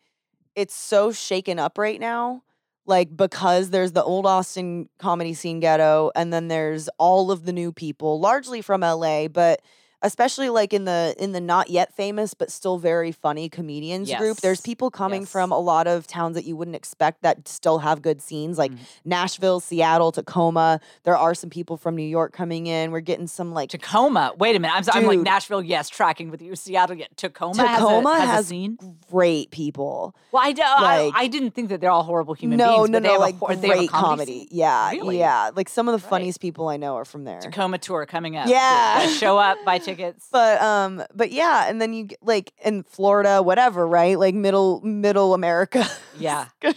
it's 0.55 0.75
so 0.75 1.11
shaken 1.11 1.59
up 1.59 1.77
right 1.77 1.99
now, 1.99 2.41
like 2.85 3.15
because 3.15 3.69
there's 3.69 3.93
the 3.93 4.03
old 4.03 4.25
Austin 4.25 4.89
comedy 4.99 5.33
scene 5.33 5.59
ghetto, 5.59 6.11
and 6.15 6.33
then 6.33 6.47
there's 6.47 6.89
all 6.97 7.31
of 7.31 7.45
the 7.45 7.53
new 7.53 7.71
people, 7.71 8.19
largely 8.19 8.61
from 8.61 8.81
LA, 8.81 9.27
but 9.27 9.61
especially 10.03 10.49
like 10.49 10.73
in 10.73 10.85
the 10.85 11.15
in 11.17 11.31
the 11.31 11.41
not 11.41 11.69
yet 11.69 11.93
famous 11.95 12.33
but 12.33 12.51
still 12.51 12.77
very 12.77 13.11
funny 13.11 13.49
comedians 13.49 14.13
group. 14.13 14.37
There's 14.37 14.61
people 14.61 14.91
coming 14.91 15.21
Yes. 15.21 15.31
from 15.31 15.51
a 15.51 15.57
lot 15.59 15.87
of 15.87 16.05
towns 16.05 16.35
that 16.35 16.45
you 16.45 16.55
wouldn't 16.55 16.75
expect 16.75 17.23
that 17.23 17.47
still 17.47 17.79
have 17.79 18.01
good 18.01 18.21
scenes, 18.21 18.57
like 18.57 18.71
Mhm. 18.71 18.77
Nashville, 19.05 19.59
Seattle, 19.59 20.11
Tacoma. 20.11 20.79
There 21.03 21.17
are 21.17 21.33
some 21.33 21.49
people 21.49 21.77
from 21.77 21.95
New 21.95 22.03
York 22.03 22.33
coming 22.33 22.67
in. 22.67 22.91
We're 22.91 22.99
getting 22.99 23.27
some 23.27 23.53
like 23.53 23.69
Tacoma. 23.69 24.33
Wait 24.37 24.55
a 24.55 24.59
minute. 24.59 24.75
I'm, 24.75 24.83
so- 24.83 24.91
I'm 24.93 25.05
like 25.05 25.19
Nashville. 25.19 25.61
Yes, 25.63 25.89
tracking 25.89 26.29
with 26.29 26.41
you. 26.41 26.55
Seattle. 26.55 26.97
Yeah. 26.97 27.05
Tacoma. 27.15 27.55
Tacoma 27.55 28.13
has 28.13 28.19
a, 28.19 28.25
has, 28.25 28.29
has 28.29 28.45
a 28.45 28.49
scene. 28.49 28.77
great 29.09 29.51
people. 29.51 30.15
Well, 30.31 30.43
I, 30.45 30.51
do- 30.51 30.61
I, 30.65 31.05
like- 31.05 31.13
I 31.15 31.27
didn't 31.27 31.51
think 31.51 31.69
that 31.69 31.79
they're 31.81 31.89
all 31.91 32.03
horrible 32.03 32.33
human 32.33 32.57
no, 32.57 32.77
beings. 32.79 32.89
no, 32.89 32.97
but 32.99 33.03
they 33.03 33.07
no, 33.07 33.13
have 33.13 33.21
like 33.21 33.35
a, 33.35 33.37
hor- 33.37 33.55
they 33.55 33.67
have 33.67 33.75
a 33.75 33.79
great 33.79 33.89
comedy. 33.89 34.31
comedy. 34.33 34.47
Yeah, 34.51 34.89
Really? 34.91 35.19
yeah. 35.19 35.51
Like 35.55 35.69
some 35.69 35.87
of 35.87 35.93
the 35.93 36.03
Right. 36.05 36.09
funniest 36.09 36.41
people 36.41 36.67
I 36.67 36.77
know 36.77 36.95
are 36.95 37.05
from 37.05 37.23
there. 37.23 37.39
Tacoma 37.39 37.77
tour 37.77 38.05
coming 38.05 38.35
up. 38.35 38.47
Yeah. 38.47 39.01
Uh, 39.03 39.07
show 39.07 39.37
up, 39.37 39.57
buy 39.65 39.77
tickets. 39.77 39.92
tickets. 39.95 40.27
But 40.31 40.61
um, 40.61 41.03
but 41.13 41.31
yeah, 41.31 41.69
and 41.69 41.81
then 41.81 41.93
you 41.93 42.05
get, 42.05 42.19
like 42.21 42.53
in 42.63 42.83
Florida, 42.83 43.41
whatever, 43.41 43.87
right? 43.87 44.17
Like 44.17 44.35
middle 44.35 44.81
middle 44.81 45.33
America. 45.33 45.85
Yeah. 46.19 46.49
I 46.63 46.73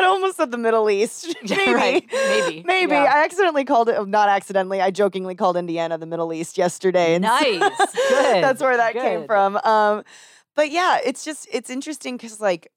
almost 0.00 0.36
said 0.36 0.50
the 0.50 0.58
Middle 0.58 0.90
East. 0.90 1.32
Maybe. 1.48 1.54
right. 1.72 2.04
Maybe. 2.12 2.62
Maybe. 2.66 2.92
Yeah. 2.92 3.04
I 3.04 3.24
accidentally 3.24 3.64
called 3.64 3.88
it 3.88 4.08
not 4.08 4.28
accidentally, 4.28 4.80
I 4.80 4.90
jokingly 4.90 5.36
called 5.36 5.56
Indiana 5.56 5.96
the 5.96 6.06
Middle 6.06 6.32
East 6.32 6.58
yesterday. 6.58 7.14
And 7.14 7.22
Nice. 7.22 7.60
Good. 7.60 8.42
That's 8.42 8.60
where 8.60 8.76
that 8.76 8.94
came 8.94 9.26
from. 9.26 9.56
Um, 9.58 10.02
but 10.56 10.72
yeah, 10.72 10.98
it's 11.04 11.24
just 11.24 11.46
it's 11.52 11.70
interesting 11.70 12.16
because 12.16 12.40
like 12.40 12.72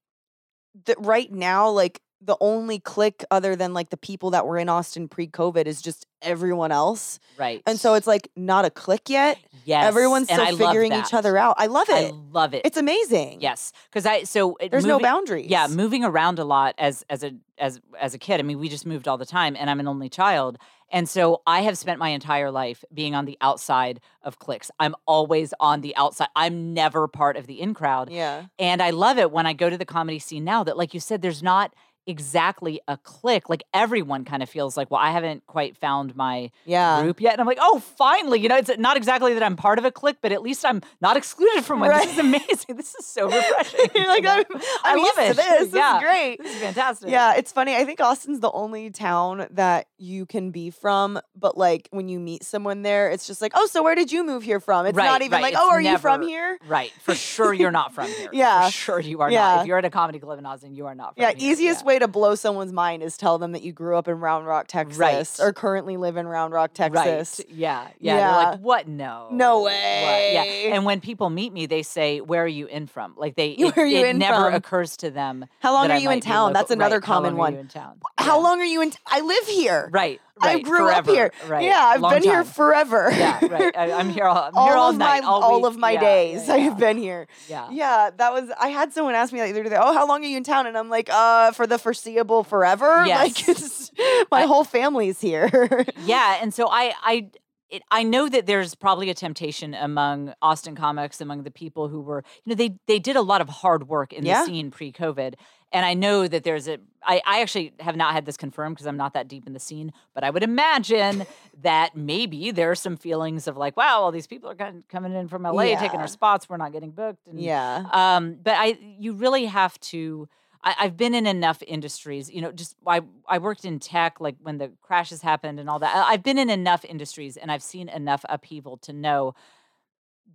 the, 0.85 0.95
right 0.99 1.31
now, 1.31 1.69
like 1.69 2.01
the 2.21 2.35
only 2.41 2.79
clique 2.79 3.23
other 3.29 3.55
than 3.55 3.73
like 3.73 3.89
the 3.89 3.97
people 3.97 4.31
that 4.31 4.45
were 4.47 4.57
in 4.57 4.69
Austin 4.69 5.07
pre-COVID 5.07 5.65
is 5.65 5.81
just 5.81 6.05
everyone 6.23 6.71
else. 6.71 7.19
right. 7.37 7.61
And 7.67 7.79
so 7.79 7.93
it's 7.93 8.07
like 8.07 8.29
not 8.35 8.65
a 8.65 8.71
clique 8.71 9.07
yet. 9.09 9.37
yes, 9.65 9.85
Everyone's 9.85 10.27
and 10.29 10.41
still 10.41 10.55
I 10.55 10.67
figuring 10.67 10.93
each 10.93 11.13
other 11.13 11.37
out. 11.37 11.55
I 11.59 11.67
love 11.67 11.87
it. 11.89 12.11
I 12.11 12.17
love 12.31 12.55
it. 12.55 12.61
It's 12.65 12.77
amazing. 12.77 13.39
yes, 13.41 13.71
because 13.89 14.05
I 14.07 14.23
so 14.23 14.55
it- 14.55 14.71
There's 14.71 14.83
no 14.85 14.93
moving- 14.95 15.03
boundaries. 15.03 15.47
Yeah, 15.49 15.67
moving 15.67 16.03
around 16.03 16.39
a 16.39 16.43
lot 16.43 16.73
as 16.79 17.05
as 17.09 17.23
a 17.23 17.33
as 17.59 17.79
as 17.99 18.13
a 18.15 18.17
kid. 18.17 18.39
I 18.39 18.43
mean, 18.43 18.57
we 18.59 18.67
just 18.67 18.85
moved 18.87 19.07
all 19.07 19.17
the 19.19 19.25
time, 19.25 19.55
and 19.55 19.69
I'm 19.69 19.79
an 19.79 19.87
only 19.87 20.09
child, 20.09 20.57
and 20.91 21.07
so 21.07 21.41
I 21.45 21.61
have 21.61 21.77
spent 21.77 21.99
my 21.99 22.09
entire 22.09 22.49
life 22.49 22.83
being 22.93 23.13
on 23.13 23.25
the 23.25 23.37
outside 23.41 23.99
of 24.23 24.39
cliques. 24.39 24.71
I'm 24.79 24.95
always 25.05 25.53
on 25.59 25.81
the 25.81 25.95
outside. 25.95 26.29
I'm 26.35 26.73
never 26.73 27.07
part 27.07 27.37
of 27.37 27.45
the 27.45 27.61
in 27.61 27.73
crowd, 27.75 28.09
Yeah. 28.11 28.45
and 28.57 28.81
I 28.81 28.89
love 28.89 29.19
it 29.19 29.31
when 29.31 29.45
I 29.45 29.53
go 29.53 29.69
to 29.69 29.77
the 29.77 29.85
comedy 29.85 30.17
scene 30.19 30.43
now. 30.43 30.63
That, 30.63 30.77
like 30.77 30.93
you 30.95 30.99
said, 30.99 31.21
there's 31.21 31.43
not 31.43 31.73
exactly 32.07 32.79
a 32.87 32.97
clique. 32.97 33.49
Like 33.49 33.63
everyone 33.73 34.25
kind 34.25 34.41
of 34.41 34.49
feels 34.49 34.75
like, 34.77 34.89
well, 34.89 34.99
I 35.01 35.11
haven't 35.11 35.45
quite 35.45 35.75
found 35.77 36.15
my 36.15 36.51
Yeah. 36.65 37.01
group 37.01 37.21
yet. 37.21 37.33
And 37.33 37.41
I'm 37.41 37.47
like, 37.47 37.59
oh, 37.61 37.79
finally. 37.79 38.39
You 38.39 38.49
know, 38.49 38.57
it's 38.57 38.71
not 38.77 38.97
exactly 38.97 39.33
that 39.33 39.43
I'm 39.43 39.55
part 39.55 39.77
of 39.79 39.85
a 39.85 39.91
clique, 39.91 40.17
but 40.21 40.31
at 40.31 40.41
least 40.41 40.65
I'm 40.65 40.81
not 41.01 41.17
excluded 41.17 41.63
from 41.65 41.79
one. 41.81 41.89
Right. 41.89 42.03
This 42.07 42.13
is 42.13 42.19
amazing. 42.19 42.47
This 42.77 42.95
is 42.95 43.05
so 43.05 43.25
refreshing. 43.31 43.87
You're 43.95 44.07
like? 44.07 44.25
I'm, 44.25 44.43
I 44.51 44.61
I'm 44.85 44.97
love 44.99 45.17
it. 45.17 45.35
this. 45.35 45.59
This 45.65 45.73
Yeah. 45.73 45.97
is 45.97 46.03
great. 46.03 46.37
This 46.43 46.53
is 46.55 46.61
fantastic. 46.61 47.09
Yeah, 47.09 47.35
it's 47.35 47.51
funny. 47.51 47.75
I 47.75 47.85
think 47.85 47.99
Austin's 47.99 48.39
the 48.39 48.51
only 48.51 48.89
town 48.91 49.47
that 49.51 49.87
you 49.97 50.25
can 50.25 50.51
be 50.51 50.69
from, 50.69 51.19
but 51.35 51.57
like 51.57 51.87
when 51.91 52.07
you 52.07 52.19
meet 52.19 52.43
someone 52.43 52.81
there, 52.83 53.09
it's 53.09 53.25
just 53.27 53.41
like, 53.41 53.51
oh, 53.55 53.65
so 53.65 53.83
where 53.83 53.95
did 53.95 54.11
you 54.11 54.23
move 54.25 54.43
here 54.43 54.59
from? 54.59 54.85
It's 54.85 54.95
not 54.95 55.21
even 55.21 55.33
right. 55.37 55.41
like, 55.41 55.53
It's 55.53 55.61
oh, 55.61 55.69
are 55.71 55.81
you 55.81 55.97
from 55.97 56.21
here? 56.21 56.57
Right. 56.67 56.91
For 57.01 57.15
sure 57.15 57.53
you're 57.53 57.71
not 57.71 57.93
from 57.93 58.07
here. 58.09 58.29
Yeah. 58.33 58.65
For 58.67 58.71
sure 58.71 58.99
you 58.99 59.21
are 59.21 59.31
Yeah. 59.31 59.39
not. 59.41 59.61
If 59.61 59.67
you're 59.67 59.77
at 59.79 59.85
a 59.85 59.89
comedy 59.89 60.19
club 60.19 60.37
in 60.39 60.45
Austin, 60.45 60.75
you 60.75 60.85
are 60.85 60.95
not 60.95 61.15
from 61.15 61.23
Yeah, 61.23 61.31
here. 61.31 61.51
easiest 61.51 61.81
Yeah. 61.81 61.87
way 61.87 61.96
to 61.99 62.07
blow 62.07 62.35
someone's 62.35 62.73
mind 62.73 63.03
is 63.03 63.17
tell 63.17 63.37
them 63.37 63.51
that 63.53 63.61
you 63.63 63.71
grew 63.71 63.95
up 63.97 64.07
in 64.07 64.19
Round 64.19 64.45
Rock, 64.45 64.67
Texas, 64.67 64.97
Right. 64.97 65.27
or 65.39 65.53
currently 65.53 65.97
live 65.97 66.17
in 66.17 66.27
Round 66.27 66.53
Rock, 66.53 66.71
Texas. 66.73 67.39
Right. 67.39 67.49
Yeah. 67.57 67.87
Yeah. 67.99 68.17
They're 68.17 68.51
like, 68.51 68.59
what? 68.59 68.87
No. 68.87 69.27
No 69.31 69.59
What? 69.59 69.71
way. 69.71 70.31
Yeah. 70.67 70.75
And 70.75 70.85
when 70.85 70.99
people 71.01 71.29
meet 71.29 71.51
me, 71.53 71.65
they 71.65 71.83
say, 71.83 72.21
Where 72.21 72.43
are 72.43 72.47
you 72.47 72.67
in 72.67 72.87
from? 72.87 73.13
Like 73.17 73.35
they 73.35 73.49
it, 73.51 73.77
are 73.77 73.85
you 73.85 73.99
it 73.99 74.07
in 74.07 74.17
never 74.17 74.45
from? 74.45 74.53
occurs 74.53 74.97
to 74.97 75.09
them. 75.11 75.45
How 75.59 75.73
long 75.73 75.89
are 75.91 75.97
you 75.97 76.09
in 76.11 76.19
town? 76.21 76.53
That's 76.53 76.71
another 76.71 76.97
right. 76.97 77.03
How 77.05 77.13
common 77.15 77.31
long 77.33 77.39
are 77.39 77.39
one. 77.39 77.53
you 77.53 77.59
in 77.59 77.67
town? 77.67 77.99
How 78.17 78.37
Yeah. 78.37 78.43
long 78.43 78.59
are 78.61 78.65
you 78.65 78.81
in? 78.81 78.91
T- 78.91 78.97
I 79.07 79.21
live 79.21 79.45
here. 79.47 79.89
Right. 79.91 80.21
I 80.41 80.53
right, 80.55 80.63
grew 80.63 80.89
up 80.89 81.05
here. 81.07 81.31
Right. 81.47 81.63
Yeah, 81.65 81.79
I've 81.83 82.01
Long 82.01 82.13
been 82.13 82.23
here 82.23 82.43
forever. 82.43 83.09
yeah, 83.11 83.45
right. 83.47 83.75
I, 83.77 83.91
I'm 83.93 84.09
here 84.09 84.25
all, 84.25 84.37
I'm 84.37 84.55
all 84.55 84.67
here 84.67 84.75
all 84.75 84.89
of 84.91 84.97
night, 84.97 85.21
my 85.23 85.27
all, 85.27 85.43
all 85.43 85.65
of 85.65 85.77
my 85.77 85.91
Yeah, 85.91 85.99
days 85.99 86.47
yeah, 86.47 86.53
I 86.53 86.57
have 86.59 86.77
been 86.77 86.97
here. 86.97 87.27
Yeah. 87.47 87.67
Yeah, 87.71 88.09
that 88.17 88.33
was. 88.33 88.49
I 88.59 88.69
had 88.69 88.93
someone 88.93 89.15
ask 89.15 89.31
me 89.33 89.39
that 89.39 89.51
the 89.53 89.59
other 89.59 89.69
day. 89.69 89.77
Oh, 89.79 89.93
how 89.93 90.07
long 90.07 90.23
are 90.23 90.27
you 90.27 90.37
in 90.37 90.43
town? 90.43 90.67
And 90.67 90.77
I'm 90.77 90.89
like, 90.89 91.09
uh, 91.11 91.51
for 91.51 91.65
the 91.67 91.77
foreseeable 91.77 92.43
forever. 92.43 93.03
Like, 93.07 93.47
Yes. 93.47 93.91
it's, 93.97 94.27
my 94.31 94.43
whole 94.43 94.63
family's 94.63 95.19
here. 95.21 95.85
yeah 96.05 96.37
and 96.41 96.53
so 96.53 96.67
i 96.69 96.93
i 97.03 97.29
it, 97.69 97.83
I 97.91 98.03
know 98.03 98.29
that 98.29 98.45
there's 98.45 98.75
probably 98.75 99.09
a 99.09 99.13
temptation 99.13 99.73
among 99.73 100.33
Austin 100.41 100.73
comics, 100.75 101.19
among 101.19 101.43
the 101.43 101.51
people 101.51 101.89
who 101.89 101.99
were, 101.99 102.23
you 102.45 102.51
know, 102.51 102.55
they 102.55 102.77
they 102.87 102.97
did 102.99 103.15
a 103.17 103.21
lot 103.21 103.41
of 103.41 103.49
hard 103.49 103.89
work 103.89 104.13
in 104.13 104.25
Yeah. 104.25 104.39
the 104.41 104.45
scene 104.45 104.71
pre-COVID, 104.71 105.33
and 105.71 105.85
I 105.85 105.93
know 105.93 106.27
that 106.27 106.43
there's 106.43 106.67
a. 106.67 106.79
I, 107.03 107.21
I 107.25 107.41
actually 107.41 107.73
have 107.79 107.95
not 107.95 108.13
had 108.13 108.25
this 108.25 108.35
confirmed 108.35 108.75
because 108.75 108.87
I'm 108.87 108.97
not 108.97 109.13
that 109.13 109.27
deep 109.27 109.47
in 109.47 109.53
the 109.53 109.59
scene, 109.59 109.93
but 110.13 110.23
I 110.23 110.29
would 110.29 110.43
imagine 110.43 111.25
that 111.61 111.95
maybe 111.95 112.51
there 112.51 112.69
are 112.71 112.75
some 112.75 112.97
feelings 112.97 113.47
of 113.47 113.55
like, 113.57 113.77
wow, 113.77 114.01
all 114.01 114.11
these 114.11 114.27
people 114.27 114.49
are 114.49 114.55
kind 114.55 114.77
of 114.77 114.87
coming 114.87 115.13
in 115.13 115.27
from 115.27 115.43
LA, 115.43 115.53
taking 115.79 115.99
our 115.99 116.07
spots, 116.07 116.49
we're 116.49 116.57
not 116.57 116.71
getting 116.73 116.91
booked, 116.91 117.27
and 117.27 117.39
yeah. 117.39 117.85
um, 117.91 118.37
but 118.41 118.55
I, 118.57 118.77
you 118.99 119.13
really 119.13 119.45
have 119.45 119.79
to. 119.81 120.27
I, 120.63 120.75
I've 120.79 120.97
been 120.97 121.13
in 121.13 121.27
enough 121.27 121.61
industries, 121.65 122.29
you 122.29 122.41
know. 122.41 122.51
Just 122.51 122.75
I, 122.85 123.01
I 123.27 123.37
worked 123.37 123.63
in 123.63 123.79
tech, 123.79 124.19
like 124.19 124.35
when 124.41 124.57
the 124.57 124.71
crashes 124.81 125.21
happened 125.21 125.59
and 125.59 125.69
all 125.69 125.79
that. 125.79 125.95
I- 125.95 126.13
I've 126.13 126.23
been 126.23 126.37
in 126.37 126.49
enough 126.49 126.83
industries, 126.83 127.37
and 127.37 127.51
I've 127.51 127.63
seen 127.63 127.89
enough 127.89 128.25
upheaval 128.27 128.77
to 128.77 128.93
know 128.93 129.35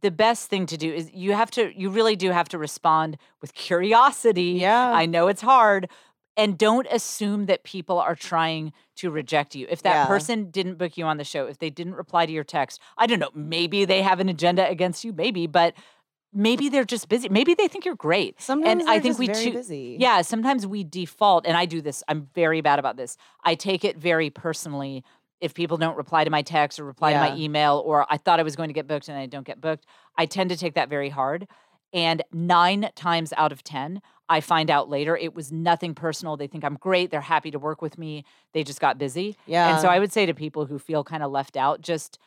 the 0.01 0.11
best 0.11 0.49
thing 0.49 0.67
to 0.67 0.77
do 0.77 0.93
is 0.93 1.11
you 1.13 1.33
have 1.33 1.51
to. 1.53 1.73
You 1.79 1.91
really 1.91 2.17
do 2.17 2.31
have 2.31 2.49
to 2.51 2.59
respond 2.59 3.19
with 3.41 3.55
curiosity. 3.55 4.59
Yeah. 4.61 4.91
I 4.93 5.07
know 5.07 5.29
it's 5.29 5.43
hard, 5.43 5.89
and 6.37 6.57
don't 6.59 6.87
assume 6.91 7.47
that 7.47 7.63
people 7.63 7.99
are 7.99 8.15
trying 8.17 8.73
to 8.97 9.11
reject 9.11 9.55
you. 9.55 9.67
If 9.71 9.83
that 9.83 9.95
Yeah. 9.95 10.07
person 10.07 10.51
didn't 10.51 10.77
book 10.77 10.97
you 10.97 11.05
on 11.05 11.19
the 11.19 11.25
show, 11.25 11.47
if 11.47 11.59
they 11.59 11.71
didn't 11.71 11.95
reply 11.95 12.27
to 12.27 12.33
your 12.33 12.45
text, 12.45 12.81
I 12.99 13.07
don't 13.07 13.19
know. 13.19 13.31
Maybe 13.35 13.85
they 13.85 14.03
have 14.03 14.19
an 14.21 14.29
agenda 14.29 14.69
against 14.69 15.05
you. 15.05 15.13
Maybe, 15.13 15.47
but 15.47 15.75
maybe 16.33 16.69
they're 16.71 16.85
just 16.85 17.09
busy. 17.09 17.29
Maybe 17.29 17.55
they 17.55 17.69
think 17.69 17.85
you're 17.85 17.95
great. 17.95 18.41
Sometimes 18.41 18.85
I 18.87 18.99
think 19.01 19.19
we 19.19 19.29
too- 19.29 19.53
busy. 19.53 19.97
Yeah, 20.01 20.23
sometimes 20.23 20.67
we 20.67 20.83
default, 20.83 21.47
and 21.47 21.57
I 21.57 21.67
do 21.67 21.81
this. 21.83 22.03
I'm 22.09 22.29
very 22.35 22.61
bad 22.63 22.79
about 22.79 22.97
this. 22.97 23.17
I 23.45 23.55
take 23.55 23.85
it 23.85 23.99
very 23.99 24.31
personally 24.31 25.05
if 25.43 25.55
people 25.55 25.77
don't 25.77 25.97
reply 25.97 26.23
to 26.23 26.31
my 26.31 26.41
text 26.41 26.79
or 26.79 26.85
reply 26.85 27.13
to 27.13 27.19
my 27.19 27.37
email, 27.37 27.83
or 27.85 28.07
I 28.09 28.17
thought 28.17 28.39
I 28.39 28.45
was 28.45 28.55
going 28.55 28.69
to 28.69 28.73
get 28.73 28.87
booked 28.87 29.09
and 29.09 29.19
I 29.19 29.27
don't 29.27 29.45
get 29.45 29.61
booked. 29.61 29.85
I 30.17 30.25
tend 30.25 30.51
to 30.51 30.57
take 30.57 30.75
that 30.75 30.89
very 30.89 31.09
hard. 31.09 31.49
And 31.93 32.23
nine 32.33 32.91
times 32.95 33.35
out 33.37 33.51
of 33.53 33.65
10, 33.65 34.01
I 34.29 34.41
find 34.41 34.71
out 34.71 34.89
later 34.89 35.17
it 35.17 35.35
was 35.35 35.51
nothing 35.51 35.95
personal. 35.95 36.37
They 36.37 36.47
think 36.47 36.65
I'm 36.65 36.77
great. 36.77 37.11
They're 37.11 37.21
happy 37.21 37.51
to 37.51 37.59
work 37.59 37.83
with 37.83 37.99
me. 37.99 38.25
They 38.55 38.63
just 38.63 38.81
got 38.81 38.99
busy. 38.99 39.37
Yeah. 39.47 39.73
And 39.73 39.81
so 39.81 39.89
I 39.89 39.99
would 39.99 40.13
say 40.13 40.25
to 40.27 40.33
people 40.33 40.65
who 40.65 40.79
feel 40.79 41.03
kind 41.03 41.25
of 41.25 41.33
left 41.33 41.57
out, 41.57 41.83
just 41.83 42.21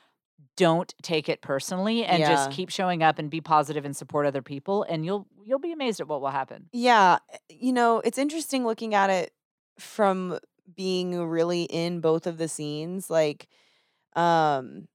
don't 0.58 0.94
take 1.02 1.30
it 1.30 1.42
personally 1.42 2.04
and 2.04 2.22
just 2.22 2.52
keep 2.52 2.70
showing 2.70 3.02
up 3.02 3.18
and 3.18 3.30
be 3.30 3.40
positive 3.42 3.86
and 3.86 3.96
support 3.96 4.26
other 4.26 4.42
people 4.42 4.84
and 4.84 5.06
you'll 5.06 5.28
you'll 5.44 5.60
be 5.60 5.72
amazed 5.72 6.00
at 6.00 6.08
what 6.08 6.22
will 6.22 6.30
happen. 6.30 6.70
Yeah, 6.74 7.20
eh, 7.32 7.38
you 7.50 7.72
know, 7.72 8.02
it's 8.02 8.18
interesting 8.18 8.66
looking 8.66 8.94
at 8.94 9.10
it 9.10 9.32
from 9.80 10.40
being 10.74 11.18
really 11.20 11.64
in 11.64 12.00
both 12.02 12.26
of 12.28 12.38
the 12.38 12.48
scenes 12.48 13.10
like 13.10 13.48
um 14.16 14.88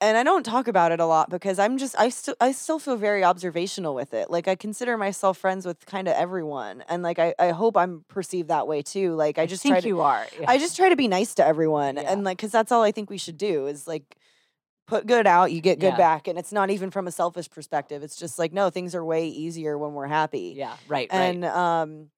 and 0.00 0.16
I 0.16 0.22
don't 0.22 0.44
talk 0.44 0.68
about 0.68 0.92
it 0.92 1.00
a 1.00 1.06
lot 1.06 1.30
because 1.30 1.58
I'm 1.58 1.78
just 1.78 1.98
I 1.98 2.10
still 2.10 2.36
I 2.40 2.52
still 2.52 2.78
feel 2.78 2.96
very 2.96 3.24
observational 3.24 3.94
with 3.94 4.14
it. 4.14 4.30
Like 4.30 4.46
I 4.46 4.54
consider 4.54 4.96
myself 4.96 5.38
friends 5.38 5.66
with 5.66 5.84
kind 5.86 6.06
of 6.06 6.14
everyone 6.14 6.84
and 6.88 7.02
like 7.02 7.18
I 7.18 7.34
I 7.38 7.50
hope 7.50 7.76
I'm 7.76 8.04
perceived 8.08 8.48
that 8.48 8.68
way 8.68 8.82
too. 8.82 9.14
Like 9.14 9.38
I 9.38 9.46
just 9.46 9.62
think 9.62 9.72
try 9.74 9.80
to 9.80 9.88
you 9.88 10.00
are. 10.00 10.26
I 10.46 10.58
just 10.58 10.76
try 10.76 10.90
to 10.90 10.96
be 10.96 11.08
nice 11.08 11.34
to 11.36 11.46
everyone 11.46 11.96
Yeah. 11.96 12.12
and 12.12 12.22
like 12.24 12.38
cuz 12.38 12.52
that's 12.52 12.70
all 12.70 12.82
I 12.82 12.92
think 12.92 13.10
we 13.10 13.18
should 13.18 13.38
do 13.38 13.66
is 13.66 13.88
like 13.88 14.16
put 14.86 15.06
good 15.06 15.26
out, 15.26 15.50
you 15.50 15.60
get 15.60 15.80
good 15.80 15.88
Yeah. 15.88 15.96
back 15.96 16.28
and 16.28 16.38
it's 16.38 16.52
not 16.52 16.70
even 16.70 16.90
from 16.90 17.06
a 17.08 17.12
selfish 17.12 17.50
perspective. 17.50 18.02
It's 18.02 18.16
just 18.16 18.38
like 18.38 18.52
no, 18.52 18.70
things 18.70 18.94
are 18.94 19.04
way 19.04 19.26
easier 19.28 19.76
when 19.78 19.94
we're 19.94 20.06
happy. 20.06 20.54
yeah, 20.56 20.76
right, 20.86 21.08
right. 21.10 21.34
And 21.34 21.44
um, 21.46 22.10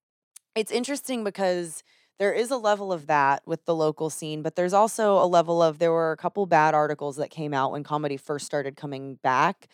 it's 0.53 0.71
interesting 0.71 1.23
because 1.23 1.81
there 2.23 2.31
is 2.31 2.51
a 2.51 2.57
level 2.57 2.93
of 2.93 3.07
that 3.07 3.43
with 3.45 3.65
the 3.65 3.75
local 3.75 4.09
scene, 4.09 4.41
but 4.43 4.55
there's 4.55 4.71
also 4.71 5.17
a 5.21 5.27
level 5.27 5.61
of 5.61 5.77
there 5.77 5.91
were 5.91 6.13
a 6.13 6.15
couple 6.15 6.45
bad 6.45 6.73
articles 6.73 7.17
that 7.17 7.29
came 7.29 7.53
out 7.53 7.73
when 7.73 7.83
comedy 7.83 8.15
first 8.15 8.45
started 8.45 8.77
coming 8.77 9.15
back, 9.23 9.67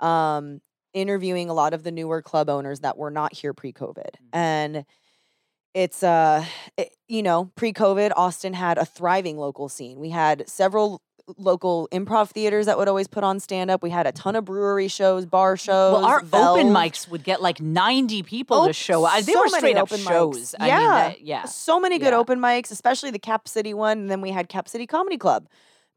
um, 0.00 0.62
interviewing 0.94 1.50
a 1.50 1.52
lot 1.52 1.74
of 1.74 1.82
the 1.82 1.92
newer 1.92 2.22
club 2.22 2.48
owners 2.48 2.80
that 2.80 2.96
were 2.96 3.10
not 3.10 3.34
here 3.34 3.52
pre-COVID, 3.52 4.12
Mhm. 4.14 4.28
and 4.32 4.84
it's 5.74 6.02
uh, 6.02 6.42
it, 6.78 6.96
you 7.06 7.22
know, 7.22 7.52
pre-COVID, 7.54 8.12
Austin 8.16 8.54
had 8.54 8.78
a 8.78 8.86
thriving 8.86 9.36
local 9.36 9.68
scene. 9.68 10.00
We 10.00 10.08
had 10.08 10.48
several 10.48 11.02
local 11.36 11.88
improv 11.92 12.30
theaters 12.30 12.66
that 12.66 12.78
would 12.78 12.88
always 12.88 13.08
put 13.08 13.24
on 13.24 13.40
stand 13.40 13.70
up. 13.70 13.82
We 13.82 13.90
had 13.90 14.06
a 14.06 14.12
ton 14.12 14.36
of 14.36 14.44
brewery 14.44 14.88
shows, 14.88 15.26
bar 15.26 15.56
shows. 15.56 15.94
well, 15.94 16.04
our 16.04 16.18
open 16.32 16.68
mics 16.68 17.08
would 17.08 17.24
get 17.24 17.40
like 17.42 17.60
90 17.60 18.22
people 18.22 18.58
Oh, 18.62 18.66
to 18.66 18.72
show 18.72 19.04
up. 19.04 19.20
They 19.22 19.32
so 19.32 19.40
were 19.40 19.48
straight 19.48 19.76
up 19.76 19.88
shows. 19.88 20.54
I 20.58 20.62
mean, 20.64 20.68
Yeah. 20.70 20.86
that, 21.08 21.20
yeah. 21.22 21.44
so 21.44 21.78
many 21.80 21.98
good 21.98 22.12
Yeah. 22.12 22.18
open 22.18 22.38
mics, 22.40 22.70
especially 22.70 23.10
the 23.10 23.18
Cap 23.18 23.48
City 23.48 23.74
one, 23.74 23.98
and 23.98 24.10
then 24.10 24.20
we 24.20 24.30
had 24.30 24.48
Cap 24.48 24.68
City 24.68 24.86
Comedy 24.86 25.18
Club. 25.18 25.48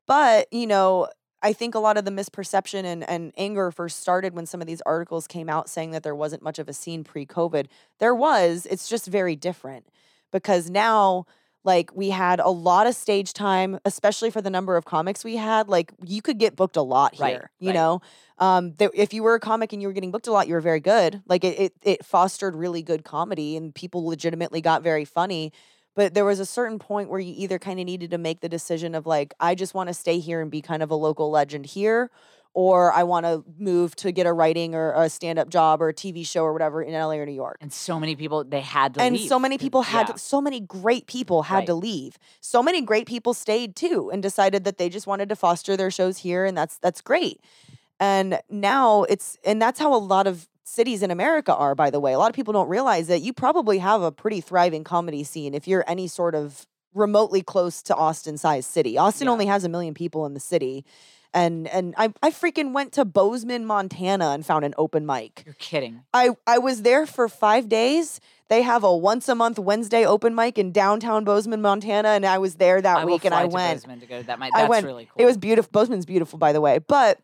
But 0.08 0.48
you 0.52 0.68
know, 0.68 1.08
I 1.42 1.52
think 1.54 1.76
a 1.76 1.80
lot 1.80 1.98
of 1.98 2.06
the 2.06 2.12
misperception 2.12 2.86
and, 2.86 3.08
and 3.10 3.34
anger 3.38 3.70
first 3.72 4.00
started 4.00 4.34
when 4.34 4.46
some 4.46 4.62
of 4.62 4.68
these 4.68 4.82
articles 4.86 5.28
came 5.28 5.50
out 5.50 5.70
saying 5.70 5.92
that 5.92 6.04
there 6.04 6.16
wasn't 6.16 6.42
much 6.42 6.58
of 6.60 6.70
a 6.70 6.74
scene 6.74 7.04
pre-COVID. 7.04 7.68
There 8.00 8.16
was. 8.16 8.66
It's 8.70 8.88
just 8.88 9.08
very 9.08 9.36
different 9.36 9.88
because 10.32 10.70
now. 10.70 11.26
Like 11.64 11.92
we 11.96 12.10
had 12.10 12.40
a 12.40 12.50
lot 12.50 12.88
of 12.88 12.96
stage 12.96 13.34
time, 13.34 13.80
especially 13.86 14.30
for 14.32 14.42
the 14.42 14.50
number 14.50 14.76
of 14.76 14.86
comics 14.86 15.24
we 15.24 15.38
had. 15.38 15.70
Like 15.70 15.94
you 16.04 16.22
could 16.22 16.38
get 16.38 16.56
booked 16.56 16.76
a 16.78 16.82
lot 16.82 17.16
Right, 17.18 17.42
here, 17.42 17.52
you 17.60 17.72
right. 17.72 17.74
know. 17.74 18.02
Um, 18.40 18.74
there, 18.74 18.90
if 18.94 19.14
you 19.14 19.24
were 19.24 19.36
a 19.36 19.40
comic 19.40 19.74
and 19.74 19.82
you 19.82 19.88
were 19.88 19.94
getting 19.94 20.12
booked 20.12 20.28
a 20.28 20.32
lot, 20.32 20.48
you 20.48 20.54
were 20.56 20.62
very 20.62 20.80
good. 20.80 21.22
Like 21.28 21.44
it, 21.44 21.60
it, 21.60 21.74
it 21.84 22.06
fostered 22.06 22.56
really 22.56 22.82
good 22.84 23.04
comedy, 23.04 23.56
and 23.56 23.74
people 23.74 24.06
legitimately 24.06 24.62
got 24.62 24.84
very 24.84 25.06
funny 25.06 25.52
but 25.96 26.16
there 26.16 26.26
was 26.26 26.40
a 26.40 26.46
certain 26.46 26.80
point 26.80 27.10
where 27.10 27.20
you 27.20 27.34
either 27.38 27.60
kind 27.60 27.80
of 27.80 27.86
needed 27.86 28.10
to 28.12 28.18
make 28.18 28.42
the 28.42 28.50
decision 28.50 28.96
of 28.96 29.06
like 29.06 29.34
i 29.40 29.54
just 29.56 29.74
want 29.74 29.88
to 29.88 29.94
stay 29.94 30.20
here 30.20 30.42
and 30.42 30.50
be 30.52 30.62
kind 30.62 30.82
of 30.82 30.90
a 30.92 30.96
local 30.96 31.30
legend 31.30 31.66
here 31.66 32.10
or 32.56 32.94
I 32.94 33.04
want 33.04 33.26
to 33.26 33.44
move 33.58 33.96
to 33.98 34.12
get 34.12 34.26
a 34.28 34.34
writing 34.34 34.76
or 34.76 34.94
a 34.94 35.10
stand 35.10 35.40
up 35.40 35.50
job 35.50 35.82
or 35.82 35.90
a 35.90 35.94
TV 35.94 36.26
show 36.26 36.44
or 36.44 36.54
whatever 36.54 36.82
in 36.84 36.94
LA 36.94 37.14
or 37.16 37.26
New 37.26 37.32
York. 37.34 37.58
And 37.62 37.74
so 37.74 38.00
many 38.00 38.16
people 38.16 38.44
they 38.44 38.62
had 38.62 38.94
to 38.94 39.02
And 39.02 39.16
leave. 39.16 39.28
so 39.28 39.40
many 39.40 39.58
people 39.58 39.82
had 39.82 40.08
Yeah. 40.10 40.14
to, 40.14 40.20
so 40.20 40.40
many 40.40 40.60
great 40.60 41.08
people 41.08 41.44
had 41.44 41.56
Right. 41.60 41.66
to 41.68 41.74
leave. 41.74 42.18
So 42.42 42.62
many 42.62 42.82
great 42.82 43.08
people 43.08 43.34
stayed 43.34 43.76
too 43.76 44.10
and 44.12 44.22
decided 44.22 44.66
that 44.66 44.78
they 44.78 44.90
just 44.90 45.08
wanted 45.08 45.30
to 45.30 45.36
foster 45.36 45.76
their 45.76 45.90
shows 45.92 46.20
here 46.20 46.46
and 46.46 46.56
that's 46.56 46.78
that's 46.78 47.02
great. 47.02 47.42
And 48.00 48.40
now 48.50 49.04
it's 49.04 49.38
and 49.44 49.62
that's 49.62 49.80
how 49.80 49.94
a 49.94 49.98
lot 49.98 50.28
of 50.28 50.48
cities 50.64 51.04
in 51.04 51.12
America 51.12 51.54
are 51.56 51.76
by 51.76 51.90
the 51.90 52.00
way. 52.00 52.14
A 52.14 52.20
lot 52.20 52.30
of 52.30 52.36
people 52.36 52.54
don't 52.54 52.70
realize 52.70 53.08
that 53.08 53.22
you 53.22 53.34
probably 53.34 53.80
have 53.80 54.02
a 54.02 54.12
pretty 54.12 54.42
thriving 54.42 54.84
comedy 54.84 55.24
scene 55.24 55.54
if 55.54 55.68
you're 55.68 55.84
any 55.88 56.08
sort 56.08 56.36
of 56.36 56.68
remotely 56.94 57.42
close 57.42 57.82
to 57.82 57.96
Austin 57.96 58.38
sized 58.38 58.70
city. 58.70 58.98
Austin 58.98 59.26
Yeah. 59.26 59.32
only 59.32 59.46
has 59.48 59.64
a 59.64 59.70
million 59.70 59.94
people 59.96 60.26
in 60.28 60.34
the 60.36 60.40
city. 60.40 60.86
And 61.34 61.68
and 61.68 61.96
I 61.98 62.14
I 62.22 62.30
freaking 62.30 62.74
went 62.74 62.92
to 62.94 63.06
Bozeman, 63.06 63.66
Montana 63.66 64.30
and 64.30 64.46
found 64.46 64.66
an 64.66 64.74
open 64.78 65.06
mic. 65.06 65.44
You're 65.46 65.56
kidding. 65.56 66.04
I 66.14 66.32
I 66.46 66.60
was 66.60 66.84
there 66.84 67.06
for 67.08 67.28
five 67.28 67.68
days. 67.70 68.20
They 68.50 68.62
have 68.62 68.84
a 68.84 68.96
once 68.96 69.28
a 69.30 69.34
month 69.36 69.58
Wednesday 69.58 70.06
open 70.06 70.36
mic 70.36 70.60
in 70.60 70.72
downtown 70.72 71.24
Bozeman, 71.24 71.62
Montana, 71.62 72.10
and 72.10 72.24
I 72.26 72.38
was 72.38 72.56
there 72.56 72.80
that 72.82 72.98
I 73.00 73.06
week 73.06 73.26
and 73.26 73.34
I 73.34 73.46
went. 73.46 73.80
Bozeman 73.82 74.00
to 74.02 74.06
go 74.06 74.22
to 74.22 74.28
that. 74.28 74.38
might- 74.38 74.52
I 74.54 74.68
went. 74.68 74.86
really 74.86 75.06
cool. 75.06 75.24
It 75.24 75.26
was 75.26 75.38
beautiful. 75.38 75.70
Bozeman's 75.72 76.06
beautiful, 76.06 76.38
by 76.38 76.52
the 76.54 76.62
way, 76.62 76.78
but 76.80 77.20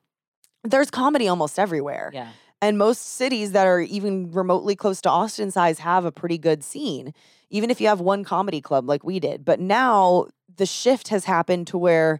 there's 0.63 0.89
comedy 0.89 1.27
almost 1.27 1.59
everywhere. 1.59 2.09
yeah. 2.13 2.29
And 2.61 2.77
most 2.77 3.13
cities 3.15 3.53
that 3.53 3.67
are 3.67 3.79
even 3.79 4.31
remotely 4.31 4.75
close 4.75 4.99
to 5.01 5.09
Austin 5.09 5.49
size 5.49 5.79
have 5.79 6.03
a 6.03 6.11
pretty 6.11 6.37
good 6.37 6.61
scene, 6.61 7.13
even 7.49 7.69
if 7.69 7.79
you 7.79 7.87
have 7.87 8.01
one 8.01 8.25
comedy 8.25 8.59
club 8.59 8.85
like 8.89 9.01
we 9.01 9.17
did. 9.21 9.45
But 9.45 9.61
now 9.61 10.27
the 10.57 10.65
shift 10.65 11.07
has 11.07 11.23
happened 11.23 11.67
to 11.67 11.77
where 11.77 12.19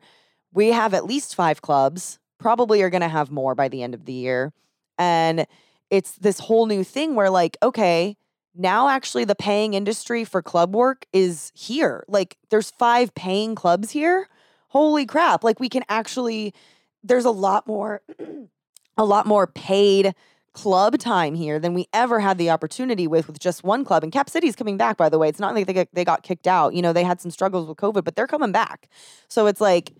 we 0.54 0.70
have 0.70 0.94
at 0.94 1.06
least 1.06 1.36
five 1.36 1.62
clubs, 1.62 2.20
probably 2.40 2.82
are 2.82 2.90
going 2.90 3.02
to 3.02 3.08
have 3.08 3.32
more 3.32 3.56
by 3.56 3.68
the 3.68 3.84
end 3.84 3.94
of 3.94 4.06
the 4.06 4.14
year. 4.14 4.54
And 4.98 5.46
it's 5.90 6.14
this 6.14 6.40
whole 6.40 6.66
new 6.66 6.84
thing 6.84 7.16
where, 7.16 7.30
like, 7.30 7.58
okay, 7.64 8.16
now 8.56 8.90
actually 8.90 9.26
the 9.26 9.36
paying 9.36 9.74
industry 9.74 10.24
for 10.24 10.42
club 10.42 10.76
work 10.76 11.06
is 11.14 11.52
here. 11.56 12.04
Like, 12.08 12.38
there's 12.50 12.72
five 12.72 13.14
paying 13.16 13.56
clubs 13.56 13.92
here. 13.92 14.28
Holy 14.70 15.06
crap. 15.06 15.44
Like, 15.44 15.60
we 15.60 15.70
can 15.70 15.84
actually, 15.90 16.54
there's 17.04 17.26
a 17.26 17.32
lot 17.32 17.68
more. 17.68 18.02
a 19.00 19.06
lot 19.06 19.26
more 19.26 19.48
paid 19.48 20.14
club 20.52 20.98
time 20.98 21.34
here 21.34 21.58
than 21.58 21.74
we 21.74 21.88
ever 21.94 22.20
had 22.20 22.38
the 22.38 22.50
opportunity 22.50 23.08
with 23.08 23.28
with 23.28 23.40
just 23.40 23.64
one 23.64 23.86
club. 23.86 24.04
And 24.04 24.12
Cap 24.12 24.30
City's 24.30 24.58
coming 24.58 24.76
back, 24.76 24.98
by 24.98 25.08
the 25.08 25.18
way. 25.18 25.30
It's 25.30 25.40
not 25.40 25.56
like 25.56 25.68
they 25.68 25.74
got, 25.74 25.88
they 25.94 26.04
got 26.04 26.22
kicked 26.22 26.48
out. 26.48 26.74
You 26.74 26.82
know, 26.82 26.92
they 26.92 27.06
had 27.06 27.22
some 27.22 27.32
struggles 27.32 27.68
with 27.68 27.78
COVID, 27.78 28.04
but 28.04 28.18
they're 28.18 28.28
coming 28.28 28.52
back. 28.52 28.90
So 29.30 29.48
it's 29.48 29.62
like, 29.62 29.94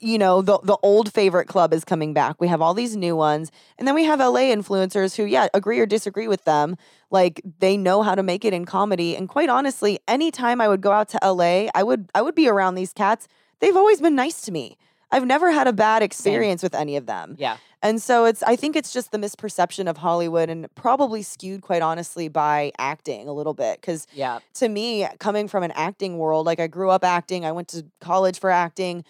you 0.00 0.18
know, 0.18 0.42
the 0.42 0.58
the 0.62 0.76
old 0.82 1.12
favorite 1.12 1.46
club 1.46 1.72
is 1.72 1.84
coming 1.84 2.12
back. 2.12 2.40
We 2.40 2.48
have 2.48 2.60
all 2.60 2.74
these 2.74 2.96
new 2.96 3.14
ones, 3.14 3.52
and 3.78 3.86
then 3.86 3.94
we 3.94 4.04
have 4.04 4.18
LA 4.18 4.50
influencers 4.52 5.16
who, 5.16 5.24
yeah, 5.24 5.48
agree 5.54 5.78
or 5.78 5.86
disagree 5.86 6.26
with 6.28 6.44
them. 6.44 6.76
Like 7.10 7.40
they 7.60 7.76
know 7.76 8.02
how 8.02 8.14
to 8.14 8.22
make 8.22 8.44
it 8.44 8.52
in 8.52 8.64
comedy. 8.64 9.16
And 9.16 9.28
quite 9.28 9.48
honestly, 9.48 10.00
anytime 10.08 10.60
I 10.60 10.68
would 10.68 10.80
go 10.80 10.90
out 10.90 11.08
to 11.10 11.18
LA, 11.22 11.68
I 11.74 11.82
would 11.82 12.10
I 12.14 12.22
would 12.22 12.34
be 12.34 12.48
around 12.48 12.74
these 12.74 12.92
cats. 12.92 13.28
They've 13.60 13.76
always 13.76 14.00
been 14.00 14.14
nice 14.16 14.40
to 14.42 14.52
me. 14.52 14.76
I've 15.12 15.24
never 15.24 15.52
had 15.52 15.68
a 15.68 15.72
bad 15.72 16.02
experience 16.02 16.64
with 16.64 16.74
any 16.74 16.96
of 16.96 17.06
them. 17.06 17.36
Yeah. 17.38 17.58
And 17.80 18.02
so 18.02 18.24
it's 18.24 18.42
I 18.42 18.56
think 18.56 18.74
it's 18.74 18.92
just 18.92 19.12
the 19.12 19.18
misperception 19.18 19.88
of 19.88 19.98
Hollywood 19.98 20.50
and 20.50 20.66
probably 20.74 21.22
skewed 21.22 21.62
quite 21.62 21.80
honestly 21.80 22.26
by 22.26 22.72
acting 22.78 23.28
a 23.28 23.32
little 23.32 23.54
bit 23.54 23.80
cuz 23.82 24.08
Yeah. 24.12 24.40
to 24.54 24.68
me 24.68 25.06
coming 25.20 25.46
from 25.46 25.62
an 25.62 25.70
acting 25.72 26.18
world 26.18 26.44
like 26.44 26.58
I 26.58 26.66
grew 26.66 26.90
up 26.90 27.04
acting, 27.04 27.44
I 27.44 27.52
went 27.52 27.68
to 27.68 27.86
college 28.00 28.40
for 28.40 28.50
acting. 28.50 29.04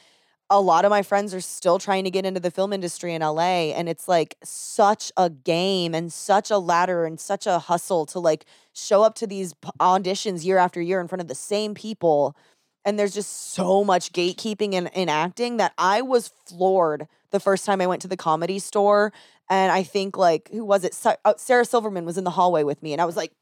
A 0.48 0.60
lot 0.60 0.84
of 0.84 0.90
my 0.90 1.02
friends 1.02 1.34
are 1.34 1.40
still 1.40 1.78
trying 1.78 2.04
to 2.04 2.10
get 2.10 2.24
into 2.24 2.38
the 2.38 2.50
film 2.50 2.72
industry 2.72 3.14
in 3.14 3.22
LA 3.22 3.72
and 3.72 3.88
it's 3.88 4.06
like 4.06 4.36
such 4.44 5.10
a 5.16 5.28
game 5.28 5.94
and 5.94 6.12
such 6.12 6.50
a 6.50 6.58
ladder 6.58 7.04
and 7.04 7.18
such 7.18 7.46
a 7.46 7.58
hustle 7.58 8.06
to 8.06 8.20
like 8.20 8.44
show 8.72 9.02
up 9.02 9.16
to 9.16 9.26
these 9.26 9.54
auditions 9.80 10.44
year 10.44 10.58
after 10.58 10.80
year 10.80 11.00
in 11.00 11.08
front 11.08 11.20
of 11.20 11.28
the 11.28 11.34
same 11.34 11.74
people 11.74 12.36
and 12.86 12.96
there's 12.96 13.12
just 13.12 13.52
so 13.52 13.82
much 13.82 14.12
gatekeeping 14.12 14.72
in, 14.72 14.86
in 14.86 15.08
acting 15.08 15.56
that 15.56 15.72
I 15.76 16.02
was 16.02 16.28
floored 16.46 17.08
the 17.32 17.40
first 17.40 17.66
time 17.66 17.80
I 17.80 17.86
went 17.88 18.00
to 18.02 18.08
the 18.08 18.16
comedy 18.16 18.60
store. 18.60 19.12
And 19.50 19.72
I 19.72 19.82
think 19.82 20.16
like 20.16 20.48
who 20.52 20.64
was 20.64 20.84
it? 20.84 20.96
Uh, 21.24 21.34
Sarah 21.36 21.64
Silverman 21.64 22.04
was 22.04 22.16
in 22.16 22.22
the 22.22 22.30
hallway 22.30 22.62
with 22.62 22.82
me, 22.82 22.92
and 22.92 23.02
I 23.02 23.04
was 23.04 23.16
like, 23.16 23.32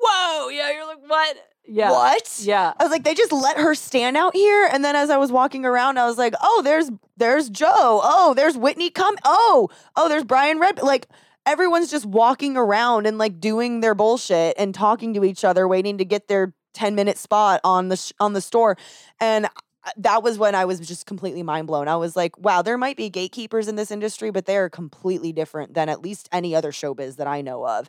Whoa. 0.00 0.48
Yeah. 0.48 0.70
You're 0.70 0.86
like, 0.86 1.02
what? 1.06 1.36
Yeah. 1.68 1.90
"What?" 1.90 2.40
Yeah. 2.40 2.72
I 2.78 2.82
was 2.82 2.90
like, 2.90 3.04
they 3.04 3.14
just 3.14 3.32
let 3.32 3.58
her 3.58 3.74
stand 3.74 4.16
out 4.16 4.34
here. 4.34 4.68
And 4.72 4.84
then 4.84 4.96
as 4.96 5.10
I 5.10 5.16
was 5.16 5.32
walking 5.32 5.64
around, 5.64 5.98
I 5.98 6.06
was 6.06 6.18
like, 6.18 6.34
"Oh, 6.40 6.62
there's 6.64 6.90
there's 7.16 7.48
Joe. 7.48 8.00
Oh, 8.02 8.34
there's 8.34 8.56
Whitney. 8.56 8.90
Come. 8.90 9.16
Oh, 9.24 9.68
oh, 9.96 10.08
there's 10.08 10.24
Brian 10.24 10.58
Red. 10.58 10.82
Like." 10.82 11.08
Everyone's 11.48 11.92
just 11.92 12.04
walking 12.04 12.56
around 12.56 13.06
and 13.06 13.18
like 13.18 13.38
doing 13.38 13.78
their 13.78 13.94
bullshit 13.94 14.56
and 14.58 14.74
talking 14.74 15.14
to 15.14 15.22
each 15.22 15.44
other, 15.44 15.68
waiting 15.68 15.96
to 15.98 16.04
get 16.04 16.26
their 16.26 16.52
10 16.74 16.96
minute 16.96 17.18
spot 17.18 17.60
on 17.62 17.88
the 17.88 17.96
sh- 17.96 18.10
on 18.18 18.32
the 18.32 18.40
store. 18.40 18.76
And 19.20 19.48
that 19.96 20.22
was 20.22 20.38
when 20.38 20.54
I 20.54 20.64
was 20.64 20.80
just 20.80 21.06
completely 21.06 21.42
mind 21.42 21.66
blown. 21.66 21.88
I 21.88 21.96
was 21.96 22.16
like, 22.16 22.36
wow, 22.38 22.62
there 22.62 22.78
might 22.78 22.96
be 22.96 23.08
gatekeepers 23.08 23.68
in 23.68 23.76
this 23.76 23.90
industry, 23.90 24.30
but 24.30 24.46
they 24.46 24.56
are 24.56 24.68
completely 24.68 25.32
different 25.32 25.74
than 25.74 25.88
at 25.88 26.02
least 26.02 26.28
any 26.32 26.54
other 26.54 26.72
showbiz 26.72 27.16
that 27.16 27.26
I 27.26 27.40
know 27.42 27.66
of. 27.66 27.88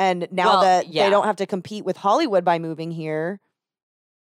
And 0.00 0.26
now 0.30 0.46
Well, 0.46 0.60
that 0.62 0.88
yeah. 0.88 1.04
they 1.04 1.10
don't 1.10 1.26
have 1.26 1.36
to 1.36 1.46
compete 1.46 1.84
with 1.84 1.98
Hollywood 1.98 2.44
by 2.44 2.58
moving 2.58 2.90
here, 2.90 3.38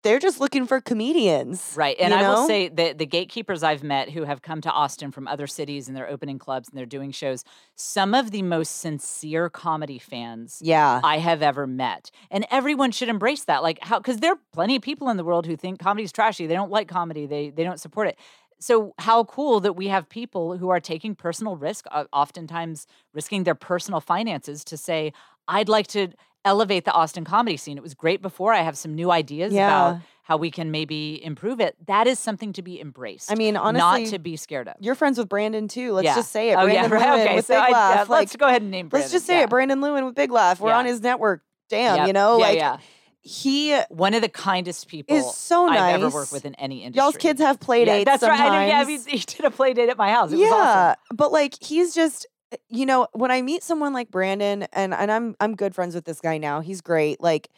they're 0.03 0.19
just 0.19 0.39
looking 0.39 0.65
for 0.65 0.81
comedians. 0.81 1.73
Right. 1.77 1.95
And 1.99 2.13
I 2.13 2.27
will 2.27 2.47
say 2.47 2.67
that 2.69 2.97
the 2.97 3.05
gatekeepers 3.05 3.61
I've 3.63 3.83
met 3.83 4.09
who 4.09 4.23
have 4.23 4.41
come 4.41 4.59
to 4.61 4.71
Austin 4.71 5.11
from 5.11 5.27
other 5.27 5.45
cities 5.47 5.87
and 5.87 5.95
they're 5.95 6.09
opening 6.09 6.39
clubs 6.39 6.67
and 6.69 6.77
they're 6.77 6.87
doing 6.87 7.11
shows, 7.11 7.43
some 7.75 8.13
of 8.15 8.31
the 8.31 8.41
most 8.41 8.81
sincere 8.81 9.49
comedy 9.49 9.99
fans 9.99 10.59
Yeah. 10.61 10.99
I 11.03 11.19
have 11.19 11.41
ever 11.41 11.67
met. 11.67 12.09
And 12.31 12.45
everyone 12.51 12.91
should 12.91 13.09
embrace 13.09 13.43
that. 13.45 13.61
Like 13.63 13.79
how 13.83 13.99
cuz 13.99 14.17
there 14.17 14.33
are 14.33 14.39
plenty 14.51 14.75
of 14.75 14.81
people 14.81 15.07
in 15.09 15.17
the 15.17 15.23
world 15.23 15.45
who 15.45 15.55
think 15.55 15.79
comedy's 15.79 16.11
trashy. 16.11 16.47
They 16.47 16.55
don't 16.55 16.71
like 16.71 16.87
comedy. 16.87 17.27
They 17.27 17.51
they 17.51 17.63
don't 17.63 17.79
support 17.79 18.07
it. 18.07 18.17
So 18.59 18.93
how 18.99 19.23
cool 19.23 19.59
that 19.61 19.73
we 19.73 19.87
have 19.87 20.07
people 20.09 20.57
who 20.57 20.69
are 20.69 20.79
taking 20.79 21.15
personal 21.15 21.55
risk, 21.55 21.85
oftentimes 22.13 22.85
risking 23.13 23.43
their 23.43 23.55
personal 23.55 23.99
finances 23.99 24.63
to 24.65 24.77
say, 24.77 25.13
I'd 25.51 25.69
like 25.69 25.87
to 25.87 26.09
elevate 26.43 26.85
the 26.85 26.91
Austin 26.91 27.23
comedy 27.23 27.57
scene. 27.57 27.77
It 27.77 27.83
was 27.83 27.93
great 27.93 28.21
before. 28.21 28.51
I 28.53 28.61
have 28.61 28.77
some 28.77 28.95
new 28.95 29.11
ideas 29.11 29.53
Yeah. 29.53 29.67
about 29.67 30.01
how 30.23 30.37
we 30.37 30.49
can 30.49 30.71
maybe 30.71 31.23
improve 31.23 31.59
it. 31.59 31.75
That 31.87 32.07
is 32.07 32.17
something 32.17 32.53
to 32.53 32.61
be 32.61 32.79
embraced. 32.79 33.31
I 33.31 33.35
mean, 33.35 33.57
honestly, 33.57 34.03
not 34.03 34.11
to 34.11 34.17
be 34.19 34.37
scared 34.37 34.67
of. 34.67 34.75
you're 34.79 34.95
friends 34.95 35.17
with 35.17 35.27
Brandon 35.29 35.67
too. 35.67 35.91
Let's 35.93 36.05
Yeah. 36.05 36.15
just 36.15 36.31
say 36.31 36.49
it. 36.51 36.55
Oh 36.55 36.65
yeah, 36.65 36.87
Brandon 36.87 36.91
right. 36.99 37.09
Lewin 37.11 37.21
Okay, 37.27 37.35
with 37.35 37.45
so 37.45 37.53
Big 37.55 37.63
I, 37.63 37.69
Laugh. 37.69 37.95
yeah, 37.95 37.99
like, 38.01 38.09
let's 38.09 38.35
go 38.37 38.47
ahead 38.47 38.61
and 38.63 38.71
name. 38.71 38.89
let's 38.91 39.11
just 39.11 39.25
say 39.25 39.33
Brandon. 39.33 39.43
it. 39.43 39.49
Brandon 39.49 39.81
Lewin 39.81 40.05
with 40.05 40.15
Big 40.15 40.31
Laugh. 40.31 40.59
We're 40.59 40.69
Yeah. 40.69 40.77
on 40.79 40.85
his 40.85 41.01
network. 41.01 41.43
Damn, 41.69 41.97
Yep. 41.97 42.07
you 42.07 42.13
know, 42.13 42.37
yeah, 42.37 42.43
like 42.45 42.57
yeah. 42.57 42.77
he 43.21 43.77
one 43.89 44.13
of 44.13 44.21
the 44.21 44.29
kindest 44.29 44.87
people 44.87 45.15
is 45.15 45.31
so 45.35 45.67
nice. 45.67 45.79
I've 45.79 46.01
ever 46.03 46.09
worked 46.09 46.31
with 46.31 46.45
in 46.45 46.55
any 46.55 46.83
industry. 46.83 47.03
Y'all's 47.03 47.17
kids 47.17 47.39
have 47.41 47.59
play 47.59 47.79
Yeah, 47.85 47.97
dates. 47.97 48.05
that's 48.05 48.23
right. 48.23 48.39
I 48.39 48.49
know, 48.49 48.65
yeah, 48.67 48.85
he, 48.85 48.97
he 49.17 49.19
did 49.19 49.45
a 49.45 49.51
play 49.51 49.73
date 49.73 49.89
at 49.89 49.97
my 49.97 50.11
house. 50.11 50.31
It 50.31 50.37
was 50.37 50.47
yeah, 50.49 50.55
awesome. 50.55 51.17
but 51.17 51.31
like 51.31 51.55
he's 51.61 51.93
just 51.93 52.25
Eh, 52.51 52.57
you 52.69 52.85
know 52.85 53.07
when 53.13 53.31
I 53.31 53.41
meet 53.41 53.63
someone 53.63 53.93
like 53.93 54.11
Brandon 54.11 54.63
and 54.73 54.93
and 54.93 55.11
I'm 55.11 55.35
I'm 55.39 55.55
good 55.55 55.73
friends 55.75 55.95
with 55.95 56.05
this 56.05 56.19
guy 56.19 56.37
now. 56.37 56.61
He's 56.61 56.81
great. 56.81 57.21
Like 57.21 57.49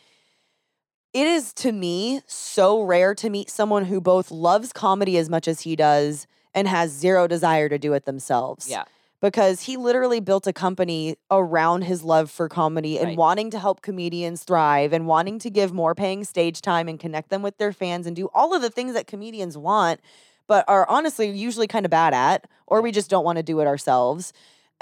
it 1.13 1.27
is 1.27 1.53
to 1.53 1.71
me 1.71 2.21
so 2.25 2.81
rare 2.81 3.13
to 3.15 3.29
meet 3.29 3.49
someone 3.49 3.85
who 3.85 4.01
both 4.01 4.31
loves 4.31 4.73
comedy 4.73 5.17
as 5.17 5.29
much 5.29 5.47
as 5.47 5.61
he 5.61 5.75
does 5.75 6.25
and 6.55 6.67
has 6.67 6.91
zero 6.91 7.27
desire 7.27 7.69
to 7.69 7.77
do 7.77 7.93
it 7.93 8.05
themselves. 8.05 8.67
Yeah. 8.69 8.85
Because 9.21 9.61
he 9.61 9.77
literally 9.77 10.19
built 10.19 10.47
a 10.47 10.53
company 10.53 11.15
around 11.31 11.83
his 11.83 12.03
love 12.03 12.29
for 12.29 12.49
comedy 12.49 12.97
and 12.99 13.09
Right. 13.09 13.17
wanting 13.17 13.51
to 13.51 13.59
help 13.59 13.81
comedians 13.81 14.43
thrive 14.43 14.91
and 14.91 15.07
wanting 15.07 15.39
to 15.39 15.49
give 15.49 15.71
more 15.71 15.95
paying 15.95 16.23
stage 16.25 16.61
time 16.61 16.89
and 16.89 16.99
connect 16.99 17.29
them 17.29 17.41
with 17.41 17.57
their 17.57 17.71
fans 17.71 18.05
and 18.05 18.15
do 18.15 18.27
all 18.33 18.53
of 18.53 18.61
the 18.61 18.69
things 18.69 18.93
that 18.93 19.07
comedians 19.07 19.57
want 19.57 20.01
but 20.45 20.65
are 20.67 20.85
honestly 20.89 21.29
usually 21.29 21.67
kind 21.67 21.85
of 21.85 21.89
bad 21.89 22.13
at 22.13 22.47
or 22.67 22.81
we 22.81 22.91
just 22.91 23.09
don't 23.09 23.23
want 23.23 23.37
to 23.37 23.43
do 23.43 23.61
it 23.61 23.65
ourselves 23.67 24.33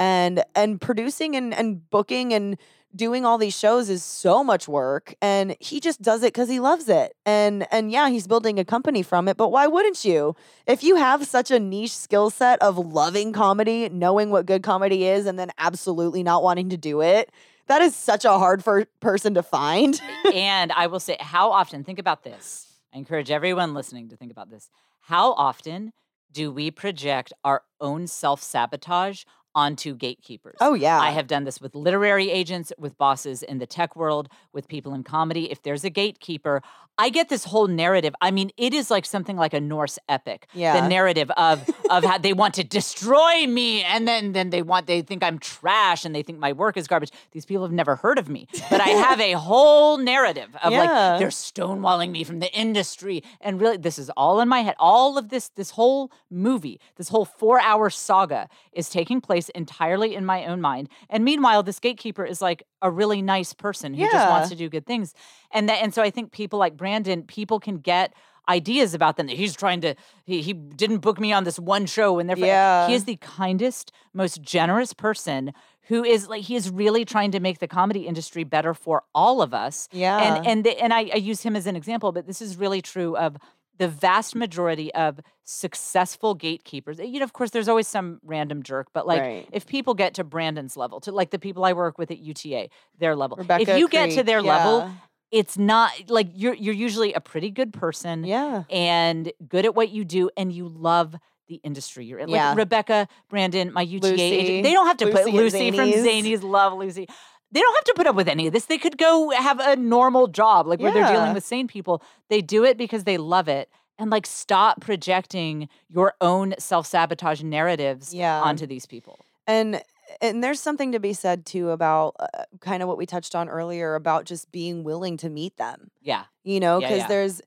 and 0.01 0.43
and 0.55 0.81
producing 0.81 1.35
and 1.35 1.53
and 1.53 1.89
booking 1.89 2.33
and 2.33 2.57
doing 2.93 3.23
all 3.25 3.37
these 3.37 3.57
shows 3.57 3.89
is 3.89 4.03
so 4.03 4.43
much 4.43 4.67
work 4.67 5.13
and 5.21 5.55
he 5.59 5.79
just 5.79 6.01
does 6.01 6.23
it 6.23 6.33
cuz 6.33 6.49
he 6.49 6.59
loves 6.59 6.89
it 6.89 7.15
and 7.25 7.65
and 7.71 7.91
yeah 7.91 8.09
he's 8.09 8.27
building 8.27 8.59
a 8.59 8.65
company 8.65 9.01
from 9.01 9.29
it 9.29 9.37
but 9.37 9.49
why 9.49 9.67
wouldn't 9.67 10.03
you 10.03 10.35
if 10.67 10.83
you 10.83 10.95
have 10.95 11.25
such 11.25 11.51
a 11.51 11.59
niche 11.59 11.95
skill 11.95 12.29
set 12.29 12.61
of 12.61 12.77
loving 12.77 13.31
comedy 13.31 13.87
knowing 13.89 14.29
what 14.29 14.45
good 14.45 14.63
comedy 14.63 15.05
is 15.05 15.25
and 15.25 15.39
then 15.39 15.51
absolutely 15.57 16.23
not 16.23 16.43
wanting 16.43 16.67
to 16.67 16.75
do 16.75 17.01
it 17.01 17.31
that 17.67 17.81
is 17.81 17.95
such 17.95 18.25
a 18.25 18.37
hard 18.37 18.61
for 18.61 18.85
person 18.99 19.33
to 19.35 19.43
find 19.43 20.01
and 20.33 20.71
I 20.71 20.87
will 20.87 20.99
say, 20.99 21.17
how 21.19 21.51
often, 21.51 21.83
think 21.83 21.99
about 21.99 22.23
this. 22.23 22.67
I 22.93 22.97
encourage 22.97 23.31
everyone 23.31 23.73
listening 23.73 24.09
to 24.09 24.17
think 24.17 24.31
about 24.31 24.49
this. 24.49 24.69
How 25.01 25.33
often 25.33 25.93
do 26.31 26.51
we 26.51 26.71
project 26.71 27.33
our 27.43 27.63
own 27.79 28.07
self 28.07 28.41
sabotage 28.41 29.23
onto 29.55 29.95
gatekeepers. 29.95 30.57
Oh 30.61 30.73
yeah. 30.73 30.99
I 30.99 31.11
have 31.11 31.27
done 31.27 31.43
this 31.43 31.59
with 31.61 31.75
literary 31.75 32.29
agents, 32.31 32.71
with 32.77 32.97
bosses 32.97 33.43
in 33.43 33.57
the 33.59 33.65
tech 33.65 33.95
world, 33.95 34.29
with 34.53 34.67
people 34.67 34.93
in 34.93 35.03
comedy. 35.03 35.51
If 35.51 35.61
there's 35.63 35.83
a 35.83 35.89
gatekeeper, 35.89 36.61
I 36.97 37.09
get 37.09 37.29
this 37.29 37.45
whole 37.45 37.67
narrative. 37.67 38.13
I 38.21 38.31
mean, 38.31 38.51
it 38.57 38.73
is 38.73 38.91
like 38.91 39.05
something 39.05 39.35
like 39.37 39.53
a 39.53 39.59
Norse 39.61 39.97
epic. 40.07 40.47
Yeah. 40.53 40.79
The 40.81 40.87
narrative 40.87 41.31
of 41.31 41.67
of 41.89 42.03
how 42.03 42.17
they 42.17 42.33
want 42.33 42.53
to 42.55 42.63
destroy 42.63 43.47
me 43.47 43.83
and 43.83 44.07
then 44.07 44.33
then 44.33 44.49
they 44.51 44.61
want 44.61 44.87
they 44.87 45.01
think 45.01 45.23
I'm 45.23 45.39
trash 45.39 46.05
and 46.05 46.13
they 46.15 46.21
think 46.23 46.37
my 46.39 46.53
work 46.53 46.77
is 46.77 46.87
garbage. 46.87 47.11
These 47.31 47.45
people 47.45 47.63
have 47.63 47.71
never 47.71 47.95
heard 47.95 48.19
of 48.19 48.29
me. 48.29 48.47
But 48.69 48.81
I 48.81 48.89
have 48.89 49.19
a 49.19 49.31
whole 49.49 49.97
narrative 49.97 50.49
of 50.63 50.71
Yeah. 50.71 50.79
like 50.83 51.19
they're 51.19 51.29
stonewalling 51.29 52.11
me 52.11 52.23
from 52.23 52.39
the 52.39 52.51
industry. 52.53 53.23
And 53.41 53.59
really 53.59 53.77
this 53.77 53.97
is 53.97 54.09
all 54.15 54.39
in 54.41 54.47
my 54.47 54.59
head. 54.61 54.75
All 54.79 55.17
of 55.17 55.29
this 55.29 55.49
this 55.49 55.71
whole 55.71 56.11
movie, 56.29 56.79
this 56.97 57.09
whole 57.09 57.25
4-hour 57.25 57.89
saga 57.89 58.47
is 58.73 58.89
taking 58.89 59.21
place 59.21 59.40
entirely 59.49 60.15
in 60.15 60.25
my 60.25 60.45
own 60.45 60.61
mind. 60.61 60.89
And 61.09 61.23
meanwhile, 61.23 61.63
this 61.63 61.79
gatekeeper 61.79 62.25
is 62.25 62.41
like 62.41 62.63
a 62.81 62.89
really 62.89 63.21
nice 63.21 63.53
person 63.53 63.93
who 63.93 64.03
just 64.09 64.29
wants 64.29 64.49
to 64.49 64.55
do 64.55 64.69
good 64.69 64.85
things. 64.85 65.13
And 65.51 65.69
that 65.69 65.81
and 65.81 65.93
so 65.93 66.01
I 66.01 66.09
think 66.09 66.31
people 66.31 66.59
like 66.59 66.77
Brandon, 66.77 67.23
people 67.23 67.59
can 67.59 67.77
get 67.77 68.13
ideas 68.49 68.93
about 68.93 69.17
them 69.17 69.27
that 69.27 69.37
he's 69.37 69.55
trying 69.55 69.81
to 69.81 69.95
he, 70.25 70.41
he 70.41 70.53
didn't 70.53 70.97
book 70.97 71.19
me 71.19 71.31
on 71.31 71.43
this 71.43 71.59
one 71.59 71.85
show 71.85 72.19
and 72.19 72.27
therefore 72.27 72.47
Yeah. 72.47 72.87
he 72.87 72.95
is 72.95 73.05
the 73.05 73.17
kindest 73.17 73.91
most 74.13 74.41
generous 74.41 74.93
person 74.93 75.53
who 75.83 76.03
is 76.03 76.27
like 76.27 76.43
he 76.43 76.55
is 76.55 76.69
really 76.69 77.05
trying 77.05 77.31
to 77.31 77.39
make 77.39 77.59
the 77.59 77.67
comedy 77.67 78.07
industry 78.07 78.43
better 78.43 78.73
for 78.73 79.03
all 79.13 79.41
of 79.41 79.53
us 79.53 79.87
yeah. 79.91 80.17
and 80.17 80.47
and 80.47 80.63
the, 80.65 80.81
and 80.81 80.91
I, 80.91 81.11
I 81.13 81.17
use 81.17 81.43
him 81.43 81.55
as 81.55 81.67
an 81.67 81.75
example 81.75 82.11
but 82.11 82.25
this 82.25 82.41
is 82.41 82.57
really 82.57 82.81
true 82.81 83.15
of 83.15 83.37
the 83.83 83.87
vast 83.87 84.35
majority 84.35 84.93
of 84.93 85.19
successful 85.43 86.33
gatekeepers 86.35 86.99
eh, 86.99 87.03
you 87.03 87.19
know 87.19 87.23
of 87.23 87.33
course 87.33 87.51
there's 87.51 87.67
always 87.67 87.87
some 87.87 88.19
random 88.23 88.61
jerk 88.63 88.87
but 88.93 89.05
like 89.05 89.21
Right. 89.21 89.47
if 89.51 89.65
people 89.65 89.93
get 89.93 90.13
to 90.15 90.23
brandon's 90.23 90.75
level 90.77 90.99
to 91.01 91.11
like 91.11 91.29
the 91.31 91.39
people 91.39 91.63
i 91.65 91.73
work 91.73 91.97
with 91.97 92.09
at 92.11 92.19
uta 92.19 92.69
their 92.99 93.15
level 93.15 93.37
Rebecca 93.37 93.61
if 93.73 93.77
you 93.79 93.87
get 93.87 94.07
to 94.09 94.13
Creek, 94.15 94.25
their 94.25 94.41
level 94.41 94.91
it's 95.31 95.57
not 95.57 95.91
like 96.09 96.27
you're 96.33 96.53
you're 96.53 96.73
usually 96.87 97.13
a 97.13 97.21
pretty 97.21 97.49
good 97.51 97.71
person 97.73 98.23
Yeah. 98.23 98.63
and 98.69 99.31
good 99.47 99.65
at 99.65 99.73
what 99.75 99.89
you 99.89 100.03
do 100.05 100.29
and 100.37 100.51
you 100.51 100.67
love 100.67 101.15
the 101.47 101.59
industry 101.63 102.05
you're 102.05 102.19
in. 102.19 102.29
Like 102.29 102.39
Yeah. 102.39 102.53
Rebecca, 102.55 103.07
Brandon, 103.29 103.73
my 103.73 103.81
UTA 103.81 104.07
Lucy. 104.11 104.21
agent, 104.23 104.63
they 104.63 104.71
don't 104.71 104.87
have 104.87 104.97
to 105.03 105.07
put 105.11 105.25
Lucy 105.33 105.71
from. 105.71 105.89
Zanies, 105.91 106.43
love 106.43 106.71
Lucy. 106.73 107.07
They 107.51 107.59
don't 107.59 107.75
have 107.75 107.83
to 107.83 107.93
put 107.95 108.07
up 108.07 108.15
with 108.15 108.27
any 108.27 108.47
of 108.47 108.53
this. 108.53 108.65
They 108.65 108.77
could 108.77 108.97
go 108.97 109.29
have 109.31 109.59
a 109.59 109.75
normal 109.75 110.27
job, 110.27 110.67
like 110.67 110.79
where 110.79 110.91
they're 110.91 111.11
dealing 111.11 111.33
with 111.33 111.43
sane 111.43 111.67
people. 111.67 112.01
They 112.29 112.41
do 112.41 112.63
it 112.63 112.77
because 112.77 113.03
they 113.03 113.17
love 113.17 113.47
it. 113.47 113.69
And 113.97 114.09
like 114.09 114.25
stop 114.25 114.81
projecting 114.81 115.69
your 115.89 116.13
own 116.21 116.55
self-sabotage 116.57 117.43
narratives 117.43 118.13
Yeah. 118.13 118.41
onto 118.41 118.65
these 118.65 118.85
people. 118.85 119.19
And 119.45 119.83
and 120.21 120.43
there's 120.43 120.59
something 120.59 120.91
to 120.91 120.99
be 120.99 121.13
said 121.13 121.45
too 121.45 121.69
about 121.69 122.15
uh, 122.19 122.43
kind 122.59 122.81
of 122.81 122.89
what 122.89 122.97
we 122.97 123.05
touched 123.05 123.35
on 123.35 123.47
earlier 123.47 123.95
about 123.95 124.25
just 124.25 124.51
being 124.51 124.83
willing 124.83 125.17
to 125.17 125.29
meet 125.29 125.57
them. 125.57 125.91
Yeah. 126.01 126.23
You 126.43 126.59
know, 126.59 126.79
because 126.79 126.99
yeah. 126.99 127.07
there's, 127.07 127.41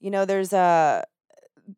you 0.00 0.10
know, 0.10 0.24
there's 0.24 0.52
a. 0.52 1.04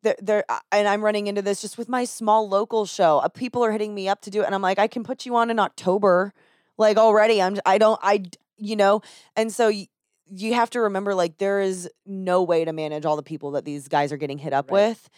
There, 0.03 0.15
there, 0.21 0.45
uh, 0.47 0.59
and 0.71 0.87
I'm 0.87 1.03
running 1.03 1.27
into 1.27 1.41
this 1.41 1.61
just 1.61 1.77
with 1.77 1.89
my 1.89 2.05
small 2.05 2.47
local 2.47 2.85
show. 2.85 3.19
Uh, 3.19 3.27
people 3.27 3.61
are 3.65 3.71
hitting 3.73 3.93
me 3.93 4.07
up 4.07 4.21
to 4.21 4.29
do 4.29 4.41
it, 4.41 4.45
and 4.45 4.55
I'm 4.55 4.61
like, 4.61 4.79
I 4.79 4.87
can 4.87 5.03
put 5.03 5.25
you 5.25 5.35
on 5.35 5.49
in 5.49 5.59
October, 5.59 6.33
like 6.81 6.97
already. 6.97 7.41
I'm, 7.41 7.57
I 7.65 7.77
don't, 7.77 7.99
I. 8.03 8.23
you 8.57 8.75
know, 8.75 9.01
and 9.37 9.51
so 9.53 9.69
y- 9.69 9.87
you 10.27 10.53
have 10.53 10.69
to 10.71 10.81
remember, 10.81 11.15
like, 11.15 11.37
there 11.37 11.61
is 11.61 11.89
no 12.05 12.43
way 12.43 12.63
to 12.65 12.73
manage 12.73 13.05
all 13.05 13.15
the 13.15 13.23
people 13.23 13.51
that 13.51 13.65
these 13.65 13.87
guys 13.87 14.11
are 14.11 14.17
getting 14.17 14.37
hit 14.37 14.53
up 14.53 14.69
Right. 14.69 14.89
with, 14.89 15.09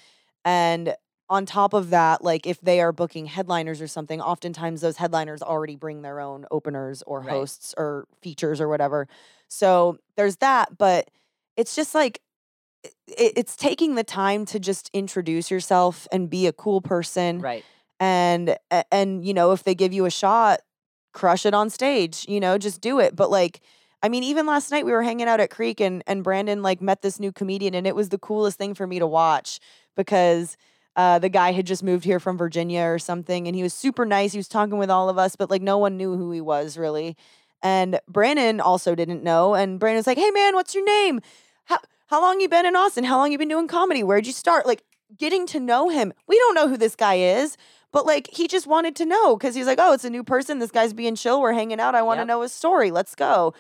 and 0.46 0.96
on 1.30 1.46
top 1.46 1.74
of 1.74 1.90
that, 1.90 2.24
like 2.24 2.46
if 2.46 2.60
they 2.62 2.80
are 2.82 2.92
booking 2.92 3.26
headliners 3.26 3.82
or 3.82 3.88
something, 3.88 4.22
oftentimes 4.22 4.82
those 4.82 4.98
headliners 4.98 5.42
already 5.42 5.76
bring 5.76 6.02
their 6.04 6.20
own 6.20 6.46
openers 6.52 7.02
or 7.08 7.22
Right. 7.22 7.30
hosts 7.32 7.74
or 7.78 8.06
features 8.22 8.60
or 8.62 8.68
whatever. 8.68 9.08
So 9.48 9.98
there's 10.16 10.36
that, 10.38 10.78
but 10.78 11.10
it's 11.58 11.76
just 11.76 11.96
like 11.96 12.22
it, 13.08 13.34
it's 13.38 13.56
taking 13.56 13.96
the 13.96 14.04
time 14.04 14.46
to 14.48 14.60
just 14.60 14.90
introduce 14.94 15.50
yourself 15.50 16.08
and 16.12 16.30
be 16.30 16.46
a 16.48 16.54
cool 16.54 16.82
person 16.82 17.40
Right. 17.40 17.64
and 18.00 18.58
and 18.92 19.26
you 19.26 19.34
know 19.34 19.54
if 19.54 19.64
they 19.64 19.76
give 19.76 19.94
you 19.94 20.06
a 20.06 20.12
shot 20.12 20.60
crush 21.14 21.46
it 21.46 21.54
on 21.54 21.70
stage 21.70 22.26
you 22.28 22.40
know 22.40 22.58
just 22.58 22.82
do 22.82 23.00
it. 23.00 23.16
But 23.16 23.30
like 23.30 23.62
i 24.02 24.10
mean 24.10 24.24
even 24.24 24.46
last 24.46 24.72
night 24.72 24.86
we 24.86 24.92
were 24.92 25.04
hanging 25.04 25.28
out 25.28 25.40
at 25.40 25.50
creek 25.50 25.80
and 25.80 26.04
and 26.08 26.24
brandon 26.24 26.62
like 26.62 26.82
met 26.82 27.02
this 27.02 27.20
new 27.20 27.32
comedian 27.32 27.74
and 27.74 27.88
it 27.88 27.96
was 27.96 28.10
the 28.10 28.18
coolest 28.18 28.58
thing 28.58 28.74
for 28.74 28.86
me 28.86 29.00
to 29.00 29.08
watch 29.08 29.60
because 29.96 30.58
uh, 30.96 31.18
the 31.18 31.30
guy 31.30 31.52
had 31.54 31.66
just 31.66 31.84
moved 31.84 32.04
here 32.04 32.20
from 32.20 32.38
virginia 32.38 32.84
or 32.84 33.00
something 33.00 33.48
and 33.48 33.56
he 33.56 33.64
was 33.64 33.74
super 33.74 34.06
nice. 34.06 34.32
He 34.32 34.38
was 34.38 34.48
talking 34.48 34.78
with 34.78 34.90
all 34.90 35.10
of 35.10 35.18
us 35.18 35.36
but 35.36 35.50
like 35.50 35.62
no 35.62 35.78
one 35.78 35.98
knew 35.98 36.16
who 36.18 36.32
he 36.32 36.42
was 36.42 36.78
really. 36.78 37.16
And 37.62 38.00
brandon 38.08 38.60
also 38.60 38.94
didn't 38.94 39.24
know 39.24 39.56
and 39.56 39.80
brandon's 39.80 40.06
like 40.06 40.18
hey 40.18 40.32
man 40.32 40.54
what's 40.54 40.76
your 40.76 40.86
name? 40.86 41.22
How, 41.66 41.80
how 42.08 42.22
long 42.22 42.42
you 42.42 42.50
been 42.50 42.66
in 42.66 42.76
austin? 42.76 43.06
How 43.06 43.18
long 43.18 43.32
you 43.32 43.38
been 43.38 43.48
doing 43.48 43.68
comedy? 43.68 44.04
Where'd 44.04 44.28
you 44.28 44.34
start? 44.34 44.68
Like 44.68 44.84
getting 45.18 45.48
to 45.48 45.60
know 45.60 45.90
him. 45.90 46.14
We 46.28 46.38
don't 46.38 46.56
know 46.56 46.68
who 46.68 46.78
this 46.78 46.96
guy 46.96 47.16
is 47.16 47.58
but 47.94 48.06
like 48.06 48.28
he 48.34 48.50
just 48.50 48.68
wanted 48.68 48.98
to 48.98 49.06
know 49.06 49.38
because 49.38 49.56
he's 49.56 49.66
like, 49.68 49.80
oh, 49.82 49.94
it's 49.94 50.04
a 50.04 50.10
new 50.10 50.24
person. 50.26 50.60
This 50.60 50.72
guy's 50.72 50.92
being 50.94 51.16
chill. 51.16 51.40
We're 51.42 51.54
hanging 51.54 51.80
out. 51.80 51.96
I 51.96 52.02
want 52.02 52.18
to 52.18 52.22
Yep. 52.24 52.28
know 52.28 52.42
his 52.42 52.52
story. 52.52 52.92
Let's 52.92 53.16
go. 53.16 53.54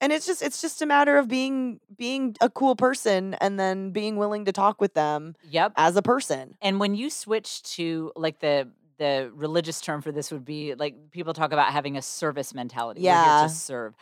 And 0.00 0.12
it's 0.14 0.24
just 0.26 0.40
it's 0.40 0.62
just 0.62 0.80
a 0.80 0.86
matter 0.86 1.18
of 1.18 1.28
being 1.28 1.78
being 1.94 2.34
a 2.40 2.48
cool 2.48 2.74
person 2.74 3.34
and 3.34 3.60
then 3.60 3.90
being 3.90 4.16
willing 4.16 4.46
to 4.46 4.52
talk 4.52 4.80
with 4.80 4.94
them 4.94 5.34
Yep. 5.50 5.74
as 5.76 5.94
a 5.96 6.02
person. 6.02 6.54
And 6.62 6.80
when 6.80 6.94
you 6.94 7.10
switch 7.10 7.62
to 7.74 8.10
like 8.16 8.40
the 8.40 8.68
the 8.96 9.30
religious 9.34 9.80
term 9.80 10.00
for 10.02 10.12
this 10.12 10.30
would 10.30 10.44
be 10.44 10.74
like 10.74 11.10
people 11.10 11.32
talk 11.34 11.52
about 11.52 11.72
having 11.72 11.96
a 11.98 12.02
service 12.02 12.54
mentality. 12.54 13.02
Yeah. 13.02 13.42
to 13.42 13.48
serve. 13.50 13.94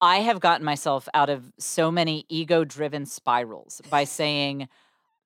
I 0.00 0.18
have 0.18 0.40
gotten 0.40 0.64
myself 0.64 1.08
out 1.14 1.30
of 1.30 1.50
so 1.58 1.90
many 1.90 2.26
ego 2.28 2.64
driven 2.64 3.06
spirals 3.06 3.80
by 3.88 4.04
saying, 4.04 4.68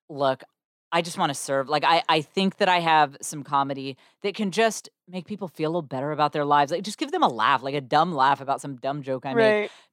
look, 0.09 0.45
I 0.93 1.03
just 1.03 1.19
want 1.19 1.31
to 1.31 1.35
serve. 1.35 1.69
Like 1.69 1.85
I, 1.85 2.03
I 2.09 2.21
think 2.21 2.57
that 2.57 2.69
I 2.69 2.81
have 2.81 3.17
some 3.23 3.43
comedy 3.45 3.97
that 4.23 4.35
can 4.35 4.51
just 4.51 4.89
make 5.09 5.27
people 5.27 5.49
feel 5.49 5.69
a 5.69 5.73
little 5.73 5.83
better 5.83 6.11
about 6.13 6.33
their 6.33 6.45
lives. 6.45 6.73
Like 6.73 6.83
just 6.83 6.99
give 6.99 7.13
them 7.13 7.23
a 7.23 7.29
laugh, 7.29 7.63
like 7.63 7.75
a 7.75 7.81
dumb 7.81 8.13
laugh 8.15 8.41
about 8.41 8.61
some 8.61 8.77
dumb 8.77 9.03
joke 9.03 9.25
I 9.27 9.35
made 9.35 9.43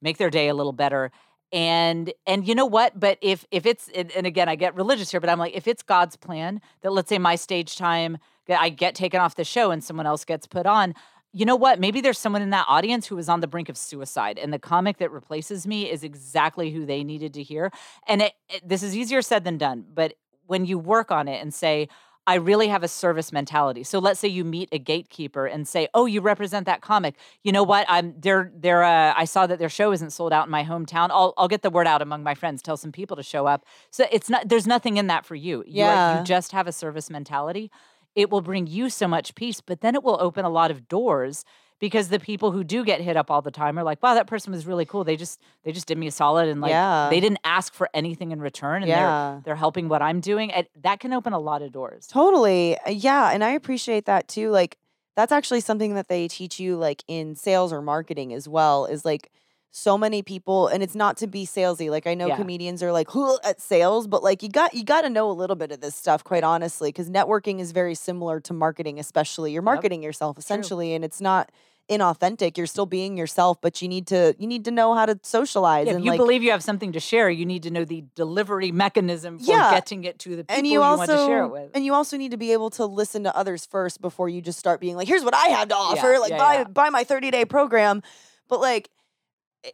make 0.02 0.18
their 0.18 0.30
day 0.30 0.48
a 0.50 0.54
little 0.56 0.74
better 0.74 1.12
and 1.54 2.12
and 2.26 2.46
you 2.46 2.54
know 2.54 2.66
what 2.66 3.00
but 3.00 3.18
if 3.22 3.46
if 3.52 3.66
it's 3.66 3.88
and, 3.96 4.12
again 4.28 4.50
i 4.50 4.56
get 4.58 4.76
religious 4.76 5.10
here 5.12 5.22
but 5.22 5.30
i'm 5.30 5.40
like 5.40 5.56
if 5.56 5.66
it's 5.66 5.82
god's 5.82 6.18
plan 6.18 6.60
that 6.82 6.92
let's 6.92 7.08
say 7.08 7.18
my 7.18 7.36
stage 7.36 7.78
time 7.78 8.18
that 8.48 8.60
i 8.60 8.68
get 8.68 8.94
taken 8.96 9.22
off 9.22 9.36
the 9.36 9.46
show 9.46 9.72
and 9.72 9.82
someone 9.82 10.06
else 10.06 10.26
gets 10.26 10.46
put 10.46 10.66
on 10.66 10.94
you 11.32 11.46
know 11.46 11.56
what 11.56 11.80
maybe 11.80 12.02
there's 12.02 12.18
someone 12.20 12.42
in 12.42 12.50
that 12.50 12.66
audience 12.68 13.08
who 13.08 13.18
is 13.18 13.30
on 13.30 13.40
the 13.40 13.48
brink 13.48 13.70
of 13.70 13.78
suicide 13.78 14.38
and 14.38 14.52
the 14.52 14.60
comic 14.60 14.98
that 14.98 15.10
replaces 15.10 15.66
me 15.66 15.90
is 15.90 16.04
exactly 16.04 16.70
who 16.72 16.86
they 16.86 17.02
needed 17.02 17.34
to 17.34 17.42
hear 17.42 17.72
and 18.10 18.24
it, 18.24 18.34
it- 18.50 18.68
this 18.68 18.84
is 18.84 18.94
easier 18.94 19.22
said 19.22 19.46
than 19.46 19.58
done 19.58 19.86
but 19.94 20.16
when 20.48 20.66
you 20.66 20.80
work 20.80 21.12
on 21.12 21.28
it 21.28 21.42
and 21.42 21.54
say 21.54 21.88
I 22.28 22.36
really 22.36 22.68
have 22.68 22.84
a 22.84 22.90
service 22.90 23.32
mentality. 23.32 23.86
So 23.86 24.00
let's 24.00 24.20
say 24.20 24.28
you 24.28 24.44
meet 24.44 24.68
a 24.74 24.78
gatekeeper 24.78 25.46
and 25.46 25.66
say, 25.66 25.88
"Oh, 25.94 26.06
you 26.06 26.20
represent 26.20 26.66
that 26.66 26.82
comic. 26.82 27.16
You 27.42 27.54
know 27.54 27.64
what? 27.64 27.86
I'm 27.88 28.16
they're 28.20 28.52
they're 28.54 28.84
uh, 28.84 29.14
I 29.16 29.24
saw 29.24 29.48
that 29.48 29.60
their 29.60 29.70
show 29.70 29.94
isn't 29.94 30.12
sold 30.12 30.34
out 30.34 30.46
in 30.46 30.52
my 30.52 30.66
hometown. 30.66 31.08
I'll 31.10 31.34
I'll 31.38 31.48
get 31.48 31.62
the 31.62 31.70
word 31.70 31.88
out 31.88 32.02
among 32.02 32.24
my 32.24 32.36
friends, 32.36 32.62
tell 32.62 32.76
some 32.76 32.92
people 32.92 33.16
to 33.16 33.24
show 33.24 33.48
up." 33.48 33.66
So 33.92 34.06
it's 34.12 34.30
not 34.30 34.50
there's 34.50 34.68
nothing 34.68 34.98
in 34.98 35.08
that 35.08 35.26
for 35.26 35.36
you. 35.36 35.64
Yeah. 35.66 36.20
you 36.20 36.26
just 36.26 36.52
have 36.52 36.68
a 36.68 36.74
service 36.74 37.10
mentality. 37.10 37.72
It 38.14 38.30
will 38.30 38.42
bring 38.42 38.68
you 38.68 38.90
so 38.90 39.08
much 39.08 39.34
peace, 39.34 39.62
but 39.62 39.80
then 39.80 39.96
it 39.96 40.04
will 40.04 40.18
open 40.20 40.44
a 40.44 40.50
lot 40.50 40.70
of 40.70 40.90
doors 40.90 41.46
because 41.80 42.10
the 42.10 42.20
people 42.20 42.52
who 42.52 42.64
do 42.64 42.84
get 42.84 43.02
hit 43.02 43.16
up 43.18 43.30
all 43.30 43.42
the 43.42 43.52
time 43.52 43.78
are 43.78 43.84
like, 43.84 44.02
"Wow, 44.02 44.14
that 44.16 44.28
person 44.28 44.52
was 44.52 44.66
really 44.66 44.86
cool. 44.86 45.04
They 45.04 45.16
just 45.16 45.40
they 45.64 45.72
just 45.72 45.88
did 45.88 45.98
me 45.98 46.08
a 46.08 46.12
solid 46.12 46.48
and 46.50 46.62
like 46.62 46.72
Yeah. 46.72 47.08
they 47.10 47.20
didn't 47.20 47.40
ask 47.44 47.74
for 47.74 47.90
anything 47.94 48.32
in 48.32 48.40
return 48.42 48.82
and 48.84 48.90
Yeah. 48.90 48.96
they're 48.98 49.42
they're 49.46 49.56
helping 49.56 49.88
what 49.90 50.02
I'm 50.02 50.20
doing." 50.20 50.52
And 50.52 50.68
that 50.82 51.00
can 51.00 51.14
open 51.14 51.34
a 51.34 51.40
lot 51.40 51.62
of 51.62 51.72
doors. 51.72 52.08
Totally. 52.08 52.78
Uh, 52.80 52.90
Yeah, 52.92 53.32
and 53.32 53.44
I 53.44 53.52
appreciate 53.52 54.06
that 54.06 54.28
too. 54.28 54.50
Like 54.50 54.78
that's 55.16 55.32
actually 55.32 55.62
something 55.62 55.96
that 55.96 56.08
they 56.10 56.28
teach 56.28 56.60
you 56.60 56.78
like 56.78 57.04
in 57.08 57.36
sales 57.36 57.74
or 57.74 57.82
marketing 57.82 58.34
as 58.34 58.48
well 58.48 58.86
is 58.86 59.04
like 59.06 59.32
so 59.72 59.98
many 59.98 60.22
people 60.24 60.68
and 60.68 60.82
it's 60.82 60.96
not 60.96 61.18
to 61.18 61.28
be 61.28 61.46
salesy. 61.46 61.90
Like 61.90 62.08
I 62.08 62.14
know 62.16 62.28
Yeah. 62.28 62.38
comedians 62.38 62.82
are 62.82 62.92
like 62.92 63.10
"Huh," 63.10 63.38
at 63.44 63.62
sales, 63.62 64.08
but 64.08 64.24
like 64.24 64.42
you 64.42 64.50
got 64.50 64.74
you 64.74 64.84
got 64.84 65.02
to 65.02 65.10
know 65.10 65.30
a 65.30 65.34
little 65.34 65.56
bit 65.56 65.72
of 65.72 65.82
this 65.82 65.96
stuff 65.96 66.24
quite 66.24 66.44
honestly 66.44 66.92
cuz 66.92 67.10
networking 67.10 67.60
is 67.60 67.72
very 67.72 67.94
similar 67.96 68.40
to 68.42 68.54
marketing 68.54 69.00
especially. 69.00 69.52
You're 69.52 69.62
marketing 69.62 70.02
yourself 70.04 70.38
essentially 70.38 70.94
and 70.94 71.04
it's 71.06 71.22
not 71.22 71.52
inauthentic. 71.90 72.58
You're 72.58 72.68
still 72.68 72.86
being 72.86 73.16
yourself, 73.18 73.60
but 73.62 73.82
you 73.82 73.88
need 73.88 74.08
to 74.08 74.36
you 74.38 74.48
need 74.48 74.66
to 74.66 74.72
know 74.72 74.94
how 74.94 75.06
to 75.06 75.20
socialize 75.24 75.86
Yeah, 75.86 75.92
if 75.92 75.96
and 75.98 76.06
you 76.06 76.12
like 76.12 76.18
believe 76.18 76.44
you 76.44 76.52
have 76.52 76.64
something 76.64 76.92
to 76.94 77.00
share, 77.00 77.30
you 77.30 77.46
need 77.46 77.64
to 77.64 77.72
know 77.72 77.86
the 77.86 78.04
delivery 78.16 78.72
mechanism 78.72 79.40
for 79.40 79.46
Yeah. 79.52 79.70
getting 79.72 80.04
it 80.04 80.20
to 80.20 80.30
the 80.36 80.44
people 80.44 80.56
and 80.58 80.68
you, 80.68 80.74
you, 80.74 80.82
also 80.82 80.98
want 80.98 81.12
to 81.12 81.18
share 81.18 81.44
it 81.44 81.50
with. 81.50 81.72
and 81.74 81.86
you 81.86 81.94
also 81.94 82.18
need 82.18 82.32
to 82.32 82.38
be 82.38 82.52
able 82.52 82.70
to 82.72 82.86
listen 82.86 83.24
to 83.24 83.36
others 83.36 83.66
first 83.66 84.02
before 84.02 84.28
you 84.28 84.42
just 84.42 84.60
start 84.60 84.82
being 84.82 84.96
like 84.96 85.08
here's 85.08 85.24
what 85.24 85.36
i 85.36 85.48
have 85.48 85.68
to 85.70 85.76
offer 85.76 86.20
like 86.20 86.38
buy 86.38 86.64
buy 86.66 86.90
my 86.90 87.04
30 87.04 87.32
day 87.32 87.46
program 87.46 88.02
but 88.50 88.60
like 88.60 88.90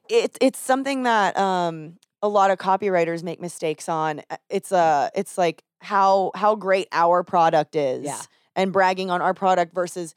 it, 0.09 0.37
it's 0.41 0.59
something 0.59 1.03
that 1.03 1.37
um 1.37 1.97
a 2.21 2.27
lot 2.27 2.51
of 2.51 2.57
copywriters 2.57 3.23
make 3.23 3.41
mistakes 3.41 3.89
on 3.89 4.21
Uh, 4.29 4.37
it's 4.49 4.71
uh 4.71 5.09
it's 5.15 5.37
like 5.37 5.63
how 5.81 6.31
how 6.35 6.55
great 6.55 6.87
our 6.91 7.23
product 7.23 7.75
is 7.75 8.05
Yeah. 8.05 8.21
and 8.55 8.71
bragging 8.71 9.11
on 9.11 9.21
our 9.21 9.33
product 9.33 9.73
versus 9.73 10.15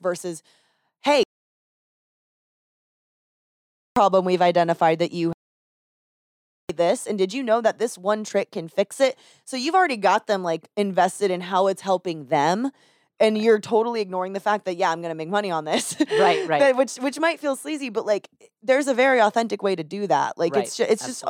versus, 0.00 0.42
hey, 1.02 1.24
problem 3.94 4.24
we've 4.24 4.42
identified 4.42 4.98
that 5.00 5.12
you 5.12 5.32
this 6.76 7.06
and 7.06 7.18
did 7.18 7.32
you 7.32 7.42
know 7.42 7.60
that 7.60 7.78
this 7.80 7.98
one 7.98 8.22
trick 8.22 8.52
can 8.52 8.68
fix 8.68 9.00
it 9.00 9.18
so 9.44 9.56
you've 9.56 9.74
already 9.74 9.96
got 9.96 10.28
them 10.28 10.44
like 10.44 10.68
invested 10.76 11.28
in 11.30 11.40
how 11.40 11.66
it's 11.66 11.82
helping 11.82 12.26
them 12.26 12.70
and 13.20 13.36
you're 13.38 13.60
totally 13.60 14.00
ignoring 14.00 14.32
the 14.32 14.40
fact 14.40 14.64
that 14.64 14.76
yeah 14.76 14.90
i'm 14.90 15.00
gonna 15.02 15.14
make 15.14 15.28
money 15.28 15.50
on 15.50 15.64
this 15.64 15.94
Right, 16.18 16.48
right. 16.48 16.74
Which 16.74 16.96
which 16.96 17.18
might 17.20 17.38
feel 17.38 17.54
sleazy 17.54 17.90
but 17.90 18.06
like 18.06 18.28
there's 18.62 18.88
a 18.88 18.94
very 18.94 19.20
authentic 19.20 19.62
way 19.62 19.76
to 19.76 19.84
do 19.84 20.06
that 20.06 20.36
like 20.38 20.54
right. 20.54 20.64
it's 20.64 20.76
just 20.76 20.90
it's 20.90 21.06
just 21.06 21.24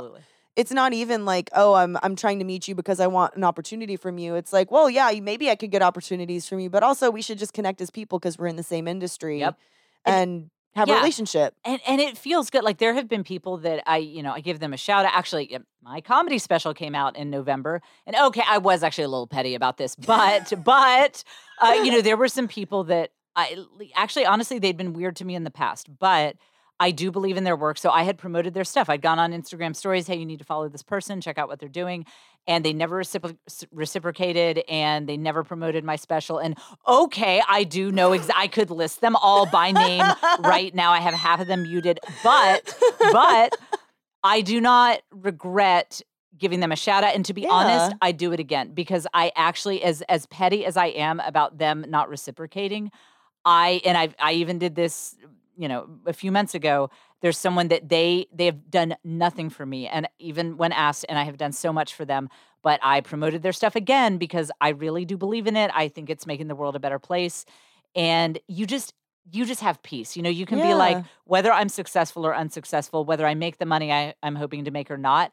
it's 0.57 0.73
not 0.73 0.93
even 0.93 1.25
like 1.25 1.51
oh 1.55 1.75
i'm 1.75 1.97
i'm 2.03 2.17
trying 2.17 2.39
to 2.39 2.45
meet 2.45 2.69
you 2.69 2.75
because 2.75 3.01
i 3.01 3.07
want 3.07 3.35
an 3.37 3.45
opportunity 3.45 3.97
from 3.97 4.19
you 4.19 4.35
it's 4.37 4.53
like 4.53 4.71
well 4.71 4.89
yeah 4.89 5.11
maybe 5.21 5.51
i 5.51 5.57
could 5.57 5.71
get 5.71 5.83
opportunities 5.83 6.49
from 6.49 6.61
you 6.61 6.71
but 6.71 6.83
also 6.83 7.11
we 7.11 7.23
should 7.23 7.39
just 7.39 7.53
connect 7.53 7.81
as 7.81 7.91
people 7.91 8.19
because 8.19 8.39
we're 8.39 8.47
in 8.47 8.57
the 8.57 8.63
same 8.63 8.89
industry 8.89 9.41
Yep. 9.41 9.59
And- 10.05 10.15
and 10.31 10.51
have 10.75 10.89
a 10.89 10.95
relationship 10.95 11.55
and 11.65 11.81
and 11.87 12.01
it 12.01 12.17
feels 12.17 12.51
good. 12.51 12.63
Like 12.63 12.79
there 12.79 12.95
have 12.95 13.09
been 13.09 13.25
people 13.25 13.59
that 13.59 13.83
I, 13.87 13.99
you 13.99 14.23
know, 14.23 14.33
I 14.33 14.41
give 14.41 14.61
them 14.61 14.73
a 14.73 14.77
shout 14.77 15.05
out. 15.05 15.13
Actually, 15.15 15.59
my 15.83 16.01
comedy 16.01 16.39
special 16.39 16.75
came 16.75 16.95
out 16.95 17.17
in 17.17 17.31
November, 17.31 17.83
and 18.07 18.15
okay, 18.17 18.43
I 18.47 18.59
was 18.59 18.83
actually 18.83 19.05
a 19.05 19.09
little 19.09 19.27
petty 19.27 19.55
about 19.55 19.79
this, 19.79 19.97
but 19.97 20.53
but 20.65 21.25
uh, 21.61 21.81
you 21.83 21.91
know, 21.91 22.01
there 22.01 22.17
were 22.17 22.29
some 22.29 22.49
people 22.49 22.85
that 22.85 23.11
I 23.35 23.57
actually, 23.97 24.27
honestly, 24.27 24.59
they'd 24.59 24.77
been 24.77 24.93
weird 24.93 25.17
to 25.17 25.25
me 25.25 25.35
in 25.35 25.45
the 25.45 25.51
past, 25.51 25.89
but. 25.99 26.37
I 26.83 26.93
do 26.93 27.11
believe 27.11 27.37
in 27.37 27.45
their 27.45 27.57
work. 27.57 27.77
So 27.77 27.91
I 27.91 28.05
had 28.05 28.17
promoted 28.17 28.55
their 28.55 28.65
stuff. 28.65 28.89
I'd 28.89 29.03
gone 29.03 29.19
on 29.19 29.33
Instagram 29.33 29.77
stories, 29.77 30.07
hey, 30.07 30.17
you 30.17 30.25
need 30.25 30.39
to 30.39 30.47
follow 30.47 30.67
this 30.71 30.83
person, 30.83 31.21
check 31.21 31.37
out 31.37 31.47
what 31.47 31.61
they're 31.61 31.69
doing. 31.69 32.07
And 32.47 32.65
they 32.65 32.73
never 32.73 33.01
recipro- 33.01 33.37
reciprocated 33.71 34.65
and 34.69 35.09
they 35.09 35.17
never 35.17 35.45
promoted 35.45 35.85
my 35.85 35.97
special. 35.97 36.39
And 36.39 36.59
okay, 36.87 37.41
I 37.49 37.65
do 37.65 37.93
know, 37.93 38.13
ex- 38.13 38.31
I 38.35 38.49
could 38.49 38.71
list 38.71 39.01
them 39.01 39.15
all 39.17 39.47
by 39.47 39.71
name 39.71 40.05
right 40.41 40.75
now. 40.75 40.91
I 40.91 41.01
have 41.01 41.15
half 41.15 41.41
of 41.41 41.47
them 41.47 41.63
muted, 41.63 42.01
but, 42.25 42.75
but 43.13 43.57
I 44.25 44.41
do 44.41 44.61
not 44.61 45.01
regret 45.13 46.01
giving 46.37 46.61
them 46.61 46.73
a 46.73 46.77
shout 46.77 47.05
out. 47.05 47.15
And 47.15 47.25
to 47.27 47.35
be 47.35 47.47
honest, 47.47 47.91
Yeah. 47.93 47.99
I 48.01 48.13
do 48.13 48.33
it 48.33 48.41
again 48.41 48.73
because 48.73 49.07
I 49.13 49.31
actually, 49.37 49.83
as 49.83 50.01
as 50.03 50.27
petty 50.27 50.65
as 50.65 50.77
I 50.77 50.87
am 50.87 51.21
about 51.21 51.59
them 51.59 51.85
not 51.89 52.09
reciprocating, 52.09 52.91
I 53.45 53.81
and 53.85 53.97
I 53.97 54.15
I 54.19 54.33
even 54.33 54.59
did 54.59 54.75
this, 54.75 55.15
you 55.57 55.69
know, 55.69 55.87
a 56.07 56.13
few 56.15 56.33
months 56.33 56.55
ago. 56.55 56.91
There's 57.21 57.39
someone 57.39 57.69
that 57.69 57.89
they 57.89 58.27
they 58.33 58.47
have 58.47 58.71
done 58.71 58.97
nothing 59.05 59.51
for 59.51 59.67
me, 59.67 59.87
and 59.87 60.09
even 60.19 60.57
when 60.57 60.73
asked, 60.73 61.05
and 61.09 61.19
I 61.19 61.25
have 61.25 61.37
done 61.37 61.53
so 61.53 61.73
much 61.73 61.95
for 61.95 62.05
them, 62.05 62.29
but 62.63 62.81
I 62.83 63.01
promoted 63.01 63.43
their 63.43 63.53
stuff 63.53 63.77
again 63.77 64.19
because 64.19 64.51
I 64.61 64.71
really 64.71 65.05
do 65.05 65.17
believe 65.17 65.47
in 65.47 65.57
it. 65.57 65.71
I 65.75 65.89
think 65.89 66.11
it's 66.11 66.27
making 66.27 66.49
the 66.49 66.55
world 66.55 66.77
a 66.77 66.81
better 66.81 66.99
place, 66.99 67.45
and 67.95 68.39
you 68.49 68.67
just 68.67 68.95
you 69.31 69.45
just 69.45 69.61
have 69.61 69.83
peace. 69.83 70.17
You 70.17 70.23
know, 70.23 70.31
you 70.31 70.47
can 70.47 70.61
be 70.61 70.75
like 70.75 71.05
whether 71.25 71.53
I'm 71.53 71.69
successful 71.69 72.27
or 72.27 72.35
unsuccessful, 72.35 73.05
whether 73.05 73.27
I 73.27 73.35
make 73.35 73.59
the 73.59 73.67
money 73.67 73.93
I, 73.93 74.15
I'm 74.23 74.35
hoping 74.35 74.65
to 74.65 74.71
make 74.71 74.91
or 74.91 74.99
not. 74.99 75.33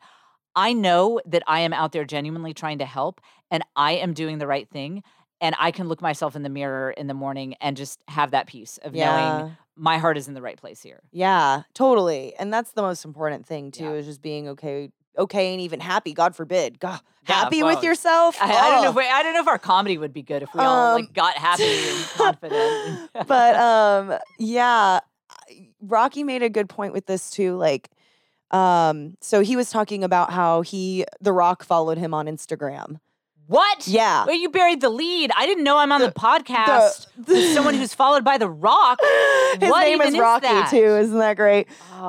I 0.56 0.74
know 0.74 1.22
that 1.26 1.44
I 1.48 1.60
am 1.62 1.72
out 1.72 1.92
there 1.92 2.04
genuinely 2.04 2.54
trying 2.54 2.80
to 2.80 2.86
help, 2.86 3.22
and 3.52 3.64
I 3.76 3.94
am 3.94 4.14
doing 4.14 4.40
the 4.40 4.48
right 4.48 4.68
thing. 4.68 5.04
And 5.40 5.56
I 5.60 5.72
can 5.72 5.88
look 5.88 6.02
myself 6.02 6.36
in 6.36 6.42
the 6.44 6.50
mirror 6.50 6.92
in 6.92 7.08
the 7.08 7.14
morning 7.14 7.56
and 7.62 7.78
just 7.78 8.00
have 8.08 8.32
that 8.32 8.48
peace 8.48 8.80
of 8.82 8.94
knowing 8.94 9.56
my 9.76 10.00
heart 10.00 10.18
is 10.18 10.28
in 10.28 10.34
the 10.34 10.42
right 10.42 10.58
place 10.58 10.82
here. 10.82 11.02
Yeah, 11.12 11.64
totally. 11.76 12.34
And 12.40 12.52
that's 12.52 12.72
the 12.72 12.82
most 12.82 13.06
important 13.06 13.46
thing 13.46 13.72
too, 13.72 13.84
Yeah. 13.84 13.92
is 13.92 14.06
just 14.08 14.22
being 14.24 14.48
okay, 14.50 14.90
okay, 15.18 15.52
and 15.54 15.62
even 15.62 15.80
happy. 15.80 16.14
God 16.14 16.36
forbid, 16.36 16.80
God, 16.80 17.00
Yeah, 17.30 17.36
happy 17.36 17.62
well, 17.62 17.76
with 17.76 17.84
yourself. 17.84 18.36
I, 18.42 18.52
I 18.52 18.70
don't 18.72 18.82
know. 18.82 18.90
If 18.90 18.96
we, 18.96 19.08
I 19.08 19.22
don't 19.22 19.34
know 19.34 19.42
if 19.42 19.48
our 19.48 19.60
comedy 19.60 20.00
would 20.00 20.14
be 20.14 20.24
good 20.24 20.42
if 20.42 20.54
we 20.56 20.62
all 20.62 20.88
Um, 20.88 20.94
like 20.94 21.14
got 21.14 21.36
happy 21.36 21.64
and 21.64 22.06
confident. 22.16 23.10
but 23.28 23.56
um, 23.56 24.18
yeah, 24.40 25.02
Rocky 25.82 26.24
made 26.24 26.42
a 26.42 26.50
good 26.50 26.70
point 26.70 26.94
with 26.94 27.06
this 27.06 27.30
too. 27.30 27.56
Like, 27.56 27.90
um, 28.52 29.18
so 29.22 29.42
he 29.42 29.56
was 29.56 29.70
talking 29.70 30.04
about 30.04 30.32
how 30.32 30.62
he, 30.62 31.06
The 31.22 31.34
Rock, 31.34 31.64
followed 31.64 31.98
him 31.98 32.14
on 32.14 32.26
Instagram. 32.28 33.00
What? 33.48 33.88
Yeah. 33.88 34.26
Well, 34.26 34.36
you 34.36 34.50
buried 34.50 34.82
the 34.82 34.90
lead. 34.90 35.32
I 35.36 35.46
didn't 35.46 35.64
know 35.64 35.78
I'm 35.78 35.92
on 35.92 36.02
the, 36.02 36.08
The- 36.08 36.14
podcast 36.14 37.08
with 37.28 37.54
someone 37.54 37.74
who's 37.74 37.94
followed 37.94 38.24
by 38.24 38.38
The 38.38 38.50
Rock. 38.50 39.00
His 39.60 39.70
What 39.70 39.84
name 39.86 40.02
is 40.02 40.14
is 40.14 40.20
Rocky 40.20 40.48
that? 40.48 40.70
too. 40.70 40.78
Isn't 40.78 41.18
that 41.20 41.38
great? 41.38 41.68
Oh, 41.94 42.08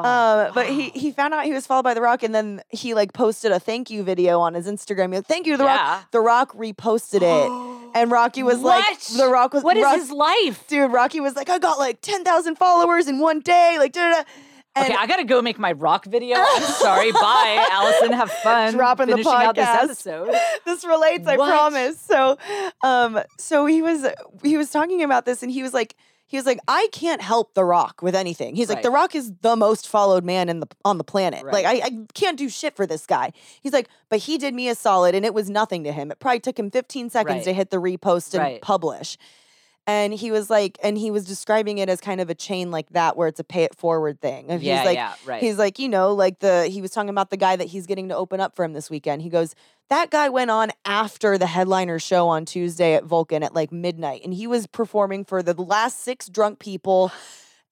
Um, 0.49 0.53
but 0.55 0.67
he 0.69 0.87
wow. 0.87 0.91
he 0.95 1.13
found 1.13 1.35
out 1.35 1.45
he 1.45 1.53
was 1.53 1.67
followed 1.67 1.85
by 1.85 1.95
The 1.95 2.01
Rock, 2.03 2.23
and 2.23 2.35
then 2.35 2.61
he 2.71 2.93
like 2.95 3.13
posted 3.13 3.53
a 3.53 3.61
thank 3.61 3.89
you 3.91 4.03
video 4.03 4.41
on 4.41 4.55
his 4.55 4.67
Instagram. 4.67 5.11
He 5.13 5.17
like, 5.19 5.27
thank 5.27 5.47
you, 5.47 5.57
The 5.57 5.65
Rock. 5.65 6.11
The 6.11 6.21
Rock 6.21 6.53
reposted 6.57 7.23
it, 7.23 7.93
and 7.95 8.11
Rocky 8.11 8.43
was 8.43 8.61
like, 8.61 9.01
The 9.17 9.29
Rock 9.29 9.55
was 9.55 9.63
What 9.63 9.77
is 9.77 9.85
Rock- 9.85 9.97
his 9.97 10.11
life? 10.11 10.67
dude? 10.67 10.93
Rocky 10.93 11.21
was 11.21 11.37
like, 11.37 11.49
I 11.49 11.59
got 11.59 11.79
like 11.79 12.01
ten 12.01 12.25
thousand 12.25 12.57
followers 12.57 13.07
in 13.09 13.19
one 13.21 13.41
day, 13.41 13.77
like 13.79 13.93
da 13.93 14.11
da. 14.11 14.23
da." 14.23 14.29
Okay, 14.77 14.95
I 14.97 15.07
gotta 15.07 15.25
go 15.25 15.43
make 15.43 15.59
my 15.59 15.73
rock 15.73 16.05
video. 16.05 16.37
I'm 16.41 16.63
sorry. 16.63 17.11
Bye, 17.13 17.67
Allison. 17.73 18.13
Have 18.13 18.31
fun 18.31 18.75
Dropping 18.75 19.07
the 19.07 19.13
finishing 19.17 19.33
out 19.33 19.55
this 19.57 19.67
podcast. 19.67 19.85
episode. 19.85 20.35
this 20.65 20.85
relates, 20.85 21.27
I 21.27 21.37
promise. 21.37 22.01
So, 22.01 22.39
um, 22.83 23.21
so 23.39 23.67
he 23.67 23.83
was 23.83 24.07
he 24.43 24.57
was 24.57 24.71
talking 24.71 25.03
about 25.03 25.25
this, 25.25 25.43
and 25.43 25.51
he 25.51 25.63
was 25.65 25.75
like, 25.75 25.97
he 26.29 26.37
was 26.37 26.47
like, 26.47 26.61
I 26.69 26.89
can't 26.93 27.21
help 27.23 27.55
The 27.55 27.65
Rock 27.65 28.03
with 28.03 28.15
anything. 28.15 28.55
He's 28.55 28.69
like, 28.69 28.77
Right. 28.77 28.83
The 28.85 28.91
Rock 28.91 29.15
is 29.17 29.33
the 29.41 29.57
most 29.57 29.89
followed 29.89 30.25
man 30.25 30.49
in 30.49 30.61
the 30.61 30.69
on 30.85 30.99
the 30.99 31.05
planet. 31.05 31.45
Like, 31.45 31.65
I, 31.65 31.81
I 31.87 31.91
can't 32.15 32.39
do 32.39 32.49
shit 32.49 32.77
for 32.77 32.87
this 32.87 33.05
guy. 33.07 33.33
He's 33.63 33.73
like, 33.73 33.89
but 34.11 34.21
he 34.21 34.39
did 34.39 34.55
me 34.55 34.69
a 34.69 34.75
solid, 34.77 35.15
and 35.15 35.25
it 35.25 35.35
was 35.35 35.51
nothing 35.51 35.83
to 35.85 35.93
him. 35.93 36.13
It 36.13 36.19
probably 36.21 36.41
took 36.41 36.59
him 36.59 36.71
15 36.71 37.11
seconds 37.11 37.35
Right. 37.39 37.45
to 37.45 37.53
hit 37.53 37.71
the 37.71 37.79
repost 37.79 38.35
and 38.35 38.43
Right. 38.43 38.63
publish. 38.63 39.17
And 39.89 40.13
he 40.13 40.31
was 40.31 40.51
like, 40.51 40.79
and 40.83 40.99
he 40.99 41.11
was 41.11 41.25
describing 41.25 41.79
it 41.79 41.89
as 41.89 41.99
kind 41.99 42.21
of 42.21 42.29
a 42.29 42.35
chain 42.35 42.71
like 42.71 42.91
that, 42.91 43.17
where 43.17 43.27
it's 43.27 43.41
a 43.41 43.45
pay 43.45 43.63
it 43.65 43.75
forward 43.75 44.21
thing. 44.21 44.51
Of 44.51 44.63
Yeah, 44.63 44.77
he's 44.81 44.87
like, 44.87 44.95
yeah, 44.97 45.15
right. 45.25 45.43
He's 45.43 45.57
like, 45.57 45.79
you 45.79 45.89
know, 45.89 46.13
like 46.13 46.41
the 46.41 46.67
he 46.67 46.83
was 46.83 46.91
talking 46.91 47.09
about 47.09 47.31
the 47.31 47.39
guy 47.39 47.57
that 47.57 47.69
he's 47.69 47.87
getting 47.87 48.11
to 48.11 48.15
open 48.17 48.39
up 48.39 48.55
for 48.55 48.67
him 48.67 48.75
this 48.75 48.91
weekend. 48.91 49.23
He 49.23 49.31
goes, 49.31 49.55
that 49.89 50.11
guy 50.11 50.29
went 50.29 50.51
on 50.51 50.73
after 50.85 51.39
the 51.39 51.47
headliner 51.47 51.99
show 51.99 52.29
on 52.29 52.45
Tuesday 52.45 52.93
at 52.97 53.05
Vulcan 53.05 53.43
at 53.43 53.55
like 53.55 53.73
midnight, 53.73 54.21
and 54.25 54.35
he 54.35 54.47
was 54.47 54.67
performing 54.67 55.25
for 55.25 55.43
the 55.43 55.55
last 55.55 56.01
six 56.01 56.29
drunk 56.29 56.59
people, 56.59 57.11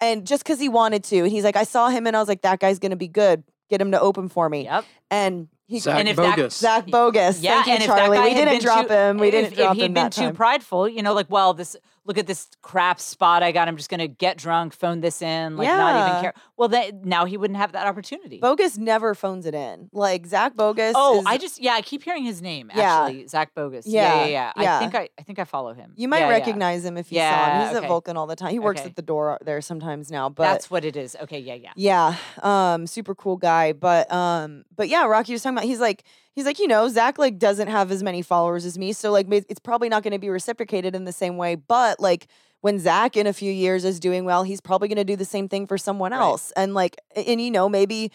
and 0.01 0.27
just 0.27 0.43
because 0.43 0.59
he 0.59 0.71
wanted 0.71 1.05
to. 1.05 1.19
And 1.19 1.31
he's 1.31 1.45
like, 1.45 1.57
I 1.57 1.65
saw 1.65 1.91
him, 1.91 2.07
and 2.07 2.17
I 2.17 2.21
was 2.21 2.29
like, 2.29 2.41
that 2.43 2.61
guy's 2.61 2.79
gonna 2.79 2.97
be 2.97 3.09
good. 3.09 3.45
Get 3.69 3.79
him 3.81 3.91
to 3.91 4.01
open 4.01 4.31
for 4.31 4.49
me. 4.49 4.65
Yep. 4.65 4.85
And 5.11 5.49
he 5.67 5.81
Zach 5.81 5.99
And 5.99 6.09
if 6.09 6.17
that- 6.17 6.37
Bogus. 6.37 6.57
Zach 6.57 6.87
Bogus. 6.87 7.41
Yeah, 7.41 7.57
Thank 7.57 7.67
you, 7.67 7.73
and 7.75 7.83
if 7.83 7.87
Charlie. 7.89 8.17
that 8.17 8.23
guy 8.23 8.29
we 8.29 8.35
didn't 8.35 8.63
drop 8.63 8.87
too, 8.87 8.95
him. 8.95 9.19
We 9.19 9.29
if, 9.29 9.33
didn't 9.33 9.55
drop 9.57 9.71
if 9.73 9.77
he'd 9.77 9.85
him 9.87 9.93
been 9.93 10.05
that 10.05 10.13
too 10.13 10.21
time. 10.23 10.35
prideful, 10.35 10.89
you 10.89 11.03
know, 11.03 11.13
like, 11.13 11.27
well, 11.29 11.53
this 11.53 11.77
look 12.07 12.19
at 12.19 12.27
this 12.27 12.49
crap 12.62 13.01
spot 13.01 13.43
I 13.43 13.53
got. 13.53 13.69
I'm 13.69 13.77
just 13.77 13.91
gonna 13.91 14.09
get 14.09 14.39
drunk, 14.39 14.73
phone 14.73 15.01
this 15.01 15.20
in, 15.23 15.57
like 15.57 15.69
not 15.69 16.09
even 16.09 16.20
care. 16.23 16.35
Well, 16.57 16.69
that 16.69 17.05
now 17.05 17.24
he 17.24 17.37
wouldn't 17.37 17.59
have 17.59 17.73
that 17.73 17.87
opportunity. 17.87 18.39
Bogus 18.39 18.78
never 18.78 19.15
phones 19.15 19.45
it 19.47 19.55
in. 19.55 19.91
Like 19.93 20.27
Zach 20.27 20.57
Bogus. 20.57 20.95
oh, 20.97 21.20
is- 21.20 21.27
I 21.27 21.37
just 21.39 21.61
yeah, 21.61 21.73
I 21.74 21.83
keep 21.83 22.03
hearing 22.03 22.24
his 22.24 22.41
name. 22.41 22.70
Yeah. 22.74 23.03
Actually, 23.05 23.27
Zach 23.27 23.55
Bogus. 23.55 23.87
Yeah, 23.87 24.03
Yeah, 24.03 24.24
yeah, 24.24 24.27
yeah. 24.57 24.62
yeah. 24.62 24.77
I 24.77 24.78
think 24.78 24.95
I, 24.95 25.09
I 25.19 25.23
think 25.23 25.39
I 25.39 25.45
follow 25.45 25.74
him. 25.74 25.93
You 25.97 26.09
might 26.09 26.20
Yeah, 26.20 26.27
yeah. 26.28 26.31
recognize 26.33 26.85
him 26.85 26.97
if 26.97 27.11
you 27.12 27.19
saw 27.19 27.45
him. 27.51 27.61
He's 27.69 27.77
okay. 27.77 27.85
at 27.85 27.89
Vulcan 27.89 28.16
all 28.16 28.27
the 28.27 28.37
time. 28.37 28.51
He 28.53 28.59
works 28.59 28.81
Okay. 28.81 28.91
at 28.91 28.97
the 28.97 29.03
door 29.03 29.39
there 29.45 29.61
sometimes 29.61 30.11
now. 30.11 30.28
But 30.28 30.45
That's 30.45 30.70
what 30.70 30.85
it 30.85 30.97
is. 30.97 31.16
Okay, 31.23 31.41
yeah, 31.41 31.55
yeah. 31.55 31.73
yeah, 31.77 32.16
um, 32.43 32.87
super 32.87 33.15
cool 33.15 33.37
guy. 33.37 33.73
But 33.73 34.11
um, 34.12 34.65
but 34.74 34.89
yeah, 34.89 35.05
Rocky 35.07 35.33
was 35.33 35.43
talking 35.43 35.57
about. 35.59 35.66
He's 35.66 35.81
like, 35.81 36.05
he's 36.37 36.45
like, 36.45 36.61
you 36.61 36.69
know, 36.69 36.89
Zach 36.89 37.19
like 37.19 37.39
doesn't 37.39 37.67
have 37.67 37.91
as 37.91 38.05
many 38.05 38.23
followers 38.23 38.65
as 38.65 38.79
me, 38.79 38.93
so 38.93 39.11
like 39.11 39.27
it's 39.31 39.59
probably 39.59 39.89
not 39.89 40.05
going 40.05 40.13
to 40.13 40.19
be 40.21 40.29
reciprocated 40.31 40.95
in 40.95 41.05
the 41.05 41.13
same 41.13 41.37
way. 41.37 41.57
But 41.57 41.99
like 41.99 42.29
when 42.61 42.79
Zach 42.79 43.17
in 43.17 43.27
a 43.27 43.33
few 43.33 43.51
years 43.51 43.85
is 43.85 43.99
doing 43.99 44.25
well, 44.25 44.45
he's 44.45 44.61
probably 44.61 44.87
going 44.87 44.97
to 44.99 45.05
do 45.05 45.17
the 45.17 45.25
same 45.25 45.49
thing 45.49 45.67
for 45.67 45.77
someone 45.77 46.13
Right. 46.13 46.21
else. 46.21 46.53
And 46.53 46.73
like, 46.75 46.97
and 47.17 47.41
you 47.41 47.51
know, 47.51 47.69
maybe 47.69 48.13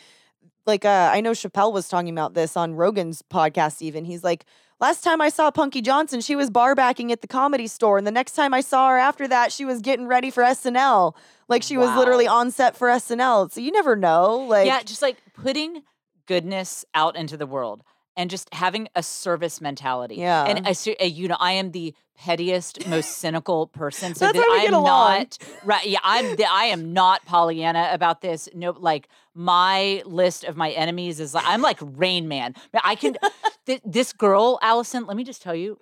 like 0.65 0.85
uh, 0.85 1.10
I 1.14 1.19
know 1.22 1.31
Chappelle 1.31 1.73
was 1.73 1.89
talking 1.89 2.10
about 2.10 2.34
this 2.35 2.56
on 2.56 2.76
Rogan's 2.76 3.22
podcast. 3.23 3.81
Even 3.81 4.06
he's 4.06 4.23
like, 4.23 4.45
last 4.80 5.03
time 5.03 5.19
I 5.19 5.30
saw 5.30 5.49
Punkie 5.52 5.84
Johnson, 5.84 6.22
she 6.22 6.35
was 6.35 6.49
bar 6.52 6.76
backing 6.76 7.11
at 7.11 7.22
the 7.22 7.27
comedy 7.27 7.65
store, 7.68 7.98
and 7.98 8.06
the 8.06 8.11
next 8.11 8.34
time 8.34 8.53
I 8.53 8.61
saw 8.61 8.89
her 8.89 8.98
after 8.98 9.27
that, 9.27 9.52
she 9.52 9.65
was 9.65 9.81
getting 9.81 10.06
ready 10.07 10.30
for 10.30 10.43
SNL. 10.43 11.15
Like 11.48 11.64
she 11.64 11.77
was 11.77 11.95
literally 11.98 12.27
on 12.27 12.52
set 12.52 12.77
for 12.77 12.88
SNL. 12.89 13.52
So 13.52 13.60
you 13.60 13.72
never 13.72 13.95
know. 13.95 14.38
Like 14.38 14.68
yeah, 14.68 14.81
just 14.84 15.02
like 15.02 15.18
putting 15.34 15.81
goodness 16.27 16.85
out 16.93 17.15
into 17.15 17.35
the 17.38 17.48
world 17.48 17.84
and 18.15 18.29
just 18.29 18.53
having 18.53 18.88
a 18.95 19.03
service 19.03 19.61
mentality. 19.61 20.15
Yeah. 20.15 20.43
And 20.45 20.67
I, 20.67 20.71
uh, 20.71 21.05
you 21.05 21.27
know, 21.27 21.38
I 21.39 21.53
am 21.53 21.71
the 21.71 21.93
pettiest, 22.17 22.88
most 22.88 23.17
cynical 23.17 23.67
person. 23.67 24.13
So 24.13 24.25
That's 24.25 24.38
that 24.38 24.45
why 24.47 24.55
we 24.55 24.59
I'm 24.59 24.65
get 24.65 24.73
along. 24.73 25.17
not 25.19 25.38
right. 25.63 25.85
Yeah, 25.85 25.99
I'm. 26.03 26.35
The, 26.35 26.45
I 26.49 26.65
am 26.65 26.93
not 26.93 27.25
Pollyanna 27.25 27.89
about 27.91 28.21
this. 28.21 28.47
No, 28.53 28.71
like 28.71 29.07
my 29.33 30.03
list 30.05 30.43
of 30.43 30.55
my 30.55 30.71
enemies 30.71 31.19
is 31.19 31.33
like 31.33 31.45
I'm 31.47 31.61
like 31.61 31.79
Rain 31.81 32.27
Man. 32.27 32.55
I 32.83 32.95
can. 32.95 33.15
th- 33.65 33.81
this 33.85 34.13
girl, 34.13 34.59
Allison. 34.61 35.05
Let 35.05 35.17
me 35.17 35.23
just 35.23 35.41
tell 35.41 35.55
you. 35.55 35.77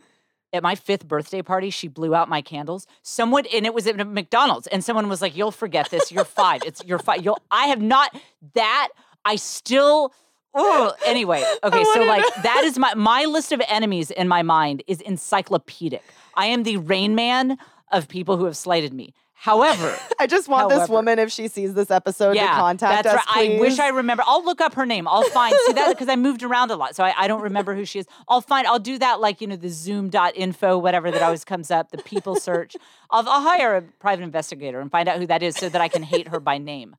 At 0.51 0.64
my 0.64 0.73
fifth 0.73 1.07
birthday 1.07 1.43
party, 1.43 1.69
she 1.69 1.88
blew 1.88 2.15
out 2.15 2.27
my 2.27 2.41
candles. 2.41 2.88
Someone, 3.03 3.45
and 3.53 3.68
it 3.68 3.73
was 3.76 3.85
at 3.85 4.01
a 4.01 4.03
McDonald's, 4.03 4.65
and 4.65 4.84
someone 4.84 5.07
was 5.07 5.22
like, 5.22 5.38
"You'll 5.38 5.51
forget 5.51 5.91
this. 5.91 6.11
You're 6.11 6.26
five. 6.26 6.64
It's 6.65 6.84
you're 6.84 6.97
five. 6.97 7.23
You'll." 7.23 7.38
I 7.51 7.68
have 7.68 7.84
not 7.84 8.18
that. 8.56 8.88
I 9.23 9.35
still. 9.35 10.11
Ugh. 10.53 10.93
Anyway, 11.05 11.43
okay, 11.63 11.84
so 11.93 12.01
like 12.03 12.23
that 12.43 12.63
is 12.63 12.77
my 12.77 12.93
my 12.95 13.26
list 13.26 13.51
of 13.51 13.61
enemies 13.67 14.11
in 14.11 14.27
my 14.27 14.41
mind 14.41 14.84
is 14.88 15.01
encyclopedic. 15.01 16.03
I 16.35 16.47
am 16.47 16.63
the 16.63 16.77
rain 16.77 17.15
man 17.15 17.57
of 17.91 18.07
people 18.07 18.38
who 18.38 18.45
have 18.45 18.57
slighted 18.57 18.93
me. 18.93 19.13
However, 19.41 19.98
I 20.20 20.28
just 20.28 20.49
want 20.49 20.70
this 20.70 20.90
woman, 20.90 21.18
if 21.18 21.32
she 21.32 21.48
sees 21.48 21.74
this 21.74 21.90
episode, 21.90 22.36
yeah, 22.36 22.48
to 22.48 22.53
contact 22.56 23.03
that's 23.06 23.16
us. 23.16 23.36
right. 23.36 23.52
I 23.52 23.60
wish. 23.60 23.80
I 23.80 23.88
remember. 23.88 24.22
I'll 24.28 24.44
look 24.44 24.60
up 24.60 24.74
her 24.74 24.86
name. 24.86 25.07
I'll 25.07 25.24
find 25.24 25.56
see 25.66 25.74
that 25.74 25.88
because 25.90 26.10
I 26.10 26.18
moved 26.18 26.44
around 26.44 26.72
a 26.72 26.76
lot, 26.76 26.94
so 26.94 27.06
I, 27.06 27.14
I 27.18 27.28
don't 27.30 27.41
remember 27.41 27.74
who 27.74 27.86
she 27.86 27.99
is. 27.99 28.06
I'll 28.28 28.41
find. 28.41 28.68
I'll 28.68 28.80
do 28.80 28.98
that 28.98 29.22
like 29.22 29.40
you 29.40 29.48
know 29.48 29.56
the 29.56 29.70
Zoom.info 29.70 30.78
whatever 30.80 31.10
that 31.10 31.22
always 31.22 31.45
comes 31.45 31.72
up. 31.72 31.91
The 31.91 31.99
people 31.99 32.36
search. 32.36 32.76
I'll, 33.11 33.28
I'll 33.30 33.41
hire 33.41 33.78
a 33.78 33.82
private 33.82 34.24
investigator 34.24 34.82
and 34.82 34.91
find 34.91 35.07
out 35.07 35.18
who 35.18 35.28
that 35.28 35.41
is 35.41 35.56
so 35.56 35.70
that 35.70 35.80
I 35.80 35.88
can 35.88 36.03
hate 36.03 36.28
her 36.28 36.41
by 36.41 36.57
name. 36.57 36.98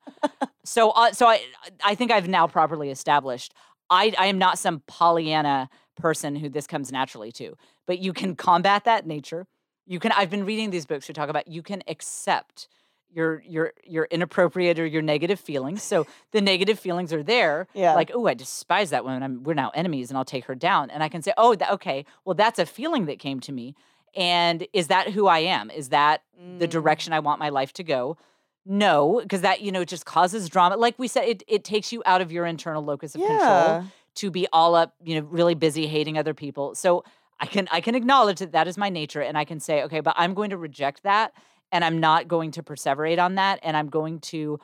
So 0.65 0.93
uh, 0.93 1.13
so 1.13 1.27
I 1.27 1.43
I 1.85 1.95
think 1.95 2.11
I've 2.11 2.27
now 2.27 2.47
properly 2.47 2.89
established. 2.91 3.53
I 3.91 4.15
I 4.19 4.27
am 4.27 4.39
not 4.39 4.59
some 4.59 4.83
Pollyanna 4.87 5.69
person 5.97 6.37
who 6.37 6.49
this 6.49 6.67
comes 6.67 6.91
naturally 6.91 7.33
to, 7.33 7.55
but 7.87 7.99
you 7.99 8.15
can 8.15 8.35
combat 8.35 8.85
that 8.85 9.07
nature. 9.07 9.47
You 9.91 9.99
can. 9.99 10.13
I've 10.13 10.31
been 10.31 10.45
reading 10.47 10.71
these 10.71 10.87
books 10.87 11.07
who 11.09 11.13
talk 11.13 11.29
about 11.29 11.49
you 11.49 11.63
can 11.63 11.83
accept 11.89 12.69
your 13.13 13.43
your 13.45 13.73
your 13.85 14.05
inappropriate 14.05 14.79
or 14.79 14.87
your 14.87 15.03
negative 15.03 15.41
feelings. 15.41 15.83
So 15.83 16.07
the 16.31 16.41
negative 16.41 16.79
feelings 16.79 17.13
are 17.13 17.25
there. 17.25 17.67
Yeah. 17.75 17.95
Like, 17.95 18.13
oh, 18.15 18.27
I 18.29 18.35
despise 18.35 18.91
that 18.91 19.03
woman. 19.05 19.23
I'm, 19.25 19.43
we're 19.43 19.55
now 19.55 19.71
enemies, 19.75 20.09
and 20.09 20.17
I'll 20.17 20.25
take 20.25 20.45
her 20.45 20.55
down. 20.55 20.91
And 20.91 21.03
I 21.03 21.09
can 21.09 21.23
say, 21.23 21.33
oh, 21.37 21.57
that, 21.57 21.73
okay, 21.73 22.05
well, 22.25 22.35
that's 22.35 22.61
a 22.61 22.67
feeling 22.67 23.07
that 23.07 23.19
came 23.19 23.41
to 23.41 23.53
me. 23.53 23.75
And 24.15 24.65
is 24.73 24.87
that 24.89 25.11
who 25.11 25.27
I 25.27 25.41
am? 25.41 25.71
Is 25.73 25.89
that 25.89 26.23
the 26.59 26.67
Mm. 26.69 26.71
direction 26.71 27.13
I 27.13 27.19
want 27.21 27.41
my 27.41 27.49
life 27.49 27.73
to 27.75 27.83
go? 27.85 28.17
No, 28.65 29.21
because 29.23 29.41
that 29.41 29.61
you 29.63 29.73
know 29.73 29.85
just 29.85 30.05
causes 30.07 30.49
drama. 30.49 30.77
Like 30.77 30.99
we 30.99 31.09
said, 31.09 31.25
it 31.25 31.43
it 31.49 31.65
takes 31.65 31.93
you 31.93 32.01
out 32.07 32.21
of 32.21 32.31
your 32.31 32.47
internal 32.47 32.85
locus 32.85 33.17
of 33.17 33.23
control 33.23 33.85
to 34.17 34.31
be 34.31 34.47
all 34.53 34.75
up, 34.75 34.95
you 35.03 35.15
know, 35.21 35.27
really 35.29 35.55
busy 35.55 35.87
hating 35.89 36.17
other 36.19 36.35
people. 36.35 36.75
So 36.75 37.03
I 37.41 37.47
can 37.47 37.69
I 37.73 37.81
can 37.81 37.95
acknowledge 37.95 38.39
that 38.41 38.53
that 38.53 38.69
is 38.69 38.77
my 38.77 38.91
nature, 38.91 39.23
and 39.23 39.37
I 39.39 39.45
can 39.45 39.61
say, 39.61 39.83
okay, 39.85 40.01
but 40.01 40.15
I'm 40.17 40.35
going 40.35 40.51
to 40.51 40.57
reject 40.57 41.03
that, 41.05 41.33
and 41.73 41.85
I'm 41.85 41.99
not 41.99 42.29
going 42.29 42.51
to 42.53 42.63
perseverate 42.63 43.19
on 43.19 43.37
that, 43.37 43.61
and 43.63 43.77
I'm 43.77 43.89
going 43.89 44.21
to 44.21 44.61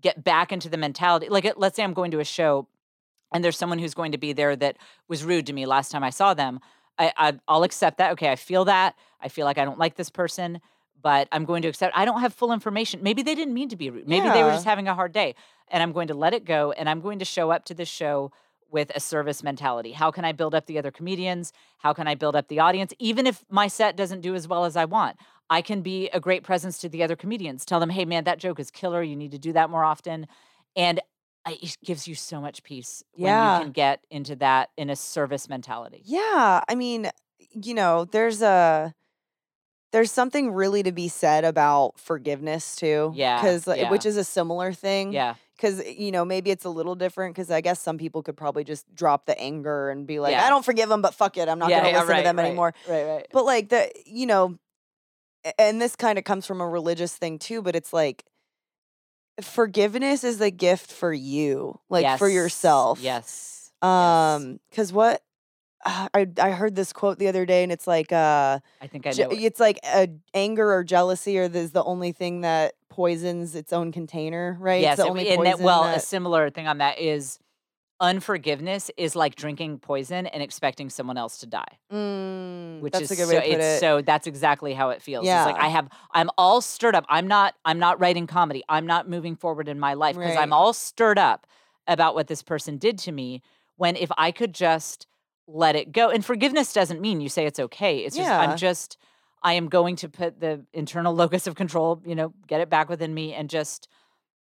get 0.00 0.22
back 0.22 0.52
into 0.52 0.68
the 0.68 0.76
mentality. 0.76 1.28
Like, 1.28 1.52
let's 1.56 1.76
say 1.76 1.82
I'm 1.82 1.92
going 1.92 2.12
to 2.12 2.20
a 2.20 2.24
show, 2.24 2.68
and 3.34 3.44
there's 3.44 3.58
someone 3.58 3.78
who's 3.78 3.94
going 3.94 4.12
to 4.12 4.18
be 4.18 4.32
there 4.32 4.54
that 4.56 4.76
was 5.08 5.24
rude 5.24 5.46
to 5.46 5.52
me 5.52 5.66
last 5.66 5.90
time 5.90 6.04
I 6.04 6.10
saw 6.10 6.32
them. 6.32 6.60
I, 6.98 7.12
I 7.16 7.38
I'll 7.48 7.64
accept 7.64 7.98
that. 7.98 8.12
Okay, 8.12 8.30
I 8.30 8.36
feel 8.36 8.64
that. 8.66 8.94
I 9.20 9.28
feel 9.28 9.44
like 9.44 9.58
I 9.58 9.64
don't 9.64 9.78
like 9.78 9.96
this 9.96 10.10
person. 10.10 10.60
But 11.02 11.28
I'm 11.32 11.46
going 11.46 11.62
to 11.62 11.68
accept. 11.68 11.96
I 11.96 12.04
don't 12.04 12.20
have 12.20 12.34
full 12.34 12.52
information. 12.52 13.02
Maybe 13.02 13.22
they 13.22 13.34
didn't 13.34 13.54
mean 13.54 13.70
to 13.70 13.76
be 13.76 13.88
rude. 13.88 14.06
Maybe 14.06 14.28
they 14.28 14.42
were 14.42 14.50
just 14.50 14.66
having 14.66 14.86
a 14.86 14.94
hard 14.94 15.12
day. 15.12 15.34
And 15.68 15.82
I'm 15.82 15.92
going 15.92 16.08
to 16.08 16.14
let 16.14 16.34
it 16.34 16.44
go. 16.44 16.72
And 16.72 16.90
I'm 16.90 17.00
going 17.00 17.18
to 17.20 17.24
show 17.24 17.50
up 17.50 17.64
to 17.64 17.74
this 17.74 17.88
show 17.88 18.32
with 18.70 18.90
a 18.94 19.00
service 19.00 19.42
mentality. 19.42 19.92
How 19.92 20.10
can 20.10 20.24
I 20.24 20.32
build 20.32 20.54
up 20.54 20.66
the 20.66 20.78
other 20.78 20.90
comedians? 20.90 21.52
How 21.78 21.92
can 21.92 22.06
I 22.06 22.14
build 22.14 22.36
up 22.36 22.48
the 22.48 22.60
audience? 22.60 22.92
Even 22.98 23.26
if 23.26 23.44
my 23.50 23.68
set 23.68 23.96
doesn't 23.96 24.20
do 24.20 24.34
as 24.34 24.46
well 24.46 24.64
as 24.64 24.76
I 24.76 24.84
want, 24.84 25.16
I 25.48 25.62
can 25.62 25.82
be 25.82 26.08
a 26.10 26.20
great 26.20 26.44
presence 26.44 26.78
to 26.78 26.88
the 26.88 27.02
other 27.02 27.16
comedians. 27.16 27.64
Tell 27.64 27.80
them, 27.80 27.90
hey, 27.90 28.04
man, 28.04 28.24
that 28.24 28.38
joke 28.38 28.60
is 28.60 28.70
killer. 28.70 29.02
You 29.02 29.16
need 29.16 29.32
to 29.32 29.38
do 29.38 29.52
that 29.52 29.70
more 29.70 29.84
often. 29.84 30.28
And 30.76 31.00
it 31.46 31.76
gives 31.84 32.06
you 32.06 32.14
so 32.14 32.40
much 32.40 32.62
peace 32.62 33.02
when 33.14 33.32
you 33.32 33.64
can 33.64 33.72
get 33.72 34.04
into 34.10 34.36
that 34.36 34.70
in 34.76 34.90
a 34.90 34.96
service 34.96 35.48
mentality. 35.48 36.02
Yeah, 36.04 36.62
I 36.68 36.74
mean, 36.74 37.10
you 37.52 37.74
know, 37.74 38.04
there's 38.04 38.42
a 38.42 38.94
there's 39.92 40.12
something 40.12 40.52
really 40.52 40.82
to 40.84 40.92
be 40.92 41.08
said 41.08 41.44
about 41.44 41.98
forgiveness 41.98 42.76
too. 42.76 43.12
Yeah, 43.14 43.40
because 43.40 43.66
yeah. 43.66 43.90
which 43.90 44.06
is 44.06 44.16
a 44.16 44.24
similar 44.24 44.72
thing. 44.72 45.12
Yeah. 45.12 45.34
Because 45.60 45.84
you 45.86 46.10
know 46.10 46.24
maybe 46.24 46.50
it's 46.50 46.64
a 46.64 46.70
little 46.70 46.94
different 46.94 47.34
because 47.34 47.50
I 47.50 47.60
guess 47.60 47.80
some 47.80 47.98
people 47.98 48.22
could 48.22 48.36
probably 48.36 48.64
just 48.64 48.92
drop 48.94 49.26
the 49.26 49.38
anger 49.38 49.90
and 49.90 50.06
be 50.06 50.18
like, 50.18 50.32
Yeah. 50.32 50.46
I 50.46 50.48
don't 50.48 50.64
forgive 50.64 50.88
them, 50.88 51.02
but 51.02 51.14
fuck 51.14 51.36
it, 51.36 51.48
I'm 51.48 51.58
not 51.58 51.68
yeah, 51.68 51.78
gonna 51.78 51.90
yeah, 51.90 51.94
listen 51.96 52.08
right, 52.08 52.18
to 52.18 52.24
them 52.24 52.36
right, 52.36 52.46
anymore. 52.46 52.74
Right, 52.88 53.04
right. 53.04 53.26
But 53.32 53.44
like 53.44 53.68
the 53.68 53.90
you 54.06 54.26
know, 54.26 54.58
and 55.58 55.80
this 55.80 55.96
kind 55.96 56.18
of 56.18 56.24
comes 56.24 56.46
from 56.46 56.60
a 56.60 56.68
religious 56.68 57.14
thing 57.14 57.38
too. 57.38 57.60
But 57.60 57.76
it's 57.76 57.92
like 57.92 58.24
forgiveness 59.42 60.24
is 60.24 60.38
the 60.38 60.50
gift 60.50 60.90
for 60.90 61.12
you, 61.12 61.78
like 61.88 62.18
for 62.18 62.28
yourself. 62.28 63.00
Yes. 63.00 63.72
Um, 63.82 64.60
because 64.70 64.92
what 64.92 65.22
I 65.84 66.26
I 66.38 66.50
heard 66.50 66.74
this 66.74 66.92
quote 66.92 67.18
the 67.18 67.28
other 67.28 67.46
day, 67.46 67.62
and 67.62 67.72
it's 67.72 67.86
like 67.86 68.12
uh, 68.12 68.60
I 68.80 68.86
think 68.86 69.06
I 69.06 69.12
je- 69.12 69.22
it. 69.22 69.32
it's 69.32 69.60
like 69.60 69.78
uh, 69.84 70.06
anger 70.34 70.72
or 70.72 70.84
jealousy, 70.84 71.38
or 71.38 71.42
is 71.42 71.72
the 71.72 71.84
only 71.84 72.12
thing 72.12 72.42
that 72.42 72.74
poisons 72.88 73.54
its 73.54 73.72
own 73.72 73.92
container, 73.92 74.56
right? 74.60 74.80
Yes, 74.80 74.98
it's 74.98 75.04
the 75.04 75.10
only 75.10 75.24
that, 75.24 75.60
well, 75.60 75.84
a 75.84 76.00
similar 76.00 76.50
thing 76.50 76.68
on 76.68 76.78
that 76.78 76.98
is 76.98 77.38
unforgiveness 78.00 78.90
is 78.96 79.14
like 79.14 79.34
drinking 79.34 79.78
poison 79.78 80.26
and 80.26 80.42
expecting 80.42 80.88
someone 80.88 81.18
else 81.18 81.38
to 81.38 81.46
die. 81.46 81.78
Mm, 81.92 82.80
which 82.80 82.98
is 82.98 83.10
a 83.10 83.16
good 83.16 83.28
so 83.28 83.28
way 83.28 83.34
to 83.34 83.40
put 83.40 83.60
it's 83.60 83.76
it. 83.76 83.80
so 83.80 84.00
that's 84.00 84.26
exactly 84.26 84.72
how 84.74 84.90
it 84.90 85.02
feels. 85.02 85.26
It's 85.26 85.46
like 85.46 85.56
Yeah. 85.56 85.64
I 85.64 85.68
have 85.68 85.88
I'm 86.12 86.30
all 86.38 86.60
stirred 86.60 86.94
up. 86.94 87.04
I'm 87.08 87.28
not 87.28 87.54
I'm 87.64 87.78
not 87.78 88.00
writing 88.00 88.26
comedy. 88.26 88.62
I'm 88.68 88.86
not 88.86 89.08
moving 89.08 89.36
forward 89.36 89.68
in 89.68 89.78
my 89.78 89.94
life 89.94 90.16
because 90.16 90.36
I'm 90.36 90.52
all 90.52 90.72
stirred 90.72 91.18
up 91.18 91.46
about 91.86 92.14
what 92.14 92.26
this 92.26 92.42
person 92.42 92.78
did 92.78 92.98
to 93.00 93.12
me 93.12 93.42
when 93.76 93.96
if 93.96 94.10
I 94.16 94.30
could 94.30 94.54
just 94.54 95.06
let 95.52 95.76
it 95.76 95.92
go. 95.92 96.10
And 96.10 96.24
forgiveness 96.24 96.72
doesn't 96.72 97.00
mean 97.00 97.20
you 97.20 97.28
say 97.28 97.46
it's 97.46 97.58
okay. 97.60 97.98
It's 97.98 98.16
just 98.16 98.30
I'm 98.30 98.56
just 98.56 98.96
I 99.42 99.54
am 99.54 99.68
going 99.68 99.96
to 99.96 100.08
put 100.08 100.40
the 100.40 100.64
internal 100.72 101.14
locus 101.22 101.46
of 101.46 101.54
control, 101.54 102.00
you 102.04 102.14
know, 102.14 102.32
get 102.46 102.60
it 102.60 102.68
back 102.70 102.88
within 102.88 103.12
me 103.14 103.32
and 103.34 103.48
just 103.50 103.88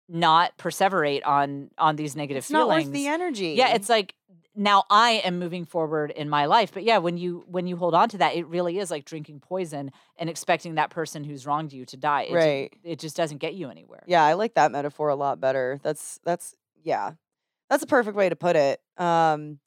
not 0.09 0.57
perseverate 0.59 1.27
on 1.27 1.71
on 1.79 1.97
these 1.97 2.17
negative 2.17 2.43
it's 2.43 2.51
not 2.51 2.69
feelings. 2.69 2.87
worth 2.87 2.95
the 2.95 3.07
energy. 3.07 3.49
Yeah, 3.57 3.75
it's 3.75 3.89
like 3.89 4.15
now 4.55 4.85
I 4.91 5.23
am 5.25 5.39
moving 5.39 5.65
forward 5.67 6.11
in 6.11 6.29
my 6.29 6.47
life. 6.47 6.73
But 6.73 6.83
yeah, 6.83 6.99
when 6.99 7.17
you 7.17 7.45
when 7.47 7.67
you 7.67 7.77
hold 7.77 7.95
on 7.95 8.09
to 8.11 8.19
that, 8.19 8.35
it 8.35 8.47
really 8.47 8.79
is 8.79 8.91
like 8.91 9.05
drinking 9.05 9.41
poison 9.41 9.93
and 10.19 10.29
expecting 10.31 10.75
that 10.77 10.91
person 10.91 11.25
who's 11.25 11.47
wronged 11.47 11.73
you 11.73 11.85
to 11.87 11.97
die. 11.97 12.23
It, 12.23 12.33
Right. 12.35 12.77
it 12.83 12.99
just 12.99 13.17
doesn't 13.17 13.39
get 13.39 13.55
you 13.55 13.71
anywhere. 13.71 14.03
yeah, 14.07 14.25
I 14.25 14.33
like 14.33 14.55
that 14.55 14.73
metaphor 14.73 15.11
a 15.11 15.15
lot 15.17 15.41
better. 15.41 15.79
That's 15.83 16.19
that's 16.25 16.55
yeah, 16.83 17.13
that's 17.69 17.83
a 17.83 17.87
perfect 17.87 18.17
way 18.17 18.29
to 18.31 18.37
put 18.37 18.57
it. 18.57 18.81
Um, 18.97 19.59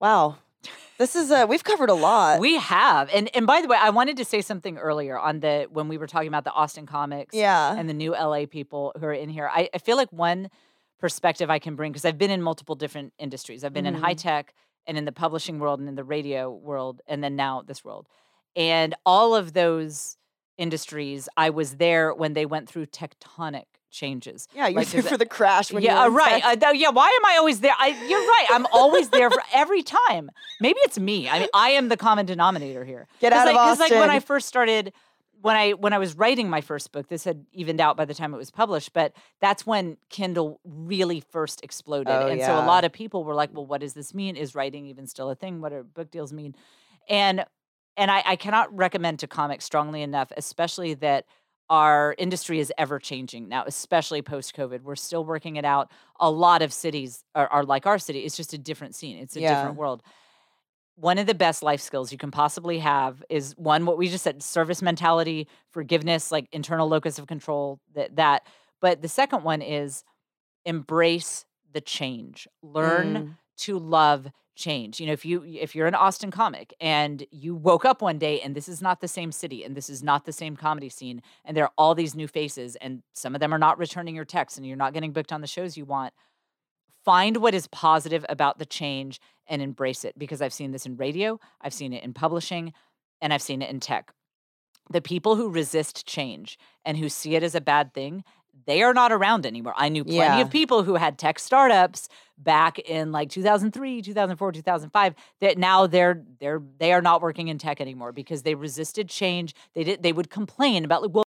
wow, 0.00 0.36
this 0.98 1.14
is 1.14 1.30
a 1.30 1.46
we've 1.46 1.64
covered 1.64 1.90
a 1.90 1.94
lot. 1.94 2.40
We 2.40 2.56
have. 2.56 3.08
And 3.12 3.30
and 3.34 3.46
by 3.46 3.60
the 3.60 3.68
way, 3.68 3.76
I 3.80 3.90
wanted 3.90 4.16
to 4.18 4.24
say 4.24 4.40
something 4.40 4.78
earlier 4.78 5.18
on 5.18 5.40
the 5.40 5.66
when 5.70 5.88
we 5.88 5.98
were 5.98 6.06
talking 6.06 6.28
about 6.28 6.44
the 6.44 6.52
Austin 6.52 6.86
comics 6.86 7.34
yeah, 7.34 7.74
and 7.76 7.88
the 7.88 7.94
new 7.94 8.12
LA 8.12 8.46
people 8.46 8.92
who 8.98 9.06
are 9.06 9.12
in 9.12 9.28
here. 9.28 9.48
I, 9.52 9.68
I 9.72 9.78
feel 9.78 9.96
like 9.96 10.10
one 10.12 10.50
perspective 10.98 11.48
I 11.48 11.60
can 11.60 11.76
bring, 11.76 11.92
because 11.92 12.04
I've 12.04 12.18
been 12.18 12.30
in 12.32 12.42
multiple 12.42 12.74
different 12.74 13.12
industries. 13.18 13.62
I've 13.62 13.72
been 13.72 13.86
in 13.86 13.94
high 13.94 14.14
Mhm. 14.14 14.22
tech 14.22 14.54
and 14.86 14.98
in 14.98 15.04
the 15.04 15.12
publishing 15.12 15.60
world 15.60 15.78
and 15.78 15.88
in 15.88 15.94
the 15.94 16.02
radio 16.02 16.50
world, 16.50 17.00
and 17.06 17.22
then 17.22 17.36
now 17.36 17.62
this 17.62 17.84
world. 17.84 18.08
And 18.56 18.96
all 19.06 19.36
of 19.36 19.52
those 19.52 20.16
industries, 20.56 21.28
I 21.36 21.50
was 21.50 21.76
there 21.76 22.12
when 22.12 22.32
they 22.32 22.44
went 22.46 22.68
through 22.68 22.86
tectonic 22.86 23.66
changes. 23.90 24.48
yeah, 24.54 24.66
you're 24.68 24.80
like, 24.80 24.88
there 24.88 25.02
for 25.02 25.16
the 25.16 25.26
crash. 25.26 25.72
When 25.72 25.82
yeah, 25.82 26.02
uh, 26.04 26.08
right. 26.08 26.44
Uh, 26.44 26.54
though, 26.56 26.70
yeah, 26.72 26.90
why 26.90 27.08
am 27.08 27.24
I 27.26 27.36
always 27.38 27.60
there? 27.60 27.74
I, 27.78 27.88
you're 28.08 28.20
right. 28.20 28.46
I'm 28.50 28.66
always 28.72 29.08
there 29.10 29.30
for 29.30 29.42
every 29.54 29.82
time. 29.82 30.30
Maybe 30.60 30.78
it's 30.82 30.98
me. 30.98 31.28
I 31.28 31.40
mean, 31.40 31.48
I 31.54 31.70
am 31.70 31.88
the 31.88 31.96
common 31.96 32.26
denominator 32.26 32.84
here. 32.84 33.06
Get 33.20 33.32
out 33.32 33.46
of 33.48 33.54
like, 33.54 33.56
'cause, 33.70 33.80
like 33.80 33.90
when 33.92 34.10
I 34.10 34.20
first 34.20 34.46
started, 34.48 34.92
when 35.40 35.54
I 35.56 35.70
when 35.72 35.92
I 35.92 35.98
was 35.98 36.16
writing 36.16 36.50
my 36.50 36.60
first 36.60 36.90
book, 36.92 37.08
this 37.08 37.24
had 37.24 37.46
evened 37.52 37.80
out 37.80 37.96
by 37.96 38.04
the 38.04 38.14
time 38.14 38.34
it 38.34 38.38
was 38.38 38.50
published. 38.50 38.92
But 38.92 39.12
that's 39.40 39.64
when 39.64 39.96
Kindle 40.10 40.60
really 40.64 41.20
first 41.20 41.62
exploded, 41.62 42.12
Oh, 42.12 42.26
and 42.26 42.40
so 42.42 42.58
a 42.58 42.66
lot 42.66 42.84
of 42.84 42.92
people 42.92 43.22
were 43.24 43.34
like, 43.34 43.50
"Well, 43.54 43.64
what 43.66 43.80
does 43.80 43.94
this 43.94 44.12
mean? 44.12 44.36
Is 44.36 44.54
writing 44.54 44.86
even 44.86 45.06
still 45.06 45.30
a 45.30 45.34
thing? 45.36 45.60
What 45.60 45.70
do 45.70 45.82
book 45.84 46.10
deals 46.10 46.32
mean?" 46.32 46.54
And 47.08 47.44
and 47.96 48.10
I, 48.10 48.22
I 48.26 48.36
cannot 48.36 48.76
recommend 48.76 49.18
to 49.20 49.26
comics 49.26 49.64
strongly 49.64 50.02
enough, 50.02 50.32
especially 50.36 50.94
that 50.94 51.24
our 51.70 52.14
industry 52.18 52.60
is 52.60 52.72
ever 52.78 52.98
changing 52.98 53.48
now, 53.48 53.64
especially 53.66 54.22
post 54.22 54.56
COVID. 54.56 54.82
We're 54.82 54.96
still 54.96 55.24
working 55.24 55.56
it 55.56 55.64
out. 55.64 55.90
A 56.18 56.30
lot 56.30 56.62
of 56.62 56.72
cities 56.72 57.24
are, 57.34 57.46
are 57.48 57.64
like 57.64 57.86
our 57.86 57.98
city. 57.98 58.20
It's 58.20 58.36
just 58.36 58.52
a 58.54 58.58
different 58.58 58.94
scene. 58.94 59.18
It's 59.18 59.36
a 59.36 59.40
Yeah. 59.40 59.54
different 59.54 59.76
world. 59.76 60.02
One 60.96 61.18
of 61.18 61.26
the 61.26 61.34
best 61.34 61.62
life 61.62 61.80
skills 61.80 62.10
you 62.10 62.18
can 62.18 62.30
possibly 62.32 62.78
have 62.80 63.22
is 63.28 63.54
one, 63.56 63.86
what 63.86 63.98
we 63.98 64.08
just 64.08 64.24
said, 64.24 64.42
service 64.42 64.82
mentality, 64.82 65.46
forgiveness, 65.70 66.32
like 66.32 66.48
internal 66.52 66.88
locus 66.88 67.18
of 67.18 67.26
control, 67.28 67.78
that 67.94 68.16
that. 68.16 68.46
But 68.80 69.02
the 69.02 69.08
second 69.08 69.44
one 69.44 69.62
is 69.62 70.02
embrace 70.64 71.44
the 71.72 71.80
change. 71.80 72.48
Learn 72.62 73.14
Mm. 73.14 73.36
to 73.58 73.78
love 73.78 74.28
change. 74.58 75.00
You 75.00 75.06
know, 75.06 75.12
if 75.12 75.24
you 75.24 75.44
if 75.44 75.74
you're 75.74 75.86
an 75.86 75.94
Austin 75.94 76.30
comic 76.30 76.74
and 76.80 77.24
you 77.30 77.54
woke 77.54 77.84
up 77.84 78.02
one 78.02 78.18
day 78.18 78.40
and 78.40 78.54
this 78.54 78.68
is 78.68 78.82
not 78.82 79.00
the 79.00 79.08
same 79.08 79.32
city 79.32 79.64
and 79.64 79.76
this 79.76 79.88
is 79.88 80.02
not 80.02 80.26
the 80.26 80.32
same 80.32 80.56
comedy 80.56 80.88
scene 80.88 81.22
and 81.44 81.56
there 81.56 81.64
are 81.64 81.72
all 81.78 81.94
these 81.94 82.14
new 82.14 82.28
faces 82.28 82.76
and 82.76 83.02
some 83.14 83.34
of 83.34 83.40
them 83.40 83.54
are 83.54 83.58
not 83.58 83.78
returning 83.78 84.14
your 84.14 84.24
texts 84.24 84.58
and 84.58 84.66
you're 84.66 84.76
not 84.76 84.92
getting 84.92 85.12
booked 85.12 85.32
on 85.32 85.40
the 85.40 85.46
shows 85.46 85.76
you 85.76 85.84
want, 85.84 86.12
find 87.04 87.38
what 87.38 87.54
is 87.54 87.68
positive 87.68 88.26
about 88.28 88.58
the 88.58 88.66
change 88.66 89.20
and 89.46 89.62
embrace 89.62 90.04
it 90.04 90.18
because 90.18 90.42
I've 90.42 90.52
seen 90.52 90.72
this 90.72 90.84
in 90.84 90.96
radio, 90.96 91.40
I've 91.60 91.72
seen 91.72 91.92
it 91.92 92.04
in 92.04 92.12
publishing, 92.12 92.74
and 93.22 93.32
I've 93.32 93.42
seen 93.42 93.62
it 93.62 93.70
in 93.70 93.80
tech. 93.80 94.12
The 94.90 95.00
people 95.00 95.36
who 95.36 95.50
resist 95.50 96.06
change 96.06 96.58
and 96.84 96.96
who 96.96 97.08
see 97.08 97.34
it 97.34 97.42
as 97.42 97.54
a 97.54 97.60
bad 97.60 97.94
thing, 97.94 98.24
they 98.66 98.82
are 98.82 98.94
not 98.94 99.12
around 99.12 99.46
anymore. 99.46 99.74
I 99.76 99.88
knew 99.88 100.04
plenty 100.04 100.16
Yeah. 100.18 100.40
of 100.40 100.50
people 100.50 100.82
who 100.82 100.94
had 100.94 101.18
tech 101.18 101.38
startups 101.38 102.08
back 102.38 102.78
in 102.78 103.12
like 103.12 103.30
2003, 103.30 104.02
2004, 104.02 104.52
2005 104.52 105.14
that 105.40 105.58
now 105.58 105.86
they're 105.86 106.22
they're 106.40 106.62
they 106.78 106.92
are 106.92 107.02
not 107.02 107.20
working 107.22 107.48
in 107.48 107.58
tech 107.58 107.80
anymore 107.80 108.12
because 108.12 108.42
they 108.42 108.54
resisted 108.54 109.08
change. 109.08 109.54
They 109.74 109.84
did 109.84 110.02
they 110.02 110.12
would 110.12 110.30
complain 110.30 110.84
about 110.84 111.02
like 111.02 111.12
well 111.14 111.24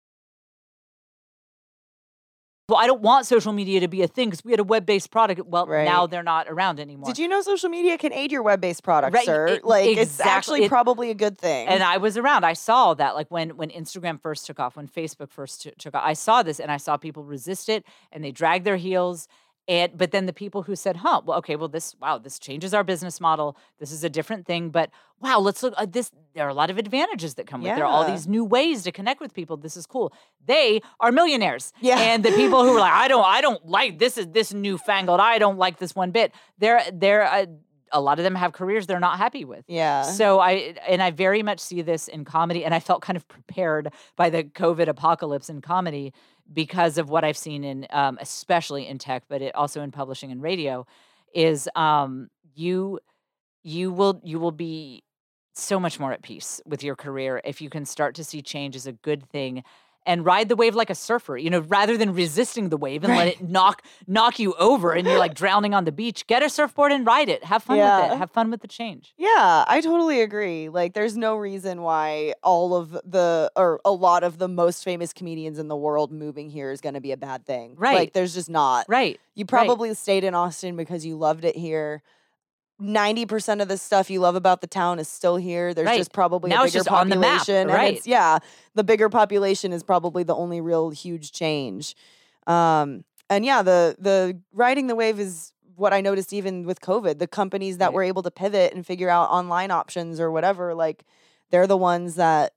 well, 2.72 2.80
I 2.80 2.88
don't 2.88 3.02
want 3.02 3.26
social 3.26 3.52
media 3.52 3.82
to 3.82 3.88
be 3.90 4.02
a 4.02 4.08
thing 4.08 4.30
because 4.30 4.46
we 4.46 4.52
had 4.52 4.60
a 4.60 4.64
web 4.64 4.86
based 4.86 5.12
product. 5.12 5.42
Well, 5.46 5.68
Right. 5.68 5.84
now 5.86 6.08
they're 6.08 6.24
not 6.24 6.48
around 6.50 6.80
anymore. 6.80 7.06
Did 7.06 7.20
you 7.20 7.28
know 7.28 7.42
social 7.42 7.70
media 7.70 7.98
can 7.98 8.14
aid 8.14 8.32
your 8.32 8.42
web-based 8.44 8.82
product, 8.84 9.14
Right, 9.14 9.26
sir? 9.26 9.48
it- 9.48 9.66
like 9.66 9.98
it's 9.98 10.20
actually 10.22 10.64
It- 10.64 10.70
probably 10.70 11.10
a 11.10 11.14
good 11.14 11.38
thing. 11.38 11.68
and 11.68 11.84
I 11.84 11.98
was 11.98 12.18
around. 12.18 12.46
I 12.46 12.54
saw 12.54 12.94
that, 12.94 13.14
like 13.16 13.28
when 13.30 13.58
when 13.58 13.70
Instagram 13.70 14.22
first 14.22 14.46
took 14.46 14.60
off, 14.60 14.78
when 14.78 14.88
Facebook 14.88 15.30
first 15.32 15.62
t- 15.64 15.74
took 15.78 15.94
off. 15.96 16.04
I 16.06 16.14
saw 16.14 16.42
this, 16.44 16.60
and 16.60 16.72
I 16.72 16.78
saw 16.78 16.96
people 16.98 17.24
resist 17.24 17.68
it, 17.68 17.86
and 18.12 18.24
they 18.24 18.32
dragged 18.32 18.66
their 18.66 18.78
heels. 18.78 19.28
And 19.68 19.96
but 19.96 20.12
then 20.12 20.26
the 20.26 20.34
people 20.34 20.64
who 20.64 20.76
said, 20.76 20.98
"Huh, 20.98 21.22
well, 21.24 21.38
okay, 21.38 21.56
well, 21.56 21.68
this 21.68 21.96
wow, 22.02 22.18
this 22.18 22.40
changes 22.40 22.74
our 22.74 22.84
business 22.84 23.22
model. 23.22 23.56
This 23.80 23.92
is 23.92 24.04
a 24.04 24.10
different 24.10 24.48
thing." 24.48 24.70
But 24.70 24.90
wow, 25.20 25.40
let's 25.40 25.62
look 25.62 25.74
at 25.78 25.94
this. 25.94 26.12
There 26.34 26.46
are 26.46 26.50
a 26.50 26.54
lot 26.54 26.70
of 26.70 26.78
advantages 26.78 27.36
that 27.36 27.46
come 27.46 27.62
with. 27.62 27.76
There 27.76 27.86
are 27.86 27.92
all 27.92 28.06
these 28.06 28.28
new 28.28 28.44
ways 28.44 28.84
to 28.84 28.92
connect 28.92 29.22
with 29.22 29.34
people. 29.34 29.58
This 29.58 29.78
is 29.78 29.86
cool. 29.86 30.14
They 30.46 30.82
are 31.00 31.12
millionaires. 31.12 31.74
Yeah. 31.80 32.00
And 32.00 32.24
the 32.24 32.32
people 32.32 32.64
who 32.64 32.76
are 32.76 32.80
like, 32.80 32.94
"I 33.06 33.08
don't, 33.08 33.26
I 33.26 33.42
don't 33.42 33.66
like 33.66 34.00
this. 34.00 34.18
Is 34.18 34.28
this 34.28 34.54
newfangled? 34.54 35.20
I 35.20 35.38
don't 35.38 35.58
like 35.58 35.78
this 35.78 35.96
one 35.96 36.12
bit." 36.12 36.34
They're 36.58 36.84
they're. 36.92 37.24
Uh, 37.24 37.46
a 37.92 38.02
lot 38.02 38.20
of 38.20 38.24
them 38.24 38.36
have 38.36 38.54
careers 38.54 38.88
they're 38.88 39.00
not 39.00 39.18
happy 39.18 39.46
with. 39.46 39.66
yeah. 39.68 40.04
So 40.04 40.40
I 40.40 40.76
and 40.88 41.02
I 41.02 41.12
very 41.12 41.44
much 41.44 41.60
see 41.60 41.82
this 41.82 42.08
in 42.08 42.26
comedy, 42.26 42.66
and 42.66 42.74
I 42.74 42.80
felt 42.80 43.02
kind 43.02 43.18
of 43.18 43.28
prepared 43.28 43.92
by 44.16 44.30
the 44.30 44.44
COVID 44.44 44.88
apocalypse 44.88 45.50
in 45.50 45.62
comedy 45.62 46.14
because 46.52 46.98
of 46.98 47.10
what 47.10 47.24
I've 47.24 47.38
seen 47.38 47.64
in, 47.64 47.88
um, 47.92 48.18
especially 48.22 48.88
in 48.88 48.98
tech, 48.98 49.24
but 49.30 49.42
it 49.42 49.56
also 49.56 49.82
in 49.82 49.92
publishing 49.92 50.32
and 50.32 50.42
radio, 50.42 50.86
is 51.34 51.70
um, 51.76 52.30
you 52.56 53.00
you 53.64 53.92
will 53.92 54.22
you 54.24 54.40
will 54.40 54.52
be 54.52 55.04
so 55.54 55.80
much 55.80 56.00
more 56.00 56.14
at 56.14 56.22
peace 56.22 56.62
with 56.66 56.84
your 56.84 56.96
career 56.96 57.42
if 57.44 57.62
you 57.62 57.70
can 57.70 57.86
start 57.86 58.16
to 58.16 58.24
see 58.24 58.42
change 58.42 58.76
as 58.76 58.88
a 58.88 58.94
good 58.94 59.30
thing 59.30 59.64
and 60.06 60.26
ride 60.26 60.50
the 60.50 60.56
wave 60.56 60.76
like 60.76 60.90
a 60.90 60.96
surfer 60.96 61.38
you 61.38 61.50
know 61.50 61.60
rather 61.62 61.98
than 61.98 62.14
resisting 62.14 62.70
the 62.70 62.78
wave 62.78 63.04
and 63.04 63.16
let 63.16 63.28
it 63.28 63.42
knock 63.42 63.84
knock 64.08 64.40
you 64.40 64.54
over 64.56 64.94
and 64.94 65.08
you're 65.08 65.20
like 65.20 65.36
drowning 65.36 65.74
on 65.74 65.86
the 65.86 65.92
beach 65.92 66.26
get 66.28 66.42
a 66.42 66.50
surfboard 66.50 66.92
and 66.92 67.06
ride 67.06 67.30
it 67.30 67.44
have 67.44 67.64
fun 67.64 67.78
with 67.78 68.12
it 68.12 68.18
have 68.18 68.32
fun 68.32 68.50
with 68.50 68.62
the 68.62 68.68
change 68.68 69.14
Yeah, 69.18 69.64
I 69.68 69.82
totally 69.82 70.22
agree. 70.22 70.70
Like, 70.70 70.94
there's 70.94 71.16
no 71.16 71.36
reason 71.36 71.82
why 71.82 72.34
all 72.44 72.76
of 72.76 72.92
the, 72.92 73.52
or 73.56 73.80
a 73.86 73.92
lot 73.92 74.24
of 74.24 74.38
the 74.38 74.48
most 74.48 74.84
famous 74.84 75.14
comedians 75.14 75.60
in 75.60 75.68
the 75.68 75.76
world 75.76 76.12
moving 76.12 76.50
here 76.50 76.72
is 76.72 76.82
going 76.82 76.96
to 76.96 77.02
be 77.02 77.12
a 77.12 77.18
bad 77.18 77.46
thing. 77.46 77.76
Right. 77.78 77.96
Like, 77.96 78.14
there's 78.14 78.34
just 78.34 78.50
not. 78.50 78.86
right 78.88 79.20
You 79.36 79.44
right. 79.44 79.50
probably 79.66 79.94
stayed 79.94 80.24
in 80.24 80.34
Austin 80.34 80.76
because 80.76 81.06
you 81.06 81.18
loved 81.18 81.46
it 81.46 81.56
here. 81.56 82.02
90% 82.82 83.62
of 83.62 83.68
the 83.68 83.78
stuff 83.78 84.10
you 84.10 84.20
love 84.20 84.36
about 84.36 84.62
the 84.62 84.68
town 84.68 84.98
is 85.00 85.08
still 85.08 85.36
here. 85.36 85.74
There's 85.74 85.86
Right. 85.86 85.98
just 85.98 86.12
probably 86.14 86.50
Now 86.50 86.62
a 86.62 86.66
it's 86.66 86.74
bigger 86.74 86.84
just 86.86 86.92
on 86.92 87.10
the 87.10 87.16
map, 87.16 87.40
population. 87.40 87.70
and 87.70 87.78
right. 87.78 87.92
it's- 87.94 88.08
yeah, 88.08 88.40
the 88.76 88.84
bigger 88.84 89.08
population 89.10 89.72
is 89.74 89.84
probably 89.84 90.24
the 90.24 90.36
only 90.36 90.62
real 90.62 90.90
huge 90.90 91.32
change. 91.32 91.96
Um, 92.48 93.04
and 93.30 93.46
yeah, 93.46 93.62
the 93.62 93.96
the 94.00 94.40
riding 94.52 94.88
the 94.88 94.96
wave 94.96 95.20
is 95.20 95.54
what 95.76 95.94
I 95.94 96.02
noticed 96.02 96.34
even 96.34 96.66
with 96.66 96.82
COVID. 96.82 97.20
The 97.20 97.28
companies 97.28 97.78
that 97.78 97.88
Right. 97.88 97.94
were 97.94 98.04
able 98.04 98.24
to 98.24 98.32
pivot 98.32 98.74
and 98.74 98.86
figure 98.86 99.10
out 99.10 99.30
online 99.30 99.72
options 99.72 100.20
or 100.20 100.32
whatever, 100.32 100.74
like 100.74 101.06
they're 101.50 101.68
the 101.68 101.78
ones 101.78 102.16
that 102.16 102.54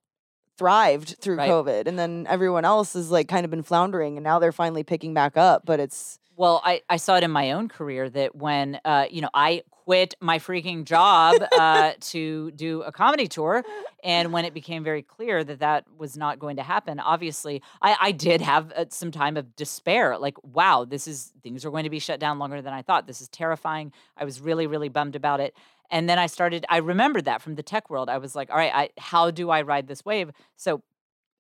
thrived 0.57 1.17
through 1.21 1.37
Right. 1.37 1.51
COVID. 1.51 1.87
And 1.87 1.99
then 1.99 2.27
everyone 2.29 2.65
else 2.65 2.93
has 2.95 3.11
like 3.11 3.29
kind 3.29 3.45
of 3.45 3.51
been 3.51 3.63
floundering 3.63 4.17
and 4.17 4.25
now 4.25 4.39
they're 4.39 4.53
finally 4.53 4.85
picking 4.85 5.13
back 5.15 5.37
up. 5.37 5.63
But 5.65 5.81
it's 5.81 6.19
Well, 6.37 6.61
I, 6.65 6.83
I 6.89 6.97
saw 6.97 7.17
it 7.17 7.23
in 7.25 7.31
my 7.31 7.53
own 7.53 7.69
career 7.69 8.09
that 8.11 8.35
when 8.37 8.81
uh, 8.85 9.07
you 9.11 9.21
know 9.21 9.31
I 9.35 9.63
quit 9.85 10.15
my 10.21 10.39
freaking 10.39 10.85
job 10.85 11.37
uh, 11.53 11.93
to 12.01 12.51
do 12.53 12.83
a 12.83 12.93
comedy 12.93 13.29
tour, 13.29 13.63
and 14.03 14.33
when 14.33 14.45
it 14.45 14.55
became 14.55 14.83
very 14.83 15.03
clear 15.03 15.45
that 15.45 15.61
that 15.61 15.85
was 15.99 16.17
not 16.17 16.39
going 16.39 16.57
to 16.57 16.63
happen, 16.63 17.01
obviously 17.01 17.63
I, 17.83 17.97
I 18.01 18.13
did 18.13 18.41
have 18.41 18.73
uh, 18.73 18.87
some 18.89 19.11
time 19.11 19.37
of 19.37 19.55
despair. 19.57 20.19
Like, 20.19 20.37
wow, 20.43 20.85
this 20.85 21.07
is 21.07 21.33
things 21.43 21.65
are 21.65 21.71
going 21.71 21.85
to 21.85 21.91
be 21.91 21.99
shut 21.99 22.21
down 22.21 22.39
longer 22.39 22.63
than 22.63 22.73
I 22.73 22.83
thought. 22.83 23.07
This 23.07 23.21
is 23.21 23.29
terrifying. 23.29 23.93
I 24.17 24.25
was 24.25 24.41
really 24.41 24.67
really 24.67 24.89
bummed 24.89 25.17
about 25.17 25.41
it. 25.41 25.55
And 25.91 26.09
then 26.09 26.19
I 26.19 26.27
started. 26.27 26.65
I 26.69 26.79
remembered 26.79 27.27
that 27.27 27.43
from 27.43 27.55
the 27.55 27.63
tech 27.63 27.91
world. 27.91 28.09
I 28.09 28.19
was 28.19 28.35
like, 28.35 28.51
all 28.51 28.57
right, 28.57 28.73
I, 28.75 28.91
how 28.99 29.31
do 29.31 29.51
I 29.51 29.63
ride 29.63 29.87
this 29.87 30.05
wave? 30.05 30.31
So 30.57 30.83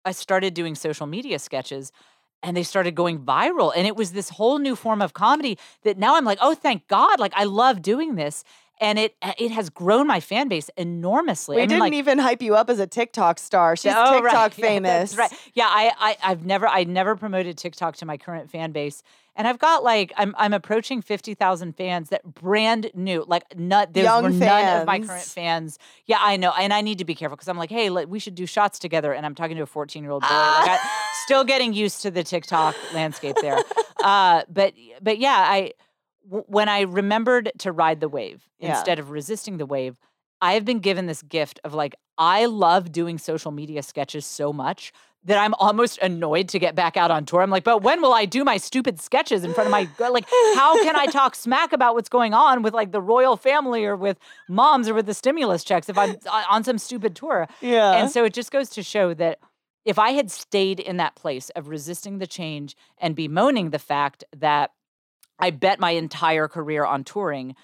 I 0.04 0.12
started 0.12 0.54
doing 0.54 0.74
social 0.74 1.06
media 1.06 1.38
sketches 1.38 1.92
and 2.44 2.56
they 2.56 2.62
started 2.62 2.94
going 2.94 3.18
viral 3.18 3.72
and 3.76 3.86
it 3.86 3.96
was 3.96 4.12
this 4.12 4.28
whole 4.28 4.58
new 4.58 4.76
form 4.76 5.02
of 5.02 5.12
comedy 5.14 5.58
that 5.82 5.98
now 5.98 6.14
I'm 6.16 6.24
like, 6.24 6.38
"Oh, 6.40 6.54
thank 6.54 6.86
God. 6.88 7.18
Like 7.18 7.32
I 7.34 7.44
love 7.44 7.82
doing 7.82 8.14
this." 8.14 8.44
And 8.80 8.98
it 8.98 9.14
uh, 9.22 9.32
it 9.38 9.50
has 9.52 9.70
grown 9.70 10.06
my 10.06 10.20
fan 10.20 10.48
base 10.48 10.68
enormously. 10.76 11.56
we 11.56 11.62
I 11.62 11.64
mean, 11.64 11.68
didn't 11.68 11.80
like, 11.80 11.92
even 11.94 12.18
hype 12.18 12.42
you 12.42 12.54
up 12.56 12.68
as 12.68 12.78
a 12.80 12.86
TikTok 12.86 13.38
star. 13.38 13.76
She's 13.76 13.92
Oh, 13.94 14.14
TikTok 14.22 14.34
right. 14.34 14.54
Famous. 14.54 15.14
that's 15.14 15.32
right. 15.32 15.40
Yeah, 15.54 15.66
I, 15.68 15.92
I 15.98 16.16
I've 16.30 16.44
never 16.44 16.66
I 16.68 16.84
never 16.84 17.16
promoted 17.16 17.56
TikTok 17.56 17.96
to 17.96 18.06
my 18.06 18.16
current 18.16 18.50
fan 18.50 18.72
base. 18.72 19.02
And 19.36 19.48
I've 19.48 19.59
got 19.59 19.82
like 19.82 20.12
I'm 20.16 20.35
I'm 20.39 20.52
approaching 20.52 21.02
fifty 21.02 21.35
thousand 21.35 21.77
fans 21.77 22.11
that 22.11 22.23
brand 22.24 22.90
new, 22.94 23.24
like 23.27 23.43
not 23.59 23.93
those 23.93 24.05
Young 24.05 24.23
were 24.24 24.31
none 24.31 24.81
of 24.81 24.86
my 24.86 25.01
current 25.01 25.24
fans. 25.24 25.78
Yeah, 26.06 26.19
I 26.20 26.36
know, 26.36 26.52
and 26.59 26.73
I 26.73 26.82
need 26.82 26.98
to 26.98 27.05
be 27.05 27.15
careful 27.16 27.35
because 27.36 27.48
I'm 27.48 27.59
like, 27.59 27.70
hey, 27.70 27.90
let, 27.90 28.09
we 28.09 28.19
should 28.20 28.36
do 28.36 28.47
shots 28.47 28.78
together, 28.78 29.12
and 29.12 29.27
I'm 29.27 29.35
talking 29.35 29.56
to 29.56 29.62
a 29.65 29.66
14 29.66 30.02
year 30.05 30.12
old 30.12 30.23
boy. 30.23 30.28
Like, 30.28 30.70
I, 30.70 30.78
still 31.24 31.43
getting 31.44 31.73
used 31.73 32.02
to 32.02 32.11
the 32.11 32.23
TikTok 32.23 32.77
landscape 32.93 33.36
there. 33.40 33.59
Uh, 34.05 34.43
but 34.51 34.74
but 35.01 35.16
yeah, 35.19 35.47
I 35.48 35.73
w- 36.27 36.44
when 36.47 36.69
I 36.69 36.82
remembered 36.82 37.51
to 37.61 37.73
ride 37.73 38.01
the 38.01 38.09
wave 38.09 38.47
Yeah. 38.59 38.77
instead 38.77 38.98
of 38.98 39.11
resisting 39.11 39.56
the 39.56 39.65
wave, 39.65 39.97
I 40.43 40.52
have 40.52 40.66
been 40.66 40.81
given 40.81 41.06
this 41.06 41.23
gift 41.23 41.59
of 41.65 41.73
like 41.73 41.94
I 42.18 42.46
love 42.46 42.92
doing 42.92 43.18
social 43.18 43.50
media 43.50 43.82
sketches 43.82 44.24
so 44.26 44.52
much 44.52 44.92
that 45.24 45.38
I'm 45.38 45.54
almost 45.54 45.98
annoyed 45.98 46.48
to 46.50 46.58
get 46.58 46.74
back 46.74 46.96
out 46.96 47.10
on 47.10 47.24
tour. 47.24 47.40
I'm 47.40 47.50
like, 47.50 47.64
but 47.64 47.82
when 47.82 48.02
will 48.02 48.12
I 48.12 48.26
do 48.26 48.44
my 48.44 48.58
stupid 48.58 49.00
sketches 49.00 49.42
in 49.42 49.54
front 49.54 49.66
of 49.66 49.70
my 49.70 49.88
like? 50.10 50.26
How 50.54 50.80
can 50.82 50.96
I 50.96 51.06
talk 51.06 51.34
smack 51.34 51.72
about 51.72 51.94
what's 51.94 52.10
going 52.10 52.34
on 52.34 52.62
with 52.62 52.74
like 52.74 52.92
the 52.92 53.00
royal 53.00 53.36
family 53.36 53.86
or 53.86 53.96
with 53.96 54.18
moms 54.48 54.86
or 54.88 54.94
with 54.94 55.06
the 55.06 55.14
stimulus 55.14 55.64
checks 55.64 55.88
if 55.88 55.96
I'm 55.96 56.16
on- 56.50 56.64
some 56.64 56.78
stupid 56.78 57.16
tour? 57.16 57.48
Yeah. 57.62 57.92
And 57.92 58.10
so 58.10 58.24
it 58.24 58.34
just 58.34 58.50
goes 58.50 58.68
to 58.70 58.82
show 58.82 59.14
that 59.14 59.38
if 59.86 59.98
I 59.98 60.10
had 60.10 60.30
stayed 60.30 60.78
in 60.78 60.98
that 60.98 61.14
place 61.14 61.50
of 61.50 61.68
resisting 61.68 62.18
the 62.18 62.26
change 62.26 62.76
and 62.98 63.16
bemoaning 63.16 63.70
the 63.70 63.78
fact 63.78 64.24
that 64.36 64.72
I 65.38 65.50
bet 65.50 65.80
my 65.80 65.90
entire 65.92 66.48
career 66.48 66.84
on 66.84 67.02
touring 67.02 67.54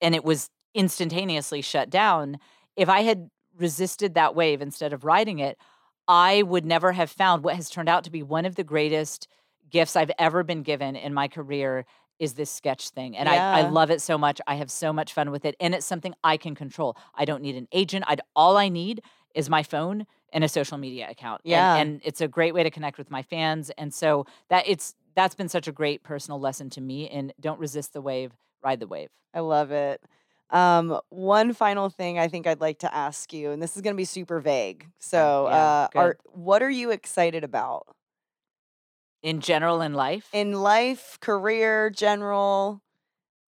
and 0.00 0.14
it 0.14 0.24
was 0.24 0.50
instantaneously 0.74 1.62
shut 1.62 1.90
down, 1.90 2.38
if 2.76 2.88
I 2.88 3.02
had 3.02 3.30
resisted 3.56 4.14
that 4.14 4.34
wave 4.34 4.60
instead 4.60 4.92
of 4.92 5.04
riding 5.04 5.38
it, 5.38 5.58
I 6.06 6.42
would 6.42 6.64
never 6.64 6.92
have 6.92 7.10
found 7.10 7.44
what 7.44 7.56
has 7.56 7.70
turned 7.70 7.88
out 7.88 8.04
to 8.04 8.10
be 8.10 8.22
one 8.22 8.44
of 8.44 8.56
the 8.56 8.64
greatest 8.64 9.28
gifts 9.70 9.96
I've 9.96 10.10
ever 10.18 10.42
been 10.42 10.62
given 10.62 10.96
in 10.96 11.14
my 11.14 11.28
career 11.28 11.86
is 12.18 12.34
this 12.34 12.50
sketch 12.50 12.90
thing. 12.90 13.16
And 13.16 13.28
I, 13.28 13.60
I 13.60 13.68
love 13.68 13.90
it 13.90 14.00
so 14.00 14.16
much. 14.16 14.40
I 14.46 14.54
have 14.54 14.70
so 14.70 14.92
much 14.92 15.12
fun 15.12 15.30
with 15.30 15.44
it. 15.44 15.56
And 15.58 15.74
it's 15.74 15.86
something 15.86 16.14
I 16.22 16.36
can 16.36 16.54
control. 16.54 16.96
I 17.14 17.24
don't 17.24 17.42
need 17.42 17.56
an 17.56 17.66
agent. 17.72 18.04
I'd 18.06 18.20
all 18.36 18.56
I 18.56 18.68
need 18.68 19.02
is 19.34 19.50
my 19.50 19.62
phone 19.62 20.06
and 20.32 20.44
a 20.44 20.48
social 20.48 20.78
media 20.78 21.08
account. 21.10 21.40
Yeah. 21.44 21.76
And, 21.76 22.00
it's 22.04 22.20
a 22.20 22.28
great 22.28 22.54
way 22.54 22.62
to 22.62 22.70
connect 22.70 22.98
with 22.98 23.10
my 23.10 23.22
fans. 23.22 23.70
And 23.76 23.92
so 23.92 24.26
that 24.48 24.64
it's 24.68 24.94
that's 25.16 25.34
been 25.34 25.48
such 25.48 25.68
a 25.68 25.72
great 25.72 26.02
personal 26.02 26.40
lesson 26.40 26.70
to 26.70 26.80
me 26.80 27.08
And 27.08 27.32
don't 27.40 27.60
resist 27.60 27.92
the 27.92 28.00
wave, 28.00 28.32
ride 28.62 28.80
the 28.80 28.86
wave. 28.86 29.10
I 29.32 29.40
love 29.40 29.70
it. 29.70 30.02
Um, 30.50 31.00
one 31.08 31.52
final 31.52 31.88
thing 31.90 32.18
I 32.18 32.28
think 32.28 32.46
I'd 32.46 32.60
like 32.60 32.80
to 32.80 32.94
ask 32.94 33.32
you, 33.32 33.50
and 33.50 33.62
this 33.62 33.76
is 33.76 33.82
going 33.82 33.94
to 33.94 33.96
be 33.96 34.04
super 34.04 34.40
vague. 34.40 34.88
So, 34.98 35.46
yeah, 35.46 35.54
uh, 35.54 35.88
are 35.96 36.16
what 36.32 36.62
are 36.62 36.70
you 36.70 36.90
excited 36.90 37.44
about 37.44 37.86
In 39.22 39.40
general 39.40 39.80
in 39.80 39.94
life. 39.94 40.28
in 40.32 40.52
life, 40.52 41.18
career, 41.20 41.90
general, 41.90 42.82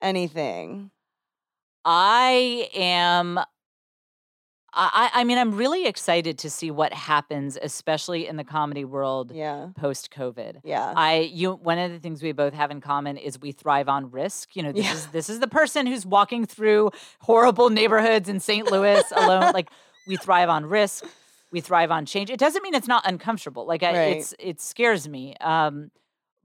anything? 0.02 0.90
I 1.84 2.68
am. 2.74 3.40
I, 4.74 5.10
I 5.12 5.24
mean, 5.24 5.36
I'm 5.38 5.54
really 5.56 5.86
excited 5.86 6.38
to 6.38 6.50
see 6.50 6.70
what 6.70 6.92
happens, 6.92 7.58
especially 7.60 8.26
in 8.26 8.36
the 8.36 8.44
comedy 8.44 8.84
world 8.84 9.30
Yeah, 9.34 9.68
post 9.76 10.10
COVID. 10.10 10.60
yeah, 10.64 10.94
I 10.96 11.30
you 11.32 11.52
one 11.52 11.78
of 11.78 11.90
the 11.92 11.98
things 11.98 12.22
we 12.22 12.32
both 12.32 12.54
have 12.54 12.70
in 12.70 12.80
common 12.80 13.16
is 13.18 13.38
we 13.40 13.52
thrive 13.52 13.88
on 13.88 14.10
risk. 14.10 14.56
You 14.56 14.62
know, 14.62 14.72
this 14.72 14.86
Yeah. 14.86 14.94
is 14.94 15.06
this 15.08 15.28
is 15.28 15.40
the 15.40 15.48
person 15.48 15.86
who's 15.86 16.06
walking 16.06 16.46
through 16.46 16.90
horrible 17.20 17.68
neighborhoods 17.70 18.28
in 18.28 18.40
St. 18.40 18.70
Louis 18.70 19.04
alone. 19.12 19.52
like 19.52 19.68
we 20.06 20.16
thrive 20.16 20.48
on 20.48 20.64
risk, 20.66 21.04
we 21.50 21.60
thrive 21.60 21.90
on 21.90 22.06
change. 22.06 22.30
It 22.30 22.40
doesn't 22.40 22.62
mean 22.62 22.74
it's 22.74 22.88
not 22.88 23.06
uncomfortable. 23.06 23.66
Like 23.66 23.82
I, 23.82 23.92
Right. 23.92 24.16
it's 24.16 24.34
it 24.38 24.60
scares 24.60 25.06
me. 25.08 25.36
Um, 25.40 25.90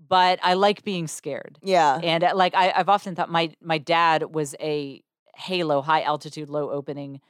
but 0.08 0.38
I 0.44 0.54
like 0.54 0.84
being 0.84 1.08
scared. 1.08 1.58
yeah, 1.64 2.00
And 2.04 2.24
uh, 2.24 2.34
like 2.36 2.54
I, 2.56 2.72
I've 2.76 2.90
often 2.90 3.16
thought 3.16 3.30
my 3.32 3.52
my 3.62 3.78
dad 3.78 4.36
was 4.36 4.54
a 4.60 5.02
Halo 5.36 5.82
high 5.82 6.02
altitude 6.02 6.50
low 6.50 6.70
opening 6.72 7.22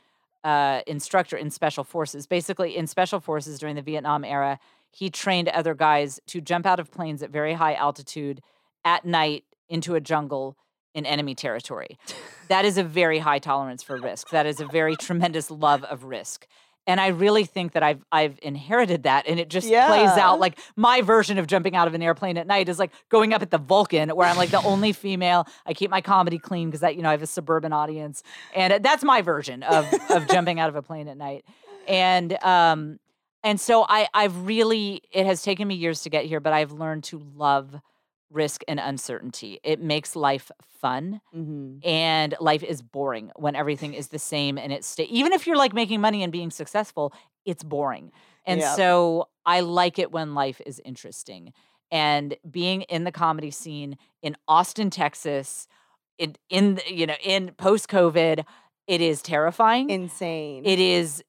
uh, 0.44 0.82
instructor 0.88 1.38
in 1.38 1.50
special 1.50 1.84
forces. 1.84 2.28
Basically, 2.28 2.76
in 2.76 2.88
special 2.88 3.20
forces 3.20 3.60
during 3.60 3.76
the 3.76 3.82
Vietnam 3.82 4.24
era, 4.24 4.60
he 4.92 5.10
trained 5.10 5.50
other 5.50 5.74
guys 5.74 6.20
to 6.28 6.42
jump 6.42 6.66
out 6.66 6.80
of 6.80 6.92
planes 6.92 7.22
at 7.22 7.30
very 7.30 7.54
high 7.54 7.74
altitude 7.74 8.42
at 8.86 9.06
night 9.06 9.44
into 9.70 9.96
a 9.96 10.02
jungle 10.02 10.58
in 10.94 11.06
enemy 11.06 11.36
territory. 11.36 11.98
that 12.48 12.66
is 12.66 12.78
a 12.78 12.84
very 12.84 13.20
high 13.20 13.40
tolerance 13.40 13.84
for 13.84 13.98
risk. 13.98 14.30
That 14.30 14.46
is 14.46 14.60
a 14.60 14.66
very 14.66 14.96
tremendous 14.96 15.52
love 15.52 15.84
of 15.84 16.04
risk. 16.06 16.48
And 16.88 17.02
I 17.02 17.08
really 17.08 17.44
think 17.44 17.74
that 17.74 17.84
I've 17.84 18.04
I've 18.12 18.40
inherited 18.42 19.04
that 19.04 19.28
and 19.28 19.40
it 19.40 19.50
just 19.50 19.68
plays 19.88 20.10
out 20.18 20.40
like 20.40 20.58
my 20.78 21.02
version 21.02 21.38
of 21.38 21.46
jumping 21.46 21.76
out 21.76 21.88
of 21.88 21.94
an 21.94 22.02
airplane 22.02 22.38
at 22.38 22.48
night 22.48 22.70
is 22.70 22.80
like 22.80 22.92
going 23.10 23.34
up 23.34 23.42
at 23.42 23.52
the 23.52 23.58
Vulcan 23.58 24.10
where 24.10 24.28
I'm 24.28 24.38
like 24.38 24.50
the 24.50 24.64
only 24.64 24.94
female. 24.94 25.46
I 25.66 25.74
keep 25.74 25.92
my 25.92 26.02
comedy 26.02 26.40
clean 26.40 26.70
because 26.70 26.80
that 26.80 26.96
you 26.96 27.02
know 27.02 27.10
I 27.10 27.12
have 27.12 27.22
a 27.22 27.28
suburban 27.28 27.74
audience. 27.74 28.24
And 28.56 28.84
that's 28.84 29.04
my 29.04 29.22
version 29.22 29.64
of 29.64 29.86
of 30.10 30.28
jumping 30.30 30.60
out 30.60 30.70
of 30.70 30.76
a 30.76 30.82
plane 30.82 31.10
at 31.10 31.18
night. 31.18 31.46
And 31.88 32.42
um 32.44 33.00
and 33.44 33.60
so 33.60 33.86
I 33.88 34.08
I've 34.14 34.48
really 34.48 35.02
it 35.12 35.26
has 35.26 35.44
taken 35.44 35.68
me 35.68 35.76
years 35.76 36.02
to 36.04 36.10
get 36.10 36.26
here, 36.26 36.40
but 36.40 36.54
I've 36.54 36.72
learned 36.72 37.04
to 37.06 37.22
love 37.36 37.76
risk 38.30 38.62
and 38.68 38.80
uncertainty. 38.80 39.60
It 39.64 39.80
makes 39.82 40.16
life 40.16 40.52
fun 40.82 41.22
Mhm. 41.34 41.80
and 41.86 42.36
life 42.40 42.64
is 42.64 42.82
boring 42.82 43.32
when 43.36 43.56
everything 43.56 43.94
is 43.94 44.10
the 44.10 44.20
same 44.20 44.58
and 44.58 44.72
it's 44.74 44.88
sta- 44.88 45.08
even 45.10 45.34
if 45.34 45.48
you're 45.48 45.58
like 45.58 45.74
making 45.74 46.02
money 46.02 46.24
and 46.24 46.32
being 46.32 46.52
successful, 46.52 47.14
it's 47.46 47.64
boring. 47.64 48.12
And 48.46 48.62
so 48.76 49.30
I 49.46 49.62
like 49.62 49.98
it 50.00 50.12
when 50.12 50.34
life 50.36 50.62
is 50.66 50.82
interesting. 50.86 51.54
And 51.92 52.36
being 52.50 52.82
in 52.84 53.06
the 53.06 53.12
comedy 53.12 53.52
scene 53.52 53.98
in 54.22 54.36
Austin, 54.48 54.90
Texas, 54.90 55.68
in 56.18 56.36
in 56.50 56.80
you 56.90 57.06
know, 57.08 57.16
in 57.24 57.52
post-COVID, 57.58 58.44
it 58.88 59.02
is 59.02 59.22
terrifying. 59.22 59.90
Insane. 59.90 60.66
It 60.66 60.80
is 60.80 61.24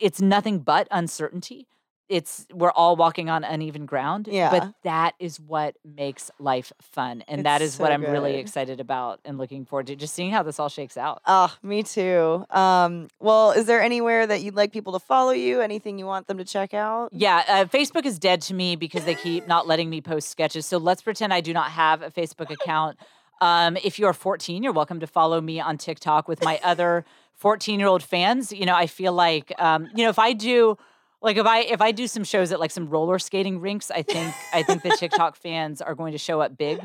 it's 0.00 0.20
nothing 0.20 0.60
but 0.60 0.88
uncertainty. 0.90 1.66
It's 2.08 2.46
we're 2.52 2.70
all 2.70 2.96
walking 2.96 3.30
on 3.30 3.44
uneven 3.44 3.86
ground. 3.86 4.28
Yeah. 4.30 4.50
But 4.50 4.74
that 4.82 5.14
is 5.18 5.40
what 5.40 5.76
makes 5.84 6.30
life 6.38 6.72
fun. 6.80 7.22
And 7.26 7.46
that 7.46 7.62
It's 7.62 7.74
is 7.74 7.80
what 7.80 7.92
I'm 7.92 8.02
really 8.02 8.36
excited 8.36 8.80
about 8.80 9.20
and 9.24 9.38
looking 9.38 9.64
forward 9.64 9.86
to 9.86 9.96
just 9.96 10.14
seeing 10.14 10.30
how 10.30 10.42
this 10.42 10.60
all 10.60 10.68
shakes 10.68 10.96
out. 10.96 11.22
Oh, 11.26 11.54
me 11.62 11.82
too. 11.82 12.44
Um, 12.50 13.08
well, 13.20 13.52
is 13.52 13.66
there 13.66 13.80
anywhere 13.80 14.26
that 14.26 14.42
you'd 14.42 14.54
like 14.54 14.72
people 14.72 14.92
to 14.92 14.98
follow 14.98 15.32
you? 15.32 15.60
Anything 15.60 15.98
you 15.98 16.06
want 16.06 16.26
them 16.26 16.38
to 16.38 16.44
check 16.44 16.74
out? 16.74 17.10
Yeah, 17.12 17.42
uh, 17.48 17.64
Facebook 17.64 18.04
is 18.04 18.18
dead 18.18 18.42
to 18.42 18.54
me 18.54 18.76
because 18.76 19.04
they 19.04 19.14
keep 19.14 19.48
not 19.48 19.66
letting 19.66 19.88
me 19.88 20.00
post 20.00 20.28
sketches. 20.30 20.66
So 20.66 20.78
let's 20.78 21.02
pretend 21.02 21.32
I 21.32 21.40
do 21.40 21.52
not 21.52 21.70
have 21.70 22.02
a 22.02 22.10
Facebook 22.10 22.50
account. 22.50 22.98
Um, 23.40 23.76
if 23.82 23.98
you're 23.98 24.12
14, 24.12 24.62
you're 24.62 24.72
welcome 24.72 25.00
to 25.00 25.06
follow 25.06 25.40
me 25.40 25.60
on 25.60 25.78
TikTok 25.78 26.28
with 26.28 26.42
my 26.44 26.60
other 26.62 27.04
14 27.34 27.78
year 27.78 27.88
old 27.88 28.02
fans. 28.02 28.52
You 28.52 28.66
know, 28.66 28.74
I 28.74 28.86
feel 28.86 29.12
like, 29.12 29.52
um, 29.58 29.88
you 29.94 30.04
know, 30.04 30.10
if 30.10 30.18
I 30.18 30.32
do, 30.32 30.78
like 31.24 31.36
if 31.38 31.46
I 31.46 31.60
if 31.60 31.80
I 31.80 31.90
do 31.90 32.06
some 32.06 32.22
shows 32.22 32.52
at 32.52 32.60
like 32.60 32.70
some 32.70 32.88
roller 32.88 33.18
skating 33.18 33.60
rinks, 33.60 33.90
I 33.90 34.02
think 34.02 34.34
I 34.52 34.62
think 34.62 34.82
the 34.82 34.90
TikTok 34.98 35.36
fans 35.36 35.80
are 35.80 35.94
going 35.94 36.12
to 36.12 36.18
show 36.18 36.40
up 36.40 36.56
big. 36.56 36.80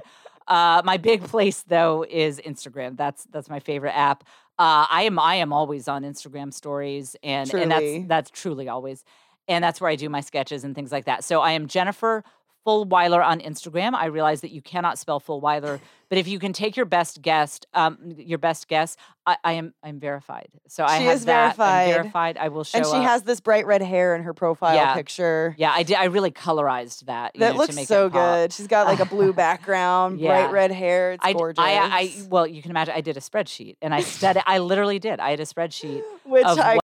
Uh, 0.48 0.82
my 0.84 0.98
big 0.98 1.24
place 1.24 1.62
though 1.64 2.06
is 2.10 2.40
Instagram. 2.40 2.98
That's 2.98 3.26
that's 3.26 3.50
my 3.50 3.60
favorite 3.60 3.96
app. 3.96 4.24
Uh, 4.58 4.88
I 4.90 5.04
am 5.04 5.20
I 5.20 5.36
am 5.36 5.54
always 5.54 5.88
on 5.88 6.04
Instagram 6.04 6.54
stories 6.54 7.16
and 7.22 7.54
and 7.54 7.72
that's 7.72 8.08
that's 8.08 8.32
truly 8.32 8.68
always 8.70 9.04
and 9.48 9.64
that's 9.64 9.82
where 9.82 9.90
I 9.90 9.96
do 9.96 10.10
my 10.10 10.22
sketches 10.22 10.64
and 10.64 10.74
things 10.74 10.92
like 10.92 11.06
that. 11.06 11.24
So 11.24 11.42
I 11.42 11.52
am 11.52 11.68
Jennifer 11.68 12.24
Fulwiler 12.66 13.26
on 13.26 13.40
Instagram. 13.40 13.94
I 13.94 14.06
realize 14.06 14.42
that 14.42 14.52
you 14.52 14.62
cannot 14.62 14.98
spell 15.00 15.20
Fulwiler, 15.20 15.80
but 16.10 16.18
if 16.18 16.28
you 16.28 16.40
can 16.40 16.54
take 16.54 16.76
your 16.76 16.86
best 16.86 17.22
guess, 17.22 17.60
um, 17.74 17.98
your 18.18 18.38
best 18.38 18.68
guess, 18.68 18.98
I, 19.26 19.38
I 19.44 19.54
am 19.54 19.74
I'm 19.84 20.00
verified. 20.00 20.50
So 20.68 20.84
I 20.84 21.00
She 21.00 21.06
have 21.06 21.16
is 21.16 21.26
that. 21.26 21.52
I'm 21.52 21.56
verified. 21.58 21.94
verified. 21.94 22.38
I 22.38 22.48
will 22.50 22.64
show 22.64 22.78
and 22.78 22.86
she 22.86 22.94
up. 22.98 23.04
has 23.04 23.24
this 23.24 23.40
bright 23.40 23.66
red 23.66 23.82
hair 23.82 24.16
in 24.16 24.24
her 24.24 24.34
profile 24.34 24.76
Yeah. 24.76 24.94
picture. 24.94 25.56
yeah, 25.58 25.72
I 25.74 25.84
did. 25.84 25.98
I 25.98 26.06
really 26.06 26.32
colorized 26.32 27.06
that. 27.06 27.32
you 27.36 27.40
That 27.40 27.54
know, 27.54 27.58
looks 27.60 27.70
to 27.70 27.76
make 27.76 27.88
so 27.88 28.08
it 28.08 28.14
good. 28.14 28.54
She's 28.54 28.68
got 28.68 28.88
like 28.88 29.00
a 29.00 29.06
blue 29.06 29.34
background, 29.46 30.20
Yeah. 30.20 30.28
bright 30.44 30.52
red 30.52 30.72
hair. 30.72 31.14
It's 31.14 31.26
I, 31.26 31.34
gorgeous. 31.34 31.64
I, 31.64 31.74
I, 31.76 32.14
well, 32.30 32.46
you 32.46 32.62
can 32.62 32.72
imagine. 32.72 32.94
I 32.96 33.02
did 33.02 33.18
a 33.18 33.22
spreadsheet, 33.22 33.78
and 33.82 33.94
I 33.94 34.02
studied. 34.18 34.44
I 34.46 34.58
literally 34.60 35.00
did. 35.00 35.20
I 35.20 35.32
had 35.32 35.40
a 35.40 35.46
spreadsheet 35.46 36.04
Which 36.26 36.46
I 36.46 36.80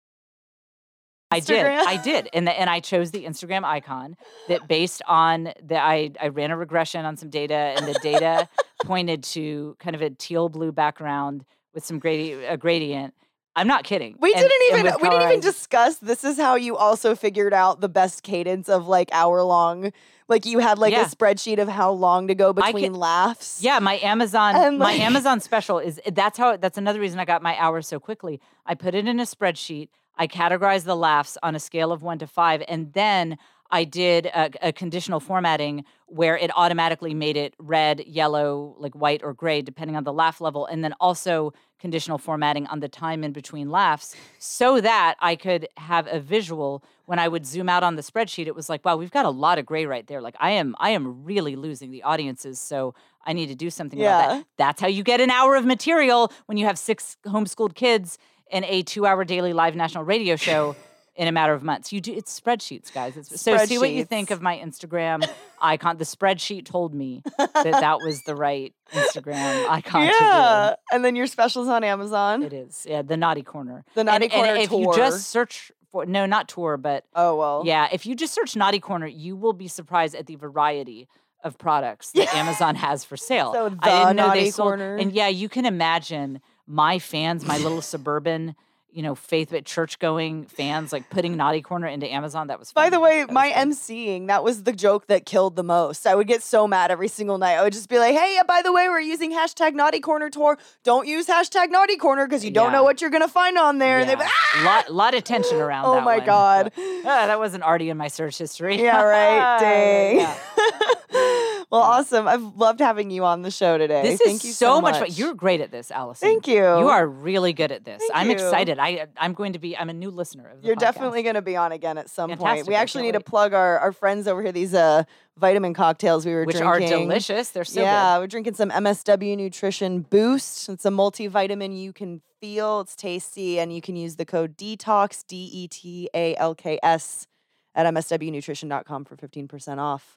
I 1.35 1.41
did. 1.41 1.67
I 1.67 1.97
did. 1.97 2.29
And 2.33 2.47
the, 2.47 2.53
and 2.59 2.69
I 2.71 2.81
chose 2.81 3.11
the 3.11 3.25
Instagram 3.25 3.65
icon 3.65 4.17
that 4.49 4.67
based 4.69 5.03
on 5.07 5.53
the 5.63 5.79
I 5.79 6.11
I 6.21 6.29
ran 6.29 6.51
a 6.51 6.57
regression 6.57 7.05
on 7.05 7.17
some 7.17 7.31
data 7.31 7.55
and 7.55 7.87
the 7.87 7.99
data 8.03 8.49
pointed 8.85 9.23
to 9.25 9.77
kind 9.79 9.95
of 9.97 10.03
a 10.03 10.11
teal 10.11 10.49
blue 10.49 10.73
background 10.73 11.45
with 11.75 11.85
some 11.85 12.01
gradi- 12.01 12.51
a 12.51 12.57
gradient. 12.57 13.15
I'm 13.57 13.69
not 13.69 13.85
kidding. 13.85 14.17
We 14.21 14.33
And- 14.35 14.43
didn't 14.49 14.79
even 14.81 14.95
we 15.01 15.09
didn't 15.09 15.29
even 15.29 15.41
discuss 15.41 15.97
this 15.99 16.25
is 16.25 16.37
how 16.37 16.57
you 16.57 16.77
also 16.77 17.15
figured 17.15 17.55
out 17.55 17.81
the 17.81 17.89
best 17.89 18.23
cadence 18.23 18.69
of 18.69 18.89
like 18.89 19.09
hour 19.13 19.43
long 19.43 19.93
like 20.27 20.47
you 20.47 20.59
had 20.59 20.79
like 20.79 20.93
Yeah. 20.93 21.03
a 21.05 21.07
spreadsheet 21.09 21.59
of 21.61 21.69
how 21.69 21.93
long 21.93 22.29
to 22.29 22.35
go 22.35 22.53
between 22.53 22.85
can- 22.93 22.95
laughs. 22.95 23.61
Yeah, 23.63 23.79
my 23.79 23.99
Amazon 24.03 24.57
And, 24.57 24.79
my 24.79 24.93
Amazon 24.95 25.39
special 25.39 25.79
is 25.79 26.01
that's 26.13 26.37
how 26.39 26.57
that's 26.57 26.79
another 26.79 26.99
reason 26.99 27.21
I 27.21 27.25
got 27.27 27.43
my 27.43 27.57
hours 27.59 27.87
so 27.87 28.01
quickly. 28.01 28.41
I 28.67 28.75
put 28.75 28.95
it 28.95 29.07
in 29.07 29.21
a 29.21 29.25
spreadsheet. 29.25 29.89
I 30.17 30.27
categorized 30.27 30.85
the 30.85 30.97
laughs 30.97 31.37
on 31.43 31.55
a 31.55 31.61
scale 31.61 31.93
of 31.93 32.03
1 32.03 32.19
to 32.19 32.27
5 32.27 32.63
and 32.69 32.93
then 32.93 33.39
I 33.71 33.83
did 33.83 34.27
a, 34.27 34.51
a 34.69 34.73
conditional 34.73 35.19
formatting 35.19 35.85
where 36.07 36.37
it 36.37 36.51
automatically 36.55 37.13
made 37.13 37.37
it 37.37 37.55
red, 37.59 38.07
yellow, 38.07 38.77
like 38.79 38.95
white 38.95 39.21
or 39.25 39.35
gray 39.35 39.63
depending 39.63 39.97
on 39.97 40.05
the 40.05 40.13
laugh 40.13 40.41
level 40.41 40.67
and 40.67 40.85
then 40.85 40.95
also 41.01 41.53
conditional 41.81 42.19
formatting 42.19 42.67
on 42.69 42.81
the 42.81 42.89
time 42.89 43.25
in 43.25 43.33
between 43.33 43.71
laughs 43.71 44.15
so 44.39 44.81
that 44.81 45.17
I 45.19 45.35
could 45.35 45.67
have 45.77 46.07
a 46.07 46.21
visual. 46.21 46.85
When 47.07 47.19
I 47.19 47.27
would 47.29 47.45
zoom 47.45 47.69
out 47.69 47.83
on 47.83 47.97
the 47.97 48.03
spreadsheet 48.03 48.47
it 48.47 48.55
was 48.55 48.69
like 48.69 48.85
wow 48.85 48.97
we've 48.97 49.11
got 49.11 49.27
a 49.27 49.31
lot 49.31 49.59
of 49.59 49.67
gray 49.67 49.87
right 49.87 50.07
there. 50.07 50.21
Like 50.21 50.37
I 50.39 50.51
am 50.51 50.77
I 50.79 50.91
am 50.91 51.25
really 51.25 51.57
losing 51.57 51.91
the 51.91 52.05
audiences 52.05 52.61
so 52.61 52.95
I 53.27 53.33
need 53.33 53.49
to 53.49 53.55
do 53.55 53.71
something 53.71 53.99
about 54.01 54.29
that. 54.29 54.47
That's 54.57 54.81
how 54.81 54.87
you 54.87 55.03
get 55.03 55.21
an 55.21 55.31
hour 55.31 55.57
of 55.57 55.65
material 55.65 56.33
when 56.47 56.59
you 56.59 56.67
have 56.67 56.79
six 56.79 57.17
homeschooled 57.27 57.75
kids 57.75 58.19
and 58.51 58.65
a 58.67 58.83
2-hour 58.83 59.25
daily 59.25 59.53
live 59.53 59.75
national 59.77 60.05
radio 60.05 60.37
show 60.49 60.77
in 61.17 61.29
a 61.29 61.33
matter 61.33 61.53
of 61.53 61.63
months 61.63 61.93
you 61.93 62.01
do 62.01 62.13
it's 62.13 62.39
spreadsheets 62.41 62.93
guys 62.93 63.17
it's, 63.17 63.41
so 63.41 63.57
see 63.59 63.79
what 63.79 63.91
you 63.91 64.05
think 64.05 64.33
of 64.33 64.43
my 64.43 64.57
Instagram 64.59 65.25
icon 65.63 65.97
the 65.97 66.05
spreadsheet 66.05 66.65
told 66.65 66.93
me 66.93 67.23
that 67.39 67.53
that 67.63 67.99
was 68.05 68.23
the 68.25 68.35
right 68.35 68.75
Instagram 68.93 69.69
icon 69.71 70.03
to 70.07 70.09
do 70.09 70.15
Yeah. 70.25 70.75
And 70.93 71.05
then 71.05 71.15
your 71.15 71.29
specials 71.29 71.69
on 71.69 71.85
Amazon. 71.85 72.43
it 72.43 72.53
is. 72.53 72.85
Yeah, 72.89 73.03
the 73.03 73.17
naughty 73.17 73.43
corner. 73.43 73.85
The 73.95 74.03
Naughty 74.05 74.25
and, 74.25 74.33
Corner 74.33 74.53
and 74.55 74.63
if 74.63 74.73
you 74.73 74.93
just 74.95 75.29
search 75.31 75.71
for 75.93 76.05
no, 76.05 76.27
not 76.27 76.49
tour, 76.49 76.77
but 76.77 77.05
Oh 77.15 77.37
well. 77.37 77.63
yeah, 77.65 77.89
if 77.93 78.05
you 78.07 78.17
just 78.17 78.35
search 78.35 78.57
naughty 78.57 78.81
corner, 78.81 79.07
you 79.07 79.37
will 79.37 79.53
be 79.53 79.69
surprised 79.69 80.17
at 80.17 80.27
the 80.27 80.35
variety 80.35 81.07
of 81.45 81.59
products 81.59 82.11
that 82.13 82.35
Amazon 82.35 82.75
has 82.75 83.05
for 83.05 83.17
sale. 83.17 83.53
So 83.53 83.67
I 83.67 83.69
the 83.69 83.77
didn't 83.77 84.17
know 84.17 84.27
Naughty 84.27 84.41
they 84.41 84.51
sold. 84.51 84.71
Corner. 84.71 84.97
And 84.97 85.13
yeah, 85.13 85.29
you 85.29 85.49
can 85.49 85.65
imagine 85.67 86.41
my 86.67 86.99
fans, 86.99 87.45
my 87.45 87.59
little 87.59 87.83
suburban, 87.83 88.57
you 88.91 89.03
know, 89.03 89.17
faith 89.17 89.53
at 89.53 89.65
church 89.65 89.99
going 89.99 90.45
fans, 90.45 90.93
like 90.93 91.11
putting 91.11 91.37
naughty 91.37 91.61
corner 91.61 91.89
into 91.89 92.07
Amazon. 92.11 92.47
That 92.47 92.61
was 92.61 92.73
By 92.73 92.91
the 92.91 93.01
way, 93.01 93.25
my 93.29 93.51
fun. 93.51 93.73
emceeing, 93.73 94.29
that 94.29 94.45
was 94.45 94.63
the 94.63 94.73
joke 94.73 95.09
that 95.09 95.27
killed 95.27 95.57
the 95.57 95.65
most. 95.65 96.07
I 96.07 96.15
would 96.15 96.29
get 96.29 96.45
so 96.45 96.69
mad 96.69 96.93
every 96.93 97.09
single 97.09 97.37
night. 97.37 97.57
I 97.57 97.65
would 97.65 97.73
just 97.73 97.89
be 97.89 97.99
like, 97.99 98.15
hey, 98.15 98.39
by 98.47 98.63
the 98.63 98.73
way, 98.73 98.89
we're 98.89 99.01
using 99.01 99.33
hashtag 99.33 99.75
naughty 99.75 99.99
corner 99.99 100.31
tour. 100.31 100.59
Don't 100.85 101.09
use 101.09 101.27
hashtag 101.27 101.71
naughty 101.71 101.97
corner 101.97 102.25
because 102.25 102.45
you 102.45 102.53
don't 102.53 102.71
know 102.71 102.85
what 102.85 103.01
you're 103.01 103.11
to 103.23 103.29
find 103.29 103.59
on 103.59 103.79
there. 103.79 103.99
And 103.99 104.09
they'd 104.09 104.15
be 104.15 104.21
Yeah. 104.23 104.65
like, 104.65 104.65
lot, 104.87 104.93
lot 104.95 105.15
of 105.15 105.25
tension 105.25 105.57
around. 105.61 105.87
Oh 105.87 106.01
my 106.01 106.19
one. 106.19 106.27
God. 106.27 106.73
Ah, 106.79 107.27
that 107.27 107.39
wasn't 107.41 107.65
already 107.65 107.91
in 107.91 107.97
my 107.97 108.07
search 108.07 108.39
history. 108.39 108.81
Yeah, 108.81 109.03
right. 109.03 109.59
Dang. 109.61 110.37
Well, 111.75 111.83
awesome. 111.83 112.29
I've 112.29 112.55
loved 112.55 112.79
having 112.79 113.11
you 113.11 113.25
on 113.25 113.43
the 113.43 113.51
show 113.51 113.77
today. 113.79 114.03
This 114.03 114.21
Thank 114.23 114.37
is 114.37 114.45
you 114.45 114.53
so, 114.53 114.77
so 114.77 114.81
much 114.81 114.97
fun. 114.97 115.09
You're 115.11 115.35
great 115.35 115.61
at 115.61 115.73
this, 115.73 115.91
Allison. 115.91 116.29
Thank 116.29 116.47
you. 116.47 116.63
You 116.63 116.89
are 116.89 117.05
really 117.05 117.53
good 117.53 117.73
at 117.73 117.85
this. 117.85 117.99
Thank 117.99 118.13
I'm 118.15 118.29
you. 118.29 118.35
excited. 118.35 118.79
I 118.79 119.09
I'm 119.17 119.33
going 119.33 119.55
to 119.55 119.59
be. 119.59 119.77
I'm 119.77 119.91
a 119.91 119.93
new 119.93 120.11
listener 120.11 120.47
of 120.47 120.63
the 120.63 120.69
You're 120.69 120.77
podcast. 120.77 120.81
definitely 120.81 121.25
going 121.25 121.35
to 121.35 121.43
be 121.43 121.57
on 121.57 121.73
again 121.73 121.99
at 121.99 122.09
some 122.09 122.31
point. 122.37 122.69
We 122.69 122.77
actually 122.77 123.03
need 123.03 123.15
to 123.15 123.21
plug 123.21 123.55
our, 123.55 123.81
our 123.81 123.91
friends 123.91 124.29
over 124.29 124.41
here, 124.41 124.53
these 124.53 124.73
uh, 124.73 125.03
vitamin 125.37 125.75
cocktails 125.75 126.25
we 126.25 126.33
were 126.33 126.45
which 126.45 126.59
drinking. 126.59 126.93
are 126.93 126.99
delicious. 127.01 127.51
They're 127.51 127.65
so 127.65 127.83
yeah, 127.83 128.19
we're 128.19 128.29
drinking 128.29 128.55
some 128.55 128.71
MSW 128.71 129.37
Nutrition 129.37 130.03
Boost. 130.03 130.69
It's 130.69 130.85
a 130.85 130.91
multivitamin 130.91 131.77
you 131.77 131.93
can 131.93 132.23
feel. 132.41 132.83
It's 132.83 132.95
tasty, 132.95 133.59
and 133.59 133.75
you 133.75 133.81
can 133.81 133.97
use 133.97 134.15
the 134.15 134.25
code 134.25 134.57
DETALKS 134.57 135.25
D 135.27 135.51
E 135.53 135.67
T 135.67 136.09
A 136.15 136.37
L 136.37 136.55
K 136.55 136.79
S, 136.85 137.27
at 137.75 137.93
MSWNutrition.com 137.93 139.07
for 139.07 139.17
15% 139.17 139.79
off. 139.79 140.17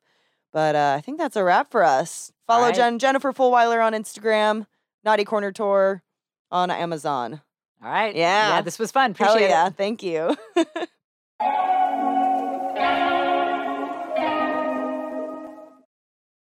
But 0.53 0.76
uh, 0.76 0.95
I 0.98 1.02
think 1.02 1.18
that's 1.18 1.36
a 1.36 1.44
wrap 1.44 1.72
for 1.72 1.84
us. 1.84 2.32
Follow 2.48 2.68
right. 2.68 2.76
Jen, 2.76 2.99
Jennifer 2.99 3.34
Fulwiler 3.34 3.86
on 3.86 3.94
Instagram, 3.94 4.65
Naughty 5.03 5.26
Corner 5.26 5.52
Tour 5.52 6.03
on 6.52 6.72
Amazon. 6.72 7.41
All 7.84 7.90
right. 7.91 8.15
Yeah. 8.15 8.56
Yeah. 8.56 8.61
This 8.61 8.80
was 8.80 8.91
fun. 8.91 9.14
Hell 9.14 9.30
Appreciate 9.30 9.49
yeah. 9.49 9.68
it. 9.68 9.76
Thank 9.76 10.03
you. 10.03 10.36